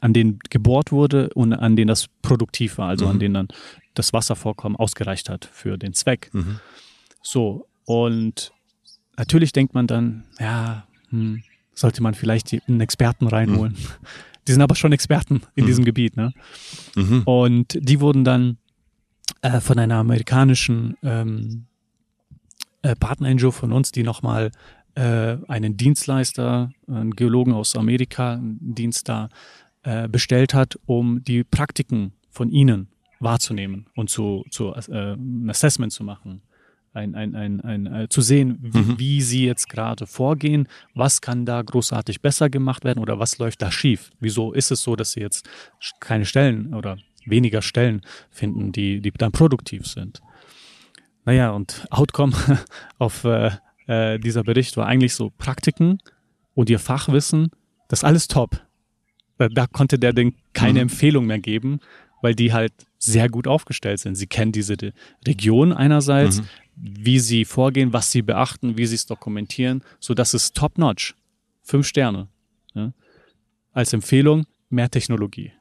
an 0.00 0.14
denen 0.14 0.38
gebohrt 0.48 0.92
wurde 0.92 1.28
und 1.34 1.52
an 1.52 1.76
denen 1.76 1.88
das 1.88 2.06
produktiv 2.22 2.78
war, 2.78 2.88
also 2.88 3.06
an 3.06 3.16
Mhm. 3.16 3.20
denen 3.20 3.34
dann 3.34 3.48
das 3.92 4.14
Wasservorkommen 4.14 4.76
ausgereicht 4.76 5.28
hat 5.28 5.44
für 5.52 5.76
den 5.76 5.92
Zweck. 5.92 6.30
Mhm. 6.32 6.58
So, 7.22 7.66
und 7.84 8.50
natürlich 9.18 9.52
denkt 9.52 9.74
man 9.74 9.86
dann, 9.86 10.24
ja, 10.38 10.86
hm, 11.10 11.42
sollte 11.74 12.02
man 12.02 12.14
vielleicht 12.14 12.52
einen 12.68 12.80
Experten 12.80 13.26
reinholen. 13.26 13.76
Die 14.48 14.52
sind 14.52 14.62
aber 14.62 14.74
schon 14.74 14.92
Experten 14.92 15.42
in 15.54 15.64
Mhm. 15.64 15.66
diesem 15.68 15.84
Gebiet, 15.84 16.16
ne? 16.16 16.32
Mhm. 16.96 17.22
Und 17.24 17.78
die 17.80 18.00
wurden 18.00 18.24
dann 18.24 18.56
äh, 19.42 19.60
von 19.60 19.78
einer 19.78 19.96
amerikanischen 19.96 20.96
ähm, 21.02 21.66
äh, 22.82 22.96
Partner-NGO 22.96 23.50
von 23.50 23.72
uns, 23.72 23.92
die 23.92 24.02
nochmal 24.02 24.50
äh, 24.94 25.36
einen 25.46 25.76
Dienstleister, 25.76 26.72
einen 26.88 27.10
Geologen 27.12 27.52
aus 27.52 27.76
Amerika, 27.76 28.32
einen 28.34 28.74
Dienst 28.74 29.08
da 29.08 29.28
äh, 29.82 30.08
bestellt 30.08 30.52
hat, 30.54 30.78
um 30.86 31.22
die 31.22 31.44
Praktiken 31.44 32.12
von 32.30 32.50
ihnen 32.50 32.88
wahrzunehmen 33.20 33.86
und 33.94 34.08
zu, 34.10 34.44
zu 34.50 34.72
äh, 34.72 35.12
ein 35.14 35.48
Assessment 35.50 35.92
zu 35.92 36.02
machen. 36.02 36.42
Ein, 36.92 37.14
ein, 37.14 37.36
ein, 37.36 37.60
ein, 37.60 37.86
äh, 37.86 38.08
zu 38.08 38.20
sehen, 38.20 38.58
wie, 38.60 38.78
Mhm. 38.78 38.98
wie 38.98 39.22
sie 39.22 39.46
jetzt 39.46 39.68
gerade 39.68 40.08
vorgehen, 40.08 40.66
was 40.94 41.20
kann 41.20 41.46
da 41.46 41.62
großartig 41.62 42.20
besser 42.20 42.50
gemacht 42.50 42.82
werden 42.84 42.98
oder 42.98 43.20
was 43.20 43.38
läuft 43.38 43.62
da 43.62 43.70
schief. 43.70 44.10
Wieso 44.18 44.52
ist 44.52 44.72
es 44.72 44.82
so, 44.82 44.96
dass 44.96 45.12
sie 45.12 45.20
jetzt 45.20 45.48
keine 46.00 46.24
Stellen 46.24 46.74
oder 46.74 46.98
weniger 47.24 47.62
Stellen 47.62 48.00
finden, 48.30 48.72
die, 48.72 49.00
die 49.00 49.12
dann 49.12 49.30
produktiv 49.30 49.86
sind. 49.86 50.20
Naja, 51.24 51.50
und 51.50 51.86
Outcome 51.90 52.32
auf 52.98 53.22
äh, 53.24 53.50
äh, 53.86 54.18
dieser 54.18 54.42
Bericht 54.42 54.76
war 54.76 54.86
eigentlich 54.86 55.14
so 55.14 55.30
Praktiken 55.30 55.98
und 56.54 56.70
ihr 56.70 56.80
Fachwissen, 56.80 57.50
das 57.88 58.00
ist 58.00 58.04
alles 58.04 58.26
top. 58.26 58.60
Da, 59.38 59.48
da 59.48 59.66
konnte 59.68 59.96
der 59.98 60.12
Ding 60.12 60.34
keine 60.54 60.80
Mhm. 60.80 60.90
Empfehlung 60.90 61.26
mehr 61.26 61.38
geben, 61.38 61.78
weil 62.20 62.34
die 62.34 62.52
halt 62.52 62.72
sehr 62.98 63.28
gut 63.28 63.46
aufgestellt 63.46 64.00
sind. 64.00 64.14
Sie 64.16 64.26
kennen 64.26 64.52
diese 64.52 64.76
Region 65.26 65.72
einerseits, 65.72 66.40
Mhm. 66.40 66.44
Wie 66.82 67.18
sie 67.18 67.44
vorgehen, 67.44 67.92
was 67.92 68.10
sie 68.10 68.22
beachten, 68.22 68.76
wie 68.78 68.86
sie 68.86 68.94
es 68.94 69.06
dokumentieren, 69.06 69.82
so 69.98 70.14
dass 70.14 70.34
es 70.34 70.52
top-notch. 70.52 71.14
Fünf 71.62 71.86
Sterne. 71.86 72.28
Ja. 72.74 72.92
Als 73.72 73.92
Empfehlung 73.92 74.46
mehr 74.70 74.90
Technologie. 74.90 75.52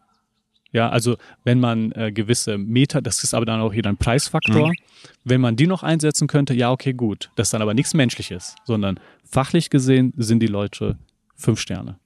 Ja, 0.72 0.90
also 0.90 1.18
wenn 1.44 1.60
man 1.60 1.92
äh, 1.94 2.12
gewisse 2.12 2.58
Meter, 2.60 3.02
das 3.02 3.24
ist 3.24 3.34
aber 3.34 3.46
dann 3.46 3.60
auch 3.60 3.74
wieder 3.74 3.90
ein 3.90 3.98
Preisfaktor, 3.98 4.70
Mhm. 4.70 4.74
wenn 5.24 5.42
man 5.42 5.56
die 5.56 5.66
noch 5.68 5.82
einsetzen 5.82 6.28
könnte, 6.28 6.54
ja, 6.54 6.72
okay, 6.72 6.94
gut. 6.94 7.32
Das 7.36 7.48
ist 7.48 7.54
dann 7.54 7.62
aber 7.64 7.74
nichts 7.74 7.94
Menschliches, 7.96 8.56
sondern 8.66 9.00
fachlich 9.26 9.70
gesehen 9.72 10.14
sind 10.16 10.42
die 10.42 10.48
Leute 10.48 10.98
fünf 11.36 11.60
Sterne. 11.60 11.98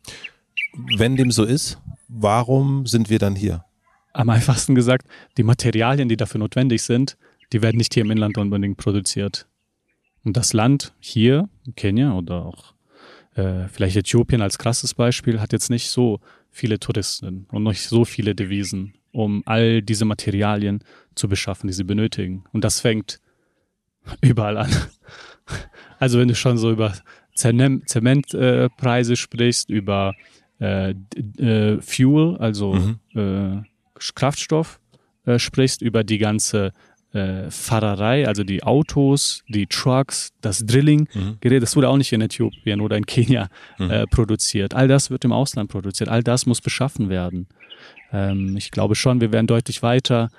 Wenn 0.97 1.18
dem 1.18 1.30
so 1.32 1.43
ist, 1.43 1.78
warum 2.07 2.86
sind 2.86 3.09
wir 3.09 3.20
dann 3.20 3.36
hier? 3.36 3.66
Am 4.14 4.30
einfachsten 4.30 4.76
gesagt, 4.76 5.07
die 5.38 5.43
Materialien, 5.43 6.07
die 6.07 6.18
dafür 6.18 6.39
notwendig 6.39 6.84
sind, 6.84 7.18
die 7.53 7.61
werden 7.61 7.77
nicht 7.77 7.93
hier 7.93 8.03
im 8.03 8.11
Inland 8.11 8.37
unbedingt 8.37 8.77
produziert. 8.77 9.47
Und 10.25 10.35
das 10.37 10.53
Land 10.53 10.93
hier, 10.99 11.49
Kenia 11.75 12.13
oder 12.13 12.45
auch 12.45 12.73
äh, 13.35 13.67
vielleicht 13.67 13.95
Äthiopien 13.95 14.41
als 14.41 14.57
krasses 14.57 14.93
Beispiel, 14.93 15.39
hat 15.39 15.53
jetzt 15.53 15.69
nicht 15.69 15.89
so 15.89 16.19
viele 16.49 16.79
Touristen 16.79 17.47
und 17.51 17.63
nicht 17.63 17.87
so 17.87 18.05
viele 18.05 18.35
Devisen, 18.35 18.93
um 19.11 19.43
all 19.45 19.81
diese 19.81 20.05
Materialien 20.05 20.83
zu 21.15 21.27
beschaffen, 21.27 21.67
die 21.67 21.73
sie 21.73 21.83
benötigen. 21.83 22.43
Und 22.53 22.63
das 22.63 22.79
fängt 22.81 23.19
überall 24.21 24.57
an. 24.57 24.71
Also 25.99 26.19
wenn 26.19 26.27
du 26.29 26.35
schon 26.35 26.57
so 26.57 26.71
über 26.71 26.93
Zementpreise 27.35 29.13
äh, 29.13 29.15
sprichst, 29.15 29.69
über 29.69 30.13
äh, 30.59 30.91
äh, 31.37 31.81
Fuel, 31.81 32.37
also 32.37 32.73
Mhm. 32.73 32.99
äh, 33.15 33.61
Kraftstoff 34.15 34.79
äh, 35.25 35.39
sprichst, 35.39 35.81
über 35.81 36.03
die 36.03 36.17
ganze 36.17 36.71
äh, 37.14 37.49
Fahrerei, 37.49 38.28
also 38.28 38.43
die 38.43 38.64
Autos, 38.64 39.43
die 39.47 39.68
Trucks, 39.68 40.32
das 40.41 40.66
Drilling. 40.66 41.07
Mhm. 41.14 41.59
Das 41.59 41.76
wurde 41.76 41.89
auch 41.89 41.97
nicht 41.97 42.11
in 42.11 42.22
Äthiopien 42.22 42.82
oder 42.82 42.97
in 42.97 43.05
Kenia 43.05 43.47
Mhm. 43.78 43.89
äh, 43.91 44.05
produziert. 44.07 44.74
All 44.74 44.88
das 44.88 45.09
wird 45.09 45.24
im 45.26 45.32
Ausland 45.32 45.70
produziert. 45.72 46.09
All 46.09 46.24
das 46.24 46.45
muss 46.45 46.59
beschaffen 46.61 47.09
werden. 47.09 47.47
Ähm, 48.11 48.57
ich 48.57 48.72
glaube 48.72 48.95
schon, 48.95 49.22
wir 49.22 49.32
wären 49.32 49.47
deutlich 49.47 49.84
weiter, 49.84 50.30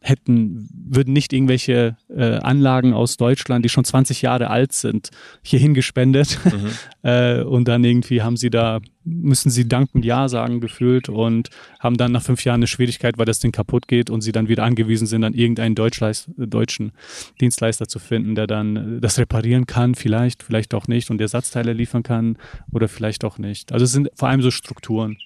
hätten, 0.00 0.68
würden 0.72 1.12
nicht 1.12 1.32
irgendwelche 1.32 1.96
äh, 2.08 2.36
Anlagen 2.36 2.94
aus 2.94 3.16
Deutschland, 3.16 3.64
die 3.64 3.68
schon 3.68 3.84
20 3.84 4.22
Jahre 4.22 4.48
alt 4.48 4.72
sind, 4.72 5.10
hierhin 5.42 5.74
gespendet. 5.74 6.38
Mhm. 6.44 6.70
äh, 7.02 7.42
und 7.42 7.66
dann 7.66 7.82
irgendwie 7.82 8.22
haben 8.22 8.36
sie 8.36 8.48
da, 8.48 8.80
müssen 9.04 9.50
sie 9.50 9.66
dankend 9.66 10.04
Ja 10.04 10.28
sagen 10.28 10.60
gefühlt 10.60 11.08
und 11.08 11.50
haben 11.80 11.96
dann 11.96 12.12
nach 12.12 12.22
fünf 12.22 12.44
Jahren 12.44 12.60
eine 12.60 12.68
Schwierigkeit, 12.68 13.18
weil 13.18 13.26
das 13.26 13.40
Ding 13.40 13.50
kaputt 13.50 13.88
geht 13.88 14.08
und 14.08 14.20
sie 14.20 14.30
dann 14.30 14.48
wieder 14.48 14.62
angewiesen 14.62 15.06
sind, 15.06 15.24
an 15.24 15.34
irgendeinen 15.34 15.74
Deutschleist 15.74 16.30
deutschen 16.36 16.92
Dienstleister 17.40 17.88
zu 17.88 17.98
finden, 17.98 18.36
der 18.36 18.46
dann 18.46 19.00
das 19.00 19.18
reparieren 19.18 19.66
kann, 19.66 19.96
vielleicht, 19.96 20.44
vielleicht 20.44 20.74
auch 20.74 20.86
nicht 20.86 21.10
und 21.10 21.20
Ersatzteile 21.20 21.72
liefern 21.72 22.04
kann 22.04 22.38
oder 22.70 22.86
vielleicht 22.88 23.24
auch 23.24 23.38
nicht. 23.38 23.72
Also 23.72 23.84
es 23.84 23.92
sind 23.92 24.10
vor 24.14 24.28
allem 24.28 24.42
so 24.42 24.52
Strukturen, 24.52 25.18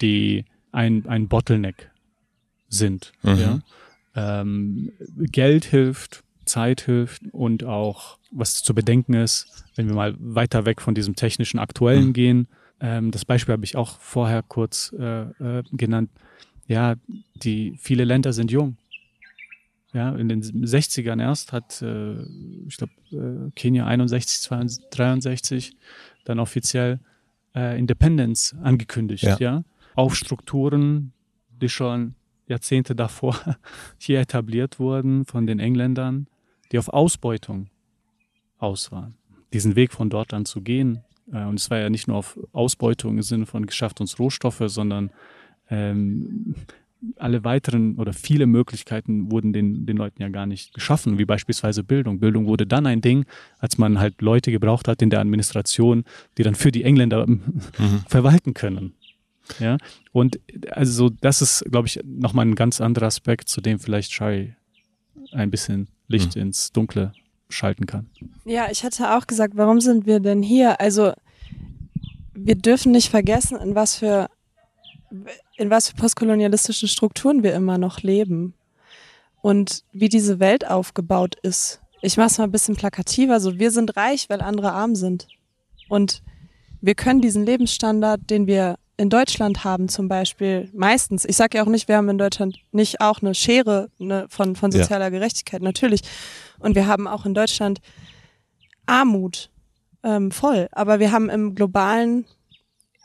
die 0.00 0.44
ein, 0.70 1.06
ein 1.06 1.26
Bottleneck 1.28 1.90
sind. 2.68 3.12
Mhm. 3.22 3.36
Ja? 3.36 3.58
Ähm, 4.14 4.92
Geld 5.16 5.64
hilft, 5.64 6.22
Zeit 6.44 6.82
hilft 6.82 7.22
und 7.32 7.64
auch 7.64 8.18
was 8.30 8.62
zu 8.62 8.74
bedenken 8.74 9.14
ist, 9.14 9.64
wenn 9.76 9.88
wir 9.88 9.94
mal 9.94 10.14
weiter 10.18 10.66
weg 10.66 10.80
von 10.80 10.94
diesem 10.94 11.14
technischen 11.16 11.58
Aktuellen 11.58 12.08
mhm. 12.08 12.12
gehen. 12.12 12.48
Ähm, 12.80 13.10
das 13.10 13.24
Beispiel 13.24 13.52
habe 13.52 13.64
ich 13.64 13.76
auch 13.76 13.98
vorher 14.00 14.42
kurz 14.42 14.94
äh, 14.98 15.22
äh, 15.22 15.62
genannt. 15.72 16.10
Ja, 16.66 16.96
die 17.34 17.76
viele 17.78 18.04
Länder 18.04 18.32
sind 18.32 18.50
jung. 18.50 18.76
Ja, 19.92 20.14
in 20.16 20.28
den 20.28 20.42
60ern 20.42 21.20
erst 21.20 21.52
hat, 21.52 21.82
äh, 21.82 22.14
ich 22.66 22.78
glaube, 22.78 22.92
äh, 23.12 23.50
Kenia 23.54 23.86
61, 23.86 24.40
62, 24.40 24.90
63 24.90 25.76
dann 26.24 26.38
offiziell 26.38 26.98
äh, 27.54 27.78
Independence 27.78 28.56
angekündigt. 28.62 29.24
Ja. 29.24 29.36
ja, 29.38 29.64
auf 29.94 30.14
Strukturen, 30.16 31.12
die 31.60 31.68
schon 31.68 32.14
Jahrzehnte 32.52 32.94
davor 32.94 33.36
hier 33.98 34.20
etabliert 34.20 34.78
wurden 34.78 35.24
von 35.24 35.46
den 35.46 35.58
Engländern, 35.58 36.28
die 36.70 36.78
auf 36.78 36.88
Ausbeutung 36.88 37.68
aus 38.58 38.92
waren. 38.92 39.14
Diesen 39.52 39.74
Weg 39.76 39.92
von 39.92 40.08
dort 40.08 40.32
an 40.32 40.44
zu 40.44 40.62
gehen, 40.62 41.02
äh, 41.32 41.44
und 41.44 41.58
es 41.58 41.70
war 41.70 41.78
ja 41.78 41.90
nicht 41.90 42.08
nur 42.08 42.16
auf 42.16 42.38
Ausbeutung 42.52 43.16
im 43.16 43.22
Sinne 43.22 43.46
von 43.46 43.66
geschafft 43.66 44.00
uns 44.00 44.18
Rohstoffe, 44.18 44.62
sondern 44.66 45.10
ähm, 45.70 46.54
alle 47.16 47.42
weiteren 47.42 47.96
oder 47.96 48.12
viele 48.12 48.46
Möglichkeiten 48.46 49.30
wurden 49.32 49.52
den, 49.52 49.86
den 49.86 49.96
Leuten 49.96 50.22
ja 50.22 50.28
gar 50.28 50.46
nicht 50.46 50.72
geschaffen, 50.72 51.18
wie 51.18 51.24
beispielsweise 51.24 51.82
Bildung. 51.82 52.20
Bildung 52.20 52.46
wurde 52.46 52.66
dann 52.66 52.86
ein 52.86 53.00
Ding, 53.00 53.24
als 53.58 53.76
man 53.76 53.98
halt 53.98 54.22
Leute 54.22 54.52
gebraucht 54.52 54.86
hat 54.86 55.02
in 55.02 55.10
der 55.10 55.20
Administration, 55.20 56.04
die 56.38 56.44
dann 56.44 56.54
für 56.54 56.70
die 56.70 56.84
Engländer 56.84 57.26
mhm. 57.26 57.42
verwalten 58.06 58.54
können. 58.54 58.94
Ja, 59.58 59.76
und 60.12 60.40
also 60.70 61.10
das 61.10 61.42
ist, 61.42 61.64
glaube 61.70 61.88
ich, 61.88 62.00
nochmal 62.04 62.46
ein 62.46 62.54
ganz 62.54 62.80
anderer 62.80 63.06
Aspekt, 63.06 63.48
zu 63.48 63.60
dem 63.60 63.78
vielleicht 63.78 64.12
Shari 64.12 64.54
ein 65.32 65.50
bisschen 65.50 65.88
Licht 66.08 66.36
mhm. 66.36 66.42
ins 66.42 66.72
Dunkle 66.72 67.12
schalten 67.48 67.86
kann. 67.86 68.08
Ja, 68.44 68.68
ich 68.70 68.84
hatte 68.84 69.16
auch 69.16 69.26
gesagt, 69.26 69.54
warum 69.56 69.80
sind 69.80 70.06
wir 70.06 70.20
denn 70.20 70.42
hier? 70.42 70.80
Also 70.80 71.12
wir 72.34 72.54
dürfen 72.54 72.92
nicht 72.92 73.10
vergessen, 73.10 73.58
in 73.58 73.74
was 73.74 73.96
für 73.96 74.28
in 75.56 75.68
was 75.68 75.90
für 75.90 75.96
postkolonialistischen 75.96 76.88
Strukturen 76.88 77.42
wir 77.42 77.54
immer 77.54 77.76
noch 77.76 78.00
leben 78.00 78.54
und 79.42 79.84
wie 79.92 80.08
diese 80.08 80.40
Welt 80.40 80.66
aufgebaut 80.66 81.36
ist. 81.42 81.80
Ich 82.00 82.16
mache 82.16 82.28
es 82.28 82.38
mal 82.38 82.44
ein 82.44 82.52
bisschen 82.52 82.76
plakativer. 82.76 83.38
So, 83.38 83.58
wir 83.58 83.70
sind 83.70 83.96
reich, 83.96 84.30
weil 84.30 84.40
andere 84.40 84.72
arm 84.72 84.94
sind. 84.94 85.28
Und 85.88 86.22
wir 86.80 86.94
können 86.94 87.20
diesen 87.20 87.44
Lebensstandard, 87.44 88.30
den 88.30 88.46
wir 88.46 88.76
in 88.96 89.10
Deutschland 89.10 89.64
haben 89.64 89.88
zum 89.88 90.08
Beispiel, 90.08 90.68
meistens, 90.72 91.24
ich 91.24 91.36
sage 91.36 91.58
ja 91.58 91.64
auch 91.64 91.68
nicht, 91.68 91.88
wir 91.88 91.96
haben 91.96 92.08
in 92.08 92.18
Deutschland 92.18 92.58
nicht 92.72 93.00
auch 93.00 93.22
eine 93.22 93.34
Schere 93.34 93.88
ne, 93.98 94.26
von, 94.28 94.54
von 94.54 94.70
sozialer 94.70 95.06
ja. 95.06 95.10
Gerechtigkeit, 95.10 95.62
natürlich. 95.62 96.02
Und 96.58 96.74
wir 96.74 96.86
haben 96.86 97.08
auch 97.08 97.24
in 97.24 97.34
Deutschland 97.34 97.80
Armut 98.86 99.50
ähm, 100.02 100.30
voll. 100.30 100.68
Aber 100.72 101.00
wir 101.00 101.10
haben 101.10 101.30
im 101.30 101.54
globalen, 101.54 102.26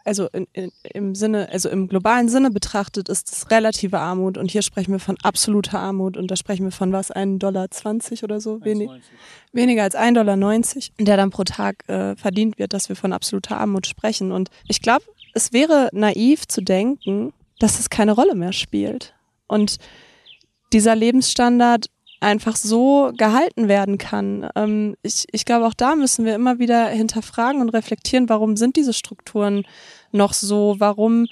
also 0.03 0.27
in, 0.33 0.47
in, 0.51 0.71
im 0.93 1.15
Sinne, 1.15 1.49
also 1.51 1.69
im 1.69 1.87
globalen 1.87 2.27
Sinne 2.27 2.51
betrachtet, 2.51 3.07
ist 3.07 3.31
es 3.31 3.49
relative 3.49 3.97
Armut. 3.97 4.37
Und 4.37 4.51
hier 4.51 4.63
sprechen 4.63 4.91
wir 4.91 4.99
von 4.99 5.17
absoluter 5.23 5.79
Armut. 5.79 6.17
Und 6.17 6.29
da 6.29 6.35
sprechen 6.35 6.65
wir 6.65 6.71
von 6.71 6.91
was, 6.91 7.11
1,20 7.11 7.39
Dollar 7.39 7.67
oder 8.23 8.41
so? 8.41 8.63
Wenig, 8.63 8.89
weniger 9.53 9.83
als 9.83 9.95
1,90 9.95 10.13
Dollar, 10.13 10.37
der 10.99 11.17
dann 11.17 11.29
pro 11.29 11.43
Tag 11.45 11.87
äh, 11.87 12.15
verdient 12.17 12.59
wird, 12.59 12.73
dass 12.73 12.89
wir 12.89 12.95
von 12.97 13.13
absoluter 13.13 13.57
Armut 13.57 13.87
sprechen. 13.87 14.31
Und 14.33 14.49
ich 14.67 14.81
glaube, 14.81 15.05
es 15.37 15.53
wäre 15.53 15.89
naiv 15.93 16.47
zu 16.47 16.61
denken, 16.61 17.31
dass 17.59 17.79
es 17.79 17.89
keine 17.89 18.13
Rolle 18.13 18.35
mehr 18.35 18.53
spielt. 18.53 19.13
Und 19.47 19.77
dieser 20.73 20.95
Lebensstandard 20.95 21.89
einfach 22.19 22.55
so 22.55 23.11
gehalten 23.15 23.67
werden 23.67 23.99
kann. 23.99 24.49
Ähm, 24.55 24.95
ich, 25.03 25.25
ich 25.31 25.45
glaube, 25.45 25.67
auch 25.67 25.75
da 25.75 25.95
müssen 25.95 26.25
wir 26.25 26.33
immer 26.33 26.57
wieder 26.57 26.87
hinterfragen 26.87 27.61
und 27.61 27.69
reflektieren, 27.69 28.27
warum 28.27 28.57
sind 28.57 28.75
diese 28.75 28.93
Strukturen 28.93 29.63
noch 30.11 30.33
so? 30.33 30.75
Warum 30.79 31.27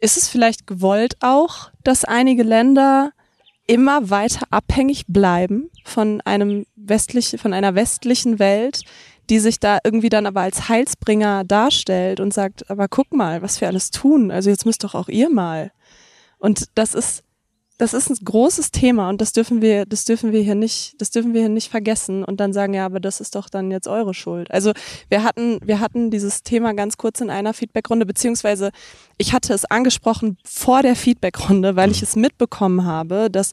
ist 0.00 0.16
es 0.16 0.28
vielleicht 0.28 0.66
gewollt 0.66 1.16
auch, 1.20 1.70
dass 1.84 2.06
einige 2.06 2.42
Länder 2.42 3.12
immer 3.66 4.08
weiter 4.08 4.46
abhängig 4.48 5.04
bleiben 5.08 5.70
von 5.84 6.22
einem 6.22 6.64
westlich, 6.74 7.36
von 7.38 7.52
einer 7.52 7.74
westlichen 7.74 8.38
Welt, 8.38 8.84
die 9.30 9.38
sich 9.38 9.60
da 9.60 9.78
irgendwie 9.84 10.08
dann 10.08 10.26
aber 10.26 10.40
als 10.40 10.68
Heilsbringer 10.68 11.44
darstellt 11.44 12.20
und 12.20 12.32
sagt, 12.32 12.70
aber 12.70 12.88
guck 12.88 13.12
mal, 13.12 13.42
was 13.42 13.60
wir 13.60 13.68
alles 13.68 13.90
tun. 13.90 14.30
Also 14.30 14.50
jetzt 14.50 14.66
müsst 14.66 14.84
doch 14.84 14.94
auch 14.94 15.08
ihr 15.08 15.30
mal. 15.30 15.70
Und 16.38 16.66
das 16.74 16.94
ist, 16.94 17.24
das 17.78 17.94
ist 17.94 18.10
ein 18.10 18.16
großes 18.24 18.72
Thema 18.72 19.08
und 19.08 19.20
das 19.20 19.32
dürfen 19.32 19.62
wir, 19.62 19.86
das 19.86 20.04
dürfen 20.04 20.32
wir 20.32 20.40
hier 20.40 20.56
nicht, 20.56 21.00
das 21.00 21.10
dürfen 21.10 21.32
wir 21.32 21.42
hier 21.42 21.48
nicht 21.48 21.70
vergessen 21.70 22.24
und 22.24 22.40
dann 22.40 22.52
sagen, 22.52 22.74
ja, 22.74 22.84
aber 22.84 22.98
das 22.98 23.20
ist 23.20 23.36
doch 23.36 23.48
dann 23.48 23.70
jetzt 23.70 23.86
eure 23.86 24.14
Schuld. 24.14 24.50
Also 24.50 24.72
wir 25.08 25.22
hatten, 25.22 25.60
wir 25.64 25.78
hatten 25.78 26.10
dieses 26.10 26.42
Thema 26.42 26.74
ganz 26.74 26.96
kurz 26.96 27.20
in 27.20 27.30
einer 27.30 27.54
Feedbackrunde, 27.54 28.04
beziehungsweise 28.04 28.70
ich 29.16 29.32
hatte 29.32 29.54
es 29.54 29.64
angesprochen 29.64 30.38
vor 30.44 30.82
der 30.82 30.96
Feedbackrunde, 30.96 31.76
weil 31.76 31.92
ich 31.92 32.02
es 32.02 32.16
mitbekommen 32.16 32.84
habe, 32.84 33.30
dass 33.30 33.52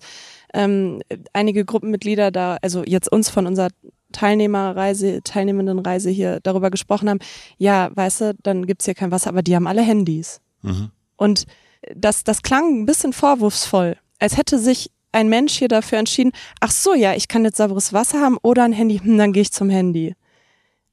ähm, 0.56 1.02
einige 1.34 1.64
Gruppenmitglieder 1.64 2.32
da, 2.32 2.58
also 2.62 2.84
jetzt 2.84 3.12
uns 3.12 3.30
von 3.30 3.46
unserer 3.46 3.70
Teilnehmerreise, 4.16 5.22
Teilnehmendenreise 5.24 6.10
hier 6.10 6.40
darüber 6.42 6.72
gesprochen 6.72 7.10
haben, 7.10 7.20
ja, 7.58 7.90
weißt 7.94 8.22
du, 8.22 8.36
dann 8.44 8.66
gibt's 8.66 8.86
hier 8.86 8.96
kein 8.96 9.12
Wasser, 9.12 9.30
aber 9.30 9.42
die 9.42 9.56
haben 9.56 9.68
alle 9.68 9.82
Handys. 9.82 10.40
Mhm. 10.62 10.92
Und 11.18 11.46
das, 11.94 12.24
das 12.24 12.42
klang 12.42 12.82
ein 12.82 12.86
bisschen 12.86 13.12
vorwurfsvoll, 13.12 13.98
als 14.20 14.38
hätte 14.38 14.58
sich 14.58 14.90
ein 15.12 15.28
Mensch 15.28 15.54
hier 15.54 15.68
dafür 15.68 15.98
entschieden, 16.00 16.32
ach 16.62 16.72
so, 16.72 16.94
ja, 16.94 17.14
ich 17.14 17.28
kann 17.28 17.44
jetzt 17.44 17.58
sauberes 17.58 17.92
Wasser 17.92 18.22
haben 18.22 18.38
oder 18.42 18.64
ein 18.64 18.74
Handy, 18.74 19.00
hm, 19.00 19.18
dann 19.18 19.34
gehe 19.34 19.42
ich 19.42 19.52
zum 19.52 19.70
Handy. 19.70 20.16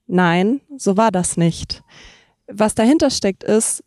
Nein, 0.07 0.61
so 0.77 0.97
war 0.97 1.13
das 1.13 1.37
nicht. 1.37 1.83
Was 2.47 2.75
dahinter 2.75 3.11
steckt 3.11 3.45
ist, 3.45 3.85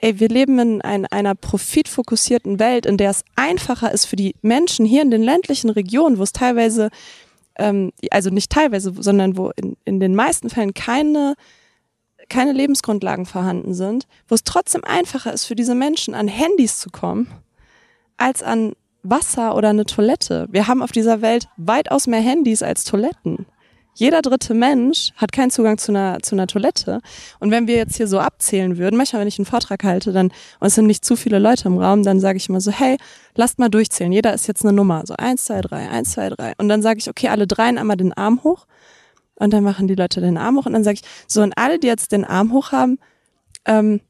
ey, 0.00 0.18
wir 0.18 0.28
leben 0.28 0.58
in 0.58 0.82
ein, 0.82 1.06
einer 1.06 1.34
profitfokussierten 1.34 2.58
Welt, 2.58 2.86
in 2.86 2.96
der 2.96 3.10
es 3.10 3.24
einfacher 3.36 3.92
ist 3.92 4.04
für 4.04 4.16
die 4.16 4.34
Menschen 4.42 4.84
hier 4.84 5.02
in 5.02 5.10
den 5.10 5.22
ländlichen 5.22 5.70
Regionen, 5.70 6.18
wo 6.18 6.22
es 6.24 6.32
teilweise 6.32 6.90
ähm, 7.58 7.92
also 8.10 8.30
nicht 8.30 8.50
teilweise, 8.50 8.92
sondern 8.98 9.36
wo 9.36 9.50
in, 9.56 9.76
in 9.84 10.00
den 10.00 10.14
meisten 10.14 10.50
Fällen 10.50 10.74
keine, 10.74 11.34
keine 12.28 12.52
Lebensgrundlagen 12.52 13.26
vorhanden 13.26 13.74
sind, 13.74 14.06
wo 14.28 14.34
es 14.34 14.44
trotzdem 14.44 14.84
einfacher 14.84 15.32
ist 15.32 15.44
für 15.44 15.54
diese 15.56 15.74
Menschen, 15.74 16.14
an 16.14 16.28
Handys 16.28 16.78
zu 16.78 16.90
kommen, 16.90 17.28
als 18.16 18.42
an 18.42 18.72
Wasser 19.02 19.54
oder 19.54 19.70
eine 19.70 19.86
Toilette. 19.86 20.48
Wir 20.50 20.66
haben 20.66 20.82
auf 20.82 20.92
dieser 20.92 21.22
Welt 21.22 21.48
weitaus 21.56 22.06
mehr 22.06 22.20
Handys 22.20 22.62
als 22.62 22.84
Toiletten. 22.84 23.46
Jeder 23.98 24.22
dritte 24.22 24.54
Mensch 24.54 25.10
hat 25.16 25.32
keinen 25.32 25.50
Zugang 25.50 25.76
zu 25.76 25.90
einer, 25.90 26.20
zu 26.22 26.36
einer 26.36 26.46
Toilette. 26.46 27.00
Und 27.40 27.50
wenn 27.50 27.66
wir 27.66 27.74
jetzt 27.74 27.96
hier 27.96 28.06
so 28.06 28.20
abzählen 28.20 28.78
würden, 28.78 28.96
manchmal, 28.96 29.20
wenn 29.20 29.28
ich 29.28 29.40
einen 29.40 29.46
Vortrag 29.46 29.82
halte, 29.82 30.12
dann, 30.12 30.28
und 30.60 30.66
es 30.68 30.76
sind 30.76 30.86
nicht 30.86 31.04
zu 31.04 31.16
viele 31.16 31.40
Leute 31.40 31.66
im 31.66 31.78
Raum, 31.78 32.04
dann 32.04 32.20
sage 32.20 32.36
ich 32.36 32.48
immer 32.48 32.60
so, 32.60 32.70
hey, 32.70 32.96
lasst 33.34 33.58
mal 33.58 33.68
durchzählen. 33.68 34.12
Jeder 34.12 34.32
ist 34.32 34.46
jetzt 34.46 34.64
eine 34.64 34.72
Nummer. 34.72 35.02
So 35.04 35.14
eins, 35.18 35.46
zwei, 35.46 35.62
drei, 35.62 35.88
eins, 35.88 36.12
zwei, 36.12 36.28
drei. 36.28 36.52
Und 36.58 36.68
dann 36.68 36.80
sage 36.80 37.00
ich, 37.00 37.10
okay, 37.10 37.26
alle 37.26 37.48
dreien 37.48 37.76
einmal 37.76 37.96
den 37.96 38.12
Arm 38.12 38.44
hoch. 38.44 38.66
Und 39.34 39.52
dann 39.52 39.64
machen 39.64 39.88
die 39.88 39.96
Leute 39.96 40.20
den 40.20 40.38
Arm 40.38 40.56
hoch. 40.58 40.66
Und 40.66 40.74
dann 40.74 40.84
sage 40.84 41.00
ich, 41.02 41.02
so, 41.26 41.42
und 41.42 41.58
alle, 41.58 41.80
die 41.80 41.88
jetzt 41.88 42.12
den 42.12 42.24
Arm 42.24 42.52
hoch 42.52 42.70
haben, 42.70 43.00
ähm, 43.64 44.00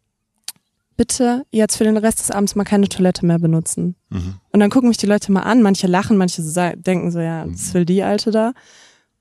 bitte 0.98 1.46
jetzt 1.50 1.76
für 1.76 1.84
den 1.84 1.96
Rest 1.96 2.18
des 2.18 2.30
Abends 2.30 2.54
mal 2.56 2.64
keine 2.64 2.90
Toilette 2.90 3.24
mehr 3.24 3.38
benutzen. 3.38 3.94
Mhm. 4.10 4.34
Und 4.52 4.60
dann 4.60 4.68
gucken 4.68 4.90
mich 4.90 4.98
die 4.98 5.06
Leute 5.06 5.32
mal 5.32 5.44
an. 5.44 5.62
Manche 5.62 5.86
lachen, 5.86 6.18
manche 6.18 6.42
denken 6.76 7.10
so, 7.10 7.20
ja, 7.20 7.46
was 7.46 7.72
will 7.72 7.86
die 7.86 8.02
Alte 8.02 8.32
da? 8.32 8.52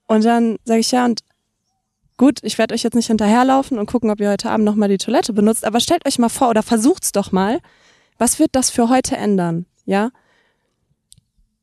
Und 0.07 0.25
dann 0.25 0.57
sage 0.63 0.79
ich 0.79 0.91
ja, 0.91 1.05
und 1.05 1.21
gut, 2.17 2.39
ich 2.41 2.57
werde 2.57 2.73
euch 2.73 2.83
jetzt 2.83 2.95
nicht 2.95 3.07
hinterherlaufen 3.07 3.77
und 3.77 3.85
gucken, 3.85 4.09
ob 4.09 4.19
ihr 4.19 4.29
heute 4.29 4.49
Abend 4.49 4.65
nochmal 4.65 4.89
die 4.89 4.97
Toilette 4.97 5.33
benutzt, 5.33 5.65
aber 5.65 5.79
stellt 5.79 6.05
euch 6.07 6.17
mal 6.17 6.29
vor 6.29 6.49
oder 6.49 6.63
versucht's 6.63 7.11
doch 7.11 7.31
mal, 7.31 7.59
was 8.17 8.39
wird 8.39 8.51
das 8.53 8.69
für 8.69 8.89
heute 8.89 9.15
ändern? 9.15 9.65
Ja? 9.85 10.11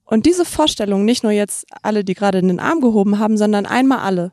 Und 0.05 0.27
diese 0.27 0.45
Vorstellung, 0.45 1.05
nicht 1.05 1.23
nur 1.23 1.33
jetzt 1.33 1.67
alle, 1.83 2.05
die 2.05 2.15
gerade 2.15 2.39
in 2.39 2.49
den 2.49 2.61
Arm 2.61 2.81
gehoben 2.81 3.19
haben, 3.19 3.37
sondern 3.37 3.67
einmal 3.67 4.01
alle. 4.01 4.33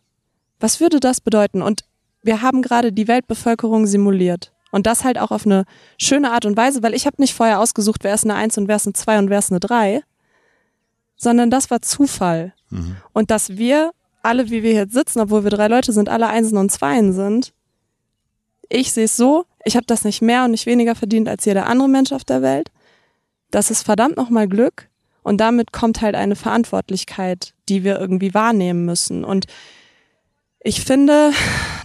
Was 0.60 0.80
würde 0.80 1.00
das 1.00 1.22
bedeuten? 1.22 1.62
Und 1.62 1.86
wir 2.22 2.42
haben 2.42 2.62
gerade 2.62 2.92
die 2.92 3.08
Weltbevölkerung 3.08 3.88
simuliert. 3.88 4.52
Und 4.72 4.86
das 4.86 5.04
halt 5.04 5.18
auch 5.18 5.32
auf 5.32 5.46
eine 5.46 5.66
schöne 5.98 6.32
Art 6.32 6.46
und 6.46 6.56
Weise, 6.56 6.84
weil 6.84 6.94
ich 6.94 7.06
habe 7.06 7.20
nicht 7.20 7.34
vorher 7.34 7.60
ausgesucht, 7.60 8.04
wer 8.04 8.14
ist 8.14 8.24
eine 8.24 8.36
Eins 8.36 8.58
und 8.58 8.68
wer 8.68 8.76
ist 8.76 8.86
eine 8.86 8.94
Zwei 8.94 9.18
und 9.20 9.30
wer 9.30 9.40
ist 9.40 9.52
eine 9.52 9.60
Drei, 9.60 10.04
sondern 11.16 11.50
das 11.50 11.70
war 11.70 11.82
Zufall. 11.82 12.54
Mhm. 12.70 12.96
Und 13.12 13.32
dass 13.32 13.58
wir 13.58 13.92
alle, 14.24 14.50
wie 14.50 14.64
wir 14.64 14.74
jetzt 14.74 14.94
sitzen, 14.94 15.20
obwohl 15.20 15.44
wir 15.44 15.52
drei 15.52 15.68
Leute 15.68 15.94
sind, 15.94 16.10
alle 16.10 16.28
Einsen 16.28 16.58
und 16.58 16.72
Zweien 16.72 17.14
sind. 17.14 17.54
Ich 18.70 18.92
sehe 18.92 19.06
es 19.06 19.18
so, 19.18 19.46
ich 19.66 19.76
habe 19.76 19.86
das 19.86 20.04
nicht 20.04 20.22
mehr 20.22 20.46
und 20.46 20.52
nicht 20.52 20.66
weniger 20.66 20.96
verdient 20.96 21.28
als 21.28 21.46
jeder 21.46 21.68
andere 21.68 21.90
Mensch 21.90 22.12
auf 22.12 22.24
der 22.24 22.42
Welt. 22.42 22.70
Das 23.50 23.70
ist 23.70 23.84
verdammt 23.84 24.18
nochmal 24.18 24.48
Glück 24.48 24.90
und 25.24 25.40
damit 25.40 25.72
kommt 25.72 26.02
halt 26.02 26.16
eine 26.16 26.36
Verantwortlichkeit, 26.36 27.54
die 27.70 27.84
wir 27.84 28.00
irgendwie 28.00 28.34
wahrnehmen 28.34 28.86
müssen. 28.86 29.24
Und 29.24 29.46
ich 30.62 30.82
finde, 30.82 31.32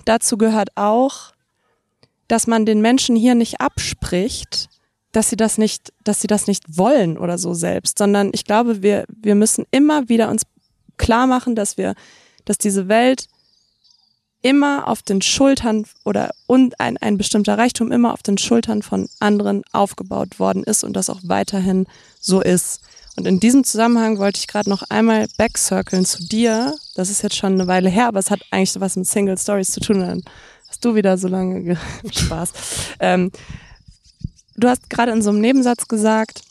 dazu 0.04 0.38
gehört 0.38 0.70
auch, 0.76 1.32
dass 2.28 2.46
man 2.46 2.66
den 2.66 2.80
Menschen 2.80 3.16
hier 3.16 3.34
nicht 3.34 3.60
abspricht, 3.60 4.68
dass 5.12 5.30
sie 5.30 5.36
das 5.36 5.58
nicht, 5.58 5.92
dass 6.04 6.20
sie 6.20 6.26
das 6.26 6.46
nicht 6.46 6.64
wollen 6.76 7.16
oder 7.16 7.38
so 7.38 7.54
selbst, 7.54 7.98
sondern 7.98 8.30
ich 8.34 8.44
glaube, 8.44 8.82
wir, 8.82 9.04
wir 9.08 9.34
müssen 9.34 9.64
immer 9.70 10.08
wieder 10.08 10.30
uns 10.30 10.42
klar 10.98 11.26
machen, 11.26 11.54
dass 11.54 11.76
wir, 11.76 11.94
dass 12.47 12.56
diese 12.56 12.89
Welt 12.89 13.28
immer 14.40 14.89
auf 14.89 15.02
den 15.02 15.20
Schultern 15.23 15.85
oder 16.05 16.31
und 16.47 16.81
ein, 16.81 16.97
ein 16.98 17.18
bestimmter 17.18 17.59
Reichtum 17.59 17.90
immer 17.93 18.12
auf 18.12 18.23
den 18.23 18.39
Schultern 18.39 18.82
von 18.82 19.09
anderen 19.18 19.62
aufgebaut 19.73 20.39
worden 20.39 20.62
ist 20.62 20.85
und 20.85 20.94
das 20.94 21.10
auch 21.10 21.20
weiterhin 21.24 21.86
so 22.20 22.40
ist. 22.40 22.81
Und 23.16 23.27
in 23.27 23.40
diesem 23.40 23.64
Zusammenhang 23.64 24.18
wollte 24.18 24.39
ich 24.39 24.47
gerade 24.47 24.70
noch 24.70 24.82
einmal 24.89 25.27
backcirclen 25.36 26.05
zu 26.05 26.24
dir. 26.24 26.74
Das 26.94 27.10
ist 27.10 27.23
jetzt 27.23 27.36
schon 27.36 27.55
eine 27.55 27.66
Weile 27.66 27.89
her, 27.89 28.06
aber 28.06 28.18
es 28.18 28.31
hat 28.31 28.40
eigentlich 28.51 28.73
so 28.73 28.81
was 28.81 28.97
mit 28.97 29.06
Single 29.06 29.39
Stories 29.39 29.73
zu 29.73 29.81
tun. 29.81 30.01
Dann 30.01 30.23
hast 30.68 30.85
du 30.85 30.94
wieder 30.94 31.16
so 31.18 31.27
lange 31.27 31.77
Spaß. 32.10 32.52
Ähm, 33.01 33.32
du 34.55 34.68
hast 34.68 34.89
gerade 34.90 35.12
in 35.12 35.23
so 35.23 35.31
einem 35.31 35.40
Nebensatz 35.40 35.89
gesagt, 35.89 36.43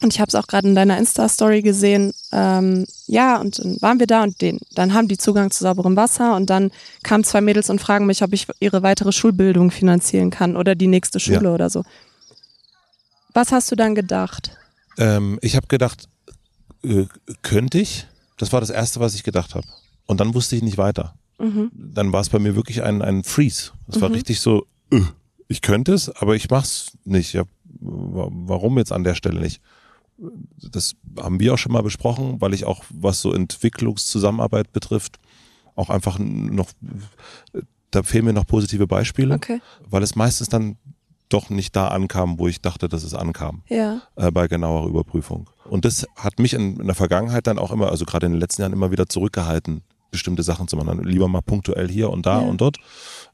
und 0.00 0.12
ich 0.12 0.20
habe 0.20 0.28
es 0.28 0.34
auch 0.34 0.46
gerade 0.46 0.68
in 0.68 0.74
deiner 0.74 0.98
Insta-Story 0.98 1.62
gesehen, 1.62 2.12
ähm, 2.32 2.86
ja, 3.06 3.40
und 3.40 3.58
dann 3.58 3.80
waren 3.80 3.98
wir 3.98 4.06
da 4.06 4.22
und 4.22 4.40
den, 4.40 4.58
dann 4.74 4.94
haben 4.94 5.08
die 5.08 5.18
Zugang 5.18 5.50
zu 5.50 5.62
sauberem 5.62 5.96
Wasser 5.96 6.36
und 6.36 6.50
dann 6.50 6.70
kamen 7.02 7.24
zwei 7.24 7.40
Mädels 7.40 7.70
und 7.70 7.80
fragen 7.80 8.06
mich, 8.06 8.22
ob 8.22 8.32
ich 8.32 8.46
ihre 8.60 8.82
weitere 8.82 9.12
Schulbildung 9.12 9.70
finanzieren 9.70 10.30
kann 10.30 10.56
oder 10.56 10.74
die 10.74 10.86
nächste 10.86 11.20
Schule 11.20 11.48
ja. 11.48 11.54
oder 11.54 11.70
so. 11.70 11.84
Was 13.32 13.52
hast 13.52 13.70
du 13.70 13.76
dann 13.76 13.94
gedacht? 13.94 14.56
Ähm, 14.96 15.38
ich 15.42 15.56
habe 15.56 15.66
gedacht, 15.66 16.08
äh, 16.82 17.06
könnte 17.42 17.78
ich? 17.78 18.06
Das 18.36 18.52
war 18.52 18.60
das 18.60 18.70
Erste, 18.70 19.00
was 19.00 19.14
ich 19.14 19.22
gedacht 19.22 19.54
habe. 19.54 19.66
Und 20.06 20.20
dann 20.20 20.34
wusste 20.34 20.56
ich 20.56 20.62
nicht 20.62 20.78
weiter. 20.78 21.14
Mhm. 21.38 21.70
Dann 21.72 22.12
war 22.12 22.20
es 22.20 22.28
bei 22.28 22.38
mir 22.38 22.54
wirklich 22.54 22.82
ein, 22.82 23.02
ein 23.02 23.24
Freeze. 23.24 23.72
Es 23.88 23.96
mhm. 23.96 24.00
war 24.02 24.10
richtig 24.12 24.40
so, 24.40 24.66
äh, 24.90 25.00
ich 25.48 25.62
könnte 25.62 25.92
es, 25.92 26.08
aber 26.08 26.36
ich 26.36 26.50
mach's 26.50 26.92
nicht. 27.04 27.32
Ja, 27.32 27.44
warum 27.80 28.78
jetzt 28.78 28.92
an 28.92 29.04
der 29.04 29.14
Stelle 29.14 29.40
nicht? 29.40 29.60
Das 30.70 30.94
haben 31.18 31.40
wir 31.40 31.54
auch 31.54 31.58
schon 31.58 31.72
mal 31.72 31.82
besprochen, 31.82 32.40
weil 32.40 32.54
ich 32.54 32.64
auch, 32.64 32.84
was 32.90 33.20
so 33.20 33.32
Entwicklungszusammenarbeit 33.32 34.72
betrifft, 34.72 35.18
auch 35.74 35.90
einfach 35.90 36.18
noch, 36.18 36.70
da 37.90 38.02
fehlen 38.02 38.24
mir 38.24 38.32
noch 38.32 38.46
positive 38.46 38.86
Beispiele, 38.86 39.34
okay. 39.34 39.60
weil 39.88 40.02
es 40.02 40.14
meistens 40.14 40.48
dann 40.48 40.76
doch 41.28 41.50
nicht 41.50 41.74
da 41.74 41.88
ankam, 41.88 42.38
wo 42.38 42.48
ich 42.48 42.60
dachte, 42.60 42.88
dass 42.88 43.02
es 43.02 43.14
ankam. 43.14 43.62
Ja. 43.68 44.02
Äh, 44.16 44.30
bei 44.30 44.46
genauer 44.46 44.88
Überprüfung. 44.88 45.50
Und 45.64 45.84
das 45.84 46.06
hat 46.16 46.38
mich 46.38 46.54
in, 46.54 46.78
in, 46.78 46.86
der 46.86 46.94
Vergangenheit 46.94 47.46
dann 47.46 47.58
auch 47.58 47.72
immer, 47.72 47.90
also 47.90 48.04
gerade 48.04 48.26
in 48.26 48.32
den 48.32 48.40
letzten 48.40 48.62
Jahren 48.62 48.72
immer 48.72 48.90
wieder 48.90 49.08
zurückgehalten, 49.08 49.82
bestimmte 50.10 50.42
Sachen 50.42 50.68
zu 50.68 50.76
machen. 50.76 51.02
Lieber 51.02 51.26
mal 51.26 51.42
punktuell 51.42 51.88
hier 51.88 52.10
und 52.10 52.26
da 52.26 52.40
ja. 52.40 52.46
und 52.46 52.60
dort, 52.60 52.78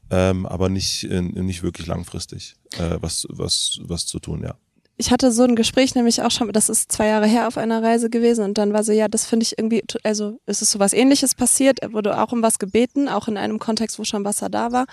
ähm, 0.09 0.45
aber 0.45 0.69
nicht, 0.69 1.03
in, 1.03 1.27
nicht 1.45 1.63
wirklich 1.63 1.85
langfristig 1.85 2.55
äh, 2.77 2.97
was, 3.01 3.27
was, 3.29 3.79
was 3.83 4.05
zu 4.07 4.19
tun, 4.19 4.41
ja. 4.43 4.55
Ich 4.97 5.11
hatte 5.11 5.31
so 5.31 5.43
ein 5.43 5.55
Gespräch 5.55 5.95
nämlich 5.95 6.21
auch 6.21 6.31
schon, 6.31 6.51
das 6.51 6.69
ist 6.69 6.91
zwei 6.91 7.07
Jahre 7.07 7.25
her 7.25 7.47
auf 7.47 7.57
einer 7.57 7.81
Reise 7.81 8.09
gewesen 8.09 8.43
und 8.45 8.57
dann 8.57 8.71
war 8.71 8.83
so, 8.83 8.91
ja, 8.91 9.07
das 9.07 9.25
finde 9.25 9.45
ich 9.45 9.57
irgendwie, 9.57 9.83
also 10.03 10.39
es 10.45 10.61
ist 10.61 10.71
so 10.71 10.79
was 10.79 10.93
ähnliches 10.93 11.33
passiert, 11.33 11.79
er 11.79 11.93
wurde 11.93 12.21
auch 12.21 12.31
um 12.31 12.43
was 12.43 12.59
gebeten, 12.59 13.09
auch 13.09 13.27
in 13.27 13.37
einem 13.37 13.57
Kontext, 13.57 13.97
wo 13.97 14.03
schon 14.03 14.25
Wasser 14.25 14.49
da 14.49 14.71
war. 14.71 14.85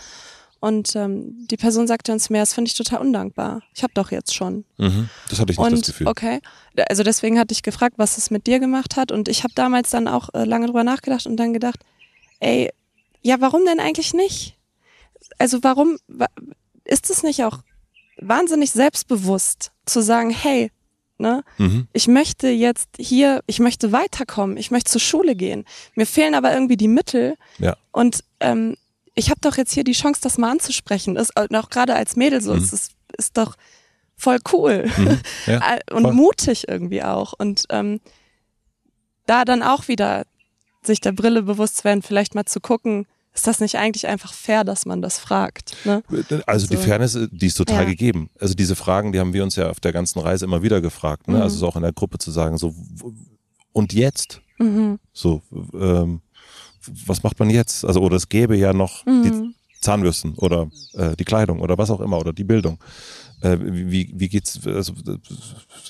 Und 0.61 0.97
ähm, 0.97 1.47
die 1.49 1.57
Person 1.57 1.87
sagte 1.87 2.13
uns 2.13 2.31
mehr, 2.31 2.43
das 2.43 2.53
finde 2.53 2.69
ich 2.69 2.75
total 2.75 3.01
undankbar. 3.01 3.63
Ich 3.75 3.85
habe 3.85 3.93
doch 3.95 4.11
jetzt 4.11 4.35
schon. 4.35 4.65
Mhm, 4.77 5.09
das 5.29 5.39
hatte 5.39 5.53
ich 5.53 5.59
nicht 5.59 5.67
und, 5.67 5.79
das 5.79 5.87
Gefühl. 5.87 6.09
Okay, 6.09 6.41
also 6.89 7.05
deswegen 7.05 7.39
hatte 7.39 7.53
ich 7.53 7.63
gefragt, 7.63 7.95
was 7.97 8.19
es 8.19 8.31
mit 8.31 8.49
dir 8.49 8.59
gemacht 8.59 8.97
hat. 8.97 9.13
Und 9.13 9.29
ich 9.29 9.45
habe 9.45 9.55
damals 9.55 9.91
dann 9.91 10.09
auch 10.09 10.31
äh, 10.35 10.45
lange 10.45 10.67
drüber 10.67 10.83
nachgedacht 10.83 11.27
und 11.27 11.37
dann 11.37 11.53
gedacht, 11.53 11.85
ey, 12.41 12.71
ja, 13.23 13.37
warum 13.41 13.65
denn 13.67 13.79
eigentlich 13.79 14.15
nicht? 14.15 14.57
Also 15.39 15.63
warum 15.63 15.99
ist 16.85 17.11
es 17.11 17.23
nicht 17.23 17.45
auch 17.45 17.59
wahnsinnig 18.21 18.71
selbstbewusst 18.73 19.73
zu 19.87 20.01
sagen, 20.01 20.31
hey, 20.31 20.71
Ne? 21.21 21.43
Mhm. 21.59 21.89
Ich 21.93 22.07
möchte 22.07 22.47
jetzt 22.47 22.91
hier, 22.97 23.43
ich 23.49 23.59
möchte 23.59 23.91
weiterkommen, 23.91 24.57
ich 24.57 24.71
möchte 24.71 24.93
zur 24.93 25.01
Schule 25.01 25.35
gehen. 25.35 25.65
Mir 25.97 26.07
fehlen 26.07 26.37
aber 26.37 26.53
irgendwie 26.55 26.77
die 26.77 26.87
Mittel. 26.87 27.35
Ja. 27.59 27.77
Und 27.91 28.23
ähm, 28.39 28.77
ich 29.17 29.29
habe 29.29 29.41
doch 29.41 29.57
jetzt 29.57 29.73
hier 29.73 29.83
die 29.83 29.95
Chance, 29.95 30.21
das 30.23 30.39
mal 30.39 30.53
anzusprechen. 30.53 31.17
Das, 31.17 31.31
äh, 31.31 31.49
auch 31.57 31.71
gerade 31.71 31.97
als 31.97 32.15
Mädel 32.15 32.41
so, 32.41 32.55
mhm. 32.55 32.63
es 32.63 32.73
ist, 32.73 32.93
ist 33.17 33.37
doch 33.37 33.57
voll 34.17 34.39
cool 34.53 34.89
mhm. 34.97 35.21
ja, 35.47 35.75
äh, 35.75 35.93
und 35.93 36.05
voll. 36.05 36.15
mutig 36.15 36.69
irgendwie 36.69 37.03
auch. 37.03 37.33
Und 37.37 37.65
ähm, 37.71 38.01
da 39.27 39.45
dann 39.45 39.65
auch 39.65 39.89
wieder 39.89 40.25
sich 40.83 41.01
der 41.01 41.13
Brille 41.13 41.43
bewusst 41.43 41.83
werden, 41.83 42.03
vielleicht 42.03 42.37
mal 42.37 42.45
zu 42.45 42.61
gucken, 42.61 43.07
ist 43.39 43.47
das 43.47 43.61
nicht 43.61 43.77
eigentlich 43.77 44.09
einfach 44.09 44.33
fair, 44.33 44.65
dass 44.65 44.85
man 44.85 45.01
das 45.01 45.19
fragt? 45.19 45.77
Ne? 45.85 46.03
Also 46.47 46.67
so. 46.67 46.75
die 46.75 46.77
Fairness, 46.77 47.17
die 47.31 47.47
ist 47.47 47.55
total 47.55 47.85
ja. 47.85 47.91
gegeben. 47.91 48.31
Also 48.41 48.55
diese 48.55 48.75
Fragen, 48.75 49.13
die 49.13 49.21
haben 49.21 49.33
wir 49.33 49.45
uns 49.45 49.55
ja 49.55 49.71
auf 49.71 49.79
der 49.79 49.93
ganzen 49.93 50.19
Reise 50.19 50.45
immer 50.45 50.63
wieder 50.65 50.81
gefragt. 50.81 51.29
Ne? 51.29 51.37
Mhm. 51.37 51.43
Also 51.43 51.57
so 51.59 51.69
auch 51.69 51.77
in 51.77 51.83
der 51.83 51.93
Gruppe 51.93 52.19
zu 52.19 52.33
sagen, 52.33 52.59
so 52.59 52.75
und 53.73 53.93
jetzt? 53.93 54.41
Mhm. 54.59 54.99
So, 55.13 55.43
ähm, 55.73 56.21
was 57.07 57.23
macht 57.23 57.39
man 57.39 57.49
jetzt? 57.49 57.85
Also, 57.85 58.01
oder 58.01 58.17
es 58.17 58.29
gäbe 58.29 58.57
ja 58.57 58.73
noch 58.73 59.07
mhm. 59.07 59.23
die 59.23 59.55
Zahnbürsten 59.81 60.35
oder 60.35 60.71
äh, 60.95 61.17
die 61.17 61.25
Kleidung 61.25 61.61
oder 61.61 61.79
was 61.79 61.91
auch 61.91 62.01
immer 62.01 62.19
oder 62.19 62.33
die 62.33 62.45
Bildung. 62.45 62.79
Äh, 63.41 63.57
wie, 63.61 64.13
wie 64.15 64.29
geht's, 64.29 64.67
also 64.67 64.93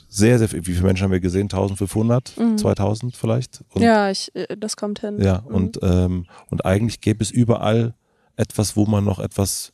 sehr, 0.09 0.39
sehr 0.39 0.49
viel, 0.49 0.67
wie 0.67 0.73
viele 0.73 0.87
Menschen 0.87 1.05
haben 1.05 1.13
wir 1.13 1.21
gesehen? 1.21 1.45
1500, 1.45 2.37
mhm. 2.37 2.59
2000 2.59 3.17
vielleicht? 3.17 3.65
Und, 3.73 3.83
ja, 3.83 4.11
ich, 4.11 4.35
äh, 4.35 4.57
das 4.57 4.77
kommt 4.77 5.01
hin. 5.01 5.21
Ja, 5.21 5.41
mhm. 5.41 5.55
und, 5.55 5.79
ähm, 5.83 6.27
und 6.51 6.67
eigentlich 6.67 7.01
gäbe 7.01 7.23
es 7.23 7.31
überall 7.31 7.95
etwas, 8.37 8.77
wo 8.77 8.85
man 8.87 9.05
noch 9.05 9.19
etwas 9.19 9.73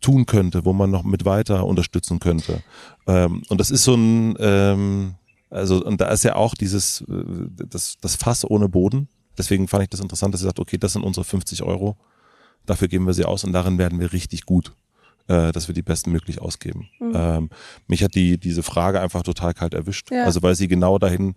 tun 0.00 0.26
könnte, 0.26 0.64
wo 0.64 0.72
man 0.72 0.90
noch 0.90 1.04
mit 1.04 1.24
weiter 1.24 1.64
unterstützen 1.66 2.18
könnte. 2.18 2.62
Ähm, 3.06 3.42
und 3.48 3.60
das 3.60 3.70
ist 3.70 3.84
so 3.84 3.94
ein, 3.94 4.36
ähm, 4.38 5.14
also, 5.50 5.84
und 5.84 6.00
da 6.00 6.08
ist 6.08 6.24
ja 6.24 6.34
auch 6.34 6.54
dieses, 6.54 7.02
äh, 7.02 7.24
das, 7.68 7.96
das 8.00 8.16
Fass 8.16 8.44
ohne 8.44 8.68
Boden. 8.68 9.08
Deswegen 9.38 9.68
fand 9.68 9.84
ich 9.84 9.90
das 9.90 10.00
interessant, 10.00 10.34
dass 10.34 10.40
sie 10.40 10.46
sagt, 10.46 10.58
okay, 10.58 10.78
das 10.78 10.94
sind 10.94 11.02
unsere 11.02 11.24
50 11.24 11.62
Euro. 11.62 11.96
Dafür 12.66 12.88
geben 12.88 13.06
wir 13.06 13.14
sie 13.14 13.24
aus 13.24 13.44
und 13.44 13.52
darin 13.52 13.78
werden 13.78 14.00
wir 14.00 14.12
richtig 14.12 14.44
gut, 14.44 14.72
äh, 15.28 15.52
dass 15.52 15.68
wir 15.68 15.74
die 15.74 15.82
bestmöglich 15.82 16.40
ausgeben. 16.40 16.88
Mhm. 17.00 17.12
Ähm, 17.14 17.50
mich 17.86 18.02
hat 18.02 18.14
die, 18.14 18.38
diese 18.38 18.62
Frage 18.62 19.00
einfach 19.00 19.22
total 19.22 19.54
kalt 19.54 19.74
erwischt. 19.74 20.10
Ja. 20.10 20.24
Also 20.24 20.42
weil 20.42 20.54
sie 20.54 20.68
genau 20.68 20.98
dahin 20.98 21.34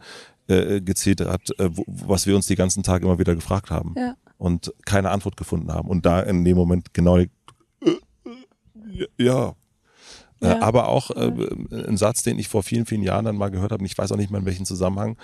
äh, 0.48 0.82
gezielt 0.82 1.22
hat, 1.22 1.50
äh, 1.60 1.70
wo, 1.72 1.84
was 1.88 2.28
wir 2.28 2.36
uns 2.36 2.48
die 2.48 2.56
ganzen 2.56 2.84
Tage 2.84 3.06
immer 3.06 3.20
wieder 3.20 3.36
gefragt 3.36 3.70
haben. 3.70 3.94
Ja. 3.98 4.16
Und 4.38 4.74
keine 4.86 5.12
Antwort 5.12 5.38
gefunden 5.38 5.72
haben. 5.72 5.90
Und 5.90 6.06
da 6.06 6.22
in 6.22 6.44
dem 6.46 6.58
Moment 6.58 6.94
genau 6.94 7.18
die, 7.18 7.30
äh, 7.82 9.08
ja, 9.18 9.56
äh, 10.42 10.48
ja. 10.48 10.62
aber 10.62 10.88
auch 10.88 11.12
äh, 11.12 11.32
ein 11.88 11.98
Satz, 11.98 12.24
den 12.24 12.40
ich 12.40 12.48
vor 12.48 12.64
vielen, 12.64 12.86
vielen 12.86 13.04
Jahren 13.04 13.26
dann 13.26 13.38
mal 13.38 13.50
gehört 13.52 13.72
habe, 13.72 13.82
und 13.82 13.86
ich 13.86 13.98
weiß 13.98 14.12
auch 14.12 14.18
nicht 14.18 14.32
mehr 14.32 14.40
in 14.40 14.46
welchem 14.46 14.66
Zusammenhang, 14.66 15.18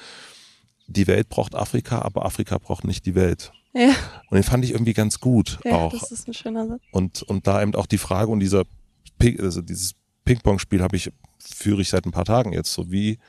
die 0.88 1.08
Welt 1.08 1.30
braucht 1.30 1.56
Afrika, 1.56 2.02
aber 2.02 2.26
Afrika 2.26 2.58
braucht 2.58 2.84
nicht 2.84 3.06
die 3.06 3.16
Welt. 3.16 3.52
Ja. 3.76 3.94
Und 4.30 4.36
den 4.36 4.44
fand 4.44 4.64
ich 4.64 4.72
irgendwie 4.72 4.94
ganz 4.94 5.20
gut 5.20 5.60
ja, 5.66 5.74
auch. 5.74 5.92
Das 5.92 6.12
ist 6.12 6.28
ein 6.28 6.34
schöner 6.34 6.66
Satz. 6.68 6.82
Und, 6.92 7.24
und 7.24 7.46
da 7.46 7.62
eben 7.62 7.76
auch 7.76 7.88
die 7.88 7.98
Frage 7.98 8.32
und 8.32 8.40
dieser, 8.40 8.64
also 9.40 9.62
dieses 9.62 9.96
Ping-Pong-Spiel 10.24 10.82
habe 10.82 10.96
ich, 10.96 11.12
führe 11.40 11.82
ich 11.82 11.90
seit 11.90 12.06
ein 12.06 12.12
paar 12.12 12.26
Tagen 12.26 12.54
jetzt 12.54 12.72
so 12.72 12.90
wie, 12.90 13.20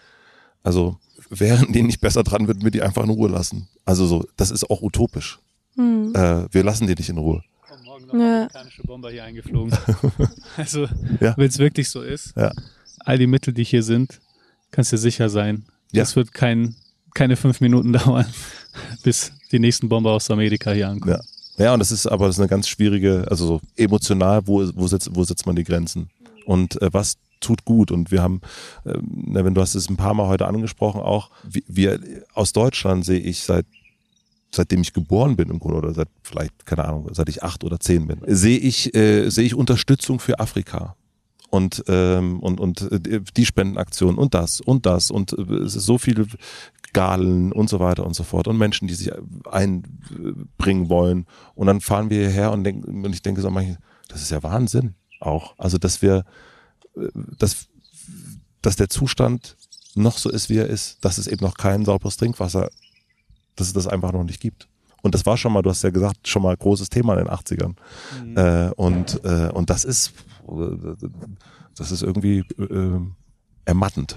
also 0.63 0.99
wären 1.29 1.73
die 1.73 1.83
nicht 1.83 2.01
besser 2.01 2.23
dran, 2.23 2.47
würden 2.47 2.63
wir 2.63 2.71
die 2.71 2.83
einfach 2.83 3.03
in 3.03 3.11
Ruhe 3.11 3.29
lassen. 3.29 3.69
Also 3.85 4.07
so, 4.07 4.25
das 4.37 4.53
ist 4.53 4.71
auch 4.71 4.83
utopisch. 4.83 5.41
Hm. 5.75 6.15
Äh, 6.15 6.47
wir 6.55 6.63
lassen 6.63 6.87
die 6.87 6.95
nicht 6.95 7.09
in 7.09 7.19
Ruhe. 7.19 7.43
Morgen 7.85 8.07
noch 8.07 8.15
ja. 8.15 8.37
amerikanische 8.37 8.83
Bomber 8.85 9.11
hier 9.11 9.25
eingeflogen. 9.25 9.77
also, 10.57 10.87
ja. 11.21 11.37
wenn 11.37 11.49
es 11.49 11.59
wirklich 11.59 11.89
so 11.89 12.03
ist, 12.03 12.35
ja. 12.37 12.53
all 13.01 13.19
die 13.19 13.27
Mittel, 13.27 13.53
die 13.53 13.65
hier 13.65 13.83
sind, 13.83 14.21
kannst 14.71 14.93
du 14.93 14.99
sicher 14.99 15.29
sein. 15.29 15.67
Das 15.93 16.17
wird 16.17 16.33
kein 16.33 16.77
keine 17.17 17.37
fünf 17.37 17.61
Minuten 17.61 17.93
dauern, 17.95 18.27
bis 19.03 19.33
die 19.53 19.59
nächsten 19.59 19.89
Bomber 19.89 20.13
aus 20.13 20.31
Amerika 20.31 20.73
hier 20.73 20.89
ankommen. 20.89 21.21
Ja. 21.59 21.65
ja, 21.65 21.73
und 21.73 21.81
das 21.81 21.93
ist 21.93 22.07
aber 22.07 22.27
das 22.27 22.37
ist 22.37 22.41
eine 22.41 22.49
ganz 22.49 22.69
schwierige, 22.69 23.27
also 23.29 23.47
so 23.47 23.61
emotional, 23.77 24.47
wo, 24.47 24.69
wo, 24.75 24.87
setzt, 24.87 25.15
wo 25.15 25.25
setzt 25.25 25.47
man 25.47 25.57
die 25.57 25.65
Grenzen? 25.65 26.11
Und 26.45 26.81
äh, 26.81 26.93
was 26.93 27.17
tut 27.41 27.65
gut. 27.65 27.91
Und 27.91 28.11
wir 28.11 28.23
haben, 28.23 28.41
äh, 28.85 28.95
wenn 29.03 29.55
du 29.55 29.61
hast 29.61 29.75
es 29.75 29.89
ein 29.89 29.97
paar 29.97 30.15
Mal 30.15 30.29
heute 30.29 30.47
angesprochen, 30.47 31.01
auch, 31.01 31.31
wir 31.45 32.01
aus 32.35 32.53
Deutschland 32.53 33.05
sehe 33.05 33.21
ich 33.21 33.41
seit 33.41 33.67
seitdem 34.53 34.81
ich 34.81 34.93
geboren 34.93 35.37
bin 35.37 35.51
im 35.51 35.59
Grunde 35.59 35.79
oder 35.79 35.93
seit 35.93 36.09
vielleicht 36.23 36.65
keine 36.65 36.85
Ahnung 36.85 37.11
seit 37.13 37.29
ich 37.29 37.43
acht 37.43 37.65
oder 37.65 37.79
zehn 37.81 38.07
bin 38.07 38.21
sehe 38.27 38.57
ich 38.57 38.95
äh, 38.95 39.29
sehe 39.29 39.45
ich 39.45 39.55
Unterstützung 39.55 40.19
für 40.19 40.39
Afrika 40.39 40.95
und 41.51 41.85
ähm, 41.89 42.41
und 42.41 42.61
und 42.61 42.81
äh, 42.93 43.21
die 43.37 43.45
Spendenaktion 43.45 44.17
und 44.17 44.35
das 44.35 44.61
und 44.61 44.87
das 44.87 45.11
und 45.11 45.33
äh, 45.33 45.55
es 45.57 45.75
ist 45.75 45.85
so 45.85 45.99
viele 45.99 46.27
Galen 46.97 47.53
und 47.53 47.69
so 47.69 47.79
weiter 47.79 48.07
und 48.07 48.17
so 48.17 48.25
fort 48.25 48.49
und 48.49 48.57
Menschen, 48.57 48.89
die 48.89 48.95
sich 48.95 49.13
einbringen 49.51 50.89
wollen. 50.89 51.27
Und 51.55 51.67
dann 51.67 51.83
fahren 51.83 52.09
wir 52.09 52.21
hierher 52.21 52.53
und, 52.53 52.65
denken, 52.65 53.05
und 53.05 53.13
ich 53.13 53.21
denke 53.21 53.43
so 53.43 53.51
manchmal, 53.51 53.77
das 54.09 54.23
ist 54.23 54.31
ja 54.31 54.43
Wahnsinn 54.43 54.95
auch. 55.21 55.55
Also, 55.59 55.77
dass 55.77 56.01
wir, 56.01 56.25
dass, 57.39 57.69
dass 58.63 58.77
der 58.77 58.89
Zustand 58.89 59.59
noch 59.95 60.17
so 60.17 60.31
ist, 60.31 60.49
wie 60.49 60.57
er 60.57 60.69
ist, 60.69 61.05
dass 61.05 61.19
es 61.19 61.27
eben 61.27 61.45
noch 61.45 61.59
kein 61.59 61.85
sauberes 61.85 62.17
Trinkwasser, 62.17 62.71
dass 63.57 63.67
es 63.67 63.73
das 63.75 63.87
einfach 63.87 64.13
noch 64.13 64.25
nicht 64.25 64.41
gibt. 64.41 64.67
Und 65.03 65.15
das 65.15 65.27
war 65.27 65.37
schon 65.37 65.53
mal, 65.53 65.61
du 65.61 65.69
hast 65.69 65.85
ja 65.85 65.91
gesagt, 65.91 66.27
schon 66.27 66.41
mal 66.41 66.57
großes 66.57 66.89
Thema 66.89 67.13
in 67.19 67.27
den 67.27 67.29
80ern. 67.29 67.75
Mhm. 68.25 68.37
Äh, 68.39 68.71
und, 68.77 69.23
äh, 69.23 69.51
und 69.53 69.69
das 69.69 69.85
ist, 69.85 70.15
das 71.77 71.93
ist 71.93 72.03
irgendwie 72.03 72.39
äh, 72.59 73.01
ermattend 73.67 74.17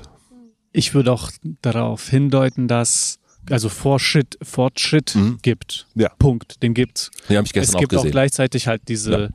ich 0.71 0.93
würde 0.93 1.11
auch 1.11 1.31
darauf 1.61 2.07
hindeuten, 2.09 2.67
dass 2.67 3.17
also 3.49 3.69
Fortschritt, 3.69 4.37
Fortschritt 4.43 5.15
Mhm. 5.15 5.39
gibt. 5.41 5.87
Ja. 5.95 6.09
Punkt. 6.19 6.61
Den 6.61 6.73
gibt's. 6.73 7.09
Ja, 7.29 7.37
habe 7.37 7.45
ich 7.45 7.49
Es 7.51 7.53
gestern 7.53 7.79
gibt 7.79 7.95
auch 7.95 8.05
auch 8.05 8.11
gleichzeitig 8.11 8.67
halt 8.67 8.83
diese, 8.87 9.31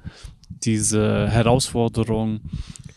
diese 0.65 1.29
Herausforderung, 1.29 2.41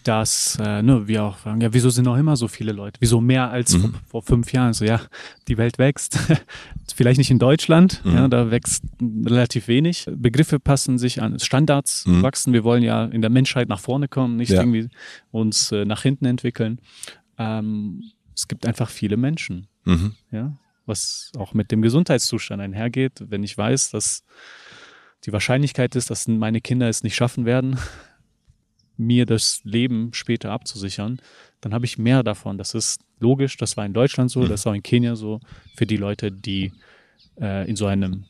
dass 0.03 0.57
äh, 0.61 0.81
ne, 0.81 1.07
wir 1.07 1.23
auch 1.23 1.37
fragen, 1.37 1.59
ja, 1.61 1.73
wieso 1.73 1.89
sind 1.89 2.05
noch 2.05 2.17
immer 2.17 2.35
so 2.37 2.47
viele 2.47 2.71
Leute? 2.71 2.97
Wieso 3.01 3.19
mehr 3.19 3.49
als 3.49 3.73
Mhm. 3.75 3.81
vor, 3.81 3.91
vor 4.07 4.21
fünf 4.23 4.53
Jahren? 4.53 4.73
So, 4.73 4.85
ja, 4.85 5.01
die 5.47 5.57
Welt 5.57 5.79
wächst. 5.79 6.17
Vielleicht 6.95 7.17
nicht 7.17 7.31
in 7.31 7.39
Deutschland, 7.39 8.01
Mhm. 8.05 8.13
ja, 8.13 8.27
da 8.27 8.51
wächst 8.51 8.83
relativ 9.01 9.67
wenig. 9.67 10.05
Begriffe 10.15 10.59
passen 10.59 10.97
sich 10.97 11.21
an, 11.21 11.39
Standards 11.39 12.05
Mhm. 12.05 12.21
wachsen. 12.21 12.53
Wir 12.53 12.63
wollen 12.63 12.83
ja 12.83 13.05
in 13.05 13.21
der 13.21 13.29
Menschheit 13.31 13.67
nach 13.69 13.79
vorne 13.79 14.07
kommen, 14.07 14.37
nicht 14.37 14.51
Ja. 14.51 14.61
irgendwie 14.61 14.87
uns 15.31 15.71
äh, 15.71 15.83
nach 15.83 16.03
hinten 16.03 16.25
entwickeln. 16.25 16.79
Ähm, 17.39 18.03
es 18.37 18.47
gibt 18.47 18.65
einfach 18.65 18.89
viele 18.89 19.17
Menschen 19.17 19.67
Mhm. 19.83 20.13
ja, 20.31 20.55
was 20.85 21.31
auch 21.37 21.53
mit 21.53 21.71
dem 21.71 21.81
Gesundheitszustand 21.81 22.61
einhergeht. 22.61 23.23
Wenn 23.27 23.43
ich 23.43 23.57
weiß, 23.57 23.89
dass 23.91 24.23
die 25.25 25.33
Wahrscheinlichkeit 25.33 25.95
ist, 25.95 26.09
dass 26.09 26.27
meine 26.27 26.61
Kinder 26.61 26.87
es 26.87 27.03
nicht 27.03 27.15
schaffen 27.15 27.45
werden, 27.45 27.77
mir 28.97 29.25
das 29.25 29.61
Leben 29.63 30.11
später 30.13 30.51
abzusichern, 30.51 31.19
dann 31.61 31.73
habe 31.73 31.85
ich 31.85 31.97
mehr 31.97 32.21
davon. 32.23 32.57
Das 32.57 32.73
ist 32.73 33.01
logisch, 33.19 33.57
das 33.57 33.75
war 33.77 33.85
in 33.85 33.93
Deutschland 33.93 34.29
so, 34.31 34.41
Mhm. 34.41 34.49
das 34.49 34.65
war 34.65 34.75
in 34.75 34.83
Kenia 34.83 35.15
so, 35.15 35.39
für 35.75 35.85
die 35.87 35.97
Leute, 35.97 36.31
die 36.31 36.71
äh, 37.41 37.67
in 37.69 37.75
so 37.75 37.85
einem 37.87 38.25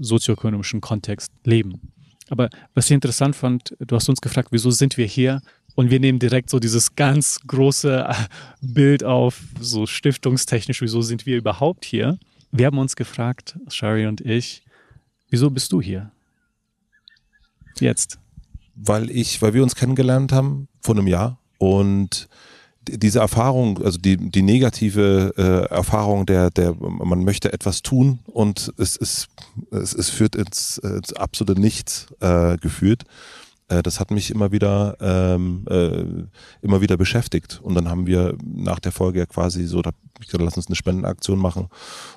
sozioökonomischen 0.00 0.80
Kontext 0.80 1.32
leben. 1.44 1.92
Aber 2.30 2.50
was 2.74 2.86
ich 2.86 2.92
interessant 2.92 3.34
fand, 3.36 3.74
du 3.80 3.96
hast 3.96 4.08
uns 4.08 4.20
gefragt, 4.20 4.48
wieso 4.52 4.70
sind 4.70 4.96
wir 4.98 5.06
hier? 5.06 5.40
Und 5.78 5.92
wir 5.92 6.00
nehmen 6.00 6.18
direkt 6.18 6.50
so 6.50 6.58
dieses 6.58 6.96
ganz 6.96 7.38
große 7.46 8.04
äh, 8.08 8.14
Bild 8.60 9.04
auf, 9.04 9.38
so 9.60 9.86
stiftungstechnisch, 9.86 10.82
wieso 10.82 11.02
sind 11.02 11.24
wir 11.24 11.36
überhaupt 11.36 11.84
hier? 11.84 12.18
Wir 12.50 12.66
haben 12.66 12.78
uns 12.78 12.96
gefragt, 12.96 13.56
Shari 13.68 14.08
und 14.08 14.20
ich, 14.20 14.64
wieso 15.30 15.50
bist 15.50 15.70
du 15.70 15.80
hier? 15.80 16.10
Jetzt. 17.78 18.18
weil 18.74 19.08
ich, 19.08 19.40
weil 19.40 19.54
wir 19.54 19.62
uns 19.62 19.76
kennengelernt 19.76 20.32
haben 20.32 20.66
vor 20.80 20.96
einem 20.96 21.06
Jahr 21.06 21.38
und 21.58 22.28
diese 22.88 23.20
Erfahrung, 23.20 23.80
also 23.84 23.98
die, 23.98 24.16
die 24.16 24.42
negative 24.42 25.32
äh, 25.36 25.72
Erfahrung 25.72 26.26
der, 26.26 26.50
der, 26.50 26.74
man 26.74 27.22
möchte 27.22 27.52
etwas 27.52 27.82
tun 27.82 28.18
und 28.26 28.72
es 28.78 28.96
ist, 28.96 29.28
es, 29.70 29.94
es 29.94 30.10
führt 30.10 30.34
ins, 30.34 30.78
ins 30.78 31.12
absolute 31.12 31.60
Nichts 31.60 32.08
äh, 32.18 32.56
geführt. 32.56 33.04
Äh, 33.68 33.82
das 33.82 34.00
hat 34.00 34.10
mich 34.10 34.30
immer 34.30 34.52
wieder, 34.52 34.96
ähm, 35.00 35.64
äh, 35.68 36.04
immer 36.62 36.80
wieder 36.80 36.96
beschäftigt. 36.96 37.60
Und 37.62 37.74
dann 37.74 37.88
haben 37.88 38.06
wir 38.06 38.36
nach 38.42 38.78
der 38.80 38.92
Folge 38.92 39.20
ja 39.20 39.26
quasi 39.26 39.66
so, 39.66 39.82
da 39.82 39.90
ich 40.20 40.26
gesagt, 40.26 40.42
lass 40.42 40.56
uns 40.56 40.66
eine 40.66 40.76
Spendenaktion 40.76 41.38
machen 41.38 41.68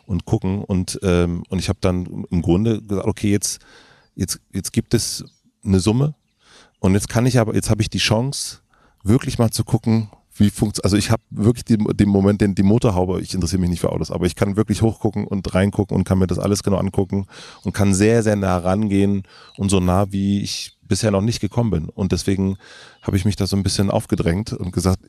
und 0.06 0.26
gucken. 0.26 0.64
Und, 0.64 1.00
ähm, 1.04 1.44
und 1.50 1.60
ich 1.60 1.70
habe 1.70 1.80
dann 1.82 2.26
im 2.30 2.42
Grunde 2.42 2.82
gesagt, 2.82 3.08
okay, 3.08 3.32
jetzt, 3.32 3.60
jetzt, 4.16 4.40
jetzt 4.52 4.74
gibt 4.74 4.94
es 4.94 5.24
eine 5.64 5.80
Summe, 5.80 6.16
und 6.82 6.96
jetzt 6.96 7.10
kann 7.10 7.28
ich 7.28 7.38
aber, 7.38 7.54
jetzt 7.54 7.70
habe 7.70 7.82
ich 7.84 7.90
die 7.90 8.00
Chance, 8.00 8.58
wirklich 9.04 9.38
mal 9.38 9.52
zu 9.52 9.64
gucken, 9.64 10.10
wie 10.36 10.50
funktioniert, 10.50 10.86
also 10.86 10.98
ich 10.98 11.12
habe 11.12 11.22
wirklich 11.30 11.64
den, 11.64 11.86
den 11.96 12.10
Moment, 12.10 12.42
den, 12.42 12.56
die 12.56 12.64
Motorhaube, 12.64 13.22
ich 13.22 13.36
interessiere 13.36 13.62
mich 13.62 13.70
nicht 13.70 13.82
für 13.82 13.92
Autos, 13.92 14.10
aber 14.10 14.26
ich 14.26 14.36
kann 14.36 14.56
wirklich 14.56 14.82
hochgucken 14.82 15.28
und 15.28 15.54
reingucken 15.54 15.96
und 15.96 16.06
kann 16.06 16.18
mir 16.18 16.26
das 16.26 16.40
alles 16.40 16.64
genau 16.64 16.78
angucken 16.78 17.28
und 17.64 17.74
kann 17.74 17.94
sehr, 17.94 18.24
sehr 18.24 18.36
nah 18.36 18.58
rangehen 18.58 19.24
und 19.58 19.70
so 19.70 19.80
nah, 19.80 20.12
wie 20.12 20.42
ich 20.42 20.76
bisher 20.92 21.10
noch 21.10 21.22
nicht 21.22 21.40
gekommen 21.40 21.72
bin. 21.72 21.88
Und 21.88 22.12
deswegen 22.12 22.58
habe 23.02 23.16
ich 23.16 23.24
mich 23.24 23.38
da 23.38 23.48
so 23.48 23.56
ein 23.56 23.64
bisschen 23.64 23.90
aufgedrängt 23.90 24.52
und 24.52 24.74
gesagt, 24.74 25.00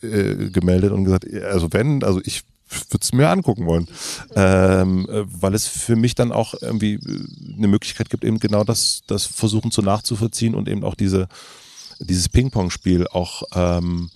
äh, 0.00 0.50
gemeldet 0.50 0.92
und 0.92 1.02
gesagt, 1.02 1.26
also 1.34 1.72
wenn, 1.72 2.04
also 2.04 2.20
ich 2.24 2.44
würde 2.68 3.02
es 3.02 3.12
mir 3.12 3.28
angucken 3.28 3.66
wollen, 3.66 3.88
ähm, 4.36 5.08
äh, 5.10 5.24
weil 5.26 5.54
es 5.54 5.66
für 5.66 5.96
mich 5.96 6.14
dann 6.14 6.30
auch 6.30 6.54
irgendwie 6.60 6.94
äh, 6.94 7.56
eine 7.56 7.66
Möglichkeit 7.66 8.08
gibt, 8.08 8.24
eben 8.24 8.38
genau 8.38 8.62
das, 8.62 9.02
das 9.08 9.26
versuchen 9.26 9.72
zu 9.72 9.82
nachzuvollziehen 9.82 10.54
und 10.54 10.68
eben 10.68 10.84
auch 10.84 10.94
diese, 10.94 11.26
dieses 11.98 12.28
Ping-Pong-Spiel 12.28 13.08
auch 13.08 13.42
ähm, 13.52 14.10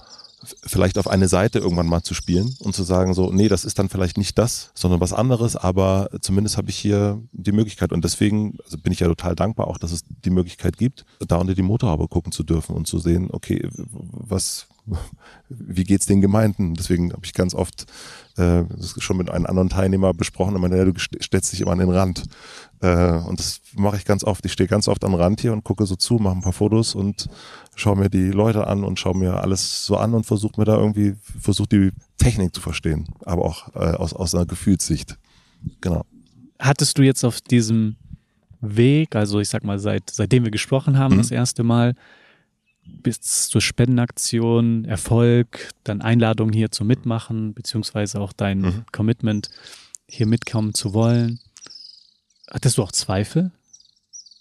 vielleicht 0.64 0.98
auf 0.98 1.08
eine 1.08 1.28
Seite 1.28 1.58
irgendwann 1.58 1.86
mal 1.86 2.02
zu 2.02 2.14
spielen 2.14 2.54
und 2.60 2.74
zu 2.74 2.82
sagen 2.82 3.14
so, 3.14 3.32
nee, 3.32 3.48
das 3.48 3.64
ist 3.64 3.78
dann 3.78 3.88
vielleicht 3.88 4.18
nicht 4.18 4.38
das, 4.38 4.70
sondern 4.74 5.00
was 5.00 5.12
anderes, 5.12 5.56
aber 5.56 6.08
zumindest 6.20 6.56
habe 6.56 6.70
ich 6.70 6.76
hier 6.76 7.22
die 7.32 7.52
Möglichkeit. 7.52 7.92
Und 7.92 8.04
deswegen 8.04 8.58
also 8.64 8.78
bin 8.78 8.92
ich 8.92 9.00
ja 9.00 9.08
total 9.08 9.34
dankbar 9.34 9.68
auch, 9.68 9.78
dass 9.78 9.92
es 9.92 10.04
die 10.24 10.30
Möglichkeit 10.30 10.76
gibt, 10.76 11.04
da 11.26 11.36
unter 11.36 11.54
die 11.54 11.62
Motorhaube 11.62 12.08
gucken 12.08 12.32
zu 12.32 12.42
dürfen 12.42 12.74
und 12.74 12.86
zu 12.86 12.98
sehen, 12.98 13.28
okay, 13.32 13.68
was, 13.72 14.66
wie 15.48 15.84
geht's 15.84 16.06
den 16.06 16.20
Gemeinden? 16.20 16.74
Deswegen 16.74 17.12
habe 17.12 17.24
ich 17.24 17.32
ganz 17.34 17.54
oft 17.54 17.86
äh, 18.36 18.64
schon 18.98 19.16
mit 19.16 19.30
einem 19.30 19.46
anderen 19.46 19.68
Teilnehmer 19.68 20.14
besprochen 20.14 20.54
und 20.54 20.60
meinte, 20.60 20.76
ja, 20.76 20.84
du 20.84 20.92
st- 20.92 21.22
stellst 21.22 21.52
dich 21.52 21.60
immer 21.60 21.72
an 21.72 21.78
den 21.78 21.90
Rand. 21.90 22.24
Äh, 22.80 23.12
und 23.18 23.38
das 23.40 23.60
mache 23.74 23.96
ich 23.96 24.04
ganz 24.04 24.22
oft. 24.24 24.44
Ich 24.46 24.52
stehe 24.52 24.68
ganz 24.68 24.86
oft 24.88 25.04
am 25.04 25.14
Rand 25.14 25.40
hier 25.40 25.52
und 25.52 25.64
gucke 25.64 25.86
so 25.86 25.96
zu, 25.96 26.14
mache 26.14 26.36
ein 26.36 26.42
paar 26.42 26.52
Fotos 26.52 26.94
und 26.94 27.28
schaue 27.74 27.96
mir 27.96 28.08
die 28.10 28.30
Leute 28.30 28.66
an 28.66 28.84
und 28.84 28.98
schaue 29.00 29.16
mir 29.16 29.40
alles 29.40 29.84
so 29.86 29.96
an 29.96 30.14
und 30.14 30.24
versuche 30.24 30.60
mir 30.60 30.64
da 30.64 30.76
irgendwie, 30.76 31.14
versuche 31.40 31.68
die 31.68 31.90
Technik 32.18 32.54
zu 32.54 32.60
verstehen, 32.60 33.06
aber 33.24 33.44
auch 33.44 33.74
äh, 33.74 33.78
aus, 33.96 34.12
aus 34.12 34.34
einer 34.34 34.46
Gefühlssicht. 34.46 35.16
Genau. 35.80 36.04
Hattest 36.58 36.96
du 36.98 37.02
jetzt 37.02 37.24
auf 37.24 37.40
diesem 37.40 37.96
Weg, 38.60 39.14
also 39.16 39.40
ich 39.40 39.48
sag 39.48 39.64
mal, 39.64 39.78
seit, 39.78 40.08
seitdem 40.10 40.44
wir 40.44 40.50
gesprochen 40.50 40.98
haben, 40.98 41.14
Mhm. 41.14 41.18
das 41.18 41.30
erste 41.30 41.62
Mal, 41.62 41.94
bis 42.86 43.48
zur 43.48 43.60
Spendenaktion, 43.60 44.84
Erfolg, 44.84 45.70
dann 45.84 46.02
Einladung 46.02 46.52
hier 46.52 46.70
zu 46.70 46.84
mitmachen, 46.84 47.54
beziehungsweise 47.54 48.20
auch 48.20 48.32
dein 48.32 48.60
Mhm. 48.60 48.84
Commitment, 48.92 49.48
hier 50.08 50.26
mitkommen 50.26 50.74
zu 50.74 50.94
wollen. 50.94 51.40
Hattest 52.50 52.78
du 52.78 52.82
auch 52.82 52.92
Zweifel? 52.92 53.50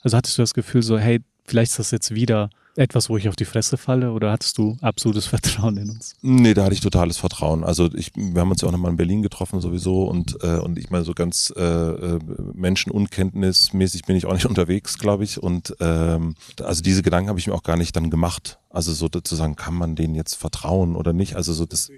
Also 0.02 0.18
hattest 0.18 0.38
du 0.38 0.44
das 0.44 0.54
Gefühl 0.54 0.84
so, 0.84 0.98
hey, 1.00 1.22
vielleicht 1.46 1.72
ist 1.72 1.80
das 1.80 1.92
jetzt 1.92 2.14
wieder 2.14 2.50
etwas, 2.76 3.10
wo 3.10 3.18
ich 3.18 3.30
auf 3.30 3.36
die 3.36 3.46
Fresse 3.46 3.78
falle 3.78 4.12
oder 4.12 4.32
hattest 4.32 4.58
du 4.58 4.78
absolutes 4.82 5.26
Vertrauen 5.28 5.78
in 5.78 5.90
uns? 5.90 6.16
Nee, 6.22 6.54
da 6.54 6.66
hatte 6.66 6.74
ich 6.74 6.82
totales 6.82 7.18
Vertrauen. 7.18 7.64
Also 7.64 7.90
ich, 7.94 8.12
wir 8.16 8.42
haben 8.42 8.52
uns 8.52 8.62
ja 8.62 8.68
auch 8.68 8.72
nochmal 8.72 8.92
in 8.92 8.98
Berlin 8.98 9.22
getroffen 9.22 9.62
sowieso 9.62 10.04
und, 10.04 10.38
äh, 10.44 10.60
und 10.60 10.78
ich 10.78 10.90
meine 10.90 11.06
so 11.06 11.14
ganz 11.14 11.54
äh, 11.56 11.62
äh, 11.62 12.20
menschenunkenntnismäßig 12.54 14.04
bin 14.04 14.16
ich 14.16 14.26
auch 14.26 14.34
nicht 14.34 14.46
unterwegs, 14.46 14.98
glaube 14.98 15.24
ich. 15.24 15.42
Und 15.42 15.76
ähm, 15.80 16.36
also 16.62 16.82
diese 16.82 17.02
Gedanken 17.02 17.30
habe 17.30 17.40
ich 17.40 17.48
mir 17.48 17.54
auch 17.54 17.64
gar 17.64 17.78
nicht 17.78 17.96
dann 17.96 18.10
gemacht. 18.10 18.60
Also 18.70 18.92
so 18.94 19.08
zu 19.08 19.36
sagen, 19.36 19.56
kann 19.56 19.74
man 19.74 19.96
denen 19.96 20.16
jetzt 20.16 20.36
vertrauen 20.36 20.96
oder 20.96 21.14
nicht? 21.14 21.36
Also 21.36 21.54
so 21.54 21.66
das. 21.66 21.90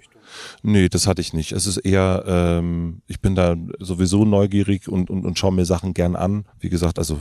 Nee, 0.61 0.89
das 0.89 1.07
hatte 1.07 1.21
ich 1.21 1.33
nicht. 1.33 1.53
Es 1.53 1.65
ist 1.65 1.77
eher, 1.77 2.23
ähm, 2.27 3.01
ich 3.07 3.21
bin 3.21 3.33
da 3.33 3.55
sowieso 3.79 4.25
neugierig 4.25 4.89
und, 4.89 5.09
und, 5.09 5.25
und 5.25 5.39
schaue 5.39 5.53
mir 5.53 5.65
Sachen 5.65 5.93
gern 5.93 6.15
an. 6.15 6.45
Wie 6.59 6.69
gesagt, 6.69 6.99
also 6.99 7.17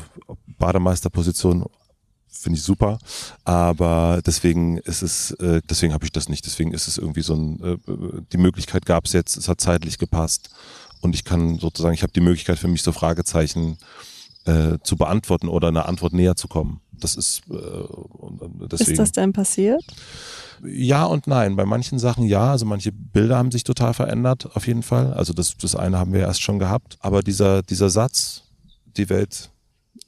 Bademeisterposition 0.59 1.65
finde 2.37 2.59
ich 2.59 2.65
super, 2.65 2.99
aber 3.45 4.21
deswegen 4.25 4.79
ist 4.79 5.03
es, 5.03 5.33
äh, 5.33 5.61
deswegen 5.69 5.93
habe 5.93 6.05
ich 6.05 6.13
das 6.13 6.29
nicht. 6.29 6.47
Deswegen 6.47 6.73
ist 6.73 6.89
es 6.89 6.99
irgendwie 6.99 7.23
so 7.23 7.35
ein, 7.35 7.63
äh, 7.63 8.23
die 8.33 8.39
Möglichkeit 8.39 8.87
gab 8.87 9.07
es 9.07 9.13
jetzt, 9.13 9.37
es 9.37 9.49
hat 9.49 9.61
zeitlich 9.61 9.99
gepasst 9.99 10.51
und 11.01 11.15
ich 11.15 11.25
kann 11.25 11.59
sozusagen, 11.59 11.95
ich 11.95 12.03
habe 12.03 12.13
die 12.13 12.21
Möglichkeit 12.21 12.59
für 12.59 12.69
mich 12.69 12.83
so 12.83 12.93
Fragezeichen 12.93 13.79
äh, 14.45 14.79
zu 14.83 14.97
beantworten 14.97 15.49
oder 15.49 15.69
einer 15.69 15.87
Antwort 15.89 16.13
näher 16.13 16.37
zu 16.37 16.49
kommen. 16.49 16.81
Das 16.93 17.15
ist 17.15 17.43
äh, 17.51 17.53
und 17.53 18.73
deswegen. 18.73 18.93
Ist 18.93 18.99
das 18.99 19.13
denn 19.13 19.33
passiert? 19.33 19.85
Ja 20.65 21.05
und 21.05 21.27
nein. 21.27 21.57
Bei 21.57 21.67
manchen 21.67 21.99
Sachen 21.99 22.25
ja. 22.25 22.53
Also 22.53 22.65
manche 22.65 22.93
Bilder 22.93 23.37
haben 23.37 23.51
sich 23.51 23.65
total 23.65 23.93
verändert, 23.93 24.49
auf 24.55 24.67
jeden 24.67 24.83
Fall. 24.83 25.13
Also 25.13 25.33
das, 25.33 25.57
das 25.57 25.77
eine 25.77 25.99
haben 25.99 26.13
wir 26.13 26.21
erst 26.21 26.43
schon 26.43 26.59
gehabt. 26.59 26.97
Aber 27.01 27.23
dieser, 27.23 27.63
dieser 27.63 27.91
Satz, 27.91 28.43
die 28.97 29.09
Welt 29.11 29.51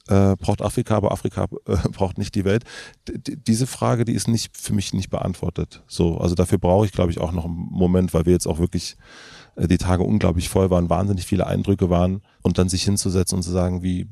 äh, 0.09 0.35
braucht 0.35 0.61
Afrika, 0.61 0.97
aber 0.97 1.11
Afrika 1.11 1.47
äh, 1.65 1.75
braucht 1.91 2.17
nicht 2.17 2.35
die 2.35 2.43
Welt. 2.43 2.63
D 3.07 3.37
diese 3.47 3.67
Frage, 3.67 4.05
die 4.05 4.13
ist 4.13 4.27
nicht 4.27 4.57
für 4.57 4.73
mich 4.73 4.93
nicht 4.93 5.09
beantwortet. 5.09 5.83
So, 5.87 6.17
also 6.17 6.35
dafür 6.35 6.57
brauche 6.57 6.85
ich, 6.85 6.91
glaube 6.91 7.11
ich, 7.11 7.19
auch 7.19 7.31
noch 7.31 7.45
einen 7.45 7.67
Moment, 7.69 8.13
weil 8.13 8.25
wir 8.25 8.33
jetzt 8.33 8.47
auch 8.47 8.59
wirklich 8.59 8.97
äh, 9.55 9.67
die 9.67 9.77
Tage 9.77 10.03
unglaublich 10.03 10.49
voll 10.49 10.69
waren, 10.69 10.89
wahnsinnig 10.89 11.25
viele 11.25 11.45
Eindrücke 11.45 11.89
waren 11.89 12.21
und 12.41 12.57
dann 12.57 12.69
sich 12.69 12.83
hinzusetzen 12.83 13.37
und 13.37 13.43
zu 13.43 13.51
sagen, 13.51 13.83
wie 13.83 14.07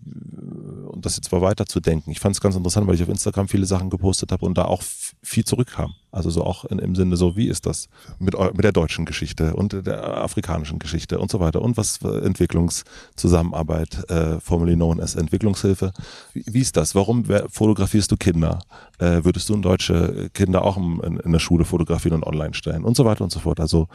und 0.87 1.05
das 1.05 1.15
jetzt 1.15 1.31
mal 1.31 1.41
weiterzudenken. 1.41 2.11
Ich 2.11 2.19
fand 2.19 2.35
es 2.35 2.41
ganz 2.41 2.55
interessant, 2.55 2.87
weil 2.87 2.95
ich 2.95 3.03
auf 3.03 3.09
Instagram 3.09 3.47
viele 3.47 3.65
Sachen 3.65 3.89
gepostet 3.89 4.31
habe 4.31 4.45
und 4.45 4.57
da 4.57 4.65
auch 4.65 4.83
viel 5.21 5.45
zurückkam. 5.45 5.95
Also 6.11 6.29
so 6.29 6.43
auch 6.43 6.65
in, 6.65 6.79
im 6.79 6.95
Sinne 6.95 7.17
so, 7.17 7.35
wie 7.35 7.47
ist 7.47 7.65
das 7.65 7.89
mit, 8.17 8.33
mit 8.53 8.63
der 8.63 8.71
deutschen 8.71 9.05
Geschichte 9.05 9.55
und 9.55 9.85
der 9.85 10.17
afrikanischen 10.17 10.79
Geschichte 10.79 11.19
und 11.19 11.29
so 11.29 11.39
weiter 11.39 11.61
und 11.61 11.77
was 11.77 11.97
für 11.97 12.23
Entwicklungszusammenarbeit, 12.23 14.09
äh, 14.09 14.39
formerly 14.39 14.75
known 14.75 14.99
as 14.99 15.15
Entwicklungshilfe. 15.15 15.91
Wie, 16.33 16.43
wie 16.47 16.61
ist 16.61 16.77
das? 16.77 16.95
Warum 16.95 17.25
fotografierst 17.49 18.11
du 18.11 18.17
Kinder? 18.17 18.59
Äh, 18.99 19.25
würdest 19.25 19.49
du 19.49 19.53
in 19.53 19.61
deutsche 19.61 20.29
Kinder 20.33 20.63
auch 20.63 20.77
im, 20.77 21.01
in, 21.03 21.17
in 21.17 21.31
der 21.33 21.39
Schule 21.39 21.65
fotografieren 21.65 22.15
und 22.15 22.23
online 22.23 22.53
stellen 22.53 22.83
und 22.83 22.97
so 22.97 23.05
weiter 23.05 23.23
und 23.23 23.31
so 23.31 23.39
fort? 23.39 23.59
Also 23.59 23.87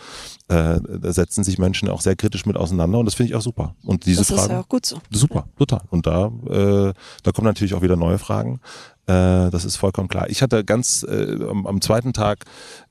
äh, 0.49 0.79
da 0.81 1.13
setzen 1.13 1.43
sich 1.43 1.59
Menschen 1.59 1.89
auch 1.89 2.03
sehr 2.03 2.15
kritisch 2.15 2.47
mit 2.47 2.57
auseinander 2.57 2.99
und 2.99 3.07
das 3.07 3.15
finde 3.15 3.31
ich 3.31 3.37
auch 3.37 3.43
super. 3.43 3.75
Und 3.83 4.07
diese 4.07 4.21
das 4.21 4.31
ist 4.31 4.39
Fragen 4.39 4.53
ja 4.53 4.61
auch 4.61 4.69
gut 4.69 4.87
so. 4.87 5.01
Super, 5.11 5.49
total. 5.59 5.81
Und 5.91 6.07
da, 6.07 6.27
äh, 6.27 6.93
da 7.23 7.33
kommen 7.33 7.47
natürlich 7.47 7.75
auch 7.75 7.83
wieder 7.83 7.97
neue 7.97 8.19
Fragen. 8.19 8.61
Äh, 9.07 9.51
das 9.51 9.65
ist 9.65 9.77
vollkommen 9.77 10.09
klar. 10.09 10.31
Ich 10.31 10.43
hatte 10.43 10.65
ganz 10.65 11.05
äh, 11.09 11.39
am, 11.49 11.67
am 11.67 11.81
zweiten 11.81 12.13
Tag 12.13 12.45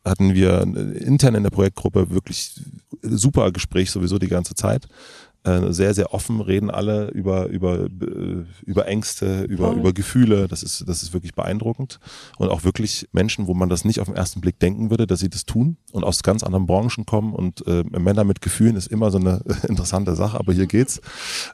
hatten 0.04 0.34
wir 0.34 0.62
äh, 0.62 0.98
intern 0.98 1.36
in 1.36 1.44
der 1.44 1.52
Projektgruppe 1.52 2.12
wirklich 2.12 2.60
super 3.02 3.52
Gespräch 3.52 3.92
sowieso 3.92 4.20
die 4.20 4.28
ganze 4.28 4.56
Zeit. 4.56 4.88
äh, 5.44 5.72
sehr, 5.72 5.94
sehr 5.94 6.14
offen, 6.14 6.40
reden 6.40 6.70
alle 6.70 7.10
über, 7.10 7.48
über, 7.48 7.86
äh, 7.86 8.46
über 8.64 8.88
Ängste, 8.88 9.44
über, 9.44 9.70
Voll. 9.70 9.80
über 9.80 9.94
Gefühle. 9.94 10.48
Das 10.48 10.62
ist, 10.62 10.88
das 10.88 11.02
ist 11.02 11.14
wirklich 11.14 11.34
beeindruckend. 11.34 12.00
Und 12.38 12.50
auch 12.50 12.64
wirklich 12.64 13.08
Menschen, 13.12 13.48
wo 13.48 13.54
man 13.54 13.70
das 13.70 13.84
nicht 13.84 14.00
auf 14.00 14.08
den 14.08 14.16
ersten 14.16 14.42
Blick 14.42 14.60
denken 14.60 14.92
würde, 14.92 15.08
dass 15.08 15.20
sie 15.20 15.30
das 15.30 15.46
tun 15.46 15.78
und 15.92 16.04
aus 16.04 16.22
ganz 16.22 16.44
anderen 16.44 16.68
Branchen 16.68 17.06
kommen. 17.06 17.34
Und 17.34 17.66
äh, 17.66 17.84
Männer 17.84 18.24
mit 18.24 18.42
Gefühlen 18.42 18.76
ist 18.76 18.88
immer 18.88 19.10
so 19.10 19.18
eine 19.18 19.42
interessante 19.68 20.16
Sache, 20.16 20.40
aber 20.40 20.54
hier 20.54 20.68
geht's. 20.68 21.02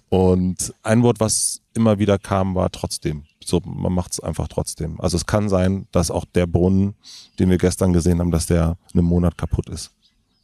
Und 0.10 0.74
ein 0.84 1.04
Wort, 1.04 1.20
was 1.20 1.62
immer 1.78 2.00
wieder 2.00 2.18
kam, 2.18 2.56
war 2.56 2.70
trotzdem. 2.72 3.24
So, 3.44 3.62
man 3.64 3.94
macht 3.94 4.14
es 4.14 4.20
einfach 4.20 4.48
trotzdem. 4.48 5.00
Also 5.00 5.16
es 5.16 5.26
kann 5.26 5.48
sein, 5.48 5.88
dass 5.92 6.12
auch 6.12 6.26
der 6.26 6.48
Brunnen, 6.48 6.96
den 7.40 7.50
wir 7.50 7.58
gestern 7.58 7.94
gesehen 7.94 8.20
haben, 8.20 8.32
dass 8.32 8.48
der 8.48 8.78
einen 8.94 9.06
Monat 9.06 9.38
kaputt 9.38 9.70
ist. 9.70 9.92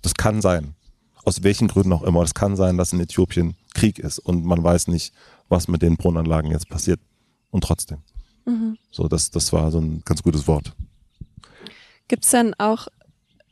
Das 0.02 0.14
kann 0.14 0.42
sein 0.42 0.76
aus 1.24 1.44
welchen 1.44 1.68
Gründen 1.68 1.94
auch 1.94 2.04
immer. 2.04 2.22
Es 2.22 2.34
kann 2.34 2.56
sein, 2.56 2.78
dass 2.78 2.94
in 2.94 3.00
Äthiopien 3.00 3.56
Krieg 3.74 4.00
ist 4.00 4.20
und 4.20 4.46
man 4.46 4.64
weiß 4.64 4.88
nicht, 4.88 5.14
was 5.50 5.68
mit 5.68 5.82
den 5.82 5.98
Brunnenanlagen 5.98 6.52
jetzt 6.52 6.70
passiert. 6.70 7.00
Und 7.52 7.64
trotzdem. 7.64 8.00
Mhm. 8.46 8.78
So, 8.92 9.08
das, 9.08 9.30
das 9.30 9.54
war 9.54 9.72
so 9.72 9.80
ein 9.80 10.02
ganz 10.06 10.24
gutes 10.24 10.48
Wort. 10.48 10.74
Gibt 12.08 12.26
es 12.26 12.32
denn 12.32 12.54
auch 12.58 12.88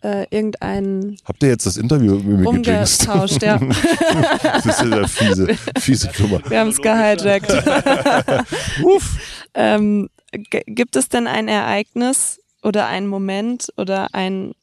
äh, 0.04 0.26
irgendeinen 0.30 1.18
Habt 1.26 1.44
ihr 1.44 1.50
jetzt 1.50 1.66
das 1.66 1.78
Interview 1.78 2.16
mit 2.16 2.40
mir 2.40 2.48
umgetauscht? 2.48 3.42
Ja, 3.44 3.58
Das 4.44 4.66
ist 4.66 4.82
ja 4.82 4.90
der 4.90 5.08
fiese, 5.08 5.56
fiese 5.80 6.12
Nummer. 6.20 6.42
wir 6.50 6.60
haben 6.60 6.70
es 6.70 6.82
gehijackt. 6.82 7.52
Uff. 8.84 9.18
ähm, 9.54 10.10
gibt 10.32 10.96
es 10.96 11.10
denn 11.10 11.28
ein 11.28 11.48
Ereignis 11.48 12.40
oder 12.64 12.88
einen 12.88 13.08
Moment 13.08 13.72
oder 13.78 14.14
ein, 14.14 14.54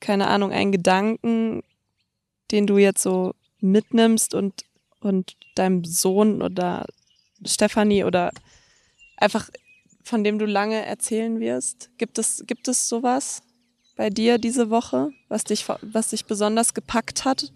keine 0.00 0.28
Ahnung, 0.28 0.52
einen 0.52 0.72
Gedanken, 0.72 1.62
den 2.50 2.66
du 2.66 2.78
jetzt 2.78 3.02
so 3.02 3.34
mitnimmst 3.60 4.34
und, 4.34 4.64
und 5.00 5.36
deinem 5.54 5.84
Sohn 5.84 6.42
oder 6.42 6.86
Stefanie 7.44 8.04
oder 8.04 8.32
einfach 9.16 9.50
von 10.02 10.24
dem 10.24 10.38
du 10.38 10.46
lange 10.46 10.84
erzählen 10.84 11.38
wirst? 11.38 11.90
Gibt 11.98 12.18
es, 12.18 12.42
gibt 12.46 12.66
es 12.66 12.88
sowas 12.88 13.42
bei 14.00 14.08
dir 14.08 14.38
diese 14.38 14.70
Woche, 14.70 15.10
was 15.28 15.44
dich, 15.44 15.66
was 15.92 16.08
dich 16.08 16.24
besonders 16.24 16.72
gepackt 16.72 17.26
hat? 17.26 17.52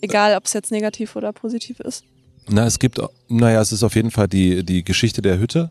Egal, 0.00 0.36
ob 0.36 0.46
es 0.46 0.54
jetzt 0.54 0.72
negativ 0.72 1.14
oder 1.14 1.32
positiv 1.32 1.78
ist. 1.78 2.02
Na, 2.48 2.66
es 2.66 2.80
gibt, 2.80 3.00
naja, 3.28 3.60
es 3.60 3.70
ist 3.70 3.84
auf 3.84 3.94
jeden 3.94 4.10
Fall 4.10 4.26
die, 4.26 4.64
die 4.64 4.82
Geschichte 4.82 5.22
der 5.22 5.38
Hütte. 5.38 5.70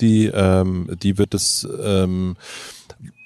Die, 0.00 0.26
ähm, 0.26 0.96
die 1.02 1.18
wird 1.18 1.34
es, 1.34 1.66
ähm, 1.82 2.36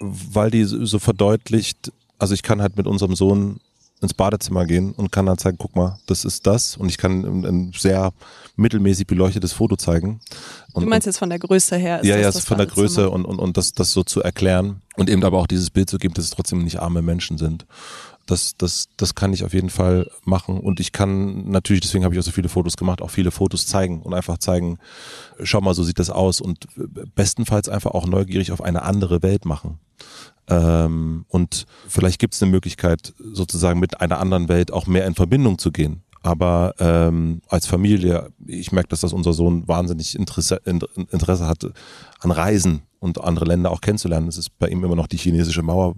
weil 0.01 0.51
die 0.51 0.65
so 0.65 0.99
verdeutlicht, 0.99 1.93
also 2.19 2.33
ich 2.33 2.43
kann 2.43 2.63
halt 2.63 2.79
mit 2.79 2.87
unserem 2.87 3.15
Sohn 3.15 3.61
ins 4.01 4.15
Badezimmer 4.15 4.65
gehen 4.65 4.93
und 4.93 5.13
kann 5.13 5.27
dann 5.27 5.39
zeigen, 5.39 5.59
guck 5.59 5.77
mal, 5.77 5.99
das 6.07 6.25
ist 6.25 6.47
das. 6.47 6.77
Und 6.77 6.89
ich 6.89 6.97
kann 6.97 7.25
ein, 7.25 7.45
ein 7.45 7.73
sehr 7.77 8.13
mittelmäßig 8.57 9.07
beleuchtetes 9.07 9.53
Foto 9.53 9.77
zeigen. 9.77 10.21
Und, 10.73 10.85
Du 10.85 10.89
meinst 10.89 11.07
jetzt 11.07 11.19
von 11.19 11.29
der 11.29 11.39
Größe 11.39 11.77
her? 11.77 12.01
Ist 12.01 12.07
ja, 12.07 12.15
das 12.15 12.23
ja, 12.23 12.29
das 12.29 12.37
ist 12.37 12.49
von 12.49 12.59
der? 12.59 12.67
Größe 12.67 13.11
und, 13.11 13.25
und, 13.25 13.39
und 13.39 13.57
das, 13.57 13.73
das 13.73 13.93
so 13.93 14.03
zu 14.03 14.23
erklären 14.23 14.81
und 14.97 15.11
eben 15.11 15.23
aber 15.25 15.39
auch 15.39 15.47
dieses 15.47 15.71
Bild 15.71 15.91
zu 15.91 15.99
geben, 15.99 16.15
dass 16.15 16.25
es 16.25 16.31
trotzdem 16.31 16.65
nicht 16.65 16.81
arme 16.81 17.03
Menschen 17.03 17.37
sind. 17.39 17.67
Das, 18.31 18.57
das, 18.57 18.89
das 18.97 19.17
kann 19.17 19.33
ich 19.33 19.45
auf 19.45 19.53
jeden 19.53 19.71
Fall 19.71 20.09
machen 20.25 20.61
und 20.61 20.79
ich 20.79 20.93
kann 20.93 21.51
natürlich, 21.51 21.81
deswegen 21.81 22.05
habe 22.05 22.15
ich 22.15 22.21
auch 22.21 22.25
so 22.25 22.31
viele 22.31 22.49
Fotos 22.49 22.77
gemacht, 22.77 23.03
auch 23.03 23.11
viele 23.11 23.33
Fotos 23.33 23.67
zeigen 23.67 24.03
und 24.03 24.15
einfach 24.15 24.39
zeigen, 24.39 24.79
schau 25.43 25.61
mal, 25.61 25.75
so 25.75 25.83
sieht 25.83 25.99
das 25.99 26.11
aus 26.11 26.41
und 26.41 26.69
bestenfalls 27.17 27.69
einfach 27.69 27.91
auch 27.91 28.07
neugierig 28.07 28.53
auf 28.53 28.63
eine 28.63 28.83
andere 28.83 29.23
Welt 29.23 29.47
machen. 29.47 29.81
Ähm, 30.47 31.25
und 31.29 31.67
vielleicht 31.89 32.21
gibt 32.21 32.35
es 32.35 32.43
eine 32.43 32.53
Möglichkeit, 32.53 33.15
sozusagen 33.33 33.81
mit 33.81 34.01
einer 34.01 34.21
anderen 34.21 34.49
Welt 34.49 34.73
auch 34.73 34.87
mehr 34.87 35.07
in 35.07 35.17
Verbindung 35.17 35.59
zu 35.59 35.73
gehen. 35.73 36.03
Aber 36.23 36.75
ähm, 36.79 37.41
als 37.49 37.67
Familie, 37.67 38.31
ich 38.47 38.73
merke, 38.73 38.89
dass 38.89 39.01
das 39.01 39.13
unser 39.15 39.33
Sohn 39.33 39.67
wahnsinnig 39.67 40.15
Interesse, 40.15 40.61
in- 40.65 40.81
Interesse 41.11 41.47
hat 41.47 41.65
an 42.21 42.31
Reisen 42.31 42.83
und 42.99 43.23
andere 43.25 43.47
Länder 43.47 43.71
auch 43.71 43.81
kennenzulernen. 43.81 44.29
Es 44.29 44.37
ist 44.37 44.59
bei 44.59 44.69
ihm 44.69 44.85
immer 44.85 44.97
noch 44.97 45.07
die 45.07 45.17
chinesische 45.17 45.63
Mauer, 45.63 45.95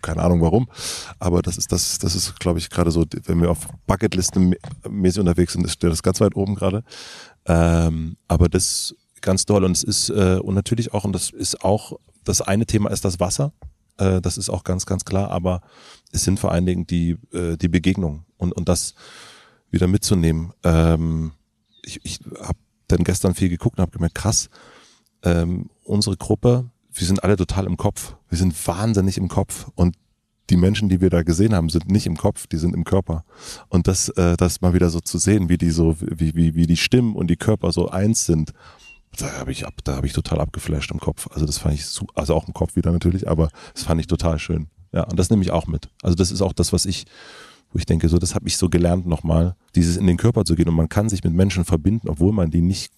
keine 0.00 0.22
Ahnung 0.22 0.40
warum. 0.40 0.68
Aber 1.18 1.42
das 1.42 1.58
ist, 1.58 1.72
das, 1.72 1.98
das 1.98 2.14
ist, 2.14 2.38
glaube 2.38 2.60
ich, 2.60 2.70
gerade 2.70 2.92
so, 2.92 3.04
wenn 3.24 3.40
wir 3.42 3.50
auf 3.50 3.66
Bucketlisten 3.88 4.54
mä- 4.54 4.88
mäßig 4.88 5.18
unterwegs 5.18 5.54
sind, 5.54 5.66
ist 5.66 5.82
das 5.82 6.02
ganz 6.04 6.20
weit 6.20 6.36
oben 6.36 6.54
gerade. 6.54 6.84
Ähm, 7.46 8.16
aber 8.28 8.48
das 8.48 8.94
ganz 9.22 9.44
toll. 9.44 9.64
Und 9.64 9.72
es 9.72 9.82
ist, 9.82 10.08
äh, 10.10 10.38
und 10.40 10.54
natürlich 10.54 10.94
auch, 10.94 11.04
und 11.04 11.12
das 11.12 11.30
ist 11.30 11.64
auch, 11.64 11.98
das 12.22 12.40
eine 12.42 12.66
Thema 12.66 12.90
ist 12.90 13.04
das 13.04 13.18
Wasser. 13.18 13.52
Äh, 13.96 14.20
das 14.20 14.38
ist 14.38 14.50
auch 14.50 14.62
ganz, 14.62 14.86
ganz 14.86 15.04
klar. 15.04 15.30
Aber 15.32 15.62
es 16.12 16.22
sind 16.22 16.38
vor 16.38 16.52
allen 16.52 16.66
Dingen 16.66 16.86
die, 16.86 17.16
äh, 17.32 17.56
die 17.56 17.68
Begegnungen 17.68 18.24
und, 18.38 18.52
und 18.52 18.68
das 18.68 18.94
wieder 19.74 19.86
mitzunehmen. 19.86 20.52
Ähm, 20.62 21.32
ich 21.82 22.00
ich 22.04 22.20
habe 22.40 22.58
dann 22.88 23.04
gestern 23.04 23.34
viel 23.34 23.48
geguckt 23.48 23.78
und 23.78 23.82
habe 23.82 23.92
gemerkt, 23.92 24.14
krass, 24.14 24.48
ähm, 25.22 25.70
unsere 25.84 26.16
Gruppe, 26.16 26.70
wir 26.92 27.06
sind 27.06 27.22
alle 27.24 27.36
total 27.36 27.66
im 27.66 27.76
Kopf. 27.76 28.16
Wir 28.28 28.38
sind 28.38 28.54
wahnsinnig 28.66 29.18
im 29.18 29.28
Kopf 29.28 29.70
und 29.74 29.96
die 30.50 30.56
Menschen, 30.56 30.88
die 30.88 31.00
wir 31.00 31.10
da 31.10 31.22
gesehen 31.22 31.54
haben, 31.54 31.70
sind 31.70 31.90
nicht 31.90 32.06
im 32.06 32.16
Kopf, 32.16 32.46
die 32.46 32.58
sind 32.58 32.74
im 32.74 32.84
Körper. 32.84 33.24
Und 33.68 33.88
das, 33.88 34.10
äh, 34.10 34.36
das 34.36 34.60
mal 34.60 34.74
wieder 34.74 34.90
so 34.90 35.00
zu 35.00 35.18
sehen, 35.18 35.48
wie 35.48 35.56
die 35.56 35.70
so, 35.70 35.96
wie, 36.00 36.34
wie, 36.34 36.54
wie 36.54 36.66
die 36.66 36.76
Stimmen 36.76 37.16
und 37.16 37.28
die 37.28 37.36
Körper 37.36 37.72
so 37.72 37.88
eins 37.88 38.26
sind, 38.26 38.52
da 39.16 39.32
habe 39.32 39.52
ich 39.52 39.66
ab, 39.66 39.74
da 39.84 39.96
habe 39.96 40.06
ich 40.06 40.12
total 40.12 40.40
abgeflasht 40.40 40.90
im 40.90 41.00
Kopf. 41.00 41.28
Also 41.32 41.46
das 41.46 41.58
fand 41.58 41.74
ich, 41.74 41.86
su 41.86 42.06
also 42.14 42.34
auch 42.34 42.46
im 42.46 42.52
Kopf 42.52 42.76
wieder 42.76 42.92
natürlich, 42.92 43.28
aber 43.28 43.48
das 43.72 43.84
fand 43.84 44.00
ich 44.00 44.06
total 44.06 44.38
schön. 44.38 44.68
Ja, 44.92 45.04
und 45.04 45.18
das 45.18 45.30
nehme 45.30 45.42
ich 45.42 45.50
auch 45.50 45.66
mit. 45.66 45.88
Also 46.02 46.14
das 46.14 46.30
ist 46.30 46.42
auch 46.42 46.52
das, 46.52 46.72
was 46.72 46.84
ich, 46.84 47.04
wo 47.74 47.78
ich 47.78 47.86
denke, 47.86 48.08
so, 48.08 48.18
das 48.18 48.36
habe 48.36 48.46
ich 48.46 48.56
so 48.56 48.68
gelernt 48.68 49.04
nochmal, 49.04 49.56
dieses 49.74 49.96
in 49.96 50.06
den 50.06 50.16
Körper 50.16 50.44
zu 50.44 50.54
gehen 50.54 50.68
und 50.68 50.76
man 50.76 50.88
kann 50.88 51.08
sich 51.08 51.24
mit 51.24 51.34
Menschen 51.34 51.64
verbinden, 51.64 52.08
obwohl 52.08 52.32
man 52.32 52.50
die 52.50 52.62
nicht 52.62 52.92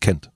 kennt. 0.00 0.32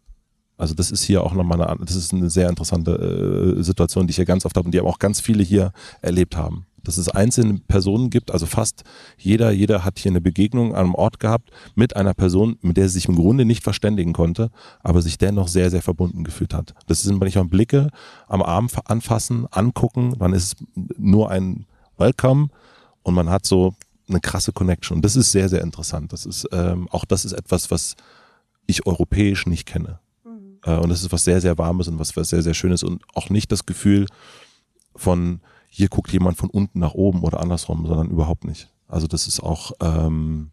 Also 0.57 0.73
das 0.75 0.93
ist 0.93 1.03
hier 1.03 1.25
auch 1.25 1.35
nochmal 1.35 1.61
eine, 1.61 1.85
das 1.85 1.97
ist 1.97 2.15
eine 2.15 2.31
sehr 2.31 2.49
interessante 2.49 3.57
äh, 3.59 3.63
Situation, 3.63 4.07
die 4.07 4.13
ich 4.13 4.17
hier 4.17 4.25
ganz 4.25 4.47
oft 4.47 4.57
habe 4.57 4.67
und 4.67 4.73
die 4.73 4.79
aber 4.79 4.89
auch 4.89 5.01
ganz 5.01 5.21
viele 5.21 5.43
hier 5.43 5.73
erlebt 6.01 6.37
haben. 6.37 6.67
Dass 6.85 6.97
es 6.97 7.09
einzelne 7.09 7.59
Personen 7.67 8.11
gibt, 8.11 8.31
also 8.31 8.47
fast 8.47 8.85
jeder, 9.19 9.51
jeder 9.51 9.85
hat 9.85 9.99
hier 9.99 10.13
eine 10.13 10.21
Begegnung 10.21 10.75
an 10.75 10.85
einem 10.85 10.95
Ort 10.95 11.19
gehabt 11.19 11.51
mit 11.75 11.97
einer 11.97 12.15
Person, 12.15 12.59
mit 12.63 12.77
der 12.77 12.89
sie 12.89 12.95
sich 12.95 13.09
im 13.09 13.17
Grunde 13.17 13.45
nicht 13.45 13.65
verständigen 13.65 14.13
konnte, 14.13 14.51
aber 14.81 15.03
sich 15.03 15.19
dennoch 15.19 15.49
sehr, 15.49 15.71
sehr 15.71 15.83
verbunden 15.83 16.23
gefühlt 16.23 16.55
hat. 16.55 16.75
Das 16.87 17.03
sind 17.03 17.19
manchmal 17.19 17.47
Blicke 17.47 17.89
am 18.29 18.43
Arm 18.43 18.69
anfassen, 18.85 19.49
angucken, 19.51 20.15
dann 20.21 20.33
ist 20.33 20.45
es 20.55 20.67
nur 20.99 21.31
ein 21.33 21.67
Welcome 21.99 22.51
und 23.03 23.15
man 23.15 23.31
hat 23.31 23.47
so 23.47 23.75
eine 24.09 24.21
krasse 24.21 24.53
Connection. 24.53 24.97
Und 24.97 25.05
das 25.05 25.17
ist 25.17 25.33
sehr, 25.33 25.49
sehr 25.49 25.63
interessant. 25.63 26.13
Das 26.13 26.27
ist 26.27 26.49
ähm, 26.53 26.89
auch 26.91 27.05
das 27.05 27.25
ist 27.25 27.33
etwas, 27.33 27.71
was 27.71 27.97
ich 28.67 28.87
europäisch 28.87 29.47
nicht 29.47 29.67
kenne. 29.67 30.01
Äh, 30.65 30.77
und 30.77 30.89
das 30.89 31.03
ist 31.03 31.13
was 31.13 31.25
sehr, 31.25 31.41
sehr 31.41 31.59
Warmes 31.59 31.89
und 31.89 31.99
was, 31.99 32.17
was 32.17 32.29
sehr, 32.29 32.43
sehr 32.43 32.55
Schönes 32.55 32.83
und 32.83 33.03
auch 33.15 33.31
nicht 33.31 33.53
das 33.53 33.67
Gefühl 33.67 34.07
von, 34.95 35.41
hier 35.69 35.89
guckt 35.89 36.13
jemand 36.13 36.37
von 36.37 36.51
unten 36.51 36.79
nach 36.79 36.95
oben 36.95 37.23
oder 37.23 37.41
andersrum, 37.41 37.87
sondern 37.87 38.11
überhaupt 38.11 38.45
nicht. 38.45 38.69
Also 38.89 39.07
das 39.07 39.27
ist 39.27 39.41
auch, 39.41 39.73
ähm, 39.81 40.51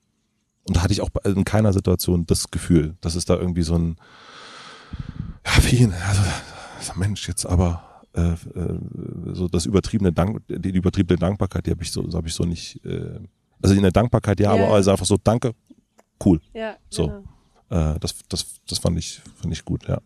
und 0.64 0.78
da 0.78 0.84
hatte 0.84 0.94
ich 0.94 1.02
auch 1.02 1.10
in 1.26 1.46
keiner 1.46 1.74
Situation 1.74 2.26
das 2.26 2.52
Gefühl, 2.52 2.96
dass 3.02 3.16
es 3.16 3.26
da 3.26 3.36
irgendwie 3.36 3.64
so 3.64 3.76
ein, 3.76 3.98
ja, 5.46 5.64
wie, 5.70 5.92
also 6.08 6.22
Mensch, 6.96 7.28
jetzt 7.28 7.46
aber 7.46 7.89
äh, 8.14 8.32
äh, 8.32 8.36
so 9.34 9.48
das 9.48 9.66
übertriebene 9.66 10.12
Dank, 10.12 10.42
die, 10.48 10.70
übertriebene 10.70 11.20
Dankbarkeit, 11.20 11.66
die 11.66 11.72
habe 11.72 11.84
ich 11.84 11.92
so, 11.92 12.04
habe 12.14 12.28
ich 12.28 12.34
so 12.34 12.44
nicht, 12.44 12.84
äh, 12.86 13.20
also 13.62 13.76
in 13.76 13.82
der 13.82 13.92
Dankbarkeit 13.92 14.40
ja, 14.40 14.56
Ja, 14.56 14.64
aber 14.64 14.74
also 14.74 14.92
einfach 14.92 15.06
so, 15.06 15.18
danke, 15.24 15.54
cool. 16.26 16.40
Ja, 16.54 16.78
So. 16.90 17.08
genau. 17.08 17.24
Äh, 17.94 18.00
das, 18.00 18.16
das, 18.28 18.46
das 18.68 18.80
fand 18.80 18.98
ich, 18.98 19.22
fand 19.36 19.54
ich 19.54 19.64
gut, 19.64 19.88
ja. 19.88 20.00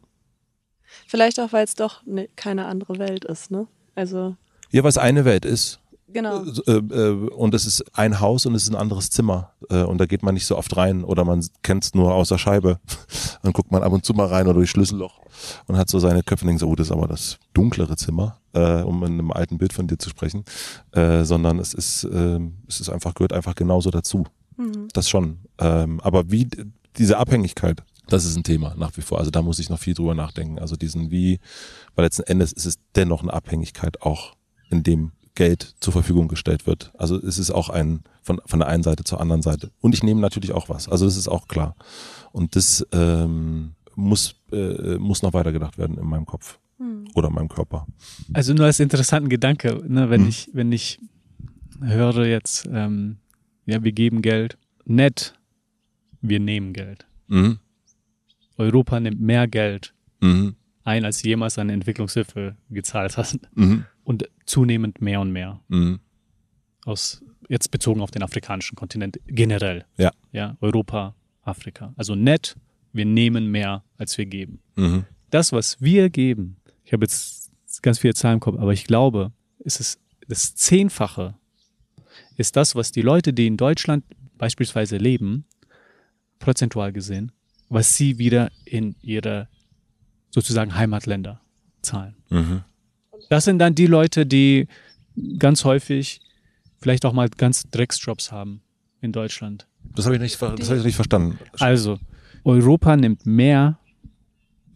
Vielleicht 1.08 1.40
auch, 1.40 1.54
weil 1.54 1.64
es 1.64 1.76
doch 1.76 2.06
ne, 2.06 2.30
keine 2.36 2.66
andere 2.66 3.00
Welt 3.00 3.26
ist, 3.26 3.52
ne? 3.52 3.68
Also, 3.96 4.36
Ja, 4.72 4.84
was 4.84 4.98
eine 4.98 5.26
Welt 5.26 5.46
ist. 5.46 5.80
Genau. 6.14 6.44
Äh, 6.68 6.72
äh, 6.72 7.30
und 7.30 7.54
es 7.54 7.66
ist 7.66 7.84
ein 7.98 8.20
Haus 8.20 8.46
und 8.46 8.56
es 8.56 8.64
ist 8.64 8.70
ein 8.70 8.76
anderes 8.76 9.10
Zimmer. 9.10 9.52
Äh, 9.70 9.84
und 9.84 9.98
da 9.98 10.06
geht 10.06 10.24
man 10.24 10.34
nicht 10.34 10.46
so 10.46 10.58
oft 10.58 10.76
rein 10.78 11.04
oder 11.04 11.26
man 11.26 11.46
kennt 11.62 11.84
es 11.84 11.94
nur 11.94 12.14
aus 12.14 12.30
der 12.30 12.38
Scheibe. 12.38 12.80
Dann 13.44 13.54
guckt 13.54 13.72
man 13.72 13.84
ab 13.84 13.92
und 13.92 14.06
zu 14.06 14.14
mal 14.14 14.28
rein 14.28 14.48
oder 14.48 14.56
durch 14.56 14.70
Schlüsselloch 14.72 15.20
und 15.68 15.78
hat 15.78 15.90
so 15.90 16.00
seine 16.00 16.24
Köpfe 16.24 16.46
und 16.46 16.48
denkt 16.48 16.62
so, 16.62 16.68
oh, 16.68 16.76
das 16.76 16.88
ist 16.88 16.92
aber 16.92 17.08
das 17.08 17.40
dunklere 17.54 17.98
Zimmer, 17.98 18.38
um 18.54 19.04
in 19.04 19.14
einem 19.14 19.32
alten 19.32 19.58
Bild 19.58 19.74
von 19.74 19.88
dir 19.88 19.98
zu 19.98 20.10
sprechen. 20.10 20.46
Sondern 20.94 21.60
es 21.60 21.74
ist, 21.74 22.06
äh, 22.06 22.40
es 22.70 22.80
ist 22.80 22.90
einfach, 22.90 23.14
gehört 23.16 23.34
einfach 23.34 23.56
genauso 23.56 23.92
dazu. 23.92 24.26
Mhm. 24.56 24.88
Das 24.94 25.10
schon. 25.10 25.40
Ähm, 25.60 26.00
aber 26.00 26.32
wie 26.32 26.48
diese 26.98 27.18
Abhängigkeit, 27.18 27.84
das 28.08 28.26
ist 28.26 28.36
ein 28.36 28.44
Thema 28.44 28.76
nach 28.78 28.96
wie 28.98 29.02
vor. 29.02 29.20
Also 29.20 29.32
da 29.32 29.42
muss 29.42 29.60
ich 29.60 29.70
noch 29.70 29.80
viel 29.80 29.94
drüber 29.94 30.16
nachdenken. 30.16 30.60
Also 30.60 30.76
diesen 30.76 31.12
wie, 31.12 31.40
weil 31.96 32.06
letzten 32.06 32.24
Endes 32.24 32.54
ist 32.54 32.66
es 32.66 32.76
dennoch 32.96 33.22
eine 33.22 33.34
Abhängigkeit 33.34 34.02
auch, 34.02 34.36
in 34.70 34.84
dem 34.84 35.12
Geld 35.36 35.76
zur 35.80 35.94
Verfügung 35.94 36.28
gestellt 36.28 36.68
wird. 36.68 36.92
Also 36.98 37.18
es 37.18 37.38
ist 37.40 37.52
auch 37.52 37.70
ein 37.70 38.04
von, 38.22 38.40
von 38.46 38.60
der 38.60 38.68
einen 38.68 38.84
Seite 38.84 39.04
zur 39.04 39.20
anderen 39.20 39.42
Seite. 39.42 39.72
Und 39.82 39.94
ich 39.96 40.04
nehme 40.04 40.22
natürlich 40.22 40.52
auch 40.52 40.70
was. 40.70 40.88
Also 40.88 41.06
das 41.06 41.18
ist 41.18 41.28
auch 41.28 41.48
klar. 41.48 41.76
Und 42.32 42.56
das 42.56 42.86
ähm, 42.92 43.72
muss, 43.96 44.36
äh, 44.52 44.98
muss 44.98 45.22
noch 45.24 45.34
weitergedacht 45.34 45.78
werden 45.78 45.98
in 45.98 46.06
meinem 46.06 46.26
Kopf 46.26 46.60
Hm. 46.80 47.06
oder 47.14 47.28
in 47.28 47.36
meinem 47.36 47.50
Körper. 47.50 47.86
Also 48.34 48.54
nur 48.54 48.66
als 48.66 48.80
interessanten 48.80 49.30
Gedanke, 49.30 49.84
ne, 49.88 50.10
wenn 50.10 50.22
Hm. 50.22 50.30
ich, 50.30 50.50
wenn 50.54 50.72
ich 50.72 51.00
höre 51.82 52.26
jetzt, 52.26 52.68
ähm, 52.72 53.18
ja, 53.66 53.84
wir 53.84 53.92
geben 53.92 54.22
Geld, 54.22 54.58
nett, 54.86 55.34
wir 56.22 56.40
nehmen 56.40 56.74
Geld. 56.74 57.06
Mhm. 57.28 57.60
Europa 58.58 59.00
nimmt 59.00 59.20
mehr 59.22 59.48
Geld 59.48 59.94
Mhm. 60.22 60.56
ein, 60.84 61.06
als 61.06 61.22
jemals 61.24 61.58
an 61.60 61.70
Entwicklungshilfe 61.70 62.56
gezahlt 62.70 63.18
hat. 63.18 63.38
Mhm. 63.56 63.86
Und 64.04 64.30
zunehmend 64.46 65.02
mehr 65.02 65.22
und 65.22 65.32
mehr. 65.32 65.62
Mhm. 65.70 66.00
Aus, 66.86 67.24
jetzt 67.48 67.72
bezogen 67.72 68.02
auf 68.02 68.12
den 68.12 68.24
afrikanischen 68.24 68.76
Kontinent 68.76 69.20
generell. 69.28 69.86
Ja. 69.98 70.12
Ja, 70.32 70.58
Europa, 70.60 71.16
Afrika. 71.44 71.94
Also 71.96 72.16
nett, 72.16 72.58
wir 72.92 73.06
nehmen 73.06 73.50
mehr, 73.50 73.84
als 73.98 74.18
wir 74.18 74.26
geben. 74.26 74.60
Mhm. 74.76 75.06
Das, 75.30 75.52
was 75.52 75.82
wir 75.82 76.10
geben, 76.10 76.58
ich 76.84 76.94
habe 76.94 77.06
jetzt 77.06 77.52
ganz 77.82 78.00
viele 78.00 78.14
Zahlen 78.14 78.36
im 78.36 78.40
Kopf, 78.40 78.60
aber 78.60 78.74
ich 78.74 78.86
glaube, 78.86 79.32
es 79.60 79.80
ist 79.80 80.00
das 80.28 80.56
Zehnfache 80.56 81.36
ist 82.38 82.56
das, 82.56 82.76
was 82.76 82.92
die 82.92 83.02
Leute, 83.02 83.34
die 83.34 83.48
in 83.48 83.58
Deutschland 83.58 84.04
beispielsweise 84.38 84.98
leben, 84.98 85.46
prozentual 86.40 86.92
gesehen, 86.92 87.32
was 87.70 87.96
sie 87.96 88.18
wieder 88.18 88.52
in 88.66 88.96
ihre 89.02 89.48
sozusagen 90.30 90.76
Heimatländer 90.76 91.42
zahlen. 91.82 92.16
Mhm. 92.30 92.64
Das 93.30 93.46
sind 93.46 93.60
dann 93.60 93.76
die 93.76 93.88
Leute, 93.88 94.26
die 94.26 94.68
ganz 95.40 95.64
häufig 95.66 96.22
vielleicht 96.80 97.06
auch 97.06 97.14
mal 97.14 97.30
ganz 97.30 97.64
Drecksjobs 97.72 98.32
haben 98.32 98.62
in 99.02 99.12
Deutschland. 99.12 99.68
Das 99.96 100.06
habe 100.06 100.16
ich, 100.16 100.22
nicht 100.22 100.36
ver- 100.36 100.56
das 100.56 100.70
hab 100.70 100.78
ich 100.78 100.84
nicht 100.84 100.96
verstanden. 100.96 101.38
Also, 101.60 102.00
Europa 102.44 102.96
nimmt 102.98 103.26
mehr 103.26 103.78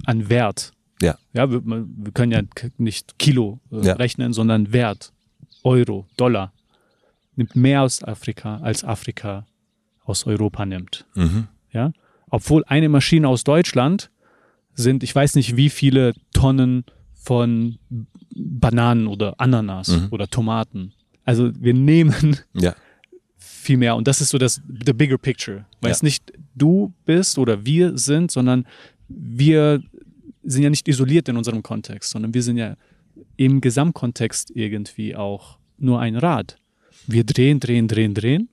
an 0.06 0.30
Wert. 0.30 0.72
Ja. 1.02 1.18
Ja, 1.34 1.50
wir, 1.52 1.62
wir 1.66 2.12
können 2.14 2.32
ja 2.32 2.42
nicht 2.78 3.20
Kilo 3.20 3.60
äh, 3.72 3.86
Ja. 3.86 3.94
rechnen, 3.94 4.34
sondern 4.34 4.72
Wert. 4.74 5.12
Euro, 5.64 6.08
Dollar. 6.18 6.54
Nimmt 7.36 7.56
mehr 7.56 7.82
aus 7.84 8.04
Afrika, 8.04 8.58
als 8.58 8.84
Afrika 8.84 9.46
aus 10.06 10.26
Europa 10.26 10.66
nimmt. 10.66 11.06
Mhm. 11.16 11.48
Ja? 11.72 11.92
Obwohl 12.30 12.64
eine 12.68 12.90
Maschine 12.90 13.28
aus 13.28 13.44
Deutschland 13.44 14.10
sind, 14.74 15.04
ich 15.04 15.14
weiß 15.14 15.36
nicht, 15.36 15.56
wie 15.56 15.70
viele 15.70 16.14
Tonnen 16.34 16.86
von 17.28 17.78
Bananen 18.34 19.06
oder 19.08 19.36
Ananas 19.38 19.90
Mhm. 19.90 20.08
oder 20.12 20.28
Tomaten. 20.30 20.94
Also 21.26 21.52
wir 21.60 21.74
nehmen 21.74 22.38
Ja. 22.54 22.74
viel 23.38 23.76
mehr. 23.78 23.98
Und 23.98 24.08
das 24.08 24.22
ist 24.22 24.30
so 24.30 24.38
das 24.38 24.62
the 24.86 24.94
bigger 24.94 25.18
picture. 25.18 25.66
Weil 25.82 25.90
Ja. 25.90 25.96
es 25.96 26.04
nicht 26.04 26.32
du 26.56 26.94
bist 27.06 27.38
oder 27.38 27.66
wir 27.66 27.98
sind, 27.98 28.32
sondern 28.32 28.66
wir 29.10 29.82
sind 30.44 30.64
ja 30.64 30.70
nicht 30.70 30.88
isoliert 30.88 31.28
in 31.28 31.36
unserem 31.36 31.62
Kontext, 31.64 32.12
sondern 32.12 32.34
wir 32.34 32.42
sind 32.44 32.56
ja 32.58 32.78
im 33.36 33.60
Gesamtkontext 33.60 34.52
irgendwie 34.56 35.14
auch 35.18 35.60
nur 35.78 36.00
ein 36.00 36.16
Rad. 36.16 36.58
Wir 37.08 37.26
drehen, 37.26 37.60
drehen, 37.60 37.90
drehen, 37.90 38.14
drehen 38.14 38.48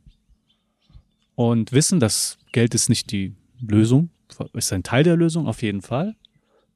und 1.36 1.70
wissen, 1.72 2.00
dass 2.00 2.38
Geld 2.52 2.74
ist 2.74 2.88
nicht 2.88 3.12
die 3.12 3.34
Lösung, 3.60 4.10
ist 4.52 4.72
ein 4.72 4.82
Teil 4.82 5.04
der 5.04 5.16
Lösung 5.16 5.46
auf 5.46 5.62
jeden 5.62 5.80
Fall, 5.82 6.16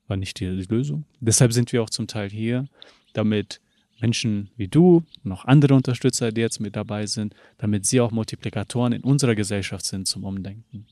aber 0.09 0.17
nicht 0.17 0.41
die, 0.41 0.47
Lösung. 0.47 1.05
Deshalb 1.21 1.53
sind 1.53 1.73
wir 1.73 1.83
auch 1.83 1.91
zum 1.91 2.07
Teil 2.07 2.31
hier, 2.31 2.67
damit 3.13 3.61
Menschen 4.01 4.51
wie 4.57 4.69
du 4.69 5.05
und 5.25 5.33
auch 5.33 5.45
andere 5.45 5.75
Unterstützer, 5.75 6.33
die 6.33 6.41
jetzt 6.41 6.61
mit 6.61 6.77
dabei 6.77 7.07
sind, 7.07 7.35
damit 7.59 7.85
sie 7.85 8.01
auch 8.01 8.11
Multiplikatoren 8.11 8.93
in 8.93 9.03
unserer 9.03 9.35
Gesellschaft 9.35 9.85
sind 9.85 10.07
zum 10.09 10.25
Umdenken. 10.25 10.87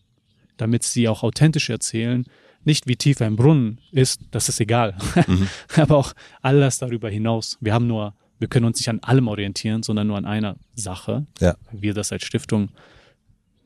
Damit 0.58 0.82
sie 0.82 1.08
auch 1.08 1.22
authentisch 1.22 1.70
erzählen, 1.70 2.24
nicht 2.64 2.86
wie 2.88 2.96
tief 2.96 3.20
ein 3.22 3.36
Brunnen 3.36 3.78
ist, 3.92 4.20
das 4.32 4.48
ist 4.48 4.60
egal, 4.60 4.96
aber 5.76 5.96
auch 5.96 6.12
alles 6.42 6.78
darüber 6.78 7.08
hinaus. 7.08 7.56
Wir 7.60 7.72
haben 7.72 7.86
nur, 7.86 8.14
wir 8.38 8.48
können 8.48 8.66
uns 8.66 8.78
nicht 8.78 8.90
an 8.90 8.98
allem 9.00 9.28
orientieren, 9.28 9.82
sondern 9.82 10.08
nur 10.08 10.16
an 10.18 10.24
einer 10.26 10.56
Sache, 10.74 11.26
Ja. 11.40 11.56
wir 11.72 11.94
das 11.94 12.12
als 12.12 12.24
Stiftung 12.24 12.70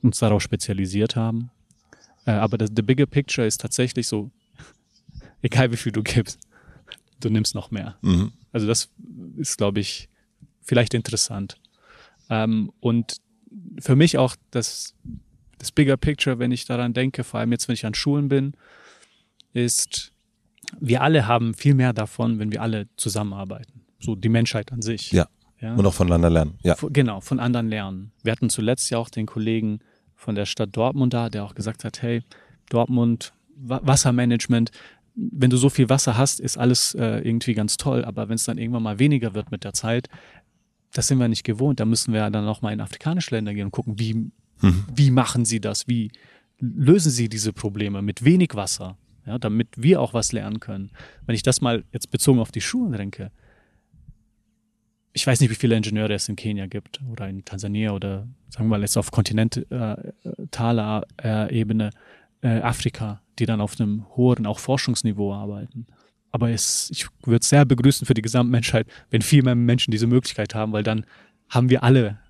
uns 0.03 0.19
darauf 0.19 0.43
spezialisiert 0.43 1.17
haben. 1.17 1.51
Äh, 2.27 2.33
aber 2.33 2.59
das, 2.59 2.71
the 2.77 2.83
bigger 2.83 3.07
picture 3.07 3.47
ist 3.47 3.61
tatsächlich 3.63 4.07
so, 4.07 4.31
egal 5.43 5.73
wie 5.73 5.77
viel 5.77 5.93
du 5.93 6.03
gibst, 6.03 6.39
du 7.21 7.31
nimmst 7.31 7.55
noch 7.55 7.71
mehr. 7.71 7.97
Mhm. 8.03 8.33
Also 8.53 8.67
das 8.67 8.91
ist, 9.37 9.59
glaube 9.59 9.81
ich, 9.81 10.09
vielleicht 10.63 10.95
interessant. 10.95 11.59
Ähm, 12.29 12.73
und 12.81 13.17
für 13.81 13.97
mich 13.97 14.19
auch 14.19 14.37
das, 14.51 14.95
das 15.59 15.73
Bigger 15.73 15.97
Picture, 15.97 16.39
wenn 16.39 16.53
ich 16.53 16.65
daran 16.65 16.93
denke, 16.93 17.25
vor 17.25 17.41
allem 17.41 17.53
jetzt, 17.53 17.69
wenn 17.69 17.75
ich 17.75 17.87
an 17.87 17.95
Schulen 17.95 18.29
bin, 18.29 18.55
ist, 19.53 20.13
wir 20.79 21.03
alle 21.03 21.27
haben 21.27 21.55
viel 21.55 21.75
mehr 21.75 21.93
davon, 21.93 22.39
wenn 22.39 22.53
wir 22.53 22.63
alle 22.63 22.89
zusammenarbeiten. 22.97 23.85
So 23.99 24.15
die 24.15 24.29
Menschheit 24.29 24.73
an 24.73 24.83
sich. 24.83 25.13
Ja. 25.13 25.29
ja? 25.61 25.75
Und 25.75 25.85
auch 25.85 25.95
voneinander 25.95 26.31
lernen. 26.31 26.59
Ja. 26.63 26.77
Genau, 26.91 27.21
von 27.21 27.41
anderen 27.41 27.69
lernen. 27.69 28.13
Wir 28.23 28.33
hatten 28.33 28.51
zuletzt 28.51 28.91
ja 28.91 28.99
auch 28.99 29.11
den 29.11 29.27
Kollegen 29.27 29.81
von 30.15 30.35
der 30.35 30.47
Stadt 30.47 30.77
Dortmund 30.77 31.13
da, 31.13 31.29
der 31.29 31.45
auch 31.45 31.55
gesagt 31.55 31.85
hat, 31.85 32.03
hey, 32.03 32.23
Dortmund, 32.69 33.33
Wa 33.57 33.81
Wassermanagement, 33.83 34.71
wenn 35.15 35.51
du 35.51 35.57
so 35.57 35.69
viel 35.69 35.89
Wasser 35.89 36.17
hast, 36.17 36.41
ist 36.41 36.57
alles 36.57 36.95
äh, 36.95 37.19
irgendwie 37.19 37.55
ganz 37.55 37.77
toll, 37.77 38.05
aber 38.05 38.29
wenn 38.29 38.37
es 38.37 38.45
dann 38.45 38.59
irgendwann 38.59 38.83
mal 38.83 38.99
weniger 38.99 39.35
wird 39.35 39.51
mit 39.51 39.65
der 39.65 39.73
Zeit, 39.73 40.09
das 40.93 41.07
sind 41.07 41.19
wir 41.19 41.29
nicht 41.29 41.45
gewohnt. 41.45 41.81
Da 41.81 41.85
müssen 41.85 42.13
wir 42.13 42.29
dann 42.31 42.45
noch 42.45 42.63
mal 42.63 42.73
in 42.73 42.81
afrikanische 42.81 43.35
Länder 43.35 43.55
gehen 43.55 43.67
und 43.67 43.71
gucken, 43.71 43.99
wie, 43.99 44.31
wie 44.95 45.11
machen 45.11 45.45
sie 45.45 45.61
das? 45.61 45.89
Wie 45.89 46.11
lösen 46.59 47.11
sie 47.11 47.29
diese 47.29 47.53
Probleme 47.53 48.03
mit 48.03 48.25
wenig 48.25 48.55
Wasser? 48.55 48.97
Ja, 49.27 49.39
damit 49.39 49.69
wir 49.77 50.01
auch 50.01 50.15
was 50.15 50.33
lernen 50.33 50.61
können. 50.61 50.91
Wenn 51.27 51.35
ich 51.35 51.43
das 51.43 51.61
mal 51.61 51.85
jetzt 51.93 52.11
bezogen 52.11 52.41
auf 52.41 52.51
die 52.51 52.63
Schulen 52.63 52.93
denke, 52.93 53.31
ich 55.13 55.27
weiß 55.27 55.41
nicht, 55.41 55.51
wie 55.51 55.57
viele 55.57 55.77
Ingenieure 55.77 56.15
es 56.15 56.29
in 56.29 56.37
Kenia 56.37 56.67
gibt 56.67 57.01
oder 57.11 57.29
in 57.29 57.45
Tansania 57.45 57.93
oder 57.93 58.29
sagen 58.49 58.67
wir 58.67 58.77
mal 58.77 58.81
jetzt 58.81 58.97
auf 58.97 59.11
kontinentaler 59.11 61.07
äh, 61.23 61.61
Ebene 61.61 61.91
äh, 62.43 62.61
Afrika, 62.61 63.21
die 63.41 63.47
dann 63.47 63.61
auf 63.61 63.81
einem 63.81 64.07
hohen 64.17 64.47
auch 64.47 64.59
Forschungsniveau 64.59 65.35
arbeiten. 65.35 65.87
Aber 66.31 66.51
es, 66.51 66.91
ich 66.91 67.07
würde 67.25 67.41
es 67.41 67.49
sehr 67.49 67.65
begrüßen 67.65 68.07
für 68.07 68.15
die 68.15 68.23
Gesamtmenschheit, 68.23 68.87
wenn 69.11 69.23
viel 69.23 69.43
mehr 69.43 69.55
Menschen 69.57 69.91
diese 69.91 70.07
Möglichkeit 70.07 70.55
haben, 70.55 70.73
weil 70.73 70.85
dann 70.85 71.05
haben 71.49 71.71
wir 71.71 71.83
alle 71.83 72.21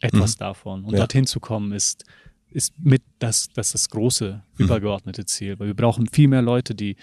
etwas 0.00 0.36
davon. 0.36 0.84
Und 0.84 0.92
Ja. 0.92 0.98
dorthin 1.00 1.26
zu 1.26 1.38
kommen 1.38 1.72
ist, 1.72 2.04
ist 2.50 2.78
mit 2.78 3.02
das, 3.18 3.48
das, 3.52 3.72
das 3.72 3.88
große, 3.90 4.42
übergeordnete 4.56 5.24
Ziel. 5.26 5.58
Weil 5.58 5.68
wir 5.68 5.74
brauchen 5.74 6.08
viel 6.08 6.28
mehr 6.28 6.42
Leute, 6.42 6.74
die, 6.74 6.96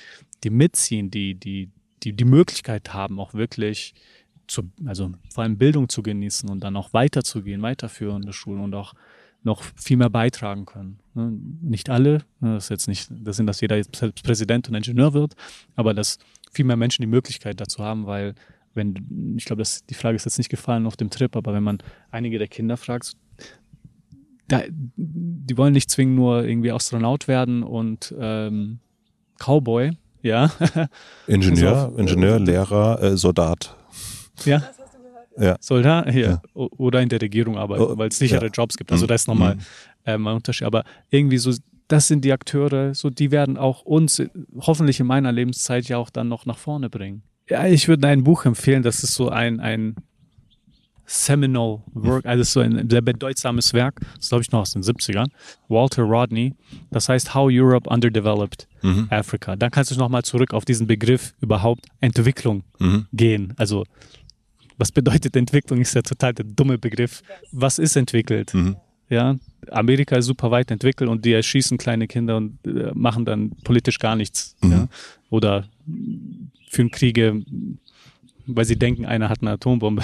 die 0.44 0.50
mitziehen, 0.50 1.10
die, 1.12 1.36
die, 1.36 1.70
die 2.04 2.14
die 2.14 2.26
Möglichkeit 2.26 2.94
haben, 2.94 3.20
auch 3.20 3.34
wirklich 3.34 3.94
zu, 4.48 4.64
also 4.86 5.12
vor 5.30 5.44
allem 5.44 5.58
Bildung 5.58 5.88
zu 5.90 6.04
genießen 6.04 6.50
und 6.50 6.62
dann 6.62 6.76
auch 6.76 6.94
weiterzugehen, 6.94 7.62
weiterführende 7.62 8.34
Schulen 8.34 8.62
und 8.62 8.74
auch 8.76 8.94
noch 9.46 9.64
viel 9.76 9.98
mehr 9.98 10.10
beitragen 10.10 10.66
können. 10.66 11.00
Ne? 11.14 11.32
Nicht 11.62 11.90
alle, 11.90 12.24
ne, 12.40 12.56
das 12.56 12.66
ist 12.66 12.70
jetzt 12.70 12.88
nicht, 12.88 13.10
das 13.12 13.38
sind, 13.38 13.48
dass 13.48 13.62
jeder 13.62 13.78
jetzt 13.78 13.96
selbst 13.96 14.24
Präsident 14.24 14.68
und 14.68 14.76
Ingenieur 14.76 15.14
wird, 15.14 15.36
aber 15.76 15.94
dass 15.94 16.18
viel 16.52 16.66
mehr 16.66 16.78
Menschen 16.78 17.02
die 17.04 17.08
Möglichkeit 17.08 17.62
dazu 17.62 17.84
haben, 17.84 18.06
weil 18.06 18.36
wenn, 18.74 19.36
ich 19.38 19.46
glaube, 19.46 19.62
das, 19.62 19.86
die 19.86 19.94
Frage 19.94 20.16
ist 20.16 20.26
jetzt 20.26 20.38
nicht 20.38 20.50
gefallen 20.50 20.86
auf 20.86 20.98
dem 20.98 21.10
Trip, 21.10 21.36
aber 21.36 21.54
wenn 21.54 21.64
man 21.64 21.78
einige 22.12 22.38
der 22.38 22.48
Kinder 22.48 22.76
fragt, 22.76 23.14
da, 24.48 24.62
die 24.96 25.58
wollen 25.58 25.74
nicht 25.74 25.90
zwingend 25.90 26.16
nur 26.16 26.44
irgendwie 26.44 26.72
Astronaut 26.72 27.28
werden 27.28 27.64
und 27.64 28.14
ähm, 28.20 28.80
Cowboy, 29.40 29.92
ja. 30.22 30.52
Ingenieur, 31.28 31.86
Also, 31.86 31.98
Ingenieur, 31.98 32.40
Lehrer, 32.40 33.02
äh, 33.02 33.18
Soldat. 33.18 33.76
ja. 34.44 34.62
Ja. 35.38 35.58
Soldat 35.60 36.10
hier 36.12 36.42
Ja. 36.42 36.42
oder 36.54 37.02
in 37.02 37.10
der 37.10 37.22
Regierung 37.22 37.58
arbeiten, 37.58 37.98
weil 37.98 38.10
es 38.10 38.18
sichere 38.18 38.46
ja. 38.46 38.52
Jobs 38.52 38.78
gibt. 38.78 38.92
Also 38.92 39.06
Mhm. 39.06 39.08
da 39.08 39.16
ist 39.16 39.28
nochmal 39.28 39.56
Mhm. 39.56 39.62
ähm, 40.06 40.28
ein 40.28 40.36
Unterschied. 40.36 40.66
Aber 40.68 40.84
irgendwie 41.10 41.38
so, 41.38 41.52
das 41.88 42.08
sind 42.08 42.24
die 42.26 42.32
Akteure, 42.32 42.94
so 42.96 43.10
die 43.10 43.32
werden 43.32 43.58
auch 43.58 43.82
uns 43.84 44.22
hoffentlich 44.62 45.00
in 45.00 45.08
meiner 45.08 45.32
Lebenszeit 45.32 45.88
ja 45.88 45.98
auch 45.98 46.10
dann 46.10 46.28
noch 46.30 46.46
nach 46.46 46.58
vorne 46.58 46.90
bringen. 46.90 47.24
Ja, 47.50 47.66
ich 47.68 47.88
würde 47.88 48.08
ein 48.08 48.24
Buch 48.24 48.46
empfehlen, 48.46 48.82
das 48.82 49.04
ist 49.04 49.14
so 49.14 49.30
ein, 49.30 49.60
ein 49.60 49.96
Seminal 51.08 51.84
Work, 51.94 52.26
also 52.26 52.42
so 52.44 52.62
ein 52.62 52.90
sehr 52.90 53.02
bedeutsames 53.02 53.74
Werk, 53.74 54.00
das 54.18 54.30
glaube 54.30 54.42
ich 54.42 54.52
noch 54.52 54.62
aus 54.62 54.72
den 54.72 54.82
70ern. 54.82 55.28
Walter 55.68 56.02
Rodney, 56.02 56.56
das 56.90 57.08
heißt 57.10 57.36
How 57.36 57.48
Europe 57.52 57.88
Underdeveloped 57.88 58.68
Mhm. 58.82 59.08
Africa. 59.12 59.56
Dann 59.56 59.70
kannst 59.70 59.92
du 59.92 59.96
nochmal 59.98 60.24
zurück 60.24 60.52
auf 60.56 60.66
diesen 60.66 60.88
Begriff 60.88 61.36
überhaupt 61.42 61.86
Entwicklung 62.02 62.64
Mhm. 62.80 63.06
gehen. 63.14 63.54
Also 63.58 63.84
was 64.78 64.92
bedeutet 64.92 65.36
Entwicklung? 65.36 65.82
Ist 65.82 65.96
ja 65.96 66.02
total 66.02 66.34
der 66.34 66.46
dumme 66.46 66.78
Begriff. 66.78 67.24
Was 67.52 67.80
ist 67.80 67.96
entwickelt? 67.96 68.54
Mhm. 68.54 68.76
Ja, 69.10 69.36
Amerika 69.70 70.16
ist 70.16 70.26
super 70.26 70.50
weit 70.52 70.72
entwickelt 70.72 71.10
und 71.10 71.26
die 71.26 71.34
erschießen 71.34 71.78
kleine 71.78 72.08
Kinder 72.08 72.38
und 72.38 72.58
äh, 72.66 72.92
machen 72.94 73.24
dann 73.26 73.52
politisch 73.64 74.00
gar 74.00 74.16
nichts. 74.16 74.56
Mhm. 74.62 74.72
Ja? 74.72 74.88
Oder 75.30 75.70
führen 76.70 76.90
Kriege, 76.90 77.44
weil 78.48 78.66
sie 78.66 78.78
denken, 78.78 79.06
einer 79.06 79.30
hat 79.30 79.42
eine 79.42 79.52
Atombombe. 79.52 80.04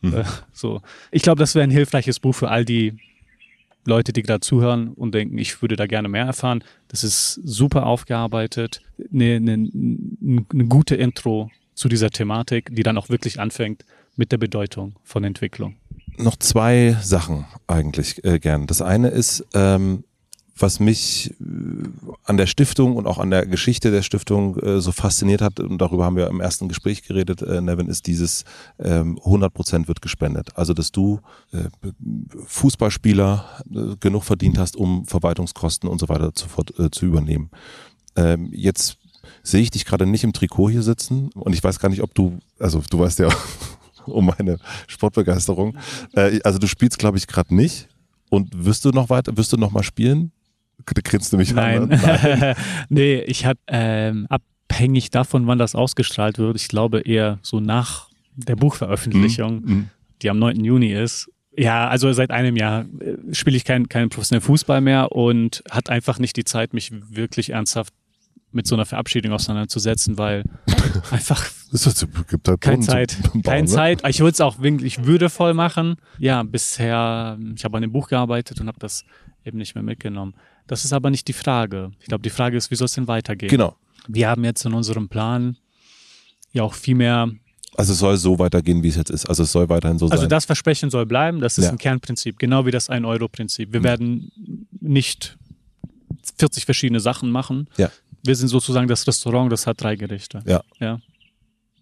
Mhm. 0.00 0.14
Äh, 0.14 0.24
so. 0.52 0.82
Ich 1.10 1.22
glaube, 1.22 1.38
das 1.38 1.54
wäre 1.54 1.62
ein 1.62 1.70
hilfreiches 1.70 2.18
Buch 2.18 2.34
für 2.34 2.50
all 2.50 2.64
die 2.64 2.96
Leute, 3.86 4.12
die 4.12 4.22
gerade 4.22 4.40
zuhören 4.40 4.88
und 4.88 5.14
denken, 5.14 5.38
ich 5.38 5.62
würde 5.62 5.76
da 5.76 5.86
gerne 5.86 6.08
mehr 6.08 6.24
erfahren. 6.24 6.64
Das 6.88 7.04
ist 7.04 7.34
super 7.44 7.86
aufgearbeitet, 7.86 8.82
eine, 9.12 9.36
eine, 9.36 10.44
eine 10.52 10.64
gute 10.66 10.96
Intro 10.96 11.50
zu 11.74 11.88
dieser 11.88 12.10
Thematik, 12.10 12.74
die 12.74 12.82
dann 12.82 12.98
auch 12.98 13.08
wirklich 13.08 13.40
anfängt 13.40 13.84
mit 14.20 14.32
der 14.32 14.38
Bedeutung 14.38 14.96
von 15.02 15.24
Entwicklung. 15.24 15.76
Noch 16.18 16.36
zwei 16.36 16.94
Sachen 17.02 17.46
eigentlich 17.66 18.22
äh, 18.22 18.38
gern. 18.38 18.66
Das 18.66 18.82
eine 18.82 19.08
ist, 19.08 19.46
ähm, 19.54 20.04
was 20.58 20.78
mich 20.78 21.30
äh, 21.40 21.44
an 22.24 22.36
der 22.36 22.44
Stiftung 22.46 22.96
und 22.96 23.06
auch 23.06 23.16
an 23.16 23.30
der 23.30 23.46
Geschichte 23.46 23.90
der 23.90 24.02
Stiftung 24.02 24.58
äh, 24.58 24.82
so 24.82 24.92
fasziniert 24.92 25.40
hat, 25.40 25.58
und 25.58 25.78
darüber 25.78 26.04
haben 26.04 26.16
wir 26.16 26.26
im 26.26 26.42
ersten 26.42 26.68
Gespräch 26.68 27.02
geredet, 27.02 27.40
äh, 27.40 27.62
Nevin, 27.62 27.88
ist 27.88 28.06
dieses 28.06 28.44
ähm, 28.78 29.18
100 29.24 29.54
Prozent 29.54 29.88
wird 29.88 30.02
gespendet. 30.02 30.50
Also, 30.54 30.74
dass 30.74 30.92
du 30.92 31.20
äh, 31.52 31.70
Fußballspieler 32.44 33.64
äh, 33.74 33.96
genug 34.00 34.24
verdient 34.24 34.58
hast, 34.58 34.76
um 34.76 35.06
Verwaltungskosten 35.06 35.88
und 35.88 35.98
so 35.98 36.10
weiter 36.10 36.34
zu, 36.34 36.46
äh, 36.78 36.90
zu 36.90 37.06
übernehmen. 37.06 37.48
Ähm, 38.16 38.50
jetzt 38.52 38.98
sehe 39.42 39.62
ich 39.62 39.70
dich 39.70 39.86
gerade 39.86 40.04
nicht 40.04 40.24
im 40.24 40.34
Trikot 40.34 40.68
hier 40.68 40.82
sitzen 40.82 41.30
und 41.32 41.54
ich 41.54 41.64
weiß 41.64 41.78
gar 41.78 41.88
nicht, 41.88 42.02
ob 42.02 42.14
du, 42.14 42.38
also 42.58 42.82
du 42.90 42.98
weißt 42.98 43.20
ja 43.20 43.28
um 44.06 44.26
meine 44.26 44.58
Sportbegeisterung, 44.86 45.76
äh, 46.14 46.40
also 46.44 46.58
du 46.58 46.66
spielst 46.66 46.98
glaube 46.98 47.18
ich 47.18 47.26
gerade 47.26 47.54
nicht 47.54 47.88
und 48.30 48.64
wirst 48.64 48.84
du 48.84 48.90
noch 48.90 49.10
weiter, 49.10 49.36
wirst 49.36 49.52
du 49.52 49.56
noch 49.56 49.70
mal 49.72 49.82
spielen? 49.82 50.32
Grinst 50.86 51.32
du 51.32 51.36
mich 51.36 51.52
Nein. 51.52 51.82
an. 51.82 51.88
ne? 51.90 52.00
Nein. 52.02 52.54
nee, 52.88 53.20
ich 53.20 53.44
hatte 53.46 53.60
ähm, 53.68 54.26
abhängig 54.28 55.10
davon, 55.10 55.46
wann 55.46 55.58
das 55.58 55.74
ausgestrahlt 55.74 56.38
wird, 56.38 56.56
ich 56.56 56.68
glaube 56.68 57.00
eher 57.00 57.38
so 57.42 57.60
nach 57.60 58.08
der 58.34 58.56
Buchveröffentlichung, 58.56 59.60
Mhm. 59.62 59.88
die 60.22 60.30
am 60.30 60.38
9. 60.38 60.64
Juni 60.64 60.92
ist. 60.92 61.28
Ja, 61.56 61.88
also 61.88 62.12
seit 62.12 62.30
einem 62.30 62.56
Jahr 62.56 62.86
äh, 63.00 63.34
spiele 63.34 63.56
ich 63.56 63.64
keinen 63.64 63.88
keinen 63.88 64.08
professionellen 64.08 64.42
Fußball 64.44 64.80
mehr 64.80 65.12
und 65.12 65.62
hat 65.70 65.90
einfach 65.90 66.18
nicht 66.18 66.36
die 66.36 66.44
Zeit, 66.44 66.72
mich 66.72 66.92
wirklich 67.10 67.50
ernsthaft 67.50 67.92
mit 68.52 68.66
so 68.66 68.74
einer 68.74 68.84
Verabschiedung 68.84 69.32
auseinanderzusetzen, 69.32 70.18
weil 70.18 70.44
einfach 71.10 71.46
gibt 72.28 72.48
halt 72.48 72.60
keine 72.60 72.80
Zeit. 72.80 73.16
bauen, 73.32 73.42
Keine 73.42 73.62
ne? 73.62 73.68
Zeit. 73.68 74.02
Ich 74.08 74.18
würde 74.20 74.32
es 74.32 74.40
auch 74.40 74.60
wirklich 74.60 75.04
würdevoll 75.04 75.54
machen. 75.54 75.96
Ja, 76.18 76.42
bisher, 76.42 77.38
ich 77.54 77.64
habe 77.64 77.76
an 77.76 77.82
dem 77.82 77.92
Buch 77.92 78.08
gearbeitet 78.08 78.60
und 78.60 78.66
habe 78.66 78.78
das 78.80 79.04
eben 79.44 79.58
nicht 79.58 79.74
mehr 79.74 79.84
mitgenommen. 79.84 80.34
Das 80.66 80.84
ist 80.84 80.92
aber 80.92 81.10
nicht 81.10 81.28
die 81.28 81.32
Frage. 81.32 81.92
Ich 82.00 82.06
glaube, 82.06 82.22
die 82.22 82.30
Frage 82.30 82.56
ist, 82.56 82.70
wie 82.70 82.74
soll 82.74 82.86
es 82.86 82.92
denn 82.94 83.06
weitergehen? 83.08 83.50
Genau. 83.50 83.76
Wir 84.08 84.28
haben 84.28 84.44
jetzt 84.44 84.64
in 84.64 84.72
unserem 84.74 85.08
Plan 85.08 85.56
ja 86.52 86.62
auch 86.64 86.74
viel 86.74 86.96
mehr, 86.96 87.30
Also 87.76 87.92
es 87.92 88.00
soll 88.00 88.16
so 88.16 88.38
weitergehen, 88.40 88.82
wie 88.82 88.88
es 88.88 88.96
jetzt 88.96 89.10
ist. 89.10 89.26
Also 89.26 89.44
es 89.44 89.52
soll 89.52 89.68
weiterhin 89.68 89.98
so 89.98 90.06
also 90.06 90.22
sein. 90.22 90.28
das 90.28 90.44
Versprechen 90.44 90.90
soll 90.90 91.06
bleiben, 91.06 91.40
das 91.40 91.56
ist 91.58 91.66
Ja. 91.66 91.70
ein 91.70 91.78
Kernprinzip, 91.78 92.38
genau 92.38 92.66
wie 92.66 92.72
das 92.72 92.90
1-Euro-Prinzip. 92.90 93.72
Wir 93.72 93.78
Mhm. 93.80 93.84
werden 93.84 94.32
nicht 94.80 95.38
40 96.38 96.64
verschiedene 96.64 96.98
Sachen 97.00 97.30
machen. 97.30 97.68
Ja. 97.76 97.90
Wir 98.24 98.34
sind 98.36 98.48
sozusagen 98.48 98.88
das 98.88 99.06
Restaurant, 99.06 99.50
das 99.52 99.66
hat 99.66 99.80
drei 99.82 99.96
Gerichte. 99.96 100.40
Ja. 100.46 100.62
Ja. 100.78 101.00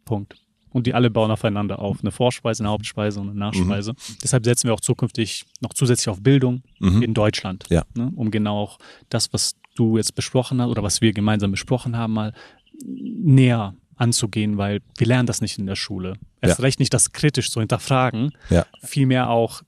Punkt. 0.04 0.36
Und 0.70 0.86
die 0.86 0.94
alle 0.94 1.10
bauen 1.10 1.30
aufeinander 1.30 1.78
auf. 1.78 2.00
Eine 2.00 2.10
Vorspeise, 2.10 2.62
eine 2.62 2.70
Hauptspeise 2.70 3.20
und 3.20 3.30
eine 3.30 3.38
Nachspeise. 3.38 3.94
Deshalb 4.22 4.44
setzen 4.44 4.68
wir 4.68 4.74
auch 4.74 4.80
zukünftig 4.80 5.44
noch 5.60 5.72
zusätzlich 5.72 6.08
auf 6.08 6.22
Bildung 6.22 6.62
Mhm. 6.78 7.02
in 7.02 7.14
Deutschland. 7.14 7.64
Ja. 7.70 7.84
Ne? 7.96 8.12
Um 8.14 8.30
genau 8.30 8.58
auch 8.58 8.78
das, 9.08 9.32
was 9.32 9.56
du 9.76 9.96
jetzt 9.96 10.14
besprochen 10.14 10.60
hast 10.60 10.68
oder 10.68 10.82
was 10.82 11.00
wir 11.00 11.12
gemeinsam 11.12 11.50
besprochen 11.50 11.96
haben, 11.96 12.12
mal 12.12 12.32
näher 12.84 13.74
anzugehen, 13.96 14.58
weil 14.58 14.80
wir 14.96 15.06
lernen 15.06 15.26
das 15.26 15.40
nicht 15.40 15.58
in 15.58 15.66
der 15.66 15.74
Schule. 15.76 16.14
Erst 16.40 16.58
Ja. 16.58 16.62
recht 16.62 16.78
nicht 16.78 16.94
das 16.94 17.12
kritisch 17.12 17.50
zu 17.50 17.60
hinterfragen, 17.60 18.32
Ja. 18.50 18.66
vielmehr 18.82 19.30
auch 19.30 19.62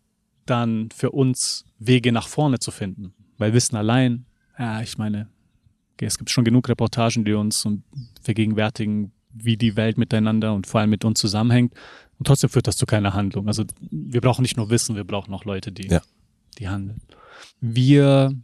dann 0.46 0.90
für 0.94 1.10
uns 1.10 1.64
Wege 1.78 2.12
nach 2.12 2.28
vorne 2.28 2.58
zu 2.58 2.70
finden. 2.70 3.12
Weil 3.38 3.52
Wissen 3.54 3.76
allein, 3.76 4.26
ja, 4.58 4.82
ich 4.82 4.98
meine, 4.98 5.28
es 6.06 6.18
gibt 6.18 6.30
schon 6.30 6.44
genug 6.44 6.68
Reportagen, 6.68 7.24
die 7.24 7.32
uns 7.32 7.66
vergegenwärtigen, 8.22 9.12
wie 9.32 9.56
die 9.56 9.76
Welt 9.76 9.98
miteinander 9.98 10.54
und 10.54 10.66
vor 10.66 10.80
allem 10.80 10.90
mit 10.90 11.04
uns 11.04 11.20
zusammenhängt. 11.20 11.74
Und 12.18 12.26
trotzdem 12.26 12.50
führt 12.50 12.66
das 12.66 12.76
zu 12.76 12.86
keiner 12.86 13.14
Handlung. 13.14 13.46
Also 13.48 13.64
wir 13.90 14.20
brauchen 14.20 14.42
nicht 14.42 14.56
nur 14.56 14.70
Wissen, 14.70 14.96
wir 14.96 15.04
brauchen 15.04 15.32
auch 15.32 15.44
Leute, 15.44 15.72
die, 15.72 15.88
Ja. 15.88 16.02
die 16.58 16.68
handeln. 16.68 17.00
Wir 17.60 18.34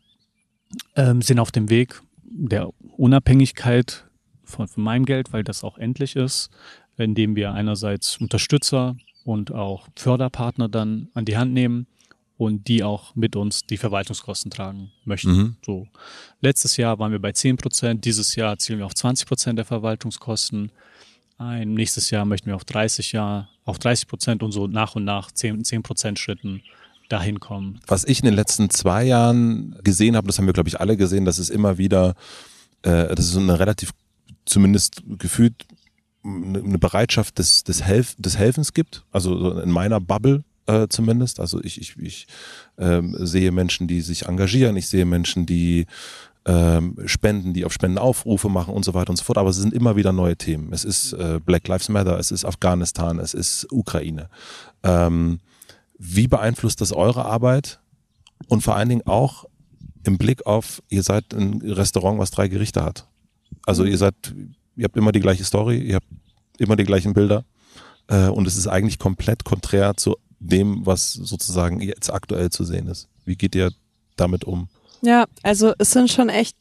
ähm, 0.94 1.22
sind 1.22 1.38
auf 1.38 1.50
dem 1.50 1.68
Weg 1.68 2.00
der 2.22 2.70
Unabhängigkeit 2.96 4.06
von, 4.44 4.68
von 4.68 4.82
meinem 4.82 5.04
Geld, 5.04 5.32
weil 5.32 5.44
das 5.44 5.64
auch 5.64 5.78
endlich 5.78 6.16
ist, 6.16 6.50
indem 6.96 7.36
wir 7.36 7.52
einerseits 7.52 8.16
Unterstützer 8.18 8.96
und 9.24 9.52
auch 9.52 9.88
Förderpartner 9.96 10.68
dann 10.68 11.08
an 11.14 11.24
die 11.24 11.36
Hand 11.36 11.52
nehmen 11.52 11.86
und 12.38 12.68
die 12.68 12.82
auch 12.82 13.14
mit 13.14 13.34
uns 13.34 13.62
die 13.62 13.78
Verwaltungskosten 13.78 14.50
tragen 14.50 14.92
möchten. 15.04 15.30
Mhm. 15.30 15.56
So. 15.64 15.86
Letztes 16.40 16.76
Jahr 16.76 16.98
waren 16.98 17.12
wir 17.12 17.18
bei 17.18 17.32
10 17.32 17.56
Prozent, 17.56 18.04
dieses 18.04 18.36
Jahr 18.36 18.58
zielen 18.58 18.78
wir 18.78 18.86
auf 18.86 18.94
20 18.94 19.26
Prozent 19.26 19.58
der 19.58 19.64
Verwaltungskosten 19.64 20.70
ein. 21.38 21.74
Nächstes 21.74 22.10
Jahr 22.10 22.24
möchten 22.24 22.46
wir 22.46 22.56
auf 22.56 22.64
30 22.64 23.12
Jahr, 23.12 23.48
auf 23.64 23.78
30 23.78 24.08
Prozent 24.08 24.42
und 24.42 24.52
so 24.52 24.66
nach 24.66 24.94
und 24.94 25.04
nach 25.04 25.30
10, 25.30 25.64
10 25.64 25.82
Prozent 25.82 26.18
Schritten 26.18 26.62
dahin 27.08 27.40
kommen. 27.40 27.80
Was 27.86 28.04
ich 28.04 28.20
in 28.20 28.26
den 28.26 28.34
letzten 28.34 28.68
zwei 28.68 29.04
Jahren 29.04 29.78
gesehen 29.82 30.16
habe, 30.16 30.26
das 30.26 30.38
haben 30.38 30.46
wir, 30.46 30.52
glaube 30.52 30.68
ich, 30.68 30.80
alle 30.80 30.96
gesehen, 30.96 31.24
dass 31.24 31.38
es 31.38 31.50
immer 31.50 31.78
wieder, 31.78 32.14
äh, 32.82 33.14
das 33.14 33.26
ist 33.26 33.32
so 33.32 33.40
eine 33.40 33.58
relativ, 33.58 33.92
zumindest 34.44 35.02
gefühlt, 35.06 35.54
eine 36.24 36.78
Bereitschaft 36.78 37.38
des, 37.38 37.62
des, 37.62 37.84
Helf, 37.84 38.16
des 38.18 38.36
Helfens 38.36 38.74
gibt. 38.74 39.04
Also 39.12 39.38
so 39.38 39.60
in 39.60 39.70
meiner 39.70 40.00
Bubble 40.00 40.42
äh, 40.66 40.88
zumindest. 40.88 41.40
Also 41.40 41.62
ich, 41.62 41.80
ich, 41.80 41.96
ich 41.98 42.26
ähm, 42.78 43.16
sehe 43.18 43.52
Menschen, 43.52 43.86
die 43.88 44.00
sich 44.00 44.26
engagieren, 44.26 44.76
ich 44.76 44.88
sehe 44.88 45.04
Menschen, 45.04 45.46
die 45.46 45.86
ähm, 46.44 46.96
spenden, 47.06 47.54
die 47.54 47.64
auf 47.64 47.72
Spendenaufrufe 47.72 48.48
machen 48.48 48.72
und 48.72 48.84
so 48.84 48.94
weiter 48.94 49.10
und 49.10 49.16
so 49.16 49.24
fort. 49.24 49.38
Aber 49.38 49.50
es 49.50 49.56
sind 49.56 49.74
immer 49.74 49.96
wieder 49.96 50.12
neue 50.12 50.36
Themen. 50.36 50.72
Es 50.72 50.84
ist 50.84 51.12
äh, 51.12 51.40
Black 51.44 51.66
Lives 51.68 51.88
Matter, 51.88 52.18
es 52.18 52.30
ist 52.30 52.44
Afghanistan, 52.44 53.18
es 53.18 53.34
ist 53.34 53.66
Ukraine. 53.70 54.28
Ähm, 54.82 55.40
wie 55.98 56.28
beeinflusst 56.28 56.80
das 56.80 56.92
eure 56.92 57.24
Arbeit? 57.24 57.80
Und 58.48 58.62
vor 58.62 58.76
allen 58.76 58.88
Dingen 58.88 59.06
auch 59.06 59.46
im 60.04 60.18
Blick 60.18 60.46
auf, 60.46 60.82
ihr 60.88 61.02
seid 61.02 61.34
ein 61.34 61.60
Restaurant, 61.62 62.18
was 62.18 62.30
drei 62.30 62.48
Gerichte 62.48 62.84
hat. 62.84 63.08
Also 63.64 63.84
ihr 63.84 63.98
seid, 63.98 64.14
ihr 64.76 64.84
habt 64.84 64.96
immer 64.96 65.10
die 65.10 65.20
gleiche 65.20 65.42
Story, 65.42 65.78
ihr 65.78 65.96
habt 65.96 66.06
immer 66.58 66.76
die 66.76 66.84
gleichen 66.84 67.12
Bilder. 67.12 67.44
Äh, 68.08 68.28
und 68.28 68.46
es 68.46 68.56
ist 68.56 68.68
eigentlich 68.68 68.98
komplett 68.98 69.44
konträr 69.44 69.96
zu 69.96 70.16
dem, 70.38 70.84
was 70.84 71.12
sozusagen 71.12 71.80
jetzt 71.80 72.10
aktuell 72.10 72.50
zu 72.50 72.64
sehen 72.64 72.88
ist. 72.88 73.08
Wie 73.24 73.36
geht 73.36 73.54
ihr 73.54 73.72
damit 74.16 74.44
um? 74.44 74.68
Ja, 75.02 75.26
also 75.42 75.74
es 75.78 75.90
sind 75.90 76.10
schon 76.10 76.28
echt 76.28 76.56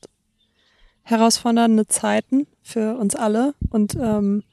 herausfordernde 1.04 1.88
Zeiten 1.88 2.48
für 2.64 2.98
uns 2.98 3.16
alle 3.16 3.54
und 3.70 3.96
ähm, 3.96 4.44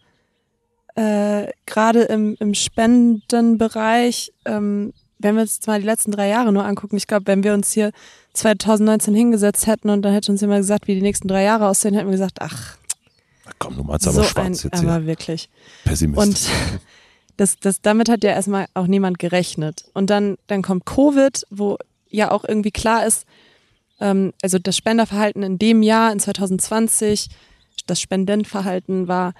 äh, 0.94 1.50
gerade 1.66 2.02
im, 2.02 2.36
im 2.38 2.54
Spendenbereich, 2.54 4.32
ähm, 4.44 4.92
wenn 5.18 5.36
wir 5.36 5.42
uns 5.42 5.54
jetzt 5.54 5.66
mal 5.66 5.80
die 5.80 5.86
letzten 5.86 6.10
drei 6.10 6.28
Jahre 6.28 6.52
nur 6.52 6.64
angucken, 6.64 6.96
ich 6.96 7.06
glaube, 7.06 7.26
wenn 7.26 7.42
wir 7.42 7.54
uns 7.54 7.72
hier 7.72 7.92
2019 8.34 9.14
hingesetzt 9.14 9.66
hätten 9.66 9.88
und 9.88 10.02
dann 10.02 10.12
hätte 10.12 10.32
uns 10.32 10.40
jemand 10.40 10.60
gesagt, 10.60 10.88
wie 10.88 10.94
die 10.94 11.02
nächsten 11.02 11.28
drei 11.28 11.44
Jahre 11.44 11.68
aussehen, 11.68 11.94
hätten 11.94 12.08
wir 12.08 12.12
gesagt, 12.12 12.40
ach, 12.40 12.76
komm, 13.58 13.76
du 13.76 13.84
meinst 13.84 14.06
aber 14.06 14.16
so 14.16 14.20
ein, 14.22 14.26
schwarz 14.26 14.62
jetzt 14.64 14.80
aber 14.80 14.96
hier. 14.98 15.06
wirklich. 15.06 15.48
Pessimist. 15.84 16.20
Und 16.20 16.50
das, 17.36 17.58
das, 17.58 17.80
damit 17.80 18.08
hat 18.08 18.24
ja 18.24 18.30
erstmal 18.30 18.66
auch 18.74 18.86
niemand 18.86 19.18
gerechnet. 19.18 19.84
Und 19.94 20.10
dann, 20.10 20.36
dann 20.46 20.62
kommt 20.62 20.86
Covid, 20.86 21.44
wo 21.50 21.78
ja 22.08 22.30
auch 22.30 22.44
irgendwie 22.44 22.70
klar 22.70 23.06
ist, 23.06 23.26
ähm, 24.00 24.32
also 24.42 24.58
das 24.58 24.76
Spenderverhalten 24.76 25.42
in 25.42 25.58
dem 25.58 25.82
Jahr, 25.82 26.12
in 26.12 26.20
2020, 26.20 27.28
das 27.86 28.00
Spendenverhalten 28.00 29.08
war 29.08 29.34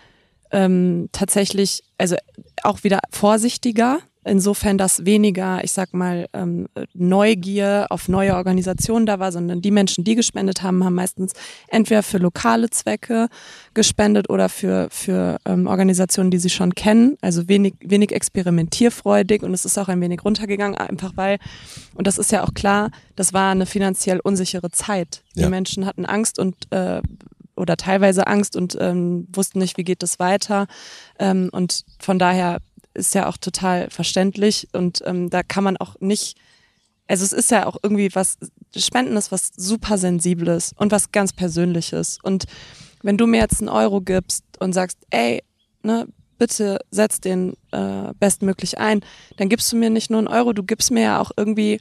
ähm, 0.50 1.08
tatsächlich, 1.12 1.82
also 1.98 2.16
auch 2.62 2.84
wieder 2.84 3.00
vorsichtiger. 3.10 4.00
Insofern, 4.24 4.78
dass 4.78 5.04
weniger, 5.04 5.64
ich 5.64 5.72
sag 5.72 5.94
mal, 5.94 6.28
ähm, 6.32 6.68
Neugier 6.94 7.86
auf 7.90 8.08
neue 8.08 8.36
Organisationen 8.36 9.04
da 9.04 9.18
war, 9.18 9.32
sondern 9.32 9.62
die 9.62 9.72
Menschen, 9.72 10.04
die 10.04 10.14
gespendet 10.14 10.62
haben, 10.62 10.84
haben 10.84 10.94
meistens 10.94 11.32
entweder 11.68 12.02
für 12.04 12.18
lokale 12.18 12.70
Zwecke 12.70 13.28
gespendet 13.74 14.30
oder 14.30 14.48
für, 14.48 14.88
für 14.90 15.38
ähm, 15.44 15.66
Organisationen, 15.66 16.30
die 16.30 16.38
sie 16.38 16.50
schon 16.50 16.74
kennen. 16.74 17.16
Also 17.20 17.48
wenig, 17.48 17.74
wenig 17.80 18.12
experimentierfreudig 18.12 19.42
und 19.42 19.54
es 19.54 19.64
ist 19.64 19.76
auch 19.76 19.88
ein 19.88 20.00
wenig 20.00 20.24
runtergegangen, 20.24 20.76
einfach 20.76 21.12
weil, 21.16 21.38
und 21.94 22.06
das 22.06 22.18
ist 22.18 22.30
ja 22.30 22.44
auch 22.44 22.54
klar, 22.54 22.90
das 23.16 23.32
war 23.32 23.50
eine 23.50 23.66
finanziell 23.66 24.20
unsichere 24.20 24.70
Zeit. 24.70 25.22
Die 25.34 25.40
Ja. 25.40 25.48
Menschen 25.48 25.84
hatten 25.84 26.06
Angst 26.06 26.38
und 26.38 26.54
äh, 26.70 27.02
oder 27.56 27.76
teilweise 27.76 28.26
Angst 28.26 28.56
und 28.56 28.76
ähm, 28.80 29.26
wussten 29.32 29.58
nicht, 29.58 29.76
wie 29.76 29.84
geht 29.84 30.02
es 30.02 30.18
weiter. 30.18 30.66
Ähm, 31.18 31.50
und 31.52 31.84
von 32.00 32.18
daher 32.18 32.58
ist 32.94 33.14
ja 33.14 33.28
auch 33.28 33.36
total 33.36 33.90
verständlich 33.90 34.68
und 34.72 35.02
ähm, 35.04 35.30
da 35.30 35.42
kann 35.42 35.64
man 35.64 35.76
auch 35.76 35.96
nicht, 36.00 36.36
also 37.08 37.24
es 37.24 37.32
ist 37.32 37.50
ja 37.50 37.66
auch 37.66 37.76
irgendwie 37.82 38.14
was, 38.14 38.38
Spenden 38.76 39.16
ist 39.16 39.32
was 39.32 39.50
super 39.56 39.98
Sensibles 39.98 40.72
und 40.76 40.92
was 40.92 41.12
ganz 41.12 41.32
Persönliches. 41.32 42.18
Und 42.22 42.44
wenn 43.02 43.18
du 43.18 43.26
mir 43.26 43.40
jetzt 43.40 43.60
einen 43.60 43.68
Euro 43.68 44.00
gibst 44.00 44.44
und 44.60 44.72
sagst, 44.72 44.98
ey, 45.10 45.42
ne, 45.82 46.06
bitte 46.38 46.78
setz 46.90 47.20
den 47.20 47.54
äh, 47.70 48.12
bestmöglich 48.18 48.78
ein, 48.78 49.04
dann 49.36 49.48
gibst 49.48 49.70
du 49.72 49.76
mir 49.76 49.90
nicht 49.90 50.10
nur 50.10 50.18
einen 50.18 50.28
Euro, 50.28 50.52
du 50.52 50.62
gibst 50.62 50.90
mir 50.90 51.02
ja 51.02 51.20
auch 51.20 51.30
irgendwie 51.36 51.80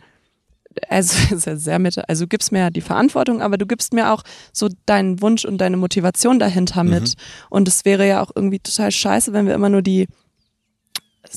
also 0.89 1.15
ist 1.35 1.45
ja 1.45 1.55
sehr 1.55 1.79
mit, 1.79 1.97
also 2.09 2.25
du 2.25 2.29
gibst 2.29 2.51
mir 2.51 2.59
ja 2.59 2.69
die 2.69 2.81
Verantwortung, 2.81 3.41
aber 3.41 3.57
du 3.57 3.65
gibst 3.65 3.93
mir 3.93 4.11
auch 4.11 4.23
so 4.53 4.69
deinen 4.85 5.21
Wunsch 5.21 5.45
und 5.45 5.59
deine 5.59 5.77
Motivation 5.77 6.39
dahinter 6.39 6.83
mit. 6.83 7.15
Und 7.49 7.67
es 7.67 7.85
wäre 7.85 8.07
ja 8.07 8.21
auch 8.21 8.31
irgendwie 8.33 8.59
total 8.59 8.91
scheiße, 8.91 9.33
wenn 9.33 9.47
wir 9.47 9.53
immer 9.53 9.69
nur 9.69 9.81
die 9.81 10.07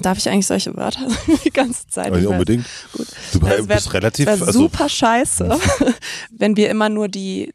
Darf 0.02 0.18
ich 0.18 0.28
eigentlich 0.28 0.46
solche 0.46 0.74
Wörter 0.76 1.06
die 1.44 1.50
ganze 1.50 1.86
Zeit? 1.88 2.10
Weiß. 2.12 2.26
unbedingt. 2.26 2.64
Gut. 2.92 3.06
Du 3.32 3.38
Das 3.40 3.48
wär- 3.68 3.76
bist 3.76 3.92
relativ. 3.94 4.26
wäre 4.26 4.40
Also, 4.46 4.52
super 4.60 4.88
scheiße, 4.88 5.58
wenn 6.30 6.56
wir 6.56 6.70
immer 6.70 6.88
nur 6.88 7.08
die 7.08 7.52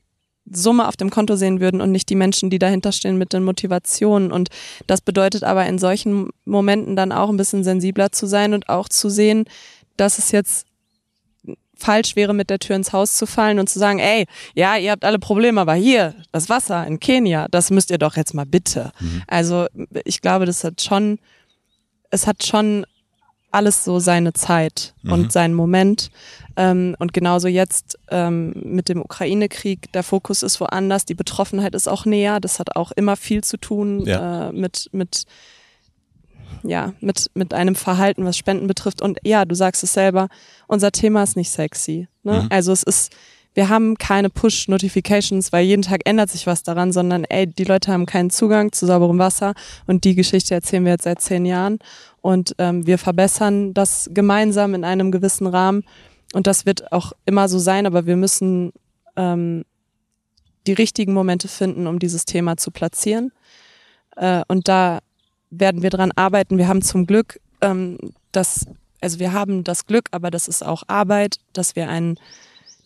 Summe 0.51 0.87
auf 0.87 0.97
dem 0.97 1.09
Konto 1.11 1.35
sehen 1.35 1.59
würden 1.59 1.79
und 1.81 1.91
nicht 1.91 2.09
die 2.09 2.15
Menschen, 2.15 2.49
die 2.49 2.57
dahinter 2.59 2.91
stehen 2.91 3.17
mit 3.17 3.33
den 3.33 3.43
Motivationen. 3.43 4.31
Und 4.31 4.49
das 4.87 5.01
bedeutet 5.01 5.43
aber 5.43 5.65
in 5.67 5.77
solchen 5.77 6.29
Momenten 6.45 6.95
dann 6.95 7.11
auch 7.11 7.29
ein 7.29 7.37
bisschen 7.37 7.63
sensibler 7.63 8.11
zu 8.11 8.25
sein 8.25 8.53
und 8.53 8.67
auch 8.69 8.89
zu 8.89 9.09
sehen, 9.09 9.45
dass 9.97 10.17
es 10.17 10.31
jetzt 10.31 10.65
falsch 11.75 12.15
wäre, 12.15 12.33
mit 12.33 12.49
der 12.49 12.59
Tür 12.59 12.75
ins 12.75 12.91
Haus 12.93 13.13
zu 13.15 13.25
fallen 13.25 13.59
und 13.59 13.69
zu 13.69 13.79
sagen, 13.79 13.99
ey, 13.99 14.25
ja, 14.53 14.75
ihr 14.75 14.91
habt 14.91 15.05
alle 15.05 15.19
Probleme, 15.19 15.61
aber 15.61 15.75
hier, 15.75 16.13
das 16.31 16.49
Wasser 16.49 16.85
in 16.85 16.99
Kenia, 16.99 17.47
das 17.51 17.69
müsst 17.69 17.89
ihr 17.89 17.97
doch 17.97 18.17
jetzt 18.17 18.33
mal 18.33 18.45
bitte. 18.45 18.91
Also 19.27 19.67
ich 20.03 20.21
glaube, 20.21 20.45
das 20.45 20.63
hat 20.63 20.81
schon, 20.81 21.19
es 22.09 22.27
hat 22.27 22.45
schon 22.45 22.85
alles 23.51 23.83
so 23.83 23.97
seine 23.99 24.33
Zeit 24.33 24.93
und 25.03 25.31
seinen 25.31 25.55
Moment. 25.55 26.11
Ähm, 26.55 26.95
und 26.99 27.13
genauso 27.13 27.47
jetzt 27.47 27.97
ähm, 28.09 28.53
mit 28.63 28.89
dem 28.89 29.01
Ukraine-Krieg, 29.01 29.91
der 29.91 30.03
Fokus 30.03 30.43
ist 30.43 30.59
woanders, 30.61 31.05
die 31.05 31.15
Betroffenheit 31.15 31.73
ist 31.73 31.87
auch 31.87 32.05
näher. 32.05 32.39
Das 32.39 32.59
hat 32.59 32.75
auch 32.75 32.91
immer 32.91 33.15
viel 33.15 33.43
zu 33.43 33.57
tun 33.57 34.05
Ja. 34.05 34.49
äh, 34.49 34.51
mit, 34.51 34.89
mit, 34.91 35.23
ja, 36.63 36.93
mit, 36.99 37.31
mit 37.33 37.53
einem 37.55 37.73
Verhalten, 37.75 38.23
was 38.25 38.37
Spenden 38.37 38.67
betrifft. 38.67 39.01
Und 39.01 39.17
ja, 39.23 39.45
du 39.45 39.55
sagst 39.55 39.83
es 39.83 39.93
selber, 39.93 40.27
unser 40.67 40.91
Thema 40.91 41.23
ist 41.23 41.35
nicht 41.35 41.49
sexy. 41.49 42.07
Ne? 42.23 42.47
Also 42.51 42.71
es 42.71 42.83
ist, 42.83 43.15
wir 43.53 43.69
haben 43.69 43.97
keine 43.97 44.29
Push-Notifications, 44.29 45.51
weil 45.51 45.65
jeden 45.65 45.81
Tag 45.81 46.01
ändert 46.05 46.29
sich 46.29 46.47
was 46.47 46.63
daran, 46.63 46.91
sondern 46.91 47.23
ey, 47.25 47.47
die 47.47 47.63
Leute 47.63 47.91
haben 47.91 48.05
keinen 48.05 48.29
Zugang 48.29 48.71
zu 48.71 48.85
sauberem 48.85 49.17
Wasser 49.17 49.53
und 49.87 50.03
die 50.03 50.15
Geschichte 50.15 50.53
erzählen 50.53 50.85
wir 50.85 50.93
jetzt 50.93 51.03
seit 51.03 51.21
zehn 51.21 51.45
Jahren. 51.45 51.79
Und 52.21 52.53
ähm, 52.57 52.85
wir 52.85 52.97
verbessern 52.97 53.73
das 53.73 54.09
gemeinsam 54.13 54.75
in 54.75 54.83
einem 54.83 55.11
gewissen 55.11 55.47
Rahmen. 55.47 55.83
Und 56.33 56.47
das 56.47 56.65
wird 56.65 56.91
auch 56.91 57.13
immer 57.25 57.49
so 57.49 57.57
sein, 57.57 57.85
aber 57.85 58.05
wir 58.05 58.17
müssen 58.17 58.71
ähm, 59.15 59.65
die 60.67 60.73
richtigen 60.73 61.13
Momente 61.13 61.47
finden, 61.47 61.87
um 61.87 61.97
dieses 61.97 62.25
Thema 62.25 62.57
zu 62.57 62.71
platzieren. 62.71 63.31
Äh, 64.15 64.43
und 64.47 64.67
da 64.67 64.99
werden 65.49 65.81
wir 65.81 65.89
dran 65.89 66.11
arbeiten. 66.15 66.57
Wir 66.57 66.67
haben 66.67 66.81
zum 66.81 67.07
Glück 67.07 67.39
ähm, 67.61 67.97
das, 68.31 68.67
also 69.01 69.19
wir 69.19 69.33
haben 69.33 69.63
das 69.63 69.87
Glück, 69.87 70.07
aber 70.11 70.29
das 70.29 70.47
ist 70.47 70.63
auch 70.63 70.83
Arbeit, 70.87 71.37
dass 71.53 71.75
wir 71.75 71.89
einen 71.89 72.19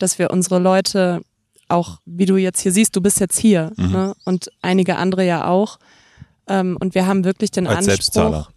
dass 0.03 0.19
wir 0.19 0.29
unsere 0.29 0.59
Leute 0.59 1.21
auch, 1.69 1.99
wie 2.05 2.25
du 2.25 2.35
jetzt 2.35 2.59
hier 2.59 2.71
siehst, 2.71 2.95
du 2.95 3.01
bist 3.01 3.19
jetzt 3.19 3.39
hier 3.39 3.71
ne? 3.77 4.13
und 4.25 4.51
einige 4.61 4.97
andere 4.97 5.25
ja 5.25 5.47
auch. 5.47 5.79
Ähm, 6.47 6.77
und 6.79 6.93
wir 6.93 7.07
haben 7.07 7.23
wirklich 7.23 7.51
den 7.51 7.65
Als 7.65 7.77
Anspruch. 7.77 7.93
Selbstzahler. 7.93 8.47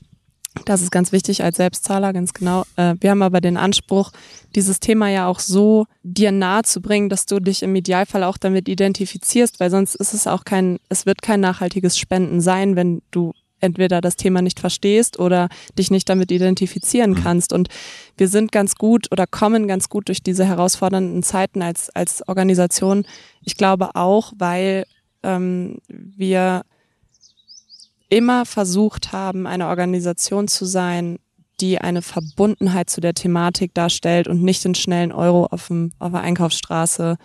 Das 0.65 0.83
ist 0.83 0.91
ganz 0.91 1.13
wichtig 1.13 1.45
als 1.45 1.57
Selbstzahler, 1.57 2.13
ganz 2.13 2.33
genau. 2.33 2.65
Äh, 2.77 2.95
wir 3.01 3.11
haben 3.11 3.23
aber 3.23 3.41
den 3.41 3.57
Anspruch, 3.57 4.11
dieses 4.55 4.81
Thema 4.81 5.09
ja 5.09 5.29
auch 5.29 5.39
so 5.39 5.87
dir 6.03 6.33
nahe 6.33 6.63
zu 6.63 6.81
bringen, 6.81 7.09
dass 7.09 7.27
du 7.27 7.41
dich 7.41 7.63
im 7.63 7.75
Idealfall 7.77 8.25
auch 8.25 8.39
damit 8.39 8.69
identifizierst, 8.69 9.61
weil 9.61 9.71
sonst 9.71 9.95
ist 9.95 10.15
es 10.15 10.27
auch 10.27 10.45
kein, 10.45 10.79
es 10.89 11.07
wird 11.07 11.23
kein 11.23 11.41
nachhaltiges 11.41 11.99
Spenden 11.99 12.41
sein, 12.41 12.75
wenn 12.75 13.03
du 13.11 13.33
entweder 13.61 14.01
das 14.01 14.17
Thema 14.17 14.43
nicht 14.43 14.61
verstehst 14.61 15.19
oder 15.19 15.49
dich 15.79 15.91
nicht 15.91 16.09
damit 16.09 16.31
identifizieren 16.31 17.15
kannst. 17.15 17.53
Und 17.53 17.69
wir 18.17 18.29
sind 18.29 18.53
ganz 18.53 18.75
gut 18.77 19.11
oder 19.11 19.27
kommen 19.27 19.67
ganz 19.67 19.89
gut 19.89 20.09
durch 20.09 20.23
diese 20.23 20.45
herausfordernden 20.45 21.23
Zeiten 21.23 21.63
als, 21.63 21.91
als 21.91 22.27
Organisation. 22.29 23.07
Ich 23.43 23.57
glaube 23.57 23.95
auch, 23.95 24.33
weil 24.37 24.85
ähm, 25.23 25.79
wir 25.89 26.63
immer 28.09 28.47
versucht 28.47 29.13
haben, 29.13 29.47
eine 29.47 29.69
Organisation 29.69 30.49
zu 30.49 30.65
sein, 30.65 31.19
die 31.61 31.79
eine 31.79 32.03
Verbundenheit 32.03 32.91
zu 32.91 33.01
der 33.01 33.15
Thematik 33.15 33.73
darstellt 33.75 34.29
und 34.29 34.43
nicht 34.43 34.65
den 34.65 34.75
schnellen 34.75 35.13
Euro 35.13 35.47
auf, 35.47 35.69
dem, 35.69 35.93
auf 35.99 36.13
der 36.13 36.21
Einkaufsstraße. 36.21 37.17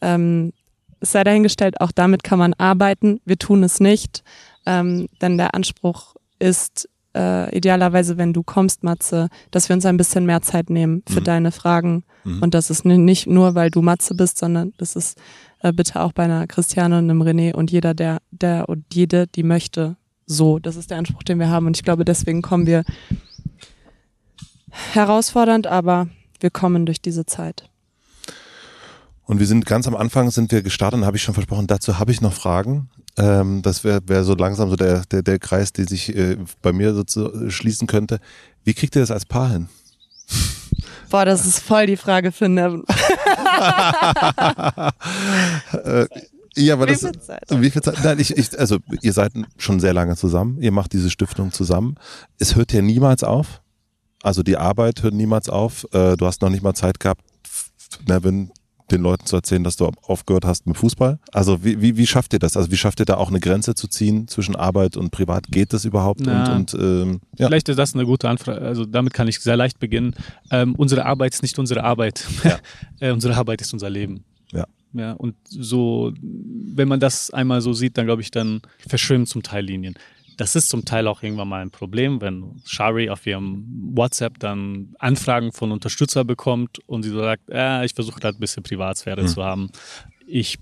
Ähm, 0.00 0.52
es 1.00 1.12
sei 1.12 1.24
dahingestellt, 1.24 1.80
auch 1.80 1.92
damit 1.92 2.22
kann 2.22 2.38
man 2.38 2.54
arbeiten. 2.54 3.20
Wir 3.24 3.38
tun 3.38 3.62
es 3.62 3.80
nicht, 3.80 4.22
ähm, 4.70 5.06
denn 5.20 5.36
der 5.36 5.50
Anspruch 5.54 6.14
ist 6.38 6.88
äh, 7.16 7.56
idealerweise, 7.56 8.16
wenn 8.18 8.32
du 8.32 8.42
kommst, 8.42 8.84
Matze, 8.84 9.28
dass 9.50 9.68
wir 9.68 9.74
uns 9.74 9.84
ein 9.84 9.96
bisschen 9.96 10.24
mehr 10.26 10.42
Zeit 10.42 10.70
nehmen 10.70 11.02
für 11.08 11.20
deine 11.30 11.50
Fragen. 11.50 12.04
Und 12.42 12.52
das 12.54 12.70
ist 12.70 12.84
ni- 12.84 12.98
nicht 12.98 13.26
nur, 13.26 13.54
weil 13.54 13.70
du 13.70 13.80
Matze 13.82 14.14
bist, 14.14 14.38
sondern 14.38 14.72
das 14.78 14.94
ist 14.94 15.18
äh, 15.62 15.72
bitte 15.72 16.00
auch 16.02 16.12
bei 16.12 16.24
einer 16.24 16.46
Christiane 16.46 16.98
und 16.98 17.10
einem 17.10 17.22
René 17.22 17.54
und 17.54 17.70
jeder, 17.70 17.94
der, 17.94 18.18
der 18.30 18.68
und 18.68 18.84
jede, 18.92 19.26
die 19.26 19.42
möchte, 19.42 19.96
so. 20.26 20.58
Das 20.58 20.76
ist 20.76 20.90
der 20.90 20.98
Anspruch, 20.98 21.24
den 21.24 21.38
wir 21.40 21.48
haben. 21.48 21.66
Und 21.66 21.76
ich 21.78 21.82
glaube, 21.82 22.04
deswegen 22.04 22.42
kommen 22.42 22.66
wir 22.66 22.84
herausfordernd, 24.92 25.66
aber 25.66 26.08
wir 26.40 26.50
kommen 26.50 26.86
durch 26.86 27.00
diese 27.00 27.26
Zeit. 27.26 27.68
Und 29.24 29.38
wir 29.38 29.46
sind 29.46 29.64
ganz 29.64 29.86
am 29.86 29.96
Anfang 29.96 30.30
sind 30.30 30.50
wir 30.52 30.62
gestartet 30.62 31.00
und 31.00 31.06
habe 31.06 31.16
ich 31.16 31.22
schon 31.22 31.34
versprochen, 31.34 31.66
dazu 31.66 31.98
habe 31.98 32.10
ich 32.12 32.20
noch 32.20 32.32
Fragen. 32.32 32.88
Ähm, 33.16 33.62
das 33.62 33.84
wäre 33.84 34.00
wär 34.06 34.24
so 34.24 34.34
langsam 34.34 34.70
so 34.70 34.76
der, 34.76 35.02
der, 35.10 35.22
der 35.22 35.38
Kreis, 35.38 35.72
der 35.72 35.86
sich 35.86 36.14
äh, 36.14 36.36
bei 36.62 36.72
mir 36.72 36.94
so 36.94 37.02
zu, 37.02 37.50
schließen 37.50 37.86
könnte. 37.86 38.20
Wie 38.64 38.74
kriegt 38.74 38.96
ihr 38.96 39.02
das 39.02 39.10
als 39.10 39.26
Paar 39.26 39.50
hin? 39.50 39.68
Boah, 41.10 41.24
das 41.24 41.44
ist 41.44 41.60
voll 41.60 41.86
die 41.86 41.96
Frage 41.96 42.32
für 42.32 42.48
Nevin. 42.48 42.84
Ja, 46.56 46.74
aber 46.74 46.86
Wie 46.86 46.92
das, 46.92 47.00
viel 47.00 47.20
Zeit? 47.20 47.44
Wie 47.48 47.70
viel 47.70 47.82
Zeit? 47.82 48.02
Nein, 48.02 48.18
ich, 48.18 48.36
ich, 48.36 48.58
also 48.58 48.78
ihr 49.02 49.12
seid 49.12 49.32
schon 49.56 49.78
sehr 49.80 49.94
lange 49.94 50.16
zusammen. 50.16 50.60
Ihr 50.60 50.72
macht 50.72 50.92
diese 50.92 51.10
Stiftung 51.10 51.52
zusammen. 51.52 51.94
Es 52.38 52.56
hört 52.56 52.72
ja 52.72 52.82
niemals 52.82 53.22
auf. 53.22 53.62
Also 54.22 54.42
die 54.42 54.56
Arbeit 54.56 55.02
hört 55.02 55.14
niemals 55.14 55.48
auf. 55.48 55.86
Äh, 55.92 56.16
du 56.16 56.26
hast 56.26 56.42
noch 56.42 56.50
nicht 56.50 56.62
mal 56.62 56.74
Zeit 56.74 57.00
gehabt, 57.00 57.22
Nevin, 58.06 58.50
den 58.90 59.02
Leuten 59.02 59.26
zu 59.26 59.36
erzählen, 59.36 59.64
dass 59.64 59.76
du 59.76 59.90
aufgehört 60.02 60.44
hast 60.44 60.66
mit 60.66 60.76
Fußball. 60.76 61.18
Also 61.32 61.64
wie, 61.64 61.80
wie, 61.80 61.96
wie 61.96 62.06
schafft 62.06 62.32
ihr 62.32 62.38
das? 62.38 62.56
Also 62.56 62.70
wie 62.70 62.76
schafft 62.76 63.00
ihr 63.00 63.06
da 63.06 63.16
auch 63.16 63.28
eine 63.28 63.40
Grenze 63.40 63.74
zu 63.74 63.88
ziehen 63.88 64.28
zwischen 64.28 64.56
Arbeit 64.56 64.96
und 64.96 65.10
Privat? 65.10 65.48
Geht 65.48 65.72
das 65.72 65.84
überhaupt? 65.84 66.20
Na, 66.22 66.56
und 66.56 66.74
und 66.74 66.82
ähm, 66.82 67.20
ja. 67.38 67.46
Vielleicht 67.46 67.68
ist 67.68 67.78
das 67.78 67.94
eine 67.94 68.04
gute 68.04 68.28
Anfrage. 68.28 68.60
Also 68.60 68.84
damit 68.84 69.14
kann 69.14 69.28
ich 69.28 69.40
sehr 69.40 69.56
leicht 69.56 69.78
beginnen. 69.78 70.14
Ähm, 70.50 70.74
unsere 70.74 71.06
Arbeit 71.06 71.34
ist 71.34 71.42
nicht 71.42 71.58
unsere 71.58 71.84
Arbeit. 71.84 72.26
Ja. 72.44 72.58
äh, 73.00 73.12
unsere 73.12 73.36
Arbeit 73.36 73.60
ist 73.60 73.72
unser 73.72 73.90
Leben. 73.90 74.24
Ja. 74.52 74.66
Ja, 74.92 75.12
und 75.12 75.36
so, 75.44 76.12
wenn 76.20 76.88
man 76.88 76.98
das 76.98 77.30
einmal 77.30 77.60
so 77.60 77.72
sieht, 77.72 77.96
dann 77.96 78.06
glaube 78.06 78.22
ich, 78.22 78.32
dann 78.32 78.60
verschwimmen 78.88 79.26
zum 79.26 79.42
Teil 79.42 79.64
Linien. 79.64 79.94
Das 80.40 80.56
ist 80.56 80.70
zum 80.70 80.86
Teil 80.86 81.06
auch 81.06 81.22
irgendwann 81.22 81.48
mal 81.48 81.60
ein 81.60 81.70
Problem, 81.70 82.22
wenn 82.22 82.62
Shari 82.64 83.10
auf 83.10 83.26
ihrem 83.26 83.62
WhatsApp 83.94 84.38
dann 84.38 84.94
Anfragen 84.98 85.52
von 85.52 85.70
Unterstützer 85.70 86.24
bekommt 86.24 86.78
und 86.86 87.02
sie 87.02 87.10
so 87.10 87.20
sagt, 87.20 87.50
äh, 87.50 87.84
ich 87.84 87.92
versuche 87.92 88.22
halt 88.22 88.36
ein 88.36 88.40
bisschen 88.40 88.62
Privatsphäre 88.62 89.26
zu 89.26 89.44
haben. 89.44 89.70
Ich 90.26 90.58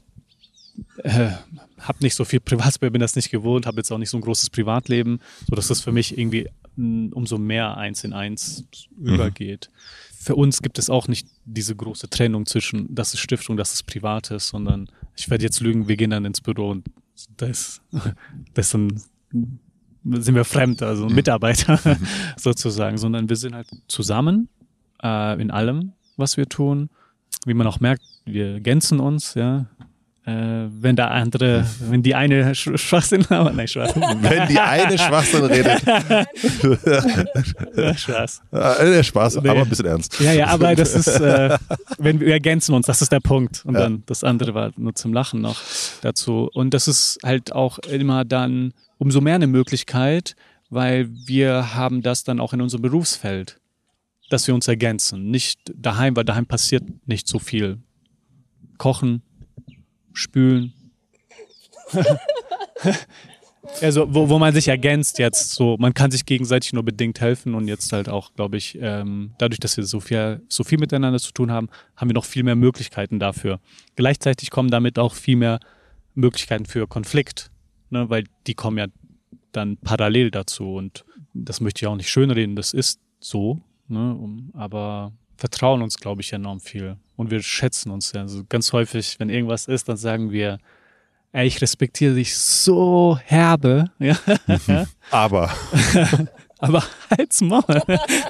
äh, 1.04 1.30
habe 1.78 1.98
nicht 2.00 2.16
so 2.16 2.24
viel 2.24 2.40
Privatsphäre, 2.40 2.90
bin 2.90 3.00
das 3.00 3.14
nicht 3.14 3.30
gewohnt, 3.30 3.66
habe 3.66 3.76
jetzt 3.76 3.92
auch 3.92 3.98
nicht 3.98 4.10
so 4.10 4.18
ein 4.18 4.20
großes 4.20 4.50
Privatleben, 4.50 5.20
so 5.48 5.54
dass 5.54 5.68
das 5.68 5.80
für 5.80 5.92
mich 5.92 6.18
irgendwie 6.18 6.48
mh, 6.74 7.10
umso 7.14 7.38
mehr 7.38 7.76
eins 7.76 8.02
in 8.02 8.12
eins 8.12 8.64
übergeht. 8.98 9.70
Für 10.18 10.34
uns 10.34 10.60
gibt 10.60 10.80
es 10.80 10.90
auch 10.90 11.06
nicht 11.06 11.28
diese 11.44 11.76
große 11.76 12.10
Trennung 12.10 12.46
zwischen, 12.46 12.92
das 12.92 13.14
ist 13.14 13.20
Stiftung, 13.20 13.56
das 13.56 13.74
ist 13.74 13.84
Privates, 13.84 14.48
sondern 14.48 14.90
ich 15.14 15.30
werde 15.30 15.44
jetzt 15.44 15.60
lügen, 15.60 15.86
wir 15.86 15.96
gehen 15.96 16.10
dann 16.10 16.24
ins 16.24 16.40
Büro 16.40 16.70
und 16.70 16.88
das, 17.36 17.80
das 18.54 18.74
ist 18.74 18.74
dann 19.32 19.60
sind 20.04 20.34
wir 20.34 20.44
fremd, 20.44 20.82
also 20.82 21.08
Mitarbeiter 21.08 21.78
sozusagen, 22.36 22.98
sondern 22.98 23.28
wir 23.28 23.36
sind 23.36 23.54
halt 23.54 23.68
zusammen 23.88 24.48
äh, 25.02 25.40
in 25.40 25.50
allem, 25.50 25.92
was 26.16 26.36
wir 26.36 26.48
tun. 26.48 26.90
Wie 27.44 27.54
man 27.54 27.66
auch 27.66 27.80
merkt, 27.80 28.02
wir 28.24 28.54
ergänzen 28.54 29.00
uns, 29.00 29.34
ja. 29.34 29.66
Äh, 30.28 30.68
wenn 30.82 30.94
der 30.94 31.10
andere, 31.10 31.64
wenn 31.88 32.02
die 32.02 32.14
eine 32.14 32.54
Sch 32.54 32.68
Schwachsinn 32.74 33.24
haben, 33.30 33.56
nein, 33.56 33.66
Spaß. 33.66 33.94
Wenn 33.96 34.48
die 34.48 34.58
eine 34.58 34.98
Schwachsinn 34.98 35.44
redet, 35.46 35.80
Spaß. 37.98 38.42
äh, 38.52 39.02
Spaß, 39.04 39.36
Nee. 39.36 39.48
aber 39.48 39.60
ein 39.62 39.68
bisschen 39.68 39.86
ernst. 39.86 40.20
Ja, 40.20 40.32
ja, 40.32 40.46
aber 40.48 40.74
das 40.74 40.94
ist, 40.94 41.08
äh, 41.20 41.56
wenn 41.98 42.20
wir 42.20 42.28
ergänzen 42.32 42.74
uns, 42.74 42.84
das 42.86 43.00
ist 43.00 43.10
der 43.10 43.20
Punkt. 43.20 43.64
Und 43.64 43.74
dann 43.74 44.02
das 44.04 44.22
andere 44.22 44.52
war 44.52 44.70
nur 44.76 44.94
zum 44.94 45.14
Lachen 45.14 45.40
noch 45.40 45.56
dazu. 46.02 46.50
Und 46.52 46.74
das 46.74 46.88
ist 46.88 47.18
halt 47.24 47.52
auch 47.52 47.78
immer 47.78 48.24
dann 48.26 48.74
umso 48.98 49.22
mehr 49.22 49.36
eine 49.36 49.46
Möglichkeit, 49.46 50.36
weil 50.68 51.08
wir 51.26 51.74
haben 51.74 52.02
das 52.02 52.24
dann 52.24 52.38
auch 52.38 52.52
in 52.52 52.60
unserem 52.60 52.82
Berufsfeld, 52.82 53.58
dass 54.28 54.46
wir 54.46 54.54
uns 54.54 54.68
ergänzen. 54.68 55.30
Nicht 55.30 55.60
daheim, 55.74 56.16
weil 56.16 56.24
daheim 56.24 56.44
passiert 56.44 56.82
nicht 57.06 57.26
so 57.28 57.38
viel. 57.38 57.78
Kochen, 58.76 59.22
spülen. 60.18 60.72
Also, 63.82 64.12
wo, 64.12 64.28
wo 64.28 64.38
man 64.38 64.54
sich 64.54 64.68
ergänzt 64.68 65.18
jetzt 65.18 65.50
so, 65.50 65.76
man 65.78 65.92
kann 65.92 66.10
sich 66.10 66.24
gegenseitig 66.24 66.72
nur 66.72 66.84
bedingt 66.84 67.20
helfen 67.20 67.54
und 67.54 67.68
jetzt 67.68 67.92
halt 67.92 68.08
auch, 68.08 68.32
glaube 68.34 68.56
ich, 68.56 68.78
ähm, 68.80 69.34
dadurch, 69.38 69.60
dass 69.60 69.76
wir 69.76 69.84
so 69.84 70.00
viel, 70.00 70.40
so 70.48 70.64
viel 70.64 70.78
miteinander 70.78 71.18
zu 71.18 71.32
tun 71.32 71.50
haben, 71.52 71.68
haben 71.94 72.08
wir 72.08 72.14
noch 72.14 72.24
viel 72.24 72.44
mehr 72.44 72.56
Möglichkeiten 72.56 73.18
dafür. 73.18 73.60
Gleichzeitig 73.94 74.50
kommen 74.50 74.70
damit 74.70 74.98
auch 74.98 75.14
viel 75.14 75.36
mehr 75.36 75.60
Möglichkeiten 76.14 76.64
für 76.64 76.86
Konflikt, 76.86 77.50
ne, 77.90 78.08
weil 78.08 78.24
die 78.46 78.54
kommen 78.54 78.78
ja 78.78 78.86
dann 79.52 79.76
parallel 79.76 80.30
dazu 80.30 80.74
und 80.74 81.04
das 81.34 81.60
möchte 81.60 81.84
ich 81.84 81.86
auch 81.88 81.96
nicht 81.96 82.10
schönreden, 82.10 82.56
das 82.56 82.72
ist 82.72 83.00
so, 83.20 83.60
ne? 83.88 84.18
Aber 84.54 85.12
vertrauen 85.36 85.82
uns, 85.82 85.98
glaube 85.98 86.22
ich, 86.22 86.32
enorm 86.32 86.60
viel. 86.60 86.96
Und 87.18 87.32
wir 87.32 87.42
schätzen 87.42 87.90
uns 87.90 88.12
ja. 88.12 88.20
Also 88.20 88.44
ganz 88.48 88.72
häufig, 88.72 89.16
wenn 89.18 89.28
irgendwas 89.28 89.66
ist, 89.66 89.88
dann 89.88 89.96
sagen 89.96 90.30
wir, 90.30 90.58
ey, 91.32 91.48
ich 91.48 91.60
respektiere 91.60 92.14
dich 92.14 92.38
so 92.38 93.18
herbe. 93.24 93.90
Ja? 93.98 94.16
Aber. 95.10 95.50
aber 96.58 96.84
halt's 97.10 97.40
Maul. 97.40 97.64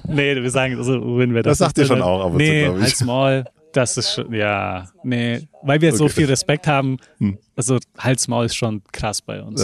nee, 0.08 0.34
wir 0.34 0.50
sagen, 0.50 0.78
also, 0.78 1.18
wenn 1.18 1.34
wir 1.34 1.42
das. 1.42 1.58
Das 1.58 1.66
sagt 1.66 1.76
ihr 1.76 1.84
schon 1.84 2.00
auch 2.00 2.24
ab 2.24 2.30
und 2.32 2.38
nee, 2.38 2.64
glaube 2.64 2.78
ich. 2.78 2.84
halt's 2.84 3.04
Maul. 3.04 3.44
Das 3.74 3.98
ist 3.98 4.14
schon, 4.14 4.32
ja, 4.32 4.88
nee, 5.04 5.46
weil 5.62 5.82
wir 5.82 5.94
so 5.94 6.04
Okay. 6.04 6.14
viel 6.14 6.26
Respekt 6.26 6.66
haben. 6.66 6.96
Hm. 7.18 7.36
Also 7.56 7.78
Hals 7.98 8.26
Maul 8.26 8.46
ist 8.46 8.56
schon 8.56 8.82
krass 8.90 9.20
bei 9.20 9.42
uns. 9.42 9.60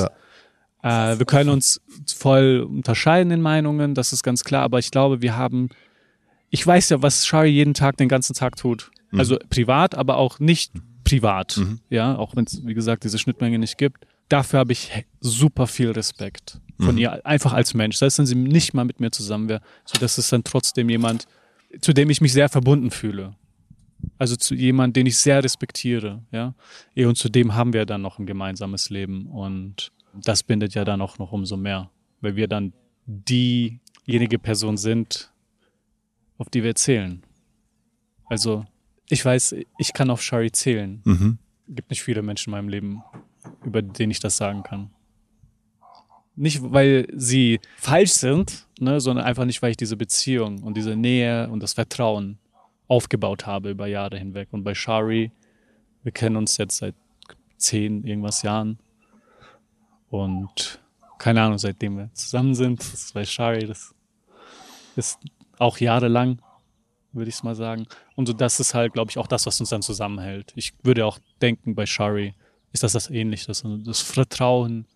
Ja. 0.83 1.13
Äh, 1.13 1.19
wir 1.19 1.25
können 1.25 1.49
uns 1.49 1.81
voll 2.15 2.69
unterscheiden 2.69 3.33
in 3.33 3.41
Meinungen, 3.41 3.95
das 3.95 4.13
ist 4.13 4.23
ganz 4.23 4.45
klar, 4.45 4.65
aber 4.65 4.79
ich 4.79 4.91
glaube, 4.91 5.23
wir 5.23 5.35
haben, 5.35 5.71
ich 6.51 6.67
weiß 6.67 6.91
ja, 6.91 7.01
was 7.01 7.27
Shari 7.27 7.49
jeden 7.49 7.73
Tag, 7.73 7.97
den 7.97 8.11
ganzen 8.11 8.35
Tag 8.35 8.57
tut. 8.57 8.91
Mhm. 9.15 9.21
Also 9.21 9.39
privat, 9.49 9.95
aber 9.95 10.17
auch 10.17 10.39
nicht 10.39 10.73
privat. 11.05 11.61
Ja, 11.91 12.17
auch 12.17 12.35
wenn 12.37 12.45
es, 12.45 12.65
wie 12.67 12.75
gesagt, 12.75 13.05
diese 13.05 13.19
Schnittmenge 13.19 13.59
nicht 13.59 13.79
gibt. 13.79 14.07
Dafür 14.29 14.61
habe 14.61 14.73
ich 14.73 14.91
super 15.21 15.67
viel 15.67 15.91
Respekt 15.91 16.61
Mhm. 16.79 16.85
von 16.85 16.99
ihr, 16.99 17.25
einfach 17.27 17.53
als 17.53 17.75
Mensch. 17.75 17.97
Selbst 17.97 18.19
wenn 18.19 18.27
sie 18.27 18.35
nicht 18.35 18.75
mal 18.75 18.85
mit 18.85 18.99
mir 19.01 19.11
zusammen 19.11 19.49
wäre, 19.49 19.61
so 19.85 19.99
das 19.99 20.19
ist 20.19 20.33
dann 20.33 20.43
trotzdem 20.45 20.89
jemand, 20.89 21.27
zu 21.81 21.93
dem 21.93 22.11
ich 22.11 22.21
mich 22.21 22.33
sehr 22.33 22.49
verbunden 22.49 22.91
fühle. 22.91 23.35
Also 24.19 24.35
zu 24.37 24.55
jemand, 24.55 24.97
den 24.97 25.07
ich 25.07 25.17
sehr 25.19 25.43
respektiere, 25.45 26.23
ja. 26.33 26.55
Eh, 26.95 27.05
Und 27.07 27.17
zudem 27.17 27.55
haben 27.55 27.73
wir 27.73 27.87
dann 27.87 28.03
noch 28.03 28.19
ein 28.19 28.27
gemeinsames 28.27 28.91
Leben 28.91 29.27
und 29.29 29.93
das 30.15 30.43
bindet 30.43 30.75
ja 30.75 30.85
dann 30.85 31.01
auch 31.01 31.19
noch 31.19 31.33
umso 31.33 31.57
mehr, 31.57 31.91
weil 32.21 32.35
wir 32.37 32.49
dann 32.49 32.73
diejenige 33.07 34.39
Person 34.39 34.77
sind, 34.77 35.31
auf 36.39 36.49
die 36.49 36.63
wir 36.63 36.75
zählen. 36.75 37.23
Also 38.27 38.65
ich 39.15 39.25
weiß, 39.25 39.55
ich 39.79 39.93
kann 39.93 40.11
auf 40.11 40.23
Shari 40.23 40.51
zählen. 40.53 41.01
Mhm. 41.05 41.39
Gibt 41.69 41.91
nicht 41.91 42.03
viele 42.03 42.23
Menschen 42.23 42.51
in 42.51 42.59
meinem 42.59 42.69
Leben, 42.69 43.03
über 43.65 43.81
denen 43.81 44.11
ich 44.11 44.21
das 44.21 44.37
sagen 44.37 44.63
kann. 44.63 44.91
Nicht, 46.37 46.61
weil 46.63 47.07
sie 47.15 47.61
falsch 47.77 48.13
sind, 48.13 48.67
ne, 48.81 49.01
sondern 49.01 49.25
einfach 49.25 49.45
nicht, 49.45 49.63
weil 49.63 49.71
ich 49.71 49.77
diese 49.77 49.97
Beziehung 49.97 50.63
und 50.63 50.77
diese 50.77 50.97
Nähe 50.97 51.49
und 51.49 51.63
das 51.63 51.75
Vertrauen 51.75 52.39
aufgebaut 52.89 53.47
habe 53.47 53.71
über 53.71 53.87
Jahre 53.87 54.19
hinweg. 54.19 54.49
Und 54.51 54.65
bei 54.65 54.75
Shari, 54.75 55.31
wir 56.03 56.13
kennen 56.13 56.37
uns 56.37 56.57
jetzt 56.57 56.79
seit 56.79 56.95
zehn 57.57 58.05
irgendwas 58.05 58.43
Jahren. 58.43 58.79
Und 60.11 60.81
keine 61.19 61.41
Ahnung, 61.41 61.59
seitdem 61.59 61.97
wir 61.97 62.11
zusammen 62.15 62.55
sind, 62.55 62.81
das 62.81 62.95
ist 62.95 63.15
bei 63.15 63.25
Shari, 63.25 63.67
das 63.67 63.95
ist 64.97 65.19
auch 65.59 65.79
jahrelang, 65.79 66.41
würde 67.15 67.29
ich 67.29 67.37
es 67.37 67.43
mal 67.43 67.55
sagen. 67.55 67.87
Und 68.17 68.27
so, 68.27 68.33
das 68.33 68.61
ist 68.61 68.75
halt, 68.75 68.93
glaube 68.93 69.11
ich, 69.11 69.19
auch 69.19 69.27
das, 69.27 69.47
was 69.47 69.59
uns 69.61 69.69
dann 69.71 69.83
zusammenhält. 69.83 70.53
Ich 70.57 70.73
würde 70.83 71.07
auch 71.07 71.19
denken, 71.41 71.75
bei 71.75 71.87
Shari 71.87 72.35
ist 72.73 72.83
das 72.83 72.93
das 72.93 73.11
Ähnliche. 73.11 73.47
Das, 73.47 73.63
das 73.85 74.01
Vertrauen, 74.01 74.87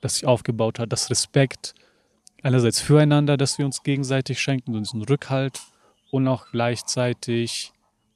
das 0.00 0.14
sich 0.14 0.26
aufgebaut 0.26 0.78
hat, 0.78 0.92
das 0.92 1.10
Respekt, 1.10 1.74
einerseits 2.42 2.80
füreinander, 2.80 3.36
dass 3.36 3.58
wir 3.58 3.66
uns 3.66 3.82
gegenseitig 3.82 4.40
schenken, 4.40 4.72
diesen 4.72 5.02
Rückhalt 5.02 5.60
und 6.10 6.26
auch 6.28 6.46
gleichzeitig 6.52 7.72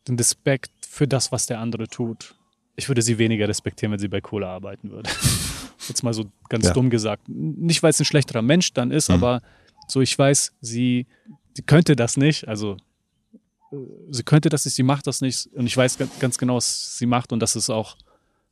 den 0.09 0.17
Respekt 0.17 0.71
für 0.89 1.07
das, 1.09 1.33
was 1.33 1.47
der 1.47 1.61
andere 1.61 1.89
tut. 1.89 2.35
Ich 2.77 2.89
würde 2.89 3.03
sie 3.03 3.19
weniger 3.19 3.49
respektieren, 3.49 3.93
wenn 3.93 3.99
sie 3.99 4.09
bei 4.09 4.21
Cola 4.21 4.49
arbeiten 4.49 4.91
würde. 4.91 5.11
Jetzt 5.89 6.03
mal 6.03 6.15
so 6.15 6.25
ganz 6.49 6.67
Ja. 6.67 6.73
dumm 6.73 6.89
gesagt. 6.91 7.29
Nicht, 7.29 7.83
weil 7.83 7.91
es 7.91 8.01
ein 8.01 8.05
schlechterer 8.05 8.43
Mensch 8.43 8.73
dann 8.73 8.91
ist, 8.91 9.09
Mhm. 9.11 9.15
aber 9.17 9.43
so, 9.87 10.01
ich 10.01 10.19
weiß, 10.19 10.55
sie, 10.61 11.07
sie 11.53 11.63
könnte 11.63 11.95
das 11.95 12.17
nicht, 12.17 12.49
also 12.49 12.77
sie 14.11 14.23
könnte 14.23 14.49
das 14.49 14.65
nicht, 14.65 14.75
sie 14.75 14.83
macht 14.83 15.07
das 15.07 15.21
nicht 15.21 15.49
und 15.55 15.67
ich 15.67 15.77
weiß 15.77 15.99
ganz, 16.19 16.39
genau, 16.39 16.57
was 16.57 16.99
sie 16.99 17.07
macht 17.07 17.33
und 17.33 17.41
das 17.41 17.57
ist 17.57 17.71
auch 17.71 17.97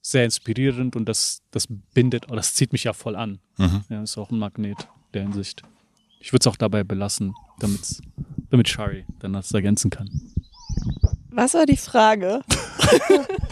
sehr 0.00 0.24
inspirierend 0.24 0.96
und 0.96 1.08
das, 1.08 1.42
das 1.50 1.66
bindet, 1.94 2.26
oder 2.26 2.36
das 2.36 2.54
zieht 2.54 2.72
mich 2.72 2.84
ja 2.84 2.92
voll 2.92 3.16
an. 3.16 3.38
Mhm. 3.56 3.84
Ja, 3.88 4.02
ist 4.02 4.18
auch 4.18 4.30
ein 4.30 4.38
Magnet 4.38 4.88
der 5.14 5.22
Hinsicht. 5.22 5.62
Ich 6.20 6.32
würde 6.32 6.42
es 6.42 6.46
auch 6.46 6.56
dabei 6.56 6.84
belassen, 6.84 7.34
damit, 7.58 8.00
damit 8.50 8.68
Shari 8.68 9.04
dann 9.20 9.32
das 9.32 9.52
ergänzen 9.52 9.90
kann. 9.90 10.08
Was 11.30 11.54
war 11.54 11.66
die 11.66 11.76
Frage? 11.76 12.42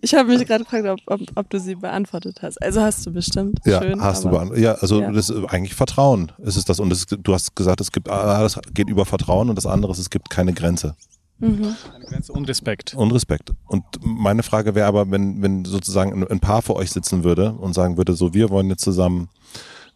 ich 0.00 0.14
habe 0.14 0.28
mich 0.28 0.46
gerade 0.46 0.64
gefragt, 0.64 0.86
ob, 0.86 1.00
ob, 1.06 1.20
ob 1.36 1.50
du 1.50 1.58
sie 1.60 1.74
beantwortet 1.74 2.40
hast. 2.42 2.60
Also 2.62 2.80
hast 2.80 3.06
du 3.06 3.12
bestimmt. 3.12 3.58
Ja, 3.64 3.82
Schön, 3.82 4.00
hast 4.00 4.24
du 4.24 4.30
beantwortet. 4.30 4.64
Ja, 4.64 4.72
also 4.74 5.00
Ja. 5.00 5.10
das 5.12 5.30
ist 5.30 5.44
eigentlich 5.46 5.74
Vertrauen. 5.74 6.32
ist 6.38 6.56
Es 6.56 6.64
das 6.64 6.80
und 6.80 6.90
das, 6.90 7.06
du 7.06 7.34
hast 7.34 7.54
gesagt, 7.56 7.80
es 7.80 7.92
gibt 7.92 8.08
ah, 8.08 8.40
das 8.42 8.58
geht 8.74 8.88
über 8.88 9.04
Vertrauen 9.04 9.48
und 9.48 9.56
das 9.56 9.66
andere 9.66 9.92
ist, 9.92 9.98
es 9.98 10.10
gibt 10.10 10.30
keine 10.30 10.52
Grenze 10.52 10.96
Mhm. 11.38 11.74
Eine 11.92 12.04
Grenze 12.04 12.32
und 12.32 12.48
Respekt. 12.48 12.94
und 12.94 13.10
Respekt. 13.10 13.50
Und 13.66 13.82
meine 14.00 14.44
Frage 14.44 14.76
wäre 14.76 14.86
aber, 14.86 15.10
wenn 15.10 15.42
wenn 15.42 15.64
sozusagen 15.64 16.12
ein, 16.12 16.28
ein 16.28 16.38
Paar 16.38 16.62
vor 16.62 16.76
euch 16.76 16.92
sitzen 16.92 17.24
würde 17.24 17.52
und 17.54 17.72
sagen 17.74 17.96
würde, 17.96 18.14
so 18.14 18.32
wir 18.32 18.48
wollen 18.50 18.68
jetzt 18.68 18.84
zusammen 18.84 19.28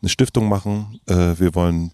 eine 0.03 0.09
Stiftung 0.09 0.49
machen, 0.49 0.99
äh, 1.07 1.39
wir 1.39 1.55
wollen 1.55 1.93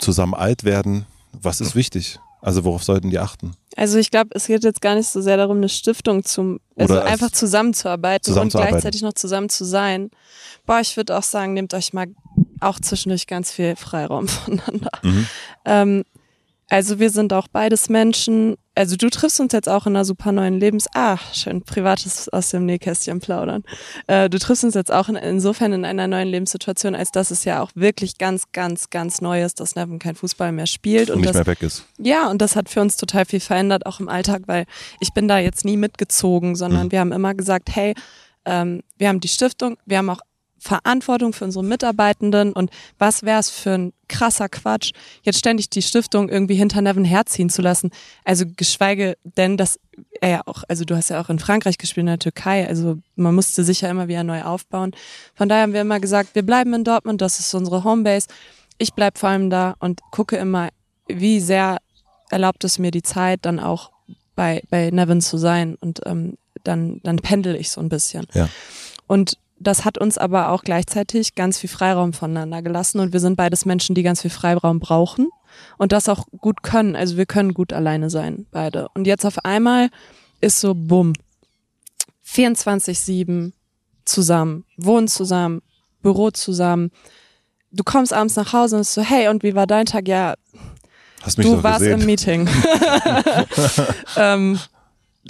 zusammen 0.00 0.34
alt 0.34 0.64
werden. 0.64 1.06
Was 1.32 1.60
ist 1.60 1.76
wichtig? 1.76 2.18
Also 2.40 2.64
worauf 2.64 2.82
sollten 2.82 3.10
die 3.10 3.20
achten? 3.20 3.52
Also 3.76 3.98
ich 3.98 4.10
glaube, 4.10 4.30
es 4.32 4.46
geht 4.46 4.64
jetzt 4.64 4.80
gar 4.80 4.94
nicht 4.94 5.06
so 5.06 5.20
sehr 5.20 5.36
darum, 5.36 5.58
eine 5.58 5.68
Stiftung 5.68 6.24
zum, 6.24 6.60
also 6.76 6.94
Oder 6.94 7.04
einfach 7.04 7.30
zusammenzuarbeiten, 7.30 8.24
Zusammenzuarbeiten. 8.24 8.74
und 8.74 8.80
gleichzeitig 8.80 9.02
noch 9.02 9.12
zusammen 9.12 9.50
zu 9.50 9.64
sein. 9.64 10.10
Boah, 10.64 10.80
ich 10.80 10.96
würde 10.96 11.16
auch 11.16 11.22
sagen, 11.22 11.52
nehmt 11.52 11.74
euch 11.74 11.92
mal 11.92 12.06
auch 12.60 12.80
zwischendurch 12.80 13.26
ganz 13.26 13.52
viel 13.52 13.76
Freiraum 13.76 14.28
voneinander. 14.28 14.90
Mhm. 15.02 15.26
Ähm, 15.66 16.04
also 16.68 16.98
wir 16.98 17.10
sind 17.10 17.32
auch 17.34 17.48
beides 17.48 17.88
Menschen. 17.90 18.56
Also 18.76 18.96
du 18.96 19.08
triffst 19.08 19.40
uns 19.40 19.52
jetzt 19.54 19.68
auch 19.68 19.86
in 19.86 19.96
einer 19.96 20.04
super 20.04 20.32
neuen 20.32 20.60
Lebens... 20.60 20.86
Ah, 20.94 21.16
schön, 21.32 21.62
privates 21.62 22.28
aus 22.28 22.50
dem 22.50 22.66
Nähkästchen 22.66 23.20
plaudern. 23.20 23.64
Äh, 24.06 24.28
du 24.28 24.38
triffst 24.38 24.64
uns 24.64 24.74
jetzt 24.74 24.92
auch 24.92 25.08
in, 25.08 25.16
insofern 25.16 25.72
in 25.72 25.84
einer 25.86 26.06
neuen 26.06 26.28
Lebenssituation, 26.28 26.94
als 26.94 27.10
dass 27.10 27.30
es 27.30 27.44
ja 27.44 27.62
auch 27.62 27.70
wirklich 27.74 28.18
ganz, 28.18 28.52
ganz, 28.52 28.90
ganz 28.90 29.22
neu 29.22 29.42
ist, 29.42 29.60
dass 29.60 29.76
Nevin 29.76 29.98
kein 29.98 30.14
Fußball 30.14 30.52
mehr 30.52 30.66
spielt. 30.66 31.10
Und 31.10 31.20
nicht 31.20 31.30
das, 31.30 31.36
mehr 31.36 31.46
weg 31.46 31.62
ist. 31.62 31.84
ja, 31.98 32.28
und 32.30 32.42
das 32.42 32.54
hat 32.54 32.68
für 32.68 32.82
uns 32.82 32.96
total 32.96 33.24
viel 33.24 33.40
verändert, 33.40 33.86
auch 33.86 33.98
im 33.98 34.08
Alltag, 34.10 34.42
weil 34.46 34.66
ich 35.00 35.14
bin 35.14 35.26
da 35.26 35.38
jetzt 35.38 35.64
nie 35.64 35.78
mitgezogen, 35.78 36.54
sondern 36.54 36.86
Mhm. 36.86 36.92
wir 36.92 37.00
haben 37.00 37.12
immer 37.12 37.34
gesagt, 37.34 37.74
hey, 37.74 37.94
ähm, 38.44 38.82
wir 38.98 39.08
haben 39.08 39.20
die 39.20 39.28
Stiftung, 39.28 39.78
wir 39.86 39.98
haben 39.98 40.10
auch 40.10 40.20
Verantwortung 40.58 41.32
für 41.32 41.44
unsere 41.44 41.64
Mitarbeitenden 41.64 42.52
und 42.52 42.70
was 42.98 43.22
wäre 43.22 43.40
es 43.40 43.50
für 43.50 43.70
ein 43.72 43.92
krasser 44.08 44.48
Quatsch, 44.48 44.92
jetzt 45.22 45.38
ständig 45.38 45.70
die 45.70 45.82
Stiftung 45.82 46.28
irgendwie 46.28 46.54
hinter 46.54 46.80
Nevin 46.80 47.04
herziehen 47.04 47.50
zu 47.50 47.62
lassen. 47.62 47.90
Also 48.24 48.44
geschweige 48.56 49.16
denn, 49.24 49.56
dass 49.56 49.78
er 50.20 50.28
ja 50.28 50.42
auch, 50.46 50.64
also 50.68 50.84
du 50.84 50.96
hast 50.96 51.10
ja 51.10 51.20
auch 51.20 51.30
in 51.30 51.38
Frankreich 51.38 51.78
gespielt, 51.78 52.02
in 52.02 52.06
der 52.06 52.18
Türkei, 52.18 52.66
also 52.66 52.98
man 53.14 53.34
musste 53.34 53.64
sich 53.64 53.80
ja 53.80 53.90
immer 53.90 54.08
wieder 54.08 54.24
neu 54.24 54.42
aufbauen. 54.42 54.92
Von 55.34 55.48
daher 55.48 55.62
haben 55.62 55.72
wir 55.72 55.80
immer 55.80 56.00
gesagt, 56.00 56.34
wir 56.34 56.44
bleiben 56.44 56.72
in 56.74 56.84
Dortmund, 56.84 57.20
das 57.20 57.40
ist 57.40 57.54
unsere 57.54 57.84
Homebase. 57.84 58.28
Ich 58.78 58.92
bleib 58.92 59.18
vor 59.18 59.30
allem 59.30 59.50
da 59.50 59.74
und 59.78 60.00
gucke 60.10 60.36
immer, 60.36 60.68
wie 61.08 61.40
sehr 61.40 61.78
erlaubt 62.30 62.64
es 62.64 62.78
mir 62.78 62.90
die 62.90 63.02
Zeit, 63.02 63.40
dann 63.42 63.58
auch 63.58 63.90
bei, 64.34 64.62
bei 64.70 64.90
Nevin 64.90 65.20
zu 65.20 65.38
sein 65.38 65.76
und 65.76 66.00
ähm, 66.04 66.36
dann, 66.64 67.00
dann 67.02 67.16
pendel 67.16 67.56
ich 67.56 67.70
so 67.70 67.80
ein 67.80 67.88
bisschen. 67.88 68.26
Ja. 68.34 68.48
Und 69.06 69.38
das 69.58 69.84
hat 69.84 69.98
uns 69.98 70.18
aber 70.18 70.50
auch 70.50 70.62
gleichzeitig 70.62 71.34
ganz 71.34 71.58
viel 71.58 71.70
Freiraum 71.70 72.12
voneinander 72.12 72.62
gelassen 72.62 73.00
und 73.00 73.12
wir 73.12 73.20
sind 73.20 73.36
beides 73.36 73.64
Menschen, 73.64 73.94
die 73.94 74.02
ganz 74.02 74.20
viel 74.22 74.30
Freiraum 74.30 74.80
brauchen 74.80 75.28
und 75.78 75.92
das 75.92 76.08
auch 76.08 76.26
gut 76.38 76.62
können. 76.62 76.94
Also 76.96 77.16
wir 77.16 77.26
können 77.26 77.54
gut 77.54 77.72
alleine 77.72 78.10
sein, 78.10 78.46
beide. 78.50 78.88
Und 78.94 79.06
jetzt 79.06 79.24
auf 79.24 79.44
einmal 79.44 79.88
ist 80.40 80.60
so, 80.60 80.74
bumm, 80.74 81.14
24-7 82.26 83.52
zusammen, 84.04 84.64
wohnen 84.76 85.08
zusammen, 85.08 85.62
Büro 86.02 86.30
zusammen. 86.30 86.90
Du 87.72 87.82
kommst 87.82 88.12
abends 88.12 88.36
nach 88.36 88.52
Hause 88.52 88.76
und 88.76 88.82
ist 88.82 88.94
so, 88.94 89.02
hey, 89.02 89.28
und 89.28 89.42
wie 89.42 89.54
war 89.54 89.66
dein 89.66 89.86
Tag? 89.86 90.06
Ja, 90.08 90.34
Hast 91.22 91.38
mich 91.38 91.46
du 91.46 91.62
warst 91.62 91.80
gesehen. 91.80 92.00
im 92.00 92.06
Meeting. 92.06 92.48
ähm, 94.16 94.58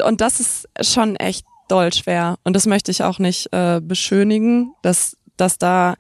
und 0.02 0.20
das 0.20 0.40
ist 0.40 0.68
schon 0.82 1.16
echt 1.16 1.46
doll 1.68 1.92
schwer. 1.92 2.36
Und 2.44 2.54
das 2.54 2.66
möchte 2.66 2.90
ich 2.90 3.02
auch 3.02 3.18
nicht 3.18 3.52
äh, 3.52 3.80
beschönigen, 3.82 4.72
dass, 4.82 5.16
dass 5.36 5.58
da, 5.58 5.94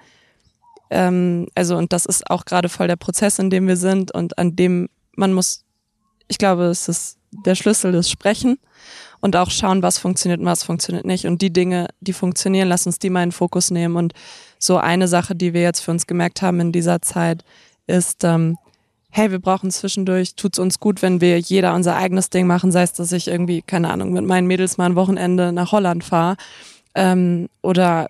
ähm, 0.90 1.48
also 1.54 1.76
und 1.76 1.92
das 1.92 2.06
ist 2.06 2.30
auch 2.30 2.44
gerade 2.44 2.68
voll 2.68 2.88
der 2.88 2.96
Prozess, 2.96 3.38
in 3.38 3.50
dem 3.50 3.66
wir 3.66 3.76
sind 3.76 4.12
und 4.12 4.38
an 4.38 4.56
dem 4.56 4.88
man 5.16 5.32
muss, 5.32 5.64
ich 6.28 6.38
glaube, 6.38 6.64
es 6.64 6.88
ist 6.88 7.18
der 7.44 7.54
Schlüssel 7.54 7.92
des 7.92 8.10
Sprechen 8.10 8.58
und 9.20 9.36
auch 9.36 9.50
schauen, 9.50 9.82
was 9.82 9.98
funktioniert 9.98 10.40
und 10.40 10.46
was 10.46 10.62
funktioniert 10.62 11.04
nicht. 11.04 11.26
Und 11.26 11.42
die 11.42 11.52
Dinge, 11.52 11.88
die 12.00 12.12
funktionieren, 12.12 12.68
lass 12.68 12.86
uns 12.86 12.98
die 12.98 13.10
mal 13.10 13.22
in 13.22 13.30
den 13.30 13.32
Fokus 13.32 13.70
nehmen. 13.70 13.96
Und 13.96 14.12
so 14.58 14.76
eine 14.76 15.08
Sache, 15.08 15.34
die 15.34 15.52
wir 15.52 15.62
jetzt 15.62 15.80
für 15.80 15.90
uns 15.90 16.06
gemerkt 16.06 16.42
haben 16.42 16.60
in 16.60 16.72
dieser 16.72 17.02
Zeit, 17.02 17.44
ist, 17.86 18.24
ähm, 18.24 18.56
hey, 19.16 19.30
wir 19.30 19.38
brauchen 19.38 19.70
zwischendurch, 19.70 20.34
tut's 20.34 20.58
uns 20.58 20.78
gut, 20.78 21.00
wenn 21.00 21.22
wir 21.22 21.38
jeder 21.38 21.74
unser 21.74 21.96
eigenes 21.96 22.28
Ding 22.28 22.46
machen, 22.46 22.70
sei 22.70 22.82
es, 22.82 22.92
dass 22.92 23.12
ich 23.12 23.28
irgendwie, 23.28 23.62
keine 23.62 23.90
Ahnung, 23.90 24.12
mit 24.12 24.26
meinen 24.26 24.46
Mädels 24.46 24.76
mal 24.76 24.84
ein 24.84 24.94
Wochenende 24.94 25.52
nach 25.52 25.72
Holland 25.72 26.04
fahre 26.04 26.36
ähm, 26.94 27.48
oder 27.62 28.08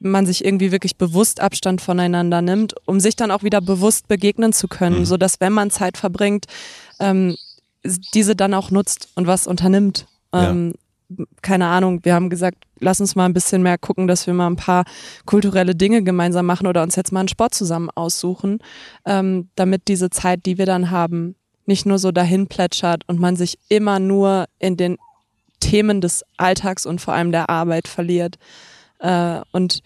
man 0.00 0.26
sich 0.26 0.44
irgendwie 0.44 0.72
wirklich 0.72 0.96
bewusst 0.96 1.40
Abstand 1.40 1.80
voneinander 1.80 2.42
nimmt, 2.42 2.74
um 2.86 3.00
sich 3.00 3.16
dann 3.16 3.30
auch 3.30 3.44
wieder 3.44 3.62
bewusst 3.62 4.08
begegnen 4.08 4.52
zu 4.52 4.68
können, 4.68 5.00
Mhm. 5.00 5.04
so 5.06 5.16
dass 5.16 5.40
wenn 5.40 5.54
man 5.54 5.70
Zeit 5.70 5.96
verbringt, 5.96 6.44
ähm, 6.98 7.36
diese 8.12 8.36
dann 8.36 8.52
auch 8.52 8.70
nutzt 8.70 9.08
und 9.14 9.26
was 9.26 9.46
unternimmt. 9.46 10.06
Ja. 10.34 10.50
Keine 11.42 11.66
Ahnung, 11.66 12.04
wir 12.04 12.14
haben 12.14 12.30
gesagt, 12.30 12.58
lass 12.78 13.00
uns 13.00 13.16
mal 13.16 13.24
ein 13.24 13.32
bisschen 13.32 13.62
mehr 13.62 13.78
gucken, 13.78 14.06
dass 14.06 14.26
wir 14.26 14.34
mal 14.34 14.46
ein 14.46 14.56
paar 14.56 14.84
kulturelle 15.26 15.74
Dinge 15.74 16.02
gemeinsam 16.02 16.46
machen 16.46 16.66
oder 16.66 16.82
uns 16.82 16.96
jetzt 16.96 17.12
mal 17.12 17.20
einen 17.20 17.28
Sport 17.28 17.54
zusammen 17.54 17.90
aussuchen, 17.94 18.58
ähm, 19.04 19.48
damit 19.56 19.88
diese 19.88 20.10
Zeit, 20.10 20.46
die 20.46 20.58
wir 20.58 20.66
dann 20.66 20.90
haben, 20.90 21.34
nicht 21.66 21.86
nur 21.86 21.98
so 21.98 22.12
dahin 22.12 22.46
plätschert 22.46 23.02
und 23.06 23.18
man 23.18 23.36
sich 23.36 23.58
immer 23.68 23.98
nur 23.98 24.46
in 24.58 24.76
den 24.76 24.98
Themen 25.60 26.00
des 26.00 26.24
Alltags 26.36 26.86
und 26.86 27.00
vor 27.00 27.14
allem 27.14 27.32
der 27.32 27.50
Arbeit 27.50 27.86
verliert. 27.86 28.38
Äh, 28.98 29.40
und 29.52 29.82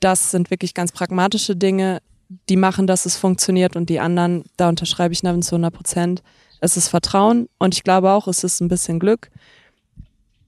das 0.00 0.30
sind 0.30 0.50
wirklich 0.50 0.74
ganz 0.74 0.92
pragmatische 0.92 1.56
Dinge, 1.56 2.00
die 2.48 2.56
machen, 2.56 2.86
dass 2.86 3.06
es 3.06 3.16
funktioniert 3.16 3.76
und 3.76 3.88
die 3.88 4.00
anderen, 4.00 4.44
da 4.56 4.68
unterschreibe 4.68 5.12
ich 5.12 5.22
Nevin 5.22 5.42
zu 5.42 5.54
100 5.54 5.72
Prozent. 5.72 6.22
Es 6.60 6.76
ist 6.76 6.88
Vertrauen 6.88 7.48
und 7.58 7.74
ich 7.74 7.84
glaube 7.84 8.10
auch, 8.10 8.26
es 8.26 8.42
ist 8.42 8.60
ein 8.60 8.68
bisschen 8.68 8.98
Glück. 8.98 9.30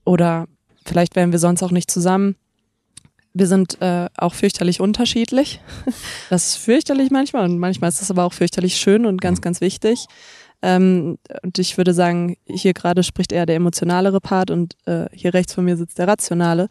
Oder 0.09 0.47
vielleicht 0.87 1.17
wären 1.17 1.33
wir 1.33 1.39
sonst 1.39 1.63
auch 1.63 1.71
nicht 1.71 1.91
zusammen. 1.91 2.35
Wir 3.35 3.47
sind 3.47 3.79
äh, 3.83 4.07
auch 4.17 4.33
fürchterlich 4.33 4.81
unterschiedlich. 4.81 5.61
Das 6.31 6.47
ist 6.47 6.57
fürchterlich 6.57 7.11
manchmal 7.11 7.45
und 7.45 7.59
manchmal 7.59 7.89
ist 7.89 8.01
es 8.01 8.11
aber 8.11 8.25
auch 8.25 8.33
fürchterlich 8.33 8.77
schön 8.77 9.05
und 9.05 9.21
ganz, 9.21 9.43
ganz 9.43 9.61
wichtig. 9.61 10.07
Ähm, 10.63 11.19
und 11.43 11.59
ich 11.59 11.77
würde 11.77 11.93
sagen, 11.93 12.37
hier 12.47 12.73
gerade 12.73 13.03
spricht 13.03 13.33
eher 13.33 13.45
der 13.45 13.57
emotionalere 13.57 14.21
Part 14.21 14.51
und 14.51 14.77
äh, 14.87 15.07
hier 15.13 15.35
rechts 15.35 15.53
von 15.53 15.67
mir 15.67 15.77
sitzt 15.77 15.99
der 15.99 16.09
rationale. 16.09 16.69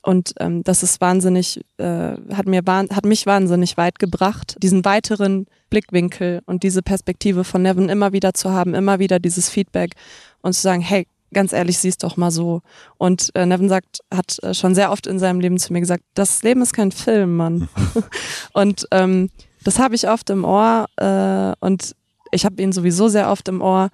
Und 0.00 0.32
ähm, 0.40 0.62
das 0.62 0.82
ist 0.82 1.02
wahnsinnig, 1.02 1.60
äh, 1.76 2.16
hat 2.32 2.46
mir 2.46 2.62
hat 2.66 3.04
mich 3.04 3.26
wahnsinnig 3.26 3.76
weit 3.76 3.98
gebracht, 3.98 4.56
diesen 4.62 4.86
weiteren 4.86 5.44
Blickwinkel 5.68 6.40
und 6.46 6.62
diese 6.62 6.82
Perspektive 6.82 7.44
von 7.44 7.60
Nevin 7.60 7.90
immer 7.90 8.14
wieder 8.14 8.32
zu 8.32 8.50
haben, 8.50 8.74
immer 8.74 8.98
wieder 8.98 9.18
dieses 9.18 9.50
Feedback 9.50 9.92
und 10.40 10.54
zu 10.54 10.62
sagen, 10.62 10.80
hey, 10.80 11.06
ganz 11.32 11.52
ehrlich, 11.52 11.78
sieh's 11.78 11.98
doch 11.98 12.16
mal 12.16 12.30
so. 12.30 12.62
Und 12.96 13.30
äh, 13.34 13.46
Nevin 13.46 13.68
sagt, 13.68 14.00
hat 14.12 14.42
äh, 14.42 14.54
schon 14.54 14.74
sehr 14.74 14.90
oft 14.90 15.06
in 15.06 15.18
seinem 15.18 15.40
Leben 15.40 15.58
zu 15.58 15.72
mir 15.72 15.80
gesagt, 15.80 16.04
das 16.14 16.42
Leben 16.42 16.62
ist 16.62 16.72
kein 16.72 16.92
Film, 16.92 17.36
Mann. 17.36 17.68
und 18.52 18.86
ähm, 18.90 19.30
das 19.64 19.78
habe 19.78 19.94
ich 19.94 20.08
oft 20.08 20.30
im 20.30 20.44
Ohr 20.44 20.86
äh, 20.96 21.52
und 21.64 21.94
ich 22.30 22.44
habe 22.44 22.62
ihn 22.62 22.72
sowieso 22.72 23.08
sehr 23.08 23.30
oft 23.30 23.48
im 23.48 23.60
Ohr. 23.60 23.90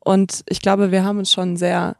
Und 0.00 0.42
ich 0.48 0.60
glaube, 0.60 0.90
wir 0.90 1.04
haben 1.04 1.18
uns 1.18 1.32
schon 1.32 1.56
sehr, 1.56 1.96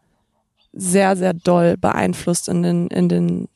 sehr, 0.73 1.17
sehr 1.17 1.35
doll 1.35 1.77
beeinflusst 1.77 2.49
in 2.49 2.63
den, 2.63 2.89
in 2.89 3.09
den 3.09 3.49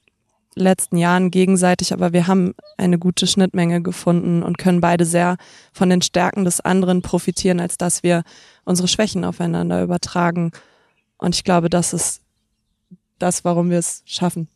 letzten 0.56 0.96
Jahren 0.96 1.30
gegenseitig, 1.30 1.92
aber 1.92 2.12
wir 2.12 2.26
haben 2.26 2.54
eine 2.78 2.98
gute 2.98 3.26
Schnittmenge 3.26 3.82
gefunden 3.82 4.42
und 4.42 4.56
können 4.58 4.80
beide 4.80 5.04
sehr 5.04 5.36
von 5.72 5.90
den 5.90 6.00
Stärken 6.00 6.44
des 6.44 6.60
anderen 6.60 7.02
profitieren, 7.02 7.60
als 7.60 7.76
dass 7.76 8.02
wir 8.02 8.22
unsere 8.64 8.88
Schwächen 8.88 9.24
aufeinander 9.24 9.82
übertragen. 9.82 10.52
Und 11.18 11.34
ich 11.34 11.44
glaube, 11.44 11.70
das 11.70 11.92
ist 11.92 12.20
das, 13.18 13.44
warum 13.44 13.70
wir 13.70 13.78
es 13.78 14.02
schaffen. 14.04 14.48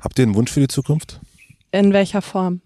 Habt 0.00 0.18
ihr 0.18 0.22
einen 0.24 0.34
Wunsch 0.34 0.50
für 0.50 0.60
die 0.60 0.68
Zukunft? 0.68 1.20
In 1.72 1.92
welcher 1.92 2.22
Form? 2.22 2.60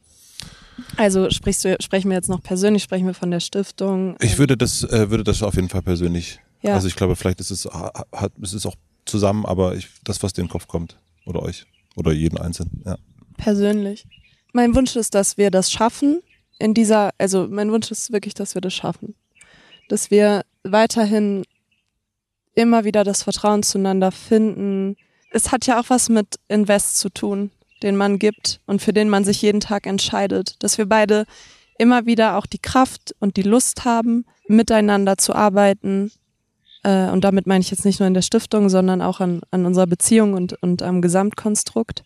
Also 0.96 1.30
sprichst 1.30 1.64
du, 1.64 1.76
sprechen 1.80 2.10
wir 2.10 2.16
jetzt 2.16 2.28
noch 2.28 2.42
persönlich, 2.42 2.82
sprechen 2.82 3.06
wir 3.06 3.14
von 3.14 3.30
der 3.30 3.40
Stiftung? 3.40 4.16
Ich 4.20 4.38
würde 4.38 4.56
das, 4.56 4.82
äh, 4.84 5.10
würde 5.10 5.24
das 5.24 5.42
auf 5.42 5.54
jeden 5.54 5.68
Fall 5.68 5.82
persönlich. 5.82 6.40
Ja. 6.62 6.74
Also 6.74 6.88
ich 6.88 6.96
glaube, 6.96 7.16
vielleicht 7.16 7.40
ist 7.40 7.50
es, 7.50 7.66
ha- 7.66 8.04
hat, 8.12 8.32
es 8.42 8.52
ist 8.54 8.66
auch 8.66 8.76
zusammen, 9.04 9.44
aber 9.46 9.74
ich, 9.74 9.88
das, 10.04 10.22
was 10.22 10.32
dir 10.32 10.42
in 10.42 10.46
den 10.46 10.52
Kopf 10.52 10.68
kommt. 10.68 10.96
Oder 11.26 11.42
euch. 11.42 11.66
Oder 11.96 12.12
jeden 12.12 12.38
Einzelnen. 12.38 12.82
Ja. 12.84 12.96
persönlich. 13.36 14.06
Mein 14.52 14.74
Wunsch 14.74 14.96
ist, 14.96 15.14
dass 15.14 15.36
wir 15.36 15.50
das 15.50 15.70
schaffen. 15.70 16.22
In 16.58 16.74
dieser, 16.74 17.10
also 17.18 17.46
mein 17.48 17.70
Wunsch 17.72 17.90
ist 17.90 18.12
wirklich, 18.12 18.34
dass 18.34 18.54
wir 18.54 18.60
das 18.62 18.74
schaffen. 18.74 19.14
Dass 19.88 20.10
wir 20.10 20.44
weiterhin 20.64 21.44
immer 22.54 22.84
wieder 22.84 23.04
das 23.04 23.22
Vertrauen 23.22 23.62
zueinander 23.62 24.12
finden. 24.12 24.96
Es 25.30 25.52
hat 25.52 25.66
ja 25.66 25.80
auch 25.80 25.88
was 25.88 26.08
mit 26.08 26.36
Invest 26.48 26.98
zu 26.98 27.08
tun, 27.08 27.50
den 27.82 27.96
man 27.96 28.18
gibt 28.18 28.60
und 28.66 28.82
für 28.82 28.92
den 28.92 29.08
man 29.08 29.24
sich 29.24 29.42
jeden 29.42 29.60
Tag 29.60 29.86
entscheidet. 29.86 30.62
Dass 30.62 30.78
wir 30.78 30.86
beide 30.86 31.24
immer 31.78 32.06
wieder 32.06 32.36
auch 32.36 32.46
die 32.46 32.58
Kraft 32.58 33.14
und 33.20 33.36
die 33.36 33.42
Lust 33.42 33.84
haben, 33.84 34.26
miteinander 34.48 35.16
zu 35.16 35.34
arbeiten. 35.34 36.10
Äh, 36.82 37.08
und 37.10 37.22
damit 37.24 37.46
meine 37.46 37.62
ich 37.62 37.70
jetzt 37.70 37.84
nicht 37.84 38.00
nur 38.00 38.06
in 38.06 38.14
der 38.14 38.22
Stiftung, 38.22 38.68
sondern 38.68 39.00
auch 39.00 39.20
an, 39.20 39.40
an 39.50 39.64
unserer 39.64 39.86
Beziehung 39.86 40.34
und, 40.34 40.60
und 40.62 40.82
am 40.82 41.00
Gesamtkonstrukt 41.00 42.02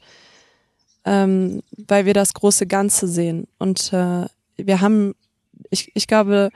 ähm, 1.05 1.63
weil 1.77 2.07
wir 2.07 2.15
das 2.15 2.35
große 2.35 2.67
Ganze 2.67 3.07
sehen. 3.07 3.47
Und 3.59 3.93
äh, 3.93 4.27
wir 4.57 4.81
haben, 4.81 5.15
ich, 5.71 5.91
ich 5.95 6.07
glaube, 6.07 6.51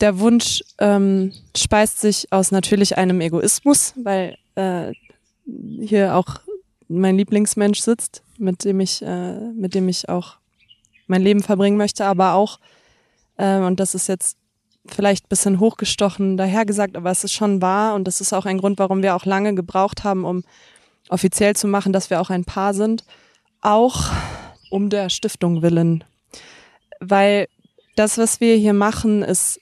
der 0.00 0.18
Wunsch 0.18 0.62
ähm, 0.78 1.32
speist 1.56 2.00
sich 2.00 2.32
aus 2.32 2.50
natürlich 2.50 2.98
einem 2.98 3.20
Egoismus, 3.20 3.94
weil 3.96 4.36
äh, 4.54 4.92
hier 5.80 6.16
auch 6.16 6.40
mein 6.88 7.16
Lieblingsmensch 7.16 7.80
sitzt, 7.80 8.22
mit 8.38 8.64
dem 8.64 8.80
ich, 8.80 9.02
äh, 9.02 9.38
mit 9.52 9.74
dem 9.74 9.88
ich 9.88 10.08
auch 10.08 10.36
mein 11.06 11.22
Leben 11.22 11.42
verbringen 11.42 11.76
möchte, 11.76 12.04
aber 12.04 12.34
auch, 12.34 12.58
äh, 13.36 13.58
und 13.58 13.80
das 13.80 13.94
ist 13.94 14.08
jetzt 14.08 14.36
vielleicht 14.86 15.26
ein 15.26 15.28
bisschen 15.28 15.60
hochgestochen 15.60 16.36
dahergesagt, 16.36 16.96
aber 16.96 17.10
es 17.10 17.24
ist 17.24 17.32
schon 17.32 17.60
wahr 17.60 17.94
und 17.94 18.04
das 18.04 18.20
ist 18.20 18.32
auch 18.32 18.46
ein 18.46 18.58
Grund, 18.58 18.78
warum 18.78 19.02
wir 19.02 19.16
auch 19.16 19.24
lange 19.24 19.54
gebraucht 19.54 20.04
haben, 20.04 20.24
um 20.24 20.44
offiziell 21.08 21.56
zu 21.56 21.66
machen, 21.66 21.92
dass 21.92 22.10
wir 22.10 22.20
auch 22.20 22.30
ein 22.30 22.44
Paar 22.44 22.74
sind 22.74 23.04
auch 23.60 24.10
um 24.70 24.90
der 24.90 25.08
Stiftung 25.08 25.62
willen. 25.62 26.04
Weil 27.00 27.48
das, 27.96 28.18
was 28.18 28.40
wir 28.40 28.56
hier 28.56 28.74
machen, 28.74 29.22
ist 29.22 29.60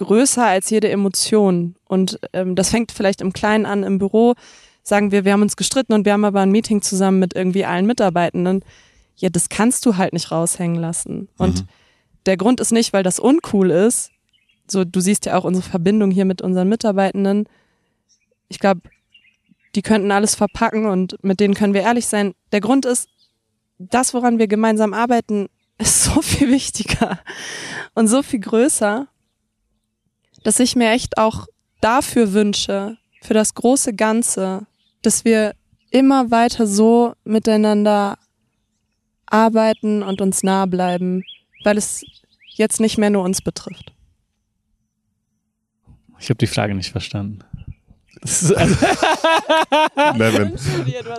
größer 0.00 0.44
als 0.44 0.70
jede 0.70 0.88
Emotion. 0.88 1.76
Und 1.86 2.18
ähm, 2.32 2.56
das 2.56 2.70
fängt 2.70 2.92
vielleicht 2.92 3.20
im 3.20 3.32
Kleinen 3.32 3.66
an, 3.66 3.82
im 3.82 3.98
Büro 3.98 4.34
sagen 4.82 5.12
wir, 5.12 5.24
wir 5.24 5.32
haben 5.32 5.42
uns 5.42 5.56
gestritten 5.56 5.92
und 5.92 6.04
wir 6.04 6.12
haben 6.12 6.24
aber 6.24 6.40
ein 6.40 6.50
Meeting 6.50 6.82
zusammen 6.82 7.18
mit 7.18 7.34
irgendwie 7.34 7.64
allen 7.64 7.86
Mitarbeitenden. 7.86 8.64
Ja, 9.16 9.28
das 9.28 9.48
kannst 9.48 9.86
du 9.86 9.96
halt 9.96 10.12
nicht 10.12 10.30
raushängen 10.30 10.80
lassen. 10.80 11.28
Und 11.36 11.66
der 12.26 12.36
Grund 12.36 12.60
ist 12.60 12.72
nicht, 12.72 12.92
weil 12.92 13.02
das 13.02 13.18
uncool 13.18 13.70
ist. 13.70 14.10
So, 14.66 14.84
du 14.84 15.00
siehst 15.00 15.26
ja 15.26 15.36
auch 15.36 15.44
unsere 15.44 15.68
Verbindung 15.68 16.10
hier 16.10 16.24
mit 16.24 16.42
unseren 16.42 16.68
Mitarbeitenden. 16.68 17.46
Ich 18.48 18.58
glaube, 18.58 18.82
die 19.74 19.82
könnten 19.82 20.10
alles 20.10 20.34
verpacken 20.34 20.86
und 20.86 21.22
mit 21.22 21.40
denen 21.40 21.54
können 21.54 21.74
wir 21.74 21.82
ehrlich 21.82 22.06
sein. 22.06 22.34
Der 22.52 22.60
Grund 22.60 22.86
ist, 22.86 23.08
das, 23.78 24.14
woran 24.14 24.38
wir 24.38 24.48
gemeinsam 24.48 24.94
arbeiten, 24.94 25.48
ist 25.78 26.04
so 26.04 26.20
viel 26.22 26.50
wichtiger 26.50 27.18
und 27.94 28.08
so 28.08 28.22
viel 28.22 28.40
größer, 28.40 29.08
dass 30.44 30.60
ich 30.60 30.76
mir 30.76 30.90
echt 30.90 31.18
auch 31.18 31.46
dafür 31.80 32.32
wünsche, 32.32 32.96
für 33.22 33.34
das 33.34 33.54
große 33.54 33.94
Ganze, 33.94 34.66
dass 35.02 35.24
wir 35.24 35.54
immer 35.90 36.30
weiter 36.30 36.66
so 36.66 37.14
miteinander 37.24 38.16
arbeiten 39.26 40.02
und 40.02 40.20
uns 40.20 40.42
nah 40.42 40.66
bleiben, 40.66 41.22
weil 41.64 41.76
es 41.76 42.04
jetzt 42.54 42.80
nicht 42.80 42.98
mehr 42.98 43.10
nur 43.10 43.22
uns 43.24 43.42
betrifft. 43.42 43.92
Ich 46.18 46.28
habe 46.28 46.38
die 46.38 46.46
Frage 46.46 46.74
nicht 46.74 46.90
verstanden. 46.90 47.40
Also, 48.22 48.54
Nevin, 50.16 50.52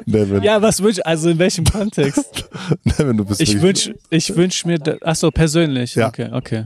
Nevin, 0.05 0.43
ja, 0.43 0.61
was 0.61 0.83
wünsch, 0.83 0.99
also 1.03 1.29
in 1.29 1.39
welchem 1.39 1.63
Kontext? 1.65 2.47
Nevin, 2.83 3.17
du 3.17 3.25
bist 3.25 3.41
Ich 3.41 3.59
wünsch, 3.61 3.91
ich 4.11 4.35
wünsch 4.35 4.65
mir, 4.65 4.77
da- 4.77 4.97
ach 5.01 5.15
so, 5.15 5.31
persönlich. 5.31 5.95
Ja. 5.95 6.09
Okay, 6.09 6.29
okay. 6.31 6.65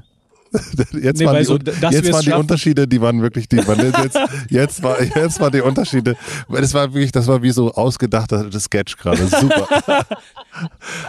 Jetzt, 1.02 1.19
Nee, 1.19 1.26
waren, 1.26 1.38
die, 1.38 1.44
so, 1.44 1.57
jetzt 1.57 2.11
waren 2.11 2.23
die 2.23 2.32
Unterschiede, 2.34 2.88
die 2.88 3.02
waren 3.02 3.22
wirklich 3.22 3.48
die. 3.48 3.57
Waren 3.68 3.80
jetzt, 3.80 4.19
jetzt, 4.49 4.84
war, 4.84 5.02
jetzt 5.02 5.40
waren 5.40 5.52
die 5.52 5.61
Unterschiede. 5.61 6.15
Das 6.49 6.73
war 6.73 6.94
wirklich, 6.94 7.11
das 7.11 7.27
war 7.27 7.41
wie 7.41 7.52
so 7.52 7.72
ausgedachter 7.73 8.49
Sketch 8.60 8.98
gerade. 8.98 9.27
Super. 9.27 9.68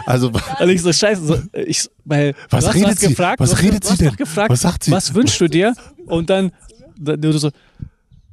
Also, 0.07 0.33
Und 0.61 0.69
ich 0.71 0.83
so, 0.83 0.93
scheiße, 0.93 1.25
so, 1.25 1.39
ich, 1.53 1.89
weil, 2.05 2.35
Was 2.51 2.75
redet 2.75 2.99
sie? 2.99 3.09
gefragt, 3.11 3.39
Was 3.41 3.63
redet 3.63 3.85
du 3.85 3.89
sie 3.91 3.97
denn? 3.99 4.17
gefragt, 4.17 4.51
Was 4.51 4.61
sagt 4.61 4.83
sie? 4.85 4.91
Was 4.91 5.15
wünschst 5.15 5.41
du 5.41 5.47
dir? 5.49 5.73
Und 6.07 6.31
dann, 6.31 6.51
da- 6.99 7.17
du 7.17 7.31
so, 7.39 7.51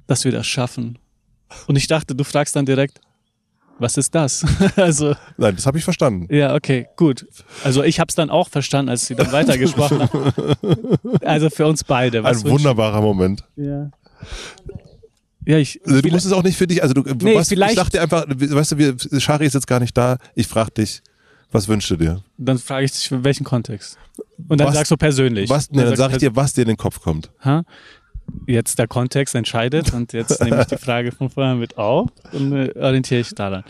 dass 0.07 0.25
wir 0.25 0.31
das 0.31 0.47
schaffen. 0.47 0.97
Und 1.67 1.75
ich 1.75 1.85
dachte, 1.87 2.15
du 2.15 2.23
fragst 2.23 2.55
dann 2.55 2.65
direkt, 2.65 2.99
was 3.79 3.97
ist 3.97 4.13
das? 4.15 4.45
also, 4.75 5.15
nein, 5.37 5.55
das 5.55 5.65
habe 5.65 5.77
ich 5.77 5.83
verstanden. 5.83 6.33
ja, 6.33 6.55
okay, 6.55 6.87
gut. 6.95 7.25
Also 7.63 7.83
ich 7.83 7.99
habe 7.99 8.09
es 8.09 8.15
dann 8.15 8.29
auch 8.29 8.49
verstanden, 8.49 8.89
als 8.89 9.05
sie 9.07 9.15
dann 9.15 9.31
weitergesprochen 9.31 10.01
haben. 10.01 10.33
Also 11.21 11.49
für 11.49 11.65
uns 11.67 11.83
beide. 11.83 12.23
Was 12.23 12.43
Ein 12.45 12.51
wunderbarer 12.51 13.01
Moment. 13.01 13.43
Ja. 13.55 13.89
Ja, 15.45 15.57
ich. 15.57 15.81
Also, 15.85 16.01
du 16.01 16.09
musst 16.09 16.25
es 16.25 16.31
auch 16.31 16.43
nicht 16.43 16.57
für 16.57 16.67
dich, 16.67 16.81
also 16.81 16.93
du, 16.93 17.01
Nee, 17.01 17.35
was, 17.35 17.51
ich 17.51 17.57
vielleicht- 17.57 17.77
dachte 17.77 17.99
einfach, 17.99 18.25
weißt 18.27 18.71
du, 18.73 18.77
wir, 18.77 18.95
Shari 19.19 19.45
ist 19.45 19.53
jetzt 19.53 19.67
gar 19.67 19.79
nicht 19.81 19.97
da, 19.97 20.17
ich 20.35 20.47
frage 20.47 20.71
dich, 20.71 21.01
was 21.51 21.67
wünschst 21.67 21.91
du 21.91 21.97
dir? 21.97 22.23
Dann 22.37 22.57
frage 22.57 22.85
ich 22.85 22.91
dich, 22.93 23.09
für 23.09 23.23
welchen 23.25 23.43
Kontext. 23.43 23.97
Und 24.47 24.59
dann 24.61 24.69
Was- 24.69 24.75
sagst 24.75 24.91
du 24.91 24.95
persönlich. 24.97 25.49
Was, 25.49 25.69
nee, 25.69 25.79
dann 25.79 25.87
sagst 25.89 25.97
sag 25.99 26.11
ich 26.11 26.17
du 26.19 26.29
dir, 26.29 26.35
was 26.37 26.53
dir 26.53 26.61
in 26.61 26.69
den 26.69 26.77
Kopf 26.77 27.01
kommt. 27.01 27.29
Ha? 27.43 27.63
Jetzt 28.47 28.79
der 28.79 28.87
Kontext 28.87 29.35
entscheidet 29.35 29.93
und 29.93 30.13
jetzt 30.13 30.41
nehme 30.43 30.61
ich 30.61 30.67
die 30.67 30.77
Frage 30.83 31.11
von 31.11 31.29
vorher 31.29 31.55
mit 31.55 31.77
auf 31.77 32.09
und 32.31 32.53
äh, 32.53 32.73
orientiere 32.77 33.21
ich 33.21 33.33
daran. 33.33 33.63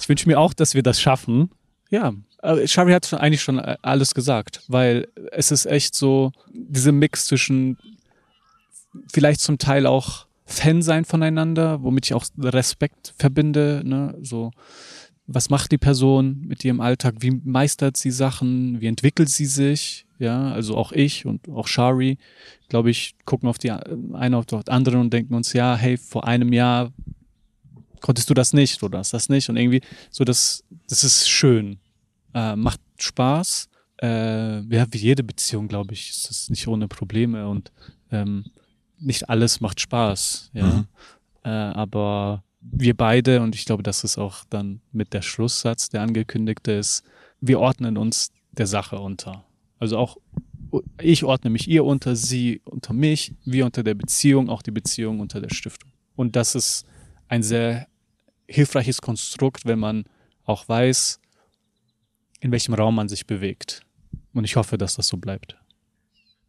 Ich 0.00 0.08
wünsche 0.08 0.28
mir 0.28 0.38
auch, 0.38 0.54
dass 0.54 0.74
wir 0.74 0.82
das 0.82 1.00
schaffen. 1.00 1.50
Ja, 1.90 2.12
Shari 2.64 2.92
hat 2.92 3.12
eigentlich 3.14 3.42
schon 3.42 3.58
äh, 3.58 3.76
alles 3.82 4.14
gesagt, 4.14 4.62
weil 4.68 5.08
es 5.30 5.50
ist 5.50 5.66
echt 5.66 5.94
so, 5.94 6.32
diese 6.52 6.92
Mix 6.92 7.26
zwischen 7.26 7.78
vielleicht 9.12 9.40
zum 9.40 9.58
Teil 9.58 9.86
auch 9.86 10.26
Fan 10.44 10.82
sein 10.82 11.04
voneinander, 11.04 11.82
womit 11.82 12.06
ich 12.06 12.14
auch 12.14 12.26
Respekt 12.38 13.14
verbinde, 13.16 13.82
ne, 13.84 14.14
so 14.20 14.50
was 15.34 15.50
macht 15.50 15.72
die 15.72 15.78
Person 15.78 16.42
mit 16.46 16.64
ihrem 16.64 16.80
Alltag, 16.80 17.16
wie 17.20 17.40
meistert 17.44 17.96
sie 17.96 18.10
Sachen, 18.10 18.80
wie 18.80 18.86
entwickelt 18.86 19.28
sie 19.28 19.46
sich, 19.46 20.06
ja, 20.18 20.52
also 20.52 20.76
auch 20.76 20.92
ich 20.92 21.26
und 21.26 21.48
auch 21.48 21.66
Shari, 21.66 22.18
glaube 22.68 22.90
ich, 22.90 23.14
gucken 23.24 23.48
auf 23.48 23.58
die 23.58 23.70
eine 23.70 24.36
auf 24.36 24.46
die 24.46 24.56
andere 24.68 24.98
und 24.98 25.12
denken 25.12 25.34
uns, 25.34 25.52
ja, 25.52 25.76
hey, 25.76 25.96
vor 25.96 26.26
einem 26.26 26.52
Jahr 26.52 26.92
konntest 28.00 28.28
du 28.30 28.34
das 28.34 28.52
nicht 28.52 28.82
oder 28.82 28.98
hast 28.98 29.14
das 29.14 29.28
nicht. 29.28 29.48
Und 29.48 29.56
irgendwie 29.56 29.80
so, 30.10 30.24
das, 30.24 30.64
das 30.88 31.04
ist 31.04 31.28
schön, 31.28 31.78
äh, 32.34 32.54
macht 32.56 32.80
Spaß, 32.98 33.68
äh, 34.02 34.60
ja, 34.60 34.86
wie 34.90 34.98
jede 34.98 35.22
Beziehung, 35.22 35.68
glaube 35.68 35.94
ich, 35.94 36.10
ist 36.10 36.28
das 36.28 36.50
nicht 36.50 36.68
ohne 36.68 36.88
Probleme 36.88 37.48
und 37.48 37.72
ähm, 38.10 38.44
nicht 38.98 39.28
alles 39.28 39.60
macht 39.60 39.80
Spaß, 39.80 40.50
ja, 40.52 40.66
mhm. 40.66 40.86
äh, 41.44 41.48
aber 41.48 42.44
wir 42.62 42.96
beide, 42.96 43.42
und 43.42 43.54
ich 43.54 43.64
glaube, 43.64 43.82
das 43.82 44.04
ist 44.04 44.18
auch 44.18 44.44
dann 44.48 44.80
mit 44.92 45.12
der 45.12 45.22
Schlusssatz, 45.22 45.88
der 45.88 46.02
angekündigte 46.02 46.72
ist, 46.72 47.02
wir 47.40 47.60
ordnen 47.60 47.96
uns 47.96 48.30
der 48.52 48.66
Sache 48.66 48.98
unter. 48.98 49.44
Also 49.78 49.98
auch 49.98 50.16
ich 51.00 51.24
ordne 51.24 51.50
mich 51.50 51.68
ihr 51.68 51.84
unter, 51.84 52.16
sie 52.16 52.60
unter 52.64 52.94
mich, 52.94 53.34
wir 53.44 53.66
unter 53.66 53.82
der 53.82 53.94
Beziehung, 53.94 54.48
auch 54.48 54.62
die 54.62 54.70
Beziehung 54.70 55.20
unter 55.20 55.40
der 55.40 55.50
Stiftung. 55.50 55.90
Und 56.16 56.36
das 56.36 56.54
ist 56.54 56.86
ein 57.28 57.42
sehr 57.42 57.88
hilfreiches 58.48 59.00
Konstrukt, 59.00 59.66
wenn 59.66 59.78
man 59.78 60.04
auch 60.44 60.68
weiß, 60.68 61.20
in 62.40 62.52
welchem 62.52 62.74
Raum 62.74 62.94
man 62.94 63.08
sich 63.08 63.26
bewegt. 63.26 63.82
Und 64.32 64.44
ich 64.44 64.56
hoffe, 64.56 64.78
dass 64.78 64.96
das 64.96 65.08
so 65.08 65.16
bleibt. 65.16 65.56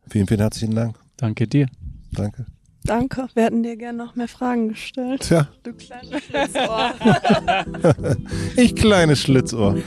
Vielen, 0.08 0.28
vielen 0.28 0.40
herzlichen 0.40 0.76
Dank. 0.76 1.00
Danke 1.18 1.48
dir. 1.48 1.68
Danke. 2.12 2.46
Danke. 2.86 3.28
Wir 3.34 3.44
hätten 3.44 3.64
dir 3.64 3.78
gerne 3.78 3.98
noch 3.98 4.16
mehr 4.16 4.28
Fragen 4.28 4.70
gestellt. 4.70 5.22
Tja. 5.22 5.48
Du 5.64 5.74
kleines 5.74 6.24
Schlitzohr. 6.24 6.94
ich 8.58 8.76
kleines 8.76 9.22
Schlitzohr. 9.22 9.78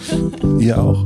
Ihr 0.58 0.78
auch. 0.78 1.04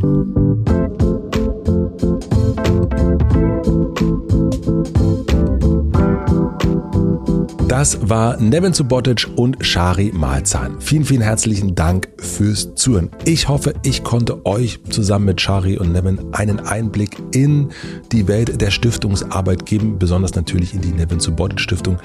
Das 7.70 8.10
war 8.10 8.36
Nevin 8.38 8.72
Subotic 8.72 9.28
und 9.36 9.64
Shari 9.64 10.10
Malzahn. 10.12 10.80
Vielen, 10.80 11.04
vielen 11.04 11.22
herzlichen 11.22 11.76
Dank 11.76 12.08
fürs 12.18 12.74
Zuhören. 12.74 13.10
Ich 13.24 13.46
hoffe, 13.46 13.74
ich 13.84 14.02
konnte 14.02 14.44
euch 14.44 14.80
zusammen 14.90 15.26
mit 15.26 15.40
Shari 15.40 15.78
und 15.78 15.92
Nevin 15.92 16.18
einen 16.32 16.58
Einblick 16.58 17.16
in 17.30 17.68
die 18.10 18.26
Welt 18.26 18.60
der 18.60 18.72
Stiftungsarbeit 18.72 19.66
geben, 19.66 20.00
besonders 20.00 20.34
natürlich 20.34 20.74
in 20.74 20.80
die 20.80 20.90
Nevin 20.90 21.20
Subotic 21.20 21.60
Stiftung. 21.60 22.00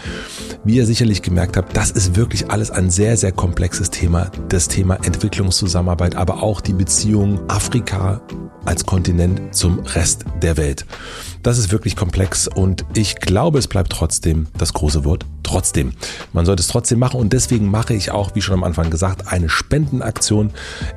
Wie 0.63 0.75
ihr 0.75 0.85
sicherlich 0.85 1.23
gemerkt 1.23 1.57
habt, 1.57 1.75
das 1.75 1.89
ist 1.89 2.15
wirklich 2.15 2.51
alles 2.51 2.69
ein 2.69 2.91
sehr, 2.91 3.17
sehr 3.17 3.31
komplexes 3.31 3.89
Thema. 3.89 4.29
Das 4.49 4.67
Thema 4.67 4.97
Entwicklungszusammenarbeit, 5.03 6.15
aber 6.15 6.43
auch 6.43 6.61
die 6.61 6.73
Beziehung 6.73 7.39
Afrika 7.49 8.21
als 8.65 8.85
Kontinent 8.85 9.55
zum 9.55 9.79
Rest 9.79 10.25
der 10.43 10.57
Welt. 10.57 10.85
Das 11.45 11.59
ist 11.59 11.71
wirklich 11.71 11.95
komplex 11.95 12.47
und 12.47 12.85
ich 12.95 13.17
glaube, 13.17 13.59
es 13.59 13.67
bleibt 13.67 13.91
trotzdem 13.91 14.47
das 14.57 14.73
große 14.73 15.05
Wort 15.05 15.27
trotzdem. 15.43 15.91
Man 16.33 16.43
sollte 16.43 16.61
es 16.61 16.67
trotzdem 16.67 16.97
machen 16.97 17.19
und 17.19 17.31
deswegen 17.31 17.69
mache 17.69 17.93
ich 17.93 18.09
auch, 18.09 18.33
wie 18.33 18.41
schon 18.41 18.55
am 18.55 18.63
Anfang 18.63 18.89
gesagt, 18.89 19.31
eine 19.31 19.47
Spendenaktion. 19.47 20.49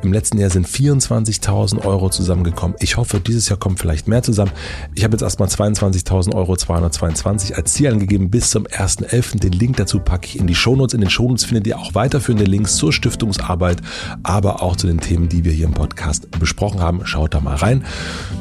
Im 0.03 0.11
letzten 0.11 0.39
Jahr 0.39 0.49
sind 0.49 0.67
24.000 0.67 1.85
Euro 1.85 2.09
zusammengekommen. 2.09 2.75
Ich 2.81 2.97
hoffe, 2.97 3.21
dieses 3.21 3.51
Jahr 3.51 3.59
kommt 3.59 3.79
vielleicht 3.79 4.09
mehr 4.09 4.23
zusammen. 4.23 4.51
Ich 4.95 5.05
habe 5.05 5.13
jetzt 5.13 5.23
erstmal 5.23 5.51
22.000 5.51 6.35
Euro 6.35 6.57
222 6.57 7.55
als 7.55 7.75
Ziel 7.75 7.89
angegeben 7.89 8.31
bis 8.31 8.49
zum 8.49 8.67
1.11. 8.67 9.41
Den 9.41 9.53
Link 9.53 9.77
dazu 9.77 10.01
packe 10.01 10.27
ich 10.27 10.39
in 10.39 10.47
die 10.47 10.55
Shownotes. 10.55 10.95
In 10.95 11.03
den 11.03 11.11
Shownotes 11.11 11.45
findet 11.45 11.67
ihr 11.67 11.79
auch 11.79 11.95
weiterführende 11.95 12.45
Links 12.45 12.77
zur 12.77 12.95
Stiftungsarbeit, 12.95 13.83
aber 14.23 14.63
auch 14.63 14.77
zu 14.77 14.87
den 14.87 15.01
Themen, 15.01 15.29
die 15.29 15.45
wir 15.45 15.53
hier 15.53 15.67
im 15.67 15.75
Podcast 15.75 16.31
besprochen 16.41 16.81
haben. 16.81 17.05
Schaut 17.05 17.35
da 17.35 17.41
mal 17.41 17.57
rein. 17.57 17.85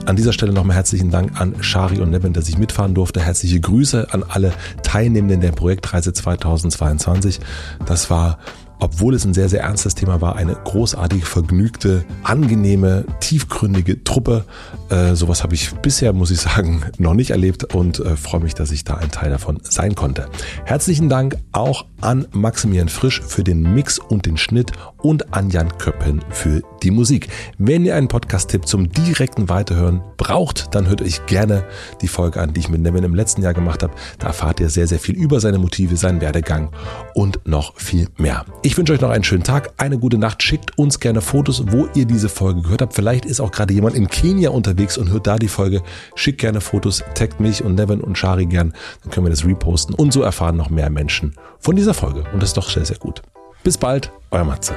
An 0.06 0.16
dieser 0.16 0.32
Stelle 0.32 0.54
nochmal 0.54 0.78
herzlichen 0.78 1.12
Dank 1.12 1.40
an 1.40 1.62
Shari 1.62 1.97
und 2.02 2.11
Nevin, 2.11 2.34
dass 2.34 2.49
ich 2.49 2.57
mitfahren 2.57 2.94
durfte. 2.94 3.22
Herzliche 3.22 3.60
Grüße 3.60 4.07
an 4.11 4.24
alle 4.28 4.53
Teilnehmenden 4.84 5.41
der 5.41 5.52
Projektreise 5.52 6.14
2022. 6.14 7.40
Das 7.86 8.10
war 8.10 8.40
obwohl 8.80 9.16
es 9.16 9.26
ein 9.26 9.34
sehr, 9.34 9.49
sehr 9.49 9.62
ernstes 9.62 9.95
Thema 9.95 10.22
war, 10.22 10.36
eine 10.36 10.56
großartig 10.56 11.26
vergnügte, 11.26 12.06
angenehme, 12.24 13.06
tiefgründige 13.20 14.04
Truppe. 14.04 14.45
Äh, 14.90 15.16
sowas 15.16 15.44
habe 15.44 15.56
ich 15.56 15.72
bisher, 15.76 16.14
muss 16.14 16.32
ich 16.32 16.40
sagen, 16.41 16.84
noch 16.98 17.14
nicht 17.14 17.32
erlebt 17.32 17.74
und 17.74 17.99
äh, 17.99 18.16
freue 18.16 18.41
mich, 18.41 18.54
dass 18.54 18.72
ich 18.72 18.84
da 18.84 18.95
ein 18.95 19.12
Teil 19.12 19.30
davon 19.30 19.60
sein 19.64 19.95
konnte. 19.95 20.30
Herzlichen 20.66 21.10
Dank 21.10 21.38
auch 21.52 21.86
an 22.02 22.28
Maximilian 22.32 22.90
Frisch 22.90 23.22
für 23.22 23.44
den 23.44 23.62
Mix 23.74 23.99
und 23.99 24.26
den 24.26 24.38
Schnitt 24.38 24.72
und 25.02 25.34
an 25.34 25.49
Jan 25.49 25.78
Köppen 25.78 26.22
für 26.30 26.62
die 26.84 26.91
Musik. 26.91 27.30
Wenn 27.58 27.86
ihr 27.86 27.95
einen 27.95 28.08
Podcast-Tipp 28.08 28.68
zum 28.68 28.91
direkten 28.91 29.49
Weiterhören 29.49 30.02
braucht, 30.18 30.76
dann 30.76 30.88
hört 30.88 31.02
euch 31.02 31.26
gerne 31.26 31.64
die 32.02 32.08
Folge 32.08 32.40
an, 32.40 32.54
die 32.54 32.60
ich 32.60 32.70
mit 32.70 32.82
Nevin 32.82 33.04
im 33.04 33.16
letzten 33.16 33.41
Jahr 33.41 33.54
gemacht 33.54 33.84
habe. 33.84 33.94
Da 34.20 34.28
erfahrt 34.28 34.60
ihr 34.60 34.70
sehr, 34.70 34.88
sehr 34.88 34.99
viel 34.99 35.16
über 35.16 35.40
seine 35.40 35.58
Motive, 35.58 35.98
seinen 35.98 36.22
Werdegang 36.22 36.72
und 37.14 37.40
noch 37.48 37.76
viel 37.76 38.08
mehr. 38.18 38.45
Ich 38.68 38.77
wünsche 38.77 38.91
euch 38.91 38.99
noch 38.99 39.11
einen 39.11 39.23
schönen 39.23 39.45
Tag, 39.45 39.72
eine 39.77 39.98
gute 39.98 40.18
Nacht. 40.18 40.44
Schickt 40.44 40.77
uns 40.77 40.99
gerne 40.99 41.22
Fotos, 41.22 41.72
wo 41.72 41.88
ihr 41.95 42.03
diese 42.03 42.27
Folge 42.27 42.64
gehört 42.64 42.81
habt. 42.81 42.94
Vielleicht 42.94 43.23
ist 43.23 43.39
auch 43.39 43.49
gerade 43.49 43.73
jemand 43.73 43.95
in 43.95 44.10
Kenia 44.10 44.49
unterwegs 44.49 44.98
und 44.98 45.10
hört 45.10 45.26
da 45.26 45.38
die 45.38 45.48
Folge. 45.48 45.84
Schickt 46.15 46.41
gerne 46.41 46.60
Fotos, 46.60 47.02
taggt 47.14 47.39
mich 47.39 47.64
und 47.64 47.76
Nevin 47.76 48.02
und 48.02 48.18
Shari 48.18 48.45
gern. 48.45 48.73
Dann 49.03 49.11
können 49.11 49.26
wir 49.26 49.30
das 49.30 49.45
reposten 49.45 49.95
und 49.95 50.11
so 50.11 50.22
erfahren 50.22 50.57
noch 50.57 50.69
mehr 50.69 50.89
Menschen 50.89 51.34
von 51.60 51.77
dieser 51.77 51.94
Folge. 51.94 52.26
Und 52.34 52.44
das 52.44 52.49
ist 52.49 52.57
doch 52.57 52.69
sehr, 52.69 52.84
sehr 52.84 52.98
gut. 52.98 53.22
Bis 53.64 53.77
bald, 53.77 54.11
euer 54.31 54.44
Matze. 54.44 54.76